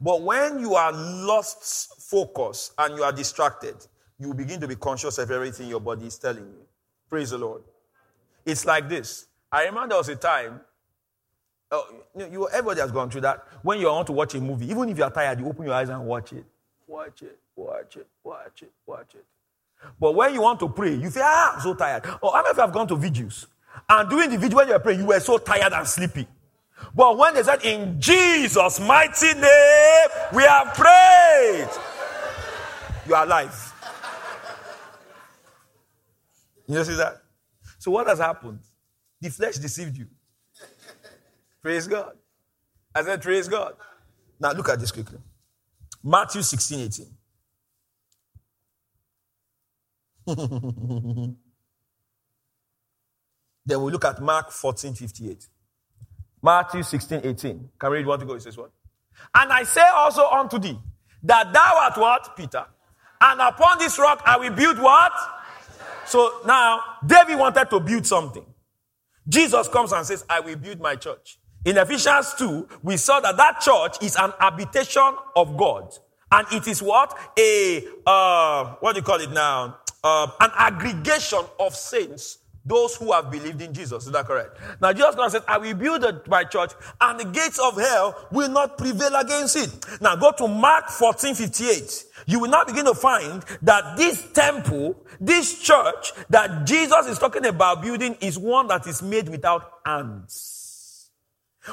But 0.00 0.22
when 0.22 0.58
you 0.58 0.74
are 0.74 0.92
lost 0.92 2.02
focus 2.10 2.72
and 2.78 2.96
you 2.96 3.04
are 3.04 3.12
distracted, 3.12 3.76
you 4.18 4.34
begin 4.34 4.60
to 4.60 4.68
be 4.68 4.74
conscious 4.74 5.18
of 5.18 5.30
everything 5.30 5.68
your 5.68 5.80
body 5.80 6.06
is 6.06 6.18
telling 6.18 6.44
you. 6.44 6.66
Praise 7.08 7.30
the 7.30 7.38
Lord. 7.38 7.62
It's 8.44 8.66
like 8.66 8.88
this. 8.88 9.26
I 9.54 9.66
remember 9.66 9.90
there 9.90 9.98
was 9.98 10.08
a 10.08 10.16
time, 10.16 10.60
oh, 11.70 11.86
you, 12.18 12.48
everybody 12.48 12.80
has 12.80 12.90
gone 12.90 13.08
through 13.08 13.20
that. 13.20 13.46
When 13.62 13.78
you 13.78 13.86
want 13.86 14.08
to 14.08 14.12
watch 14.12 14.34
a 14.34 14.40
movie, 14.40 14.68
even 14.68 14.88
if 14.88 14.98
you 14.98 15.04
are 15.04 15.12
tired, 15.12 15.38
you 15.38 15.46
open 15.46 15.64
your 15.66 15.74
eyes 15.74 15.88
and 15.90 16.04
watch 16.04 16.32
it. 16.32 16.44
Watch 16.88 17.22
it, 17.22 17.38
watch 17.54 17.96
it, 17.96 18.08
watch 18.24 18.62
it, 18.62 18.72
watch 18.84 19.14
it. 19.14 19.24
But 20.00 20.16
when 20.16 20.34
you 20.34 20.42
want 20.42 20.58
to 20.58 20.68
pray, 20.68 20.96
you 20.96 21.08
feel, 21.08 21.22
ah, 21.24 21.54
I'm 21.54 21.60
so 21.60 21.72
tired. 21.74 22.04
Or 22.20 22.32
how 22.32 22.42
many 22.42 22.50
of 22.50 22.56
you 22.56 22.62
have 22.62 22.72
gone 22.72 22.88
to 22.88 22.96
videos? 22.96 23.46
And 23.88 24.10
during 24.10 24.30
the 24.30 24.38
vigil, 24.38 24.56
when 24.56 24.66
you 24.66 24.72
were 24.72 24.80
praying, 24.80 24.98
you 24.98 25.06
were 25.06 25.20
so 25.20 25.38
tired 25.38 25.72
and 25.72 25.86
sleepy. 25.86 26.26
But 26.92 27.16
when 27.16 27.34
they 27.34 27.44
said, 27.44 27.64
In 27.64 28.00
Jesus' 28.00 28.80
mighty 28.80 29.34
name, 29.34 30.08
we 30.34 30.42
have 30.42 30.74
prayed, 30.74 31.68
you 33.06 33.14
are 33.14 33.24
alive. 33.24 33.72
You 36.66 36.82
see 36.82 36.94
that? 36.94 37.22
So, 37.78 37.92
what 37.92 38.08
has 38.08 38.18
happened? 38.18 38.58
The 39.24 39.30
flesh 39.30 39.56
deceived 39.56 39.96
you. 39.96 40.06
Praise 41.62 41.86
God. 41.86 42.12
I 42.94 43.02
said, 43.02 43.22
Praise 43.22 43.48
God. 43.48 43.74
Now, 44.38 44.52
look 44.52 44.68
at 44.68 44.78
this 44.78 44.92
quickly 44.92 45.18
Matthew 46.02 46.42
16 46.42 46.80
18. 46.80 47.06
then 53.64 53.82
we 53.82 53.92
look 53.92 54.04
at 54.04 54.20
Mark 54.20 54.50
14 54.50 54.92
58. 54.92 55.48
Matthew 56.42 56.82
16, 56.82 57.22
18. 57.24 57.70
Can 57.78 57.90
we 57.90 57.96
read 57.96 58.06
one 58.06 58.20
to 58.20 58.26
go? 58.26 58.34
It 58.34 58.42
says 58.42 58.58
what? 58.58 58.72
And 59.34 59.50
I 59.50 59.62
say 59.62 59.88
also 59.94 60.28
unto 60.28 60.58
thee, 60.58 60.78
that 61.22 61.50
thou 61.50 61.78
art 61.80 61.96
what? 61.96 62.36
Peter. 62.36 62.66
And 63.22 63.40
upon 63.40 63.78
this 63.78 63.98
rock 63.98 64.22
I 64.26 64.36
will 64.36 64.50
build 64.50 64.78
what? 64.78 65.12
So 66.04 66.42
now, 66.44 66.82
David 67.06 67.38
wanted 67.38 67.70
to 67.70 67.80
build 67.80 68.04
something. 68.06 68.44
Jesus 69.28 69.68
comes 69.68 69.92
and 69.92 70.04
says, 70.06 70.24
I 70.28 70.40
will 70.40 70.56
build 70.56 70.80
my 70.80 70.96
church. 70.96 71.38
In 71.64 71.78
Ephesians 71.78 72.34
2, 72.38 72.68
we 72.82 72.96
saw 72.96 73.20
that 73.20 73.36
that 73.36 73.60
church 73.60 73.96
is 74.02 74.16
an 74.16 74.32
habitation 74.38 75.16
of 75.34 75.56
God. 75.56 75.94
And 76.30 76.46
it 76.52 76.66
is 76.66 76.82
what? 76.82 77.16
A, 77.38 77.84
uh, 78.06 78.74
what 78.80 78.92
do 78.92 78.98
you 78.98 79.04
call 79.04 79.20
it 79.20 79.30
now? 79.30 79.78
Uh, 80.02 80.26
an 80.40 80.50
aggregation 80.56 81.40
of 81.58 81.74
saints 81.74 82.38
those 82.64 82.96
who 82.96 83.12
have 83.12 83.30
believed 83.30 83.60
in 83.60 83.74
Jesus. 83.74 84.06
Is 84.06 84.12
that 84.12 84.26
correct? 84.26 84.58
Now, 84.80 84.92
Jesus 84.92 85.14
Christ 85.14 85.32
said, 85.32 85.42
I 85.46 85.58
will 85.58 85.74
build 85.74 86.26
my 86.28 86.44
church, 86.44 86.72
and 87.00 87.20
the 87.20 87.26
gates 87.26 87.58
of 87.58 87.76
hell 87.76 88.28
will 88.30 88.48
not 88.48 88.78
prevail 88.78 89.14
against 89.16 89.56
it. 89.56 90.00
Now, 90.00 90.16
go 90.16 90.32
to 90.32 90.48
Mark 90.48 90.88
14 90.88 91.34
58. 91.34 92.04
You 92.26 92.40
will 92.40 92.50
now 92.50 92.64
begin 92.64 92.86
to 92.86 92.94
find 92.94 93.44
that 93.62 93.96
this 93.96 94.32
temple, 94.32 95.04
this 95.20 95.60
church 95.60 96.12
that 96.30 96.66
Jesus 96.66 97.06
is 97.06 97.18
talking 97.18 97.44
about 97.44 97.82
building, 97.82 98.16
is 98.20 98.38
one 98.38 98.68
that 98.68 98.86
is 98.86 99.02
made 99.02 99.28
without 99.28 99.70
hands. 99.84 101.10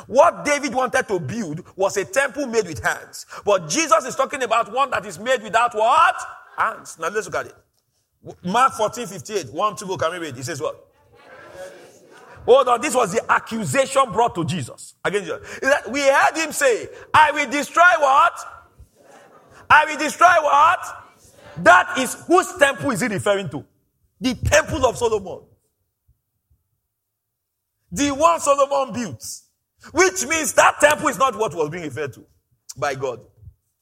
What 0.08 0.46
David 0.46 0.74
wanted 0.74 1.08
to 1.08 1.20
build 1.20 1.66
was 1.76 1.98
a 1.98 2.06
temple 2.06 2.48
made 2.48 2.66
with 2.66 2.84
hands. 2.84 3.26
But 3.46 3.70
Jesus 3.70 4.06
is 4.06 4.16
talking 4.16 4.44
about 4.44 4.72
one 4.72 4.90
that 4.92 5.06
is 5.06 5.20
made 5.20 5.44
without 5.44 5.76
what? 5.76 6.16
Hands. 6.58 6.98
Now, 7.00 7.10
let's 7.10 7.28
look 7.28 7.36
at 7.36 7.48
it. 7.48 7.56
Mark 8.44 8.74
14, 8.74 9.08
58. 9.08 9.54
One, 9.54 9.76
two, 9.76 9.88
go. 9.88 9.98
Can 9.98 10.12
we 10.12 10.20
read? 10.20 10.36
He 10.36 10.44
says 10.44 10.62
what? 10.62 10.88
Hold 12.46 12.68
on, 12.68 12.82
this 12.82 12.96
was 12.96 13.14
the 13.14 13.32
accusation 13.32 14.12
brought 14.12 14.34
to 14.36 14.44
Jesus 14.44 14.96
against 15.06 15.28
Jesus. 15.28 15.62
We 15.90 16.02
heard 16.02 16.36
him 16.36 16.52
say, 16.52 16.88
I 17.14 17.32
will 17.32 17.50
destroy 17.50 17.84
what? 18.00 18.34
I 19.70 19.86
will 19.86 19.98
destroy 19.98 20.34
what? 20.42 20.80
That 21.58 21.98
is 22.00 22.16
whose 22.26 22.52
temple 22.58 22.92
is 22.92 23.02
he 23.02 23.08
referring 23.08 23.50
to? 23.50 23.64
The 24.20 24.34
temple 24.36 24.86
of 24.86 24.98
Solomon. 24.98 25.42
The 27.92 28.12
one 28.12 28.40
Solomon 28.40 28.94
built. 28.94 29.24
Which 29.92 30.26
means 30.26 30.54
that 30.54 30.80
temple 30.80 31.10
is 31.10 31.18
not 31.18 31.38
what 31.38 31.54
was 31.54 31.70
being 31.70 31.84
referred 31.84 32.14
to 32.14 32.26
by 32.78 32.96
God. 32.96 33.20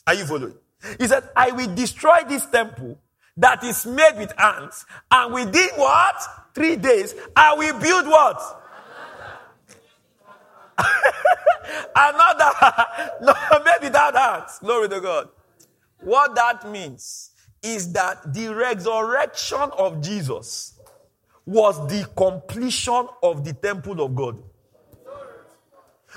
Are 0.06 0.14
you 0.14 0.26
following? 0.26 0.56
He 0.98 1.08
said, 1.08 1.30
I 1.36 1.52
will 1.52 1.74
destroy 1.76 2.20
this 2.28 2.46
temple 2.46 3.00
that 3.40 3.64
is 3.64 3.86
made 3.86 4.18
with 4.18 4.34
hands, 4.38 4.86
and 5.10 5.34
within 5.34 5.70
what? 5.76 6.22
Three 6.54 6.76
days, 6.76 7.16
I 7.36 7.54
will 7.54 7.80
build 7.80 8.06
what? 8.06 8.64
Another. 11.96 12.52
no, 13.22 13.34
maybe 13.66 13.90
that 13.90 14.16
hands. 14.16 14.60
Glory 14.60 14.90
to 14.90 15.00
God. 15.00 15.30
What 16.02 16.36
that 16.36 16.70
means 16.70 17.32
is 17.62 17.92
that 17.94 18.34
the 18.34 18.54
resurrection 18.54 19.70
of 19.78 20.02
Jesus 20.02 20.80
was 21.46 21.88
the 21.88 22.08
completion 22.16 23.08
of 23.24 23.44
the 23.44 23.54
temple 23.54 24.02
of 24.02 24.16
God. 24.16 24.42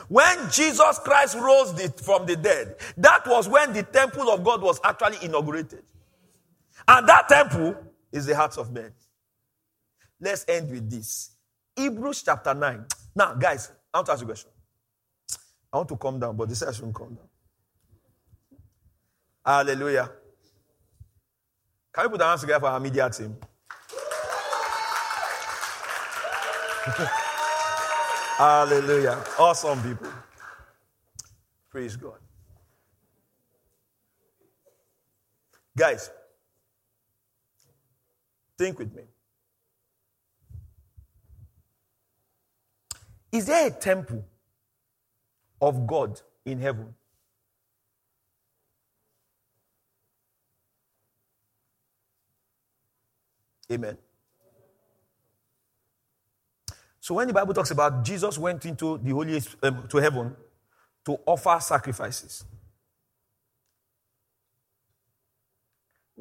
When 0.08 0.50
Jesus 0.50 0.98
Christ 1.04 1.36
rose 1.36 1.74
the, 1.74 1.88
from 2.02 2.26
the 2.26 2.36
dead, 2.36 2.76
that 2.96 3.26
was 3.26 3.48
when 3.48 3.72
the 3.72 3.82
temple 3.82 4.30
of 4.30 4.42
God 4.42 4.62
was 4.62 4.80
actually 4.84 5.18
inaugurated. 5.24 5.82
And 6.88 7.08
that 7.08 7.28
temple 7.28 7.76
is 8.12 8.26
the 8.26 8.36
hearts 8.36 8.58
of 8.58 8.72
men. 8.72 8.92
Let's 10.20 10.44
end 10.48 10.70
with 10.70 10.90
this. 10.90 11.32
Hebrews 11.76 12.22
chapter 12.24 12.54
9. 12.54 12.86
Now, 13.16 13.34
guys, 13.34 13.72
I 13.92 13.98
want 13.98 14.06
to 14.06 14.12
ask 14.12 14.20
you 14.20 14.26
a 14.26 14.28
question. 14.28 14.50
I 15.72 15.78
want 15.78 15.88
to 15.90 15.96
come 15.96 16.20
down, 16.20 16.36
but 16.36 16.48
this 16.48 16.62
I 16.62 16.72
shouldn't 16.72 16.94
come 16.94 17.14
down. 17.14 17.28
Hallelujah. 19.44 20.10
Can 21.92 22.04
we 22.04 22.10
put 22.10 22.22
our 22.22 22.28
hands 22.30 22.42
together 22.42 22.60
for 22.60 22.66
our 22.68 22.80
media 22.80 23.10
team? 23.10 23.36
Hallelujah. 28.36 29.24
Awesome 29.38 29.82
people. 29.82 30.12
Praise 31.70 31.96
God. 31.96 32.18
Guys, 35.76 36.10
Think 38.58 38.78
with 38.78 38.94
me. 38.94 39.02
Is 43.32 43.46
there 43.46 43.66
a 43.66 43.70
temple 43.70 44.24
of 45.60 45.86
God 45.86 46.20
in 46.44 46.60
heaven? 46.60 46.94
Amen. 53.70 53.96
So 57.00 57.14
when 57.14 57.26
the 57.26 57.32
Bible 57.32 57.54
talks 57.54 57.70
about 57.70 58.04
Jesus 58.04 58.38
went 58.38 58.64
into 58.66 58.98
the 58.98 59.10
holy 59.10 59.40
um, 59.62 59.88
to 59.88 59.96
heaven 59.96 60.36
to 61.06 61.18
offer 61.26 61.58
sacrifices, 61.60 62.44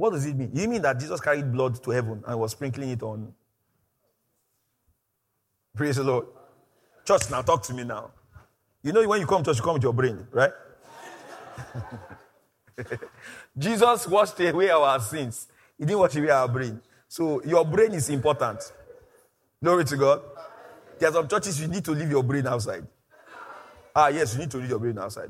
What 0.01 0.13
does 0.13 0.25
it 0.25 0.35
mean? 0.35 0.49
You 0.51 0.67
mean 0.67 0.81
that 0.81 0.99
Jesus 0.99 1.21
carried 1.21 1.51
blood 1.53 1.75
to 1.83 1.91
heaven 1.91 2.23
and 2.25 2.39
was 2.39 2.53
sprinkling 2.53 2.89
it 2.89 3.03
on? 3.03 3.31
Praise 5.75 5.97
the 5.97 6.03
Lord. 6.03 6.25
Church, 7.05 7.29
now 7.29 7.43
talk 7.43 7.61
to 7.61 7.73
me 7.75 7.83
now. 7.83 8.09
You 8.81 8.93
know, 8.93 9.07
when 9.07 9.21
you 9.21 9.27
come 9.27 9.43
to 9.43 9.51
church, 9.51 9.57
you 9.57 9.63
come 9.63 9.75
with 9.75 9.83
your 9.83 9.93
brain, 9.93 10.25
right? 10.31 10.53
Jesus 13.55 14.07
washed 14.07 14.39
away 14.39 14.71
our 14.71 14.99
sins. 15.01 15.47
He 15.77 15.85
didn't 15.85 15.99
wash 15.99 16.15
away 16.15 16.31
our 16.31 16.47
brain. 16.47 16.81
So 17.07 17.43
your 17.43 17.63
brain 17.63 17.91
is 17.91 18.09
important. 18.09 18.59
Glory 19.63 19.85
to 19.85 19.97
God. 19.97 20.23
There 20.97 21.09
are 21.09 21.13
some 21.13 21.27
churches 21.27 21.61
you 21.61 21.67
need 21.67 21.85
to 21.85 21.91
leave 21.91 22.09
your 22.09 22.23
brain 22.23 22.47
outside. 22.47 22.87
Ah, 23.95 24.07
yes, 24.07 24.33
you 24.33 24.39
need 24.39 24.49
to 24.49 24.57
leave 24.57 24.69
your 24.69 24.79
brain 24.79 24.97
outside. 24.97 25.29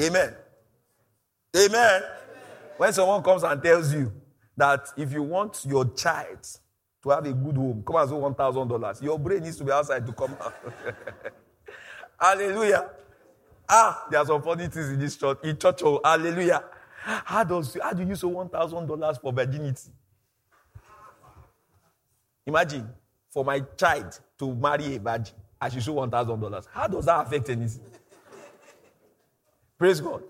Amen. 0.00 0.34
Amen. 1.56 2.02
When 2.78 2.92
someone 2.92 3.22
comes 3.24 3.42
and 3.42 3.60
tells 3.62 3.92
you 3.92 4.12
that 4.56 4.86
if 4.96 5.12
you 5.12 5.22
want 5.24 5.64
your 5.66 5.84
child 5.94 6.38
to 7.02 7.10
have 7.10 7.26
a 7.26 7.32
good 7.32 7.56
home, 7.56 7.82
come 7.84 7.96
and 7.96 8.10
one 8.12 8.34
thousand 8.34 8.68
dollars. 8.68 9.02
Your 9.02 9.18
brain 9.18 9.42
needs 9.42 9.56
to 9.56 9.64
be 9.64 9.72
outside 9.72 10.06
to 10.06 10.12
come 10.12 10.36
out. 10.40 10.54
hallelujah. 12.20 12.88
Ah, 13.68 14.06
there 14.10 14.20
are 14.20 14.26
some 14.26 14.40
funny 14.42 14.68
things 14.68 14.90
in 14.90 14.98
this 15.00 15.16
church. 15.16 15.38
In 15.42 15.58
church, 15.58 15.80
oh, 15.82 16.00
hallelujah. 16.04 16.64
How 17.02 17.42
does 17.42 17.76
how 17.82 17.92
do 17.92 18.02
you 18.02 18.14
thousand 18.48 18.86
dollars 18.86 19.18
for 19.18 19.32
virginity? 19.32 19.90
Imagine 22.46 22.88
for 23.28 23.44
my 23.44 23.60
child 23.76 24.18
to 24.38 24.54
marry 24.54 24.96
a 24.96 25.00
virgin, 25.00 25.34
I 25.60 25.68
should 25.68 25.82
show 25.82 25.94
one 25.94 26.10
thousand 26.10 26.40
dollars. 26.40 26.66
How 26.72 26.86
does 26.86 27.06
that 27.06 27.26
affect 27.26 27.50
anything? 27.50 27.82
Praise 29.76 30.00
God. 30.00 30.22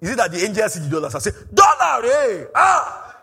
Is 0.00 0.10
it 0.10 0.16
that 0.16 0.30
the 0.30 0.44
angels 0.44 0.74
see 0.74 0.80
the 0.80 0.88
dollars 0.88 1.14
and 1.14 1.22
say, 1.22 1.30
Dollar, 1.52 2.06
eh? 2.06 2.44
Ah, 2.54 3.16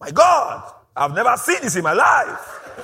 my 0.00 0.10
God, 0.10 0.72
I've 0.96 1.14
never 1.14 1.36
seen 1.36 1.58
this 1.62 1.76
in 1.76 1.82
my 1.82 1.92
life. 1.92 2.60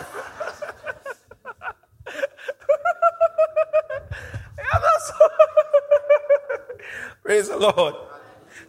Praise 7.22 7.48
the 7.48 7.56
Lord. 7.56 7.94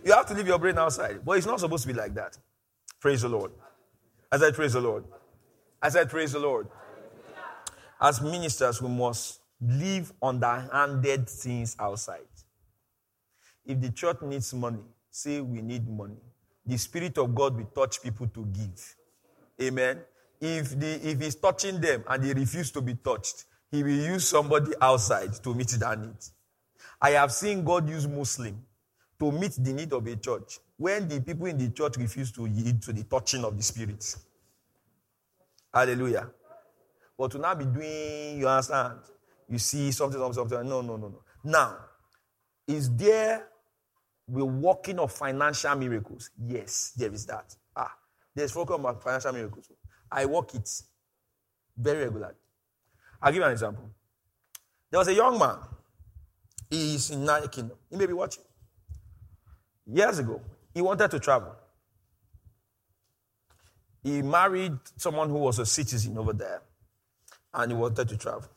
You 0.04 0.14
have 0.14 0.26
to 0.28 0.34
leave 0.34 0.48
your 0.48 0.60
brain 0.60 0.78
outside. 0.78 1.22
But 1.24 1.38
it's 1.38 1.48
not 1.48 1.60
supposed 1.60 1.84
to 1.84 1.88
be 1.88 1.94
like 1.94 2.14
that. 2.16 2.38
Praise 3.00 3.22
the 3.22 3.30
Lord. 3.30 3.52
As 4.32 4.44
I 4.44 4.52
Praise 4.52 4.74
the 4.74 4.82
Lord. 4.82 5.06
As 5.82 5.96
I 5.96 6.00
said, 6.00 6.10
Praise 6.10 6.32
the 6.32 6.40
Lord. 6.40 6.68
As 8.00 8.22
ministers, 8.22 8.82
we 8.82 8.90
must 8.90 9.40
leave 9.62 10.12
underhanded 10.22 11.30
things 11.30 11.76
outside. 11.80 12.22
If 13.66 13.80
the 13.80 13.92
church 13.92 14.22
needs 14.22 14.54
money, 14.54 14.84
say 15.10 15.42
we 15.42 15.62
need 15.62 15.88
money. 15.90 16.18
The 16.66 16.78
Spirit 16.78 17.18
of 17.18 17.34
God 17.34 17.56
will 17.58 17.66
touch 17.66 18.02
people 18.02 18.28
to 18.28 18.46
give. 18.46 18.96
Amen. 19.62 20.02
If, 20.40 20.78
the, 20.78 21.10
if 21.10 21.22
he's 21.22 21.36
touching 21.36 21.80
them 21.80 22.04
and 22.08 22.24
they 22.24 22.34
refuse 22.34 22.72
to 22.72 22.82
be 22.82 22.96
touched, 22.96 23.46
he 23.72 23.84
will 23.84 23.92
use 23.92 24.28
somebody 24.28 24.72
outside 24.82 25.34
to 25.44 25.54
meet 25.54 25.70
that 25.70 26.00
need. 26.00 26.18
I 27.02 27.12
have 27.12 27.32
seen 27.32 27.64
God 27.64 27.90
use 27.90 28.08
Muslim 28.08 28.62
to 29.20 29.32
meet 29.32 29.54
the 29.58 29.74
need 29.74 29.94
of 29.94 30.06
a 30.08 30.16
church 30.16 30.60
when 30.78 31.08
the 31.08 31.22
people 31.22 31.46
in 31.46 31.58
the 31.58 31.70
church 31.70 31.98
refuse 31.98 32.32
to 32.34 32.46
yield 32.46 32.82
to 32.84 32.94
the 32.94 33.04
touching 33.04 33.44
of 33.44 33.56
the 33.56 33.64
Spirit. 33.64 34.16
Hallelujah. 35.74 36.30
But 37.18 37.32
to 37.32 37.40
now 37.40 37.56
be 37.56 37.66
doing, 37.66 38.40
you 38.40 38.48
understand? 38.48 39.00
You 39.50 39.58
see 39.58 39.92
something, 39.92 40.20
something, 40.20 40.50
something. 40.50 40.70
No, 40.70 40.82
no, 40.82 40.98
no, 40.98 41.08
no. 41.08 41.22
Now, 41.44 41.78
is 42.68 42.90
there 42.96 43.48
we're 44.34 44.46
working 44.46 44.98
of 44.98 45.12
financial 45.12 45.76
miracles? 45.76 46.32
Yes, 46.44 46.94
there 46.98 47.14
is 47.14 47.26
that. 47.28 47.56
Ah, 47.76 47.94
there's 48.34 48.52
focus 48.52 48.80
on 48.84 49.00
financial 49.00 49.32
miracles. 49.32 49.72
I 50.12 50.26
work 50.26 50.56
it 50.56 50.68
very 51.78 52.06
regularly. 52.06 52.34
I'll 53.22 53.32
give 53.32 53.42
you 53.42 53.46
an 53.46 53.52
example. 53.52 53.92
There 54.90 54.98
was 54.98 55.08
a 55.08 55.14
young 55.14 55.38
man. 55.38 55.58
He's 56.68 57.12
in 57.12 57.20
United 57.22 57.52
Kingdom. 57.52 57.78
He 57.92 57.96
may 57.96 58.08
be 58.08 58.14
watching. 58.14 58.44
Years 59.86 60.18
ago, 60.18 60.42
he 60.74 60.82
wanted 60.82 61.12
to 61.12 61.20
travel. 61.20 61.56
He 64.02 64.24
married 64.24 64.74
someone 64.98 65.30
who 65.30 65.38
was 65.38 65.60
a 65.60 65.66
citizen 65.66 66.18
over 66.18 66.34
there, 66.34 66.64
and 67.54 67.72
he 67.72 67.78
wanted 67.78 68.10
to 68.10 68.18
travel. 68.18 68.50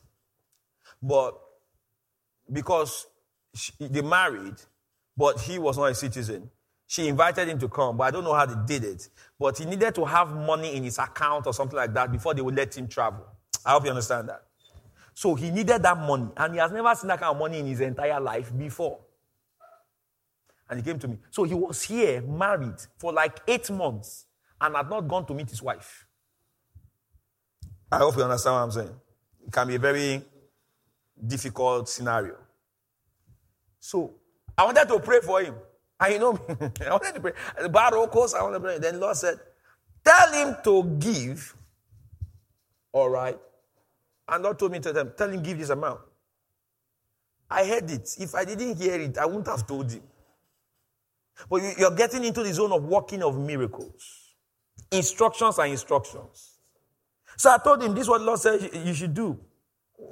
But 1.03 1.39
because 2.51 3.05
she, 3.53 3.73
they 3.79 4.01
married, 4.01 4.55
but 5.17 5.41
he 5.41 5.57
was 5.57 5.77
not 5.77 5.85
a 5.85 5.95
citizen, 5.95 6.49
she 6.85 7.07
invited 7.07 7.49
him 7.49 7.59
to 7.59 7.67
come, 7.67 7.97
but 7.97 8.05
I 8.05 8.11
don't 8.11 8.23
know 8.23 8.33
how 8.33 8.45
they 8.45 8.55
did 8.65 8.85
it. 8.85 9.09
But 9.37 9.57
he 9.57 9.65
needed 9.65 9.93
to 9.95 10.05
have 10.05 10.33
money 10.33 10.75
in 10.75 10.83
his 10.83 10.99
account 10.99 11.47
or 11.47 11.53
something 11.53 11.75
like 11.75 11.93
that 11.95 12.11
before 12.11 12.33
they 12.33 12.41
would 12.41 12.55
let 12.55 12.77
him 12.77 12.87
travel. 12.87 13.25
I 13.65 13.71
hope 13.71 13.83
you 13.83 13.89
understand 13.89 14.29
that. 14.29 14.43
So 15.13 15.35
he 15.35 15.49
needed 15.49 15.81
that 15.83 15.97
money, 15.97 16.29
and 16.37 16.53
he 16.53 16.59
has 16.59 16.71
never 16.71 16.93
seen 16.95 17.07
that 17.09 17.19
kind 17.19 17.31
of 17.31 17.39
money 17.39 17.59
in 17.59 17.65
his 17.65 17.81
entire 17.81 18.21
life 18.21 18.55
before. 18.55 18.99
And 20.69 20.79
he 20.79 20.85
came 20.85 20.99
to 20.99 21.07
me. 21.07 21.17
So 21.31 21.43
he 21.43 21.53
was 21.53 21.81
here, 21.83 22.21
married 22.21 22.75
for 22.97 23.11
like 23.11 23.39
eight 23.47 23.69
months, 23.71 24.25
and 24.61 24.75
had 24.75 24.89
not 24.89 25.07
gone 25.07 25.25
to 25.25 25.33
meet 25.33 25.49
his 25.49 25.61
wife. 25.61 26.05
I 27.91 27.97
hope 27.97 28.15
you 28.15 28.23
understand 28.23 28.55
what 28.55 28.61
I'm 28.61 28.71
saying. 28.71 28.95
It 29.45 29.51
can 29.51 29.67
be 29.67 29.75
a 29.75 29.79
very 29.79 30.21
difficult 31.25 31.89
scenario. 31.89 32.35
So 33.79 34.13
I 34.57 34.65
wanted 34.65 34.87
to 34.87 34.99
pray 34.99 35.19
for 35.21 35.41
him. 35.41 35.55
And 35.99 36.13
you 36.13 36.19
know 36.19 36.33
me, 36.33 36.39
I 36.85 36.91
wanted 36.91 37.15
to 37.15 37.19
pray. 37.19 37.33
Course, 38.07 38.33
I 38.33 38.43
wanted 38.43 38.55
to 38.55 38.59
pray. 38.59 38.79
Then 38.79 38.95
the 38.95 38.99
Lord 39.01 39.15
said, 39.15 39.39
Tell 40.03 40.31
him 40.31 40.55
to 40.63 40.83
give. 40.99 41.55
All 42.91 43.09
right. 43.09 43.37
And 44.27 44.43
Lord 44.43 44.59
told 44.59 44.71
me 44.71 44.79
to 44.79 44.93
them, 44.93 45.13
Tell 45.17 45.29
him 45.29 45.41
give 45.43 45.57
this 45.57 45.69
amount. 45.69 45.99
I 47.49 47.65
heard 47.65 47.89
it. 47.89 48.15
If 48.19 48.35
I 48.35 48.45
didn't 48.45 48.77
hear 48.77 48.99
it, 48.99 49.17
I 49.17 49.25
wouldn't 49.25 49.47
have 49.47 49.65
told 49.65 49.91
him. 49.91 50.03
But 51.49 51.77
you're 51.77 51.91
getting 51.91 52.23
into 52.23 52.43
the 52.43 52.53
zone 52.53 52.71
of 52.71 52.83
working 52.83 53.23
of 53.23 53.37
miracles. 53.37 54.35
Instructions 54.91 55.59
are 55.59 55.67
instructions. 55.67 56.59
So 57.37 57.51
I 57.51 57.57
told 57.59 57.83
him, 57.83 57.93
this 57.93 58.03
is 58.03 58.09
what 58.09 58.21
Lord 58.21 58.39
said 58.39 58.69
you 58.73 58.93
should 58.93 59.13
do. 59.13 59.39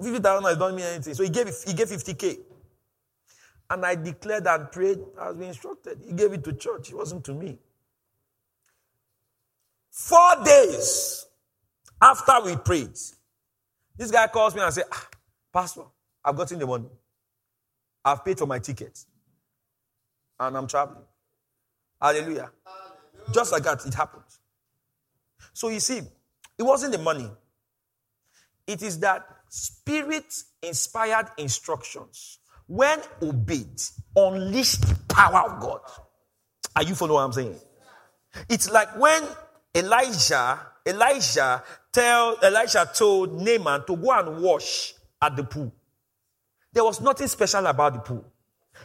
50,000 0.02 0.44
has 0.44 0.58
don't 0.58 0.76
mean 0.76 0.86
anything. 0.86 1.14
So 1.14 1.24
he 1.24 1.30
gave, 1.30 1.48
he 1.66 1.74
gave 1.74 1.88
50K. 1.88 2.38
And 3.70 3.86
I 3.86 3.96
declared 3.96 4.46
and 4.48 4.72
prayed 4.72 5.00
as 5.20 5.36
we 5.36 5.48
instructed. 5.48 6.00
He 6.06 6.14
gave 6.14 6.34
it 6.34 6.44
to 6.44 6.54
church. 6.54 6.90
It 6.90 6.96
wasn't 6.96 7.24
to 7.26 7.34
me. 7.34 7.58
Four 9.90 10.44
days 10.44 11.26
after 12.02 12.42
we 12.44 12.56
prayed, 12.58 12.94
this 13.98 14.12
guy 14.12 14.28
calls 14.28 14.54
me 14.54 14.62
and 14.62 14.74
says, 14.74 14.84
ah, 14.92 15.08
Pastor, 15.52 15.84
I've 16.24 16.36
gotten 16.36 16.60
the 16.60 16.68
money. 16.68 16.90
I've 18.04 18.24
paid 18.24 18.38
for 18.38 18.46
my 18.46 18.60
ticket. 18.60 19.04
And 20.40 20.58
I'm 20.58 20.68
traveling. 20.68 21.06
Hallelujah. 22.00 22.52
Hallelujah. 22.66 23.34
Just 23.34 23.52
like 23.52 23.64
that, 23.64 23.86
it 23.86 23.94
happened. 23.94 24.24
So 25.54 25.70
you 25.70 25.80
see, 25.80 26.02
it 26.58 26.64
wasn't 26.64 26.92
the 26.92 27.00
money. 27.00 27.32
It 28.68 28.84
is 28.84 29.00
that 29.00 29.26
spirit 29.50 30.34
inspired 30.62 31.28
instructions 31.38 32.40
when 32.68 33.00
obeyed, 33.22 33.82
unleash 34.16 34.78
the 34.78 34.98
power 35.08 35.50
of 35.50 35.62
God. 35.62 35.82
Are 36.76 36.84
you 36.84 36.96
following 36.96 37.16
what 37.16 37.26
I'm 37.26 37.34
saying? 37.34 37.60
It's 38.50 38.70
like 38.70 38.98
when 38.98 39.24
Elijah, 39.76 40.60
Elijah 40.86 41.64
tell 41.92 42.38
Elijah 42.44 42.90
told 42.94 43.34
Naaman 43.42 43.86
to 43.86 43.96
go 43.96 44.12
and 44.12 44.42
wash 44.42 44.94
at 45.22 45.36
the 45.36 45.44
pool. 45.44 45.72
There 46.74 46.84
was 46.84 47.00
nothing 47.00 47.28
special 47.28 47.66
about 47.66 47.94
the 47.94 48.00
pool. 48.00 48.26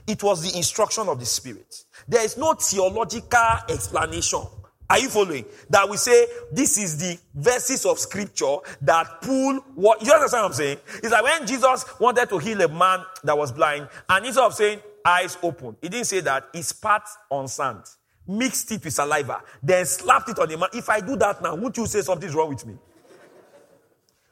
It 0.07 0.23
was 0.23 0.49
the 0.49 0.57
instruction 0.57 1.09
of 1.09 1.19
the 1.19 1.27
Spirit. 1.27 1.85
There 2.07 2.25
is 2.25 2.37
no 2.37 2.55
theological 2.55 3.59
explanation. 3.69 4.43
Are 4.91 4.99
you 4.99 5.09
following? 5.09 5.45
That 5.71 5.89
we 5.89 5.97
say 5.97 6.27
this 6.51 6.77
is 6.77 6.99
the 6.99 7.17
verses 7.33 7.87
of 7.87 8.01
scripture 8.01 8.57
that 8.83 9.23
pull 9.23 9.61
what 9.77 10.05
you 10.05 10.13
understand 10.13 10.43
what 10.43 10.49
I'm 10.49 10.53
saying? 10.53 10.79
It's 10.97 11.13
like 11.13 11.23
when 11.23 11.47
Jesus 11.47 11.85
wanted 12.01 12.29
to 12.29 12.39
heal 12.39 12.61
a 12.61 12.67
man 12.69 13.05
that 13.23 13.39
was 13.39 13.53
blind, 13.53 13.89
and 14.09 14.27
instead 14.27 14.45
of 14.45 14.53
saying 14.53 14.81
eyes 15.05 15.39
open, 15.45 15.77
he 15.81 15.89
didn't 15.89 16.07
say 16.07 16.19
that, 16.21 16.49
he 16.53 16.63
spat 16.63 17.05
on 17.31 17.47
sand, 17.47 17.85
mixed 18.27 18.73
it 18.73 18.85
with 18.85 18.93
saliva, 18.93 19.43
then 19.63 19.87
slapped 19.87 20.29
it 20.29 20.41
on 20.41 20.49
the 20.49 20.59
man. 20.59 20.69
If 20.73 20.89
I 20.89 21.01
do 21.01 21.15
that 21.17 21.41
now, 21.41 21.55
won't 21.55 21.77
you 21.77 21.87
say 21.87 22.01
something's 22.01 22.35
wrong 22.35 22.49
with 22.49 22.67
me? 22.67 22.75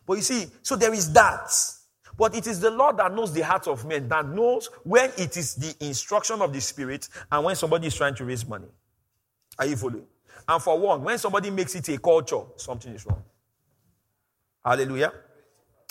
But 0.05 0.15
you 0.15 0.23
see, 0.23 0.47
so 0.63 0.75
there 0.75 0.93
is 0.93 1.13
that. 1.13 1.53
But 2.17 2.35
it 2.35 2.49
is 2.49 2.59
the 2.59 2.73
Lord 2.73 2.97
that 2.97 3.15
knows 3.15 3.33
the 3.33 3.43
hearts 3.43 3.69
of 3.69 3.87
men, 3.87 4.09
that 4.09 4.27
knows 4.27 4.71
when 4.83 5.11
it 5.17 5.37
is 5.37 5.55
the 5.55 5.87
instruction 5.87 6.43
of 6.43 6.53
the 6.53 6.61
Spirit 6.61 7.09
and 7.31 7.45
when 7.45 7.55
somebody 7.55 7.87
is 7.87 7.95
trying 7.95 8.17
to 8.17 8.25
raise 8.25 8.45
money. 8.45 8.67
Are 9.57 9.67
you 9.67 9.77
following? 9.77 10.07
And 10.49 10.63
for 10.63 10.79
one, 10.79 11.05
when 11.05 11.19
somebody 11.19 11.51
makes 11.51 11.75
it 11.75 11.89
a 11.91 11.99
culture, 11.99 12.41
something 12.57 12.95
is 12.95 13.05
wrong. 13.05 13.23
Hallelujah. 14.65 15.13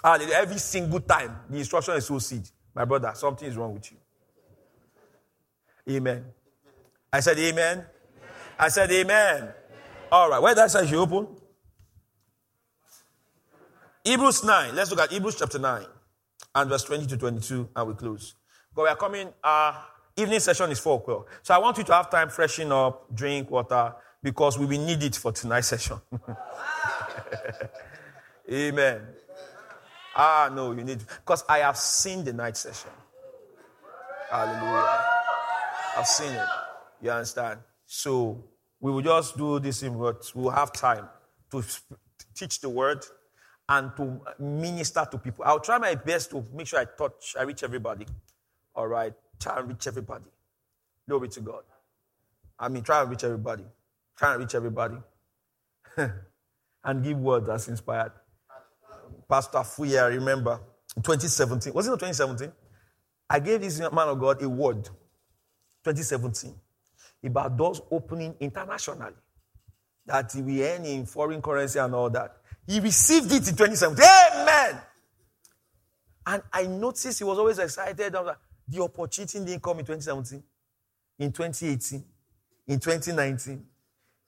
Hallelujah. 0.04 0.36
Every 0.36 0.58
single 0.58 1.00
time 1.00 1.40
the 1.48 1.60
instruction 1.60 1.96
is 1.96 2.08
so 2.08 2.18
seed, 2.18 2.50
my 2.74 2.84
brother, 2.84 3.12
something 3.14 3.48
is 3.48 3.56
wrong 3.56 3.74
with 3.76 3.92
you. 3.92 3.98
Amen. 5.96 6.26
I 7.14 7.20
said 7.20 7.38
amen. 7.38 7.78
amen. 7.78 7.86
I 8.60 8.68
said 8.70 8.92
amen. 8.92 9.38
amen. 9.38 9.54
All 10.12 10.30
right. 10.30 10.42
Where 10.42 10.56
does 10.56 10.74
that 10.74 10.80
says 10.80 10.92
you 10.92 11.00
open? 11.00 11.28
Hebrews 14.04 14.44
9. 14.44 14.76
Let's 14.76 14.90
look 14.90 15.00
at 15.00 15.12
Hebrews 15.12 15.36
chapter 15.38 15.60
9 15.60 15.86
and 16.56 16.70
verse 16.70 16.84
20 16.84 17.06
to 17.08 17.18
22 17.18 17.70
and 17.76 17.88
we 17.88 17.94
close. 17.94 18.36
But 18.74 18.84
we 18.84 18.90
are 18.90 18.96
coming, 18.96 19.30
uh, 19.44 19.82
evening 20.16 20.40
session 20.40 20.72
is 20.72 20.80
4 20.80 20.98
o'clock. 20.98 21.28
So 21.44 21.54
I 21.54 21.58
want 21.60 21.78
you 21.78 21.84
to 21.86 21.94
have 21.94 22.10
time, 22.10 22.30
freshen 22.30 22.72
up, 22.72 23.14
drink 23.14 23.52
water, 23.52 23.94
because 24.22 24.58
we 24.58 24.66
will 24.66 24.84
need 24.84 25.04
it 25.04 25.16
for 25.16 25.32
tonight's 25.32 25.68
session. 25.68 25.98
Amen. 28.52 29.02
Ah, 30.16 30.50
no, 30.54 30.72
you 30.72 30.84
need, 30.84 31.00
because 31.00 31.44
I 31.48 31.60
have 31.60 31.78
seen 31.78 32.24
the 32.24 32.34
night 32.34 32.58
session. 32.58 32.90
Hallelujah. 34.30 35.04
I've 35.98 36.08
seen 36.08 36.32
it. 36.32 36.48
You 37.02 37.12
understand? 37.12 37.60
So 37.86 38.44
we 38.80 38.92
will 38.92 39.02
just 39.02 39.38
do 39.38 39.60
this 39.60 39.84
in 39.84 39.98
what 39.98 40.32
we'll 40.34 40.50
have 40.50 40.74
time 40.74 41.08
to 41.52 41.64
teach 42.36 42.60
the 42.62 42.70
word 42.70 43.06
and 43.70 43.92
to 43.98 44.22
minister 44.40 45.06
to 45.12 45.18
people. 45.18 45.44
I'll 45.46 45.60
try 45.60 45.78
my 45.78 45.96
best 45.96 46.32
to 46.32 46.44
make 46.54 46.68
sure 46.68 46.80
I 46.80 46.86
touch, 46.86 47.36
I 47.38 47.44
reach 47.44 47.64
everybody. 47.64 48.06
All 48.76 48.88
right. 48.88 49.14
Try 49.40 49.60
and 49.60 49.70
reach 49.70 49.88
everybody. 49.88 50.26
Glory 51.08 51.30
to 51.30 51.42
God. 51.42 51.64
I 52.60 52.70
mean, 52.70 52.84
try 52.84 53.02
and 53.02 53.10
reach 53.10 53.24
everybody. 53.24 53.64
And 54.22 54.40
reach 54.40 54.56
everybody. 54.56 54.98
and 56.84 57.04
give 57.04 57.18
word 57.18 57.46
that's 57.46 57.68
inspired. 57.68 58.12
Pastor 59.30 59.60
Fuya, 59.60 60.10
remember, 60.10 60.60
2017. 60.96 61.74
Was 61.74 61.88
it 61.88 61.92
not 61.92 62.00
2017? 62.00 62.52
I 63.30 63.40
gave 63.40 63.62
this 63.62 63.80
man 63.80 64.08
of 64.08 64.20
God 64.20 64.42
a 64.42 64.50
word, 64.50 64.86
2017, 65.84 66.54
about 67.26 67.58
doors 67.58 67.82
opening 67.92 68.36
internationally. 68.40 69.14
That 70.06 70.34
we 70.36 70.66
earn 70.66 70.86
in 70.86 71.06
foreign 71.06 71.42
currency 71.42 71.80
and 71.80 71.94
all 71.94 72.10
that. 72.12 72.38
He 72.66 72.80
received 72.80 73.32
it 73.32 73.48
in 73.48 73.56
2017. 73.56 74.04
Amen. 74.36 74.82
And 76.26 76.42
I 76.52 76.66
noticed 76.66 77.20
he 77.20 77.26
was 77.26 77.38
always 77.38 77.60
excited. 77.60 78.16
the 78.68 78.82
opportunity 78.82 79.40
didn't 79.40 79.62
come 79.62 79.80
in 79.80 79.86
2017. 79.86 80.42
in 81.20 81.32
2018, 81.32 82.04
in 82.68 82.80
2019, 82.80 83.66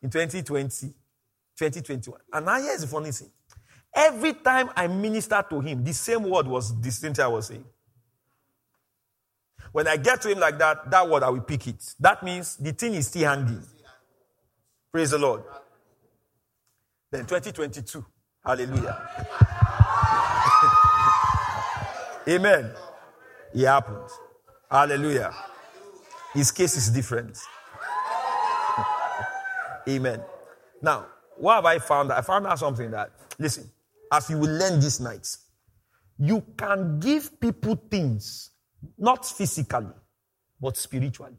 in 0.01 0.09
2020, 0.09 0.87
2021. 1.57 2.19
And 2.33 2.45
now 2.45 2.59
here's 2.61 2.81
the 2.81 2.87
funny 2.87 3.11
thing. 3.11 3.29
Every 3.93 4.33
time 4.33 4.69
I 4.75 4.87
minister 4.87 5.43
to 5.49 5.59
him, 5.61 5.83
the 5.83 5.93
same 5.93 6.23
word 6.23 6.47
was 6.47 6.71
thing 6.71 7.23
I 7.23 7.27
was 7.27 7.47
saying. 7.47 7.65
When 9.71 9.87
I 9.87 9.97
get 9.97 10.21
to 10.21 10.29
him 10.29 10.39
like 10.39 10.57
that, 10.59 10.89
that 10.89 11.07
word 11.09 11.23
I 11.23 11.29
will 11.29 11.41
pick 11.41 11.67
it. 11.67 11.95
That 11.99 12.23
means 12.23 12.55
the 12.57 12.71
thing 12.71 12.93
is 12.95 13.07
still 13.07 13.29
hanging. 13.29 13.63
Praise 14.91 15.11
the 15.11 15.19
Lord. 15.19 15.43
Then 17.11 17.25
2022. 17.25 18.05
Hallelujah. 18.43 19.09
Amen. 22.27 22.71
It 23.53 23.65
happened. 23.65 24.09
Hallelujah. 24.69 25.33
His 26.33 26.51
case 26.51 26.77
is 26.77 26.89
different. 26.89 27.37
Amen. 29.89 30.21
Now, 30.81 31.07
what 31.37 31.55
have 31.55 31.65
I 31.65 31.79
found? 31.79 32.11
I 32.11 32.21
found 32.21 32.45
out 32.47 32.59
something 32.59 32.91
that, 32.91 33.11
listen, 33.39 33.69
as 34.11 34.29
you 34.29 34.37
will 34.37 34.51
learn 34.51 34.79
this 34.79 34.99
night, 34.99 35.27
you 36.17 36.43
can 36.57 36.99
give 36.99 37.39
people 37.39 37.75
things, 37.89 38.51
not 38.97 39.25
physically, 39.25 39.87
but 40.61 40.77
spiritually. 40.77 41.37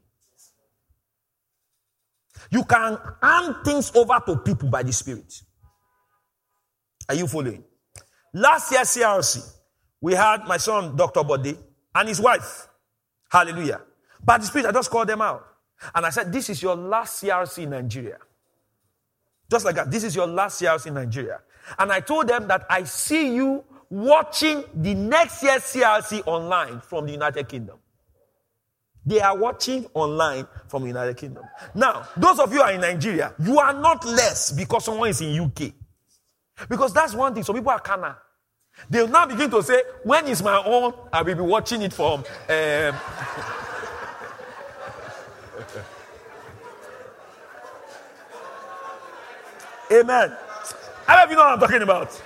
You 2.49 2.63
can 2.63 2.97
hand 3.21 3.55
things 3.63 3.91
over 3.95 4.19
to 4.25 4.37
people 4.37 4.69
by 4.69 4.83
the 4.83 4.91
Spirit. 4.91 5.33
Are 7.07 7.15
you 7.15 7.27
following? 7.27 7.63
Last 8.33 8.71
year, 8.71 8.81
CRC, 8.81 9.47
we 10.01 10.13
had 10.13 10.45
my 10.45 10.57
son, 10.57 10.95
Dr. 10.95 11.23
Body, 11.23 11.55
and 11.93 12.09
his 12.09 12.19
wife. 12.19 12.67
Hallelujah. 13.29 13.81
By 14.23 14.37
the 14.39 14.45
Spirit, 14.45 14.67
I 14.67 14.71
just 14.71 14.89
called 14.89 15.07
them 15.07 15.21
out. 15.21 15.45
And 15.93 16.05
I 16.05 16.09
said, 16.09 16.31
This 16.31 16.49
is 16.49 16.61
your 16.61 16.75
last 16.75 17.23
CRC 17.23 17.63
in 17.63 17.71
Nigeria. 17.71 18.17
Just 19.51 19.65
like 19.65 19.75
that. 19.75 19.91
This 19.91 20.05
is 20.05 20.15
your 20.15 20.27
last 20.27 20.61
CRC 20.61 20.87
in 20.87 20.93
Nigeria. 20.93 21.41
And 21.77 21.91
I 21.91 21.99
told 21.99 22.29
them 22.29 22.47
that 22.47 22.65
I 22.69 22.85
see 22.85 23.35
you 23.35 23.65
watching 23.89 24.63
the 24.73 24.93
next 24.93 25.43
year's 25.43 25.63
CRC 25.63 26.23
online 26.25 26.79
from 26.79 27.05
the 27.05 27.11
United 27.11 27.49
Kingdom. 27.49 27.77
They 29.05 29.19
are 29.19 29.37
watching 29.37 29.87
online 29.93 30.47
from 30.69 30.83
the 30.83 30.87
United 30.87 31.17
Kingdom. 31.17 31.43
Now, 31.75 32.07
those 32.15 32.39
of 32.39 32.53
you 32.53 32.61
are 32.61 32.71
in 32.71 32.79
Nigeria, 32.79 33.33
you 33.39 33.59
are 33.59 33.73
not 33.73 34.05
less 34.05 34.53
because 34.53 34.85
someone 34.85 35.09
is 35.09 35.19
in 35.19 35.37
UK. 35.37 35.73
Because 36.69 36.93
that's 36.93 37.13
one 37.13 37.33
thing. 37.33 37.43
Some 37.43 37.55
people 37.55 37.71
are 37.71 37.79
kana. 37.79 38.17
They'll 38.89 39.07
now 39.07 39.25
begin 39.25 39.51
to 39.51 39.61
say, 39.61 39.81
when 40.03 40.27
is 40.27 40.41
my 40.41 40.63
own? 40.63 40.93
I 41.11 41.23
will 41.23 41.35
be 41.35 41.41
watching 41.41 41.81
it 41.81 41.91
from. 41.91 42.23
Um... 42.47 42.95
Amen. 49.91 50.35
Many 51.07 51.21
of 51.23 51.29
you 51.29 51.35
know 51.35 51.43
what 51.43 51.53
I'm 51.53 51.59
talking 51.59 51.81
about? 51.81 52.11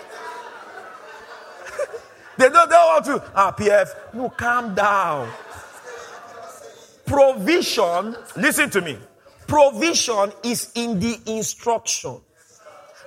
they 2.38 2.50
don't, 2.50 2.70
they 2.70 2.76
don't 2.76 3.04
want 3.04 3.06
to. 3.06 3.32
Ah, 3.34 3.56
PF. 3.58 4.14
No, 4.14 4.30
calm 4.30 4.76
down. 4.76 5.32
Provision, 7.06 8.16
listen 8.36 8.70
to 8.70 8.82
me. 8.82 8.98
Provision 9.48 10.32
is 10.44 10.72
in 10.76 11.00
the 11.00 11.20
instruction, 11.28 12.20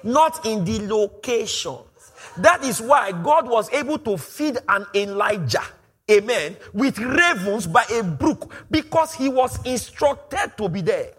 not 0.03 0.47
in 0.47 0.65
the 0.65 0.87
location. 0.87 1.77
That 2.39 2.63
is 2.65 2.81
why 2.81 3.13
God 3.13 3.49
was 3.49 3.71
able 3.73 3.99
to 3.99 4.17
feed 4.17 4.59
an 4.69 4.87
Elijah, 4.95 5.65
amen, 6.11 6.57
with 6.73 6.99
ravens 6.99 7.67
by 7.67 7.85
a 7.93 8.03
brook 8.05 8.53
because 8.71 9.15
he 9.15 9.29
was 9.29 9.65
instructed 9.65 10.53
to 10.57 10.69
be 10.69 10.81
there. 10.81 11.18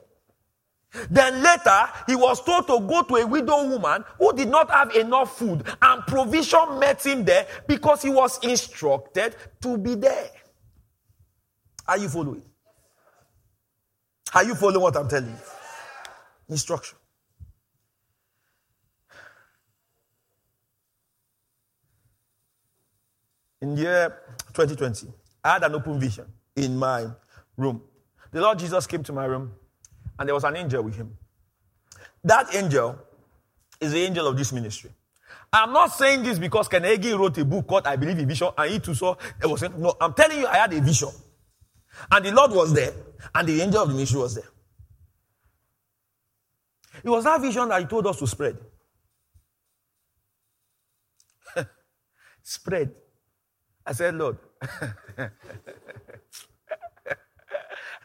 Then 1.10 1.44
later, 1.44 1.88
he 2.08 2.16
was 2.16 2.44
told 2.44 2.68
to 2.68 2.80
go 2.80 3.04
to 3.04 3.16
a 3.18 3.28
widow 3.28 3.68
woman 3.68 4.04
who 4.18 4.34
did 4.34 4.48
not 4.48 4.72
have 4.72 4.96
enough 4.96 5.38
food, 5.38 5.64
and 5.82 6.04
provision 6.08 6.80
met 6.80 7.06
him 7.06 7.24
there 7.24 7.48
because 7.68 8.02
he 8.02 8.10
was 8.10 8.40
instructed 8.44 9.36
to 9.62 9.78
be 9.78 9.96
there. 9.96 10.32
Are 11.88 11.98
you 11.98 12.10
following? 12.10 12.44
Are 14.34 14.44
you 14.44 14.56
following 14.56 14.82
what 14.82 14.96
I'm 14.96 15.08
telling 15.08 15.30
you? 15.30 15.36
Instruction. 16.50 16.98
In 23.62 23.76
year 23.76 24.18
2020, 24.54 25.08
I 25.44 25.54
had 25.54 25.64
an 25.64 25.76
open 25.76 26.00
vision 26.00 26.26
in 26.56 26.78
my 26.78 27.08
room. 27.58 27.82
The 28.32 28.42
Lord 28.42 28.60
Jesus 28.60 28.88
came 28.88 29.04
to 29.04 29.14
my 29.14 29.26
room, 29.26 29.52
and 30.20 30.28
there 30.28 30.36
was 30.36 30.44
an 30.44 30.58
angel 30.58 30.84
with 30.84 30.96
him. 30.96 31.18
That 32.24 32.54
angel 32.54 33.00
is 33.80 33.94
the 33.94 34.00
angel 34.04 34.28
of 34.28 34.38
this 34.38 34.52
ministry. 34.52 34.92
I'm 35.52 35.74
not 35.74 35.94
saying 35.94 36.24
this 36.24 36.38
because 36.38 36.68
Ken 36.68 36.84
wrote 37.18 37.38
a 37.38 37.46
book 37.46 37.66
called 37.66 37.88
I 37.88 37.96
Believe 37.96 38.20
in 38.20 38.28
Vision, 38.28 38.50
and 38.56 38.72
he 38.72 38.80
too 38.80 38.94
saw 38.94 39.16
it 39.42 39.48
was 39.48 39.62
no. 39.62 39.96
I'm 40.00 40.14
telling 40.14 40.38
you, 40.38 40.46
I 40.46 40.58
had 40.58 40.74
a 40.74 40.82
vision, 40.82 41.10
and 42.12 42.26
the 42.26 42.32
Lord 42.32 42.52
was 42.52 42.74
there, 42.74 42.92
and 43.34 43.48
the 43.48 43.62
angel 43.62 43.82
of 43.82 43.88
the 43.88 43.96
ministry 43.96 44.20
was 44.20 44.36
there. 44.36 44.50
It 47.04 47.10
was 47.10 47.24
that 47.24 47.42
vision 47.42 47.70
that 47.70 47.80
he 47.82 47.88
told 47.88 48.06
us 48.06 48.20
to 48.20 48.28
spread. 48.28 48.58
spread. 52.44 52.92
I 53.86 53.94
said, 53.94 54.16
Lord, 54.16 54.38
I 54.62 55.30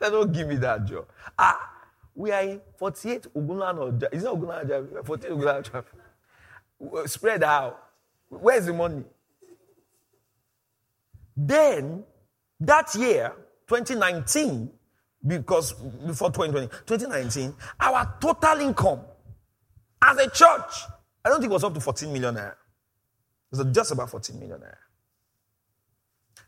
said, 0.00 0.10
don't 0.10 0.32
give 0.32 0.48
me 0.48 0.56
that 0.56 0.86
job. 0.86 1.06
Ah, 1.38 1.73
we 2.14 2.30
are 2.30 2.42
in 2.42 2.60
48 2.78 3.34
Ogunlana. 3.34 4.14
Is 4.14 4.24
it 4.24 4.28
Ogunlana? 4.28 5.04
48 5.04 5.32
Ogunlana. 5.32 5.84
Spread 7.08 7.42
out. 7.42 7.82
Where's 8.28 8.66
the 8.66 8.72
money? 8.72 9.04
Then, 11.36 12.04
that 12.60 12.94
year, 12.94 13.32
2019, 13.66 14.70
because 15.26 15.72
before 15.72 16.30
2020, 16.30 16.68
2019, 16.86 17.54
our 17.80 18.16
total 18.20 18.60
income 18.60 19.00
as 20.02 20.18
a 20.18 20.30
church, 20.30 20.84
I 21.24 21.30
don't 21.30 21.40
think 21.40 21.50
it 21.50 21.54
was 21.54 21.64
up 21.64 21.74
to 21.74 21.80
14 21.80 22.12
million 22.12 22.34
naira. 22.34 22.52
It 23.52 23.58
was 23.58 23.66
just 23.72 23.90
about 23.90 24.10
14 24.10 24.38
million 24.38 24.58
naira. 24.58 24.76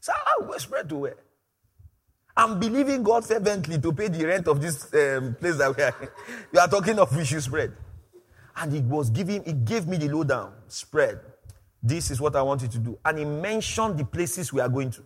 So 0.00 0.12
how 0.12 0.46
will 0.46 0.58
spread 0.58 0.88
to 0.90 0.96
where? 0.96 1.16
I'm 2.36 2.60
believing 2.60 3.02
God 3.02 3.24
fervently 3.24 3.78
to 3.78 3.92
pay 3.92 4.08
the 4.08 4.26
rent 4.26 4.46
of 4.48 4.60
this 4.60 4.92
um, 4.94 5.34
place 5.34 5.56
that 5.56 5.74
we 5.74 5.82
are. 5.82 5.94
you 6.52 6.60
are 6.60 6.68
talking 6.68 6.98
of 6.98 7.26
should 7.26 7.42
spread. 7.42 7.72
And 8.56 8.72
he 8.72 8.80
was 8.80 9.10
giving, 9.10 9.42
he 9.44 9.52
gave 9.52 9.86
me 9.86 9.96
the 9.96 10.08
lowdown. 10.08 10.52
Spread. 10.68 11.20
This 11.82 12.10
is 12.10 12.20
what 12.20 12.36
I 12.36 12.42
want 12.42 12.62
you 12.62 12.68
to 12.68 12.78
do. 12.78 12.98
And 13.04 13.18
he 13.18 13.24
mentioned 13.24 13.98
the 13.98 14.04
places 14.04 14.52
we 14.52 14.60
are 14.60 14.68
going 14.68 14.90
to 14.92 15.02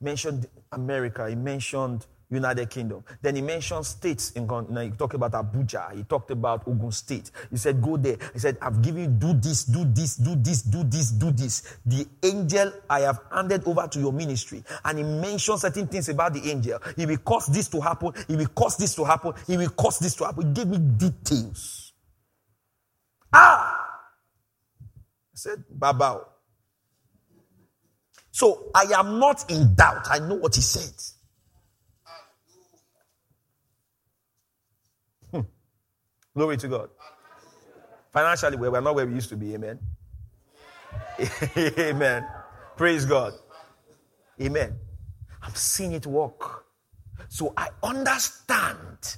mentioned 0.00 0.48
America, 0.72 1.28
he 1.28 1.34
mentioned 1.34 2.06
United 2.30 2.68
Kingdom. 2.70 3.04
Then 3.22 3.36
he 3.36 3.42
mentioned 3.42 3.86
states 3.86 4.32
in 4.32 4.48
you 4.48 4.78
he 4.80 4.90
talked 4.90 5.14
about 5.14 5.32
Abuja, 5.32 5.94
he 5.94 6.02
talked 6.04 6.30
about 6.30 6.66
Ogun 6.66 6.90
State. 6.90 7.30
He 7.50 7.56
said, 7.56 7.80
Go 7.80 7.96
there. 7.96 8.16
He 8.32 8.38
said, 8.38 8.58
I've 8.60 8.82
given 8.82 9.02
you 9.02 9.08
do 9.08 9.32
this, 9.34 9.64
do 9.64 9.84
this, 9.84 10.16
do 10.16 10.34
this, 10.36 10.62
do 10.62 10.82
this, 10.84 11.10
do 11.12 11.30
this. 11.30 11.78
The 11.86 12.06
angel 12.22 12.72
I 12.90 13.00
have 13.00 13.20
handed 13.32 13.66
over 13.66 13.86
to 13.86 14.00
your 14.00 14.12
ministry. 14.12 14.64
And 14.84 14.98
he 14.98 15.04
mentioned 15.04 15.60
certain 15.60 15.86
things 15.86 16.08
about 16.08 16.34
the 16.34 16.50
angel. 16.50 16.80
He 16.96 17.06
will 17.06 17.18
cause 17.18 17.46
this 17.46 17.68
to 17.68 17.80
happen, 17.80 18.12
he 18.26 18.34
will 18.36 18.48
cause 18.48 18.76
this 18.76 18.94
to 18.96 19.04
happen, 19.04 19.32
he 19.46 19.56
will 19.56 19.70
cause 19.70 19.98
this 19.98 20.14
to 20.16 20.24
happen. 20.24 20.48
He 20.48 20.52
gave 20.52 20.66
me 20.66 20.78
details. 20.78 21.92
Ah! 23.32 23.72
I 24.80 25.34
said, 25.34 25.64
Babao. 25.78 26.24
So 28.32 28.70
I 28.74 28.82
am 28.98 29.18
not 29.18 29.50
in 29.50 29.74
doubt. 29.74 30.08
I 30.10 30.18
know 30.18 30.34
what 30.34 30.54
he 30.54 30.60
said. 30.60 30.92
Glory 36.36 36.58
to 36.58 36.68
God. 36.68 36.90
Financially, 38.12 38.58
we're 38.58 38.78
not 38.82 38.94
where 38.94 39.06
we 39.06 39.14
used 39.14 39.30
to 39.30 39.36
be. 39.36 39.54
Amen. 39.54 39.78
Amen. 41.56 42.26
Praise 42.76 43.06
God. 43.06 43.32
Amen. 44.40 44.76
I'm 45.42 45.54
seeing 45.54 45.92
it 45.92 46.06
work. 46.06 46.66
So 47.28 47.54
I 47.56 47.68
understand 47.82 49.16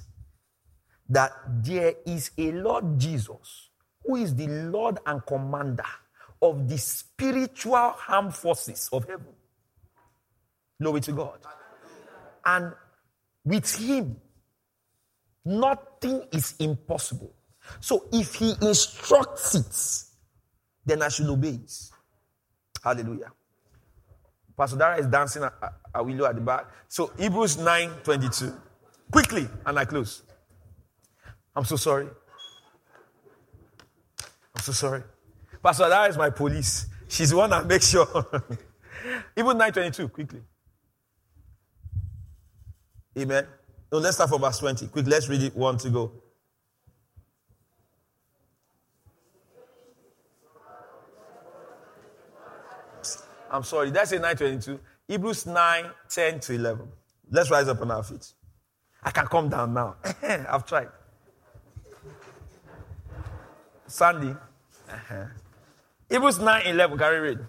that 1.09 1.33
there 1.61 1.95
is 2.05 2.31
a 2.37 2.53
Lord 2.53 2.97
Jesus 2.97 3.69
who 4.05 4.15
is 4.15 4.33
the 4.33 4.47
Lord 4.47 4.99
and 5.05 5.25
commander 5.25 5.83
of 6.41 6.69
the 6.69 6.77
spiritual 6.77 7.95
armed 8.07 8.33
forces 8.33 8.89
of 8.93 9.03
heaven. 9.05 9.33
Glory 10.81 11.01
to 11.01 11.11
God. 11.11 11.39
And 12.45 12.71
with 13.43 13.75
Him, 13.75 14.15
nothing 15.45 16.23
is 16.31 16.55
impossible. 16.59 17.33
So 17.79 18.07
if 18.11 18.35
He 18.35 18.53
instructs 18.61 19.55
it, 19.55 20.09
then 20.85 21.01
I 21.01 21.09
should 21.09 21.27
obey 21.27 21.49
it. 21.49 21.73
Hallelujah. 22.83 23.31
Pastor 24.57 24.77
Dara 24.77 24.97
is 24.97 25.07
dancing 25.07 25.43
a 25.43 26.03
Willow 26.03 26.25
at 26.25 26.35
the 26.35 26.41
back. 26.41 26.65
So 26.87 27.13
Hebrews 27.17 27.57
9 27.57 27.89
22. 28.03 28.53
Quickly, 29.11 29.47
and 29.65 29.79
I 29.79 29.85
close. 29.85 30.23
I'm 31.55 31.63
so 31.63 31.77
sorry. 31.77 32.07
I'm 34.55 34.61
so 34.61 34.71
sorry. 34.71 35.03
Pastor 35.63 35.87
Dara 35.87 36.09
is 36.09 36.17
my 36.17 36.29
police. 36.29 36.87
She's 37.07 37.29
the 37.29 37.37
one 37.37 37.49
that 37.51 37.65
makes 37.65 37.89
sure. 37.89 38.05
Hebrews 39.35 39.55
9 39.55 39.71
22, 39.71 40.09
quickly. 40.09 40.41
Amen. 43.17 43.47
No, 43.91 43.97
let's 43.97 44.15
start 44.15 44.29
from 44.29 44.41
verse 44.41 44.59
20. 44.59 44.87
Quick, 44.87 45.07
let's 45.07 45.27
read 45.27 45.41
it 45.41 45.55
one 45.55 45.77
to 45.79 45.89
go. 45.89 46.11
I'm 53.51 53.63
sorry, 53.63 53.89
that's 53.89 54.11
a 54.11 54.15
922. 54.19 54.79
Hebrews 55.07 55.47
9, 55.47 55.85
10 56.07 56.39
to 56.41 56.53
11. 56.53 56.87
Let's 57.31 57.49
rise 57.49 57.67
up 57.67 57.81
on 57.81 57.89
our 57.89 58.03
feet. 58.03 58.33
I 59.01 59.09
can 59.09 59.25
come 59.25 59.49
down 59.49 59.73
now. 59.73 59.95
I've 60.21 60.65
tried. 60.67 60.89
Sandy. 63.87 64.35
Uh-huh. 64.87 65.25
Hebrews 66.09 66.39
9, 66.39 66.61
11. 66.67 66.97
Can 66.97 67.11
we 67.11 67.17
read? 67.17 67.39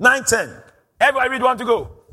9, 0.00 0.24
10. 0.24 0.62
Everybody 1.00 1.30
read 1.30 1.42
one 1.42 1.58
to 1.58 1.64
go. 1.64 2.03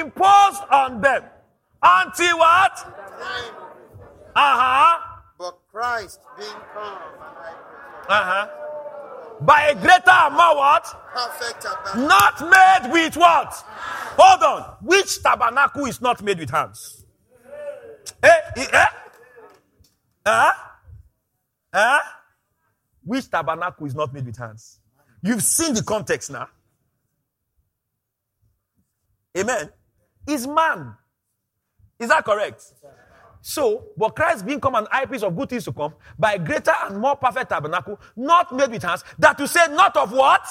Imposed 0.00 0.62
on 0.70 1.00
them. 1.00 1.22
Until 1.82 2.38
what? 2.38 2.94
Uh-huh. 4.34 4.98
But 5.38 5.58
Christ 5.70 6.20
being 6.38 6.50
come 6.74 6.98
Uh-huh. 8.08 8.48
By 9.40 9.62
a 9.68 9.74
greater 9.74 10.10
amount 10.10 10.56
what? 10.56 10.84
perfect 11.14 11.62
tabernacle, 11.62 12.06
Not 12.06 12.40
made 12.40 12.92
with 12.92 13.16
what? 13.16 13.52
Hold 14.18 14.42
on. 14.42 14.76
Which 14.82 15.22
tabernacle 15.22 15.84
is 15.86 16.00
not 16.00 16.22
made 16.22 16.38
with 16.38 16.50
hands? 16.50 17.04
Eh? 18.22 18.28
Eh? 18.56 18.64
Eh? 18.72 18.84
Huh? 20.26 20.52
Huh? 21.72 22.00
Which 23.04 23.30
tabernacle 23.30 23.86
is 23.86 23.94
not 23.94 24.12
made 24.12 24.24
with 24.26 24.38
hands? 24.38 24.80
You've 25.22 25.42
seen 25.42 25.74
the 25.74 25.82
context 25.82 26.30
now. 26.30 26.48
Amen. 29.36 29.70
Is 30.26 30.46
man. 30.46 30.94
Is 31.98 32.08
that 32.08 32.24
correct? 32.24 32.62
So, 33.40 33.84
but 33.96 34.16
Christ 34.16 34.44
being 34.44 34.60
come 34.60 34.74
an 34.74 34.86
priest 35.06 35.22
of 35.22 35.36
good 35.36 35.48
things 35.48 35.64
to 35.64 35.72
come 35.72 35.94
by 36.18 36.36
greater 36.36 36.72
and 36.84 36.98
more 36.98 37.14
perfect 37.16 37.48
tabernacle, 37.50 38.00
not 38.16 38.52
made 38.54 38.70
with 38.70 38.82
hands, 38.82 39.04
that 39.18 39.38
to 39.38 39.46
say 39.46 39.66
not 39.70 39.96
of 39.96 40.10
what? 40.10 40.44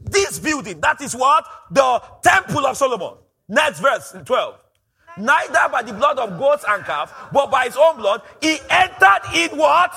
This 0.00 0.38
building. 0.38 0.80
That 0.80 1.00
is 1.00 1.14
what? 1.16 1.44
The 1.70 2.00
temple 2.22 2.66
of 2.66 2.76
Solomon. 2.76 3.14
Next 3.48 3.80
verse 3.80 4.14
12. 4.24 4.54
Neither 5.18 5.68
by 5.70 5.82
the 5.82 5.92
blood 5.92 6.18
of 6.18 6.38
goats 6.38 6.64
and 6.68 6.84
calves, 6.84 7.12
but 7.32 7.50
by 7.50 7.64
his 7.64 7.76
own 7.76 7.96
blood, 7.96 8.22
he 8.40 8.58
entered 8.70 9.20
in 9.34 9.58
what? 9.58 9.92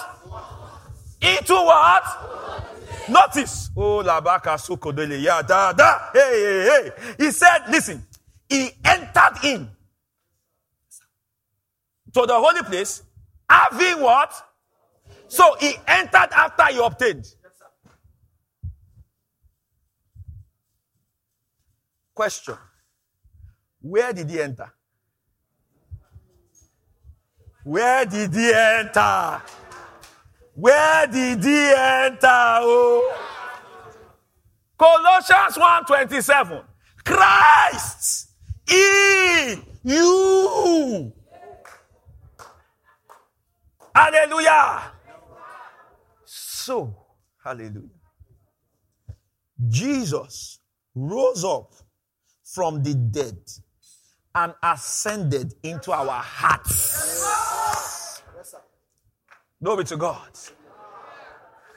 Into 1.22 1.54
what? 1.54 2.04
Notice. 3.10 3.70
Oh, 3.76 4.04
labaka 4.04 4.58
sukodele 4.58 5.22
ya 5.22 5.42
da 5.42 5.72
da. 5.74 6.10
Hey, 6.14 6.20
hey, 6.20 6.92
hey. 6.94 7.14
He 7.18 7.32
said, 7.32 7.60
listen, 7.70 8.06
he 8.50 8.72
entered 8.84 9.44
in 9.44 9.70
to 12.14 12.26
the 12.26 12.34
holy 12.34 12.64
place, 12.64 13.04
having 13.50 14.02
what? 14.02 14.34
So 15.28 15.56
he 15.60 15.76
entered 15.88 16.30
after 16.32 16.66
he 16.74 16.80
obtained. 16.80 17.26
Question 22.16 22.56
Where 23.82 24.14
did 24.14 24.30
he 24.30 24.42
enter? 24.42 24.72
Where 27.64 28.06
did 28.06 28.34
he 28.34 28.54
enter? 28.54 29.42
Where 30.56 31.06
did 31.08 31.44
he 31.44 31.74
enter? 31.76 32.28
Oh. 32.62 33.18
Colossians 34.80 35.58
1:27. 35.58 36.64
Christ 37.04 38.27
in 38.70 39.64
you. 39.84 41.14
Hallelujah. 43.96 44.92
So, 46.26 46.96
hallelujah. 47.44 47.90
Jesus 49.68 50.60
rose 50.94 51.44
up 51.44 51.74
from 52.44 52.84
the 52.84 52.94
dead 52.94 53.38
and 54.36 54.54
ascended 54.62 55.54
into 55.64 55.92
our 55.92 56.22
hearts. 56.22 58.22
Glory 59.64 59.86
to 59.86 59.98
God. 59.98 60.30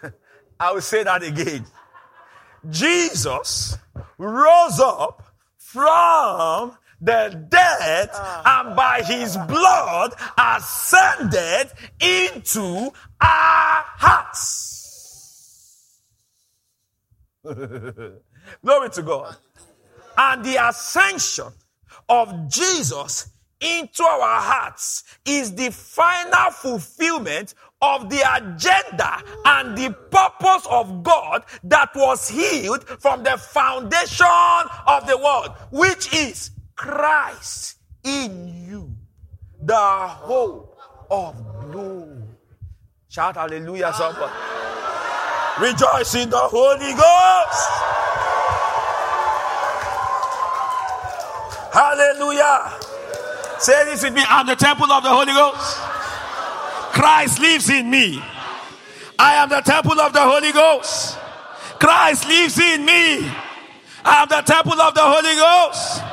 I 0.60 0.72
will 0.72 0.82
say 0.82 1.02
that 1.04 1.22
again. 1.22 1.64
Jesus 2.68 3.78
rose 4.18 4.80
up 4.80 5.22
from 5.56 6.76
the 7.00 7.46
dead 7.48 8.10
ah. 8.12 8.60
and 8.60 8.76
by 8.76 9.02
his 9.02 9.36
blood 9.48 10.14
ascended 10.38 11.70
into 12.00 12.90
our 13.20 13.84
hearts. 13.96 14.70
Glory 18.64 18.90
to 18.90 19.02
God. 19.02 19.36
And 20.16 20.44
the 20.44 20.56
ascension 20.68 21.46
of 22.08 22.48
Jesus 22.48 23.30
into 23.60 24.02
our 24.02 24.40
hearts 24.40 25.04
is 25.24 25.54
the 25.54 25.70
final 25.70 26.50
fulfillment 26.50 27.54
of 27.82 28.10
the 28.10 28.20
agenda 28.36 29.22
and 29.44 29.76
the 29.76 29.90
purpose 30.10 30.66
of 30.70 31.02
God 31.02 31.44
that 31.64 31.90
was 31.94 32.28
healed 32.28 32.84
from 32.84 33.22
the 33.22 33.36
foundation 33.38 34.26
of 34.86 35.06
the 35.06 35.16
world, 35.16 35.50
which 35.70 36.12
is 36.14 36.50
Christ 36.80 37.76
in 38.04 38.66
you, 38.66 38.90
the 39.60 39.76
hope 39.76 40.78
of 41.10 41.36
glory. 41.60 42.22
Shout 43.10 43.34
hallelujah, 43.34 43.92
somebody. 43.92 44.32
Rejoice 45.60 46.14
in 46.14 46.30
the 46.30 46.38
Holy 46.38 46.94
Ghost. 46.94 47.70
Hallelujah. 51.70 52.72
Say 53.58 53.84
this 53.84 54.02
with 54.02 54.14
me. 54.14 54.22
I'm 54.26 54.46
the 54.46 54.56
temple 54.56 54.90
of 54.90 55.02
the 55.02 55.10
Holy 55.10 55.34
Ghost. 55.34 55.76
Christ 56.94 57.40
lives 57.40 57.68
in 57.68 57.90
me. 57.90 58.22
I 59.18 59.34
am 59.34 59.50
the 59.50 59.60
temple 59.60 60.00
of 60.00 60.14
the 60.14 60.22
Holy 60.22 60.52
Ghost. 60.52 61.18
Christ 61.78 62.26
lives 62.26 62.58
in 62.58 62.86
me. 62.86 63.30
I 64.02 64.22
am 64.22 64.28
the 64.28 64.40
temple 64.40 64.80
of 64.80 64.94
the 64.94 65.02
Holy 65.02 65.34
Ghost. 65.34 66.09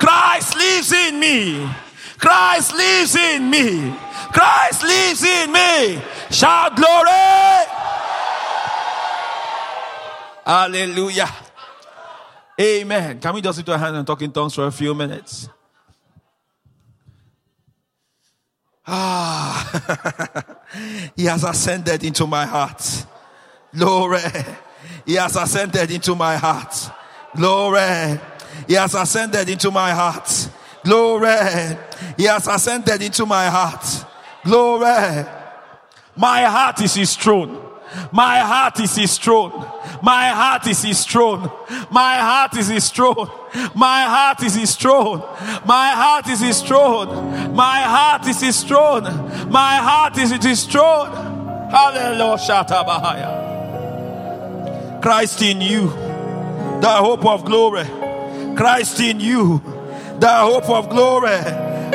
Christ 0.00 0.56
lives 0.56 0.92
in 0.92 1.20
me. 1.20 1.70
Christ 2.18 2.74
lives 2.74 3.14
in 3.14 3.50
me. 3.50 3.94
Christ 4.32 4.82
lives 4.82 5.22
in 5.22 5.52
me. 5.52 6.02
Shout 6.30 6.74
glory. 6.74 7.10
Hallelujah. 10.44 11.28
Amen. 12.60 13.20
Can 13.20 13.34
we 13.34 13.40
just 13.40 13.58
lift 13.58 13.68
our 13.68 13.78
hands 13.78 13.96
and 13.96 14.06
talk 14.06 14.20
in 14.22 14.32
tongues 14.32 14.54
for 14.54 14.66
a 14.66 14.72
few 14.72 14.94
minutes? 14.94 15.48
Ah, 18.86 20.56
he 21.16 21.26
has 21.26 21.44
ascended 21.44 22.02
into 22.02 22.26
my 22.26 22.44
heart. 22.44 23.06
Glory. 23.74 24.20
He 25.06 25.14
has 25.14 25.36
ascended 25.36 25.90
into 25.90 26.14
my 26.14 26.36
heart. 26.36 26.90
Glory. 27.36 28.18
He 28.66 28.74
has 28.74 28.94
ascended 28.94 29.48
into 29.48 29.70
my 29.70 29.92
heart. 29.92 30.48
Glory. 30.84 31.76
He 32.16 32.24
has 32.24 32.46
ascended 32.46 33.02
into 33.02 33.26
my 33.26 33.46
heart. 33.46 33.84
Glory. 34.44 35.26
My 36.16 36.42
heart 36.42 36.80
is 36.80 36.94
his 36.94 37.16
throne. 37.16 37.66
My 38.12 38.38
heart 38.40 38.78
is 38.80 38.94
his 38.94 39.18
throne. 39.18 39.66
My 40.02 40.28
heart 40.28 40.66
is 40.66 40.82
his 40.82 41.04
throne. 41.04 41.50
My 41.90 42.16
heart 42.18 42.56
is 42.56 42.68
his 42.68 42.88
throne. 42.90 43.30
My 43.74 44.02
heart 44.02 44.42
is 44.42 44.54
his 44.54 44.76
throne. 44.76 45.20
My 45.66 45.90
heart 45.90 46.28
is 46.28 46.40
his 46.40 46.62
throne. 46.62 47.52
My 47.56 47.80
heart 47.82 48.26
is 48.28 48.40
his 48.40 48.62
throne. 48.62 49.04
My 49.50 49.76
heart 49.76 50.18
is 50.18 50.30
his 50.30 50.64
throne. 50.66 51.10
Hallelujah. 51.70 53.48
Christ 55.02 55.42
in 55.42 55.60
you, 55.60 55.88
the 56.80 56.96
hope 57.00 57.24
of 57.26 57.44
glory. 57.44 57.86
Christ 58.60 59.00
in 59.00 59.20
you, 59.20 59.62
the 60.18 60.28
hope 60.28 60.68
of 60.68 60.90
glory. 60.90 61.40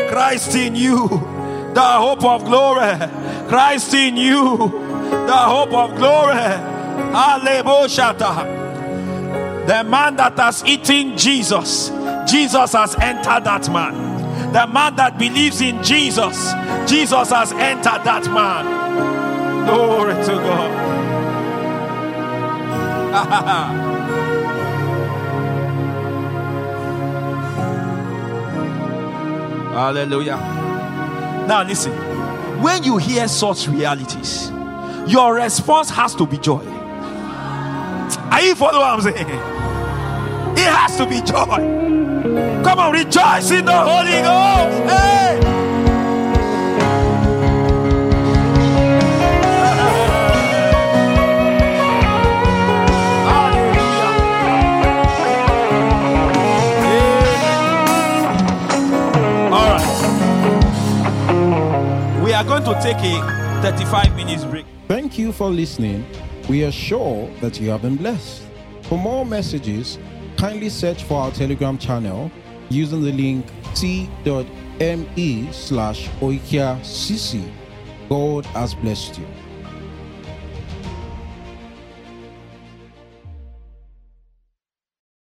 Christ 0.09 0.55
in 0.55 0.75
you, 0.75 1.07
the 1.75 1.79
hope 1.79 2.23
of 2.25 2.43
glory. 2.43 2.97
Christ 3.47 3.93
in 3.93 4.17
you, 4.17 4.57
the 5.27 5.37
hope 5.37 5.71
of 5.71 5.95
glory. 5.95 6.33
The 9.67 9.83
man 9.87 10.15
that 10.15 10.39
has 10.39 10.65
eaten 10.65 11.15
Jesus, 11.15 11.89
Jesus 12.27 12.73
has 12.73 12.95
entered 12.95 13.43
that 13.43 13.69
man. 13.71 14.51
The 14.51 14.65
man 14.65 14.95
that 14.95 15.19
believes 15.19 15.61
in 15.61 15.83
Jesus, 15.83 16.51
Jesus 16.89 17.29
has 17.29 17.51
entered 17.51 18.03
that 18.05 18.25
man. 18.33 19.67
Glory 19.67 20.15
to 20.15 20.33
God. 23.13 23.91
Hallelujah. 29.75 30.37
Now, 31.49 31.63
listen. 31.63 31.91
When 32.61 32.83
you 32.85 32.95
hear 32.95 33.27
such 33.27 33.67
realities, 33.67 34.49
your 35.05 35.35
response 35.35 35.89
has 35.89 36.15
to 36.15 36.25
be 36.25 36.37
joy. 36.37 36.65
Are 38.31 38.41
you 38.41 38.55
following 38.55 38.79
what 38.79 38.93
I'm 38.93 39.01
saying? 39.01 39.27
It 40.57 40.71
has 40.71 40.95
to 40.95 41.05
be 41.05 41.19
joy. 41.19 42.63
Come 42.63 42.79
on, 42.79 42.93
rejoice 42.93 43.51
in 43.51 43.65
the 43.65 43.73
Holy 43.73 44.21
Ghost. 44.21 44.89
Hey! 44.89 45.54
Are 62.45 62.61
going 62.61 62.63
to 62.63 62.81
take 62.81 62.97
a 62.97 63.61
35 63.63 64.15
minutes 64.15 64.43
break. 64.43 64.65
Thank 64.87 65.17
you 65.17 65.31
for 65.31 65.49
listening. 65.49 66.05
We 66.47 66.63
are 66.63 66.71
sure 66.71 67.27
that 67.41 67.59
you 67.59 67.71
have 67.71 67.81
been 67.81 67.95
blessed. 67.95 68.43
For 68.83 68.99
more 68.99 69.25
messages, 69.25 69.97
kindly 70.37 70.69
search 70.69 71.03
for 71.03 71.15
our 71.21 71.31
Telegram 71.31 71.77
channel 71.79 72.31
using 72.69 73.01
the 73.01 73.11
link 73.11 73.47
t.me 73.73 75.51
slash 75.51 76.07
oikiacc. 76.19 77.51
God 78.09 78.45
has 78.47 78.75
blessed 78.75 79.17
you. 79.17 79.27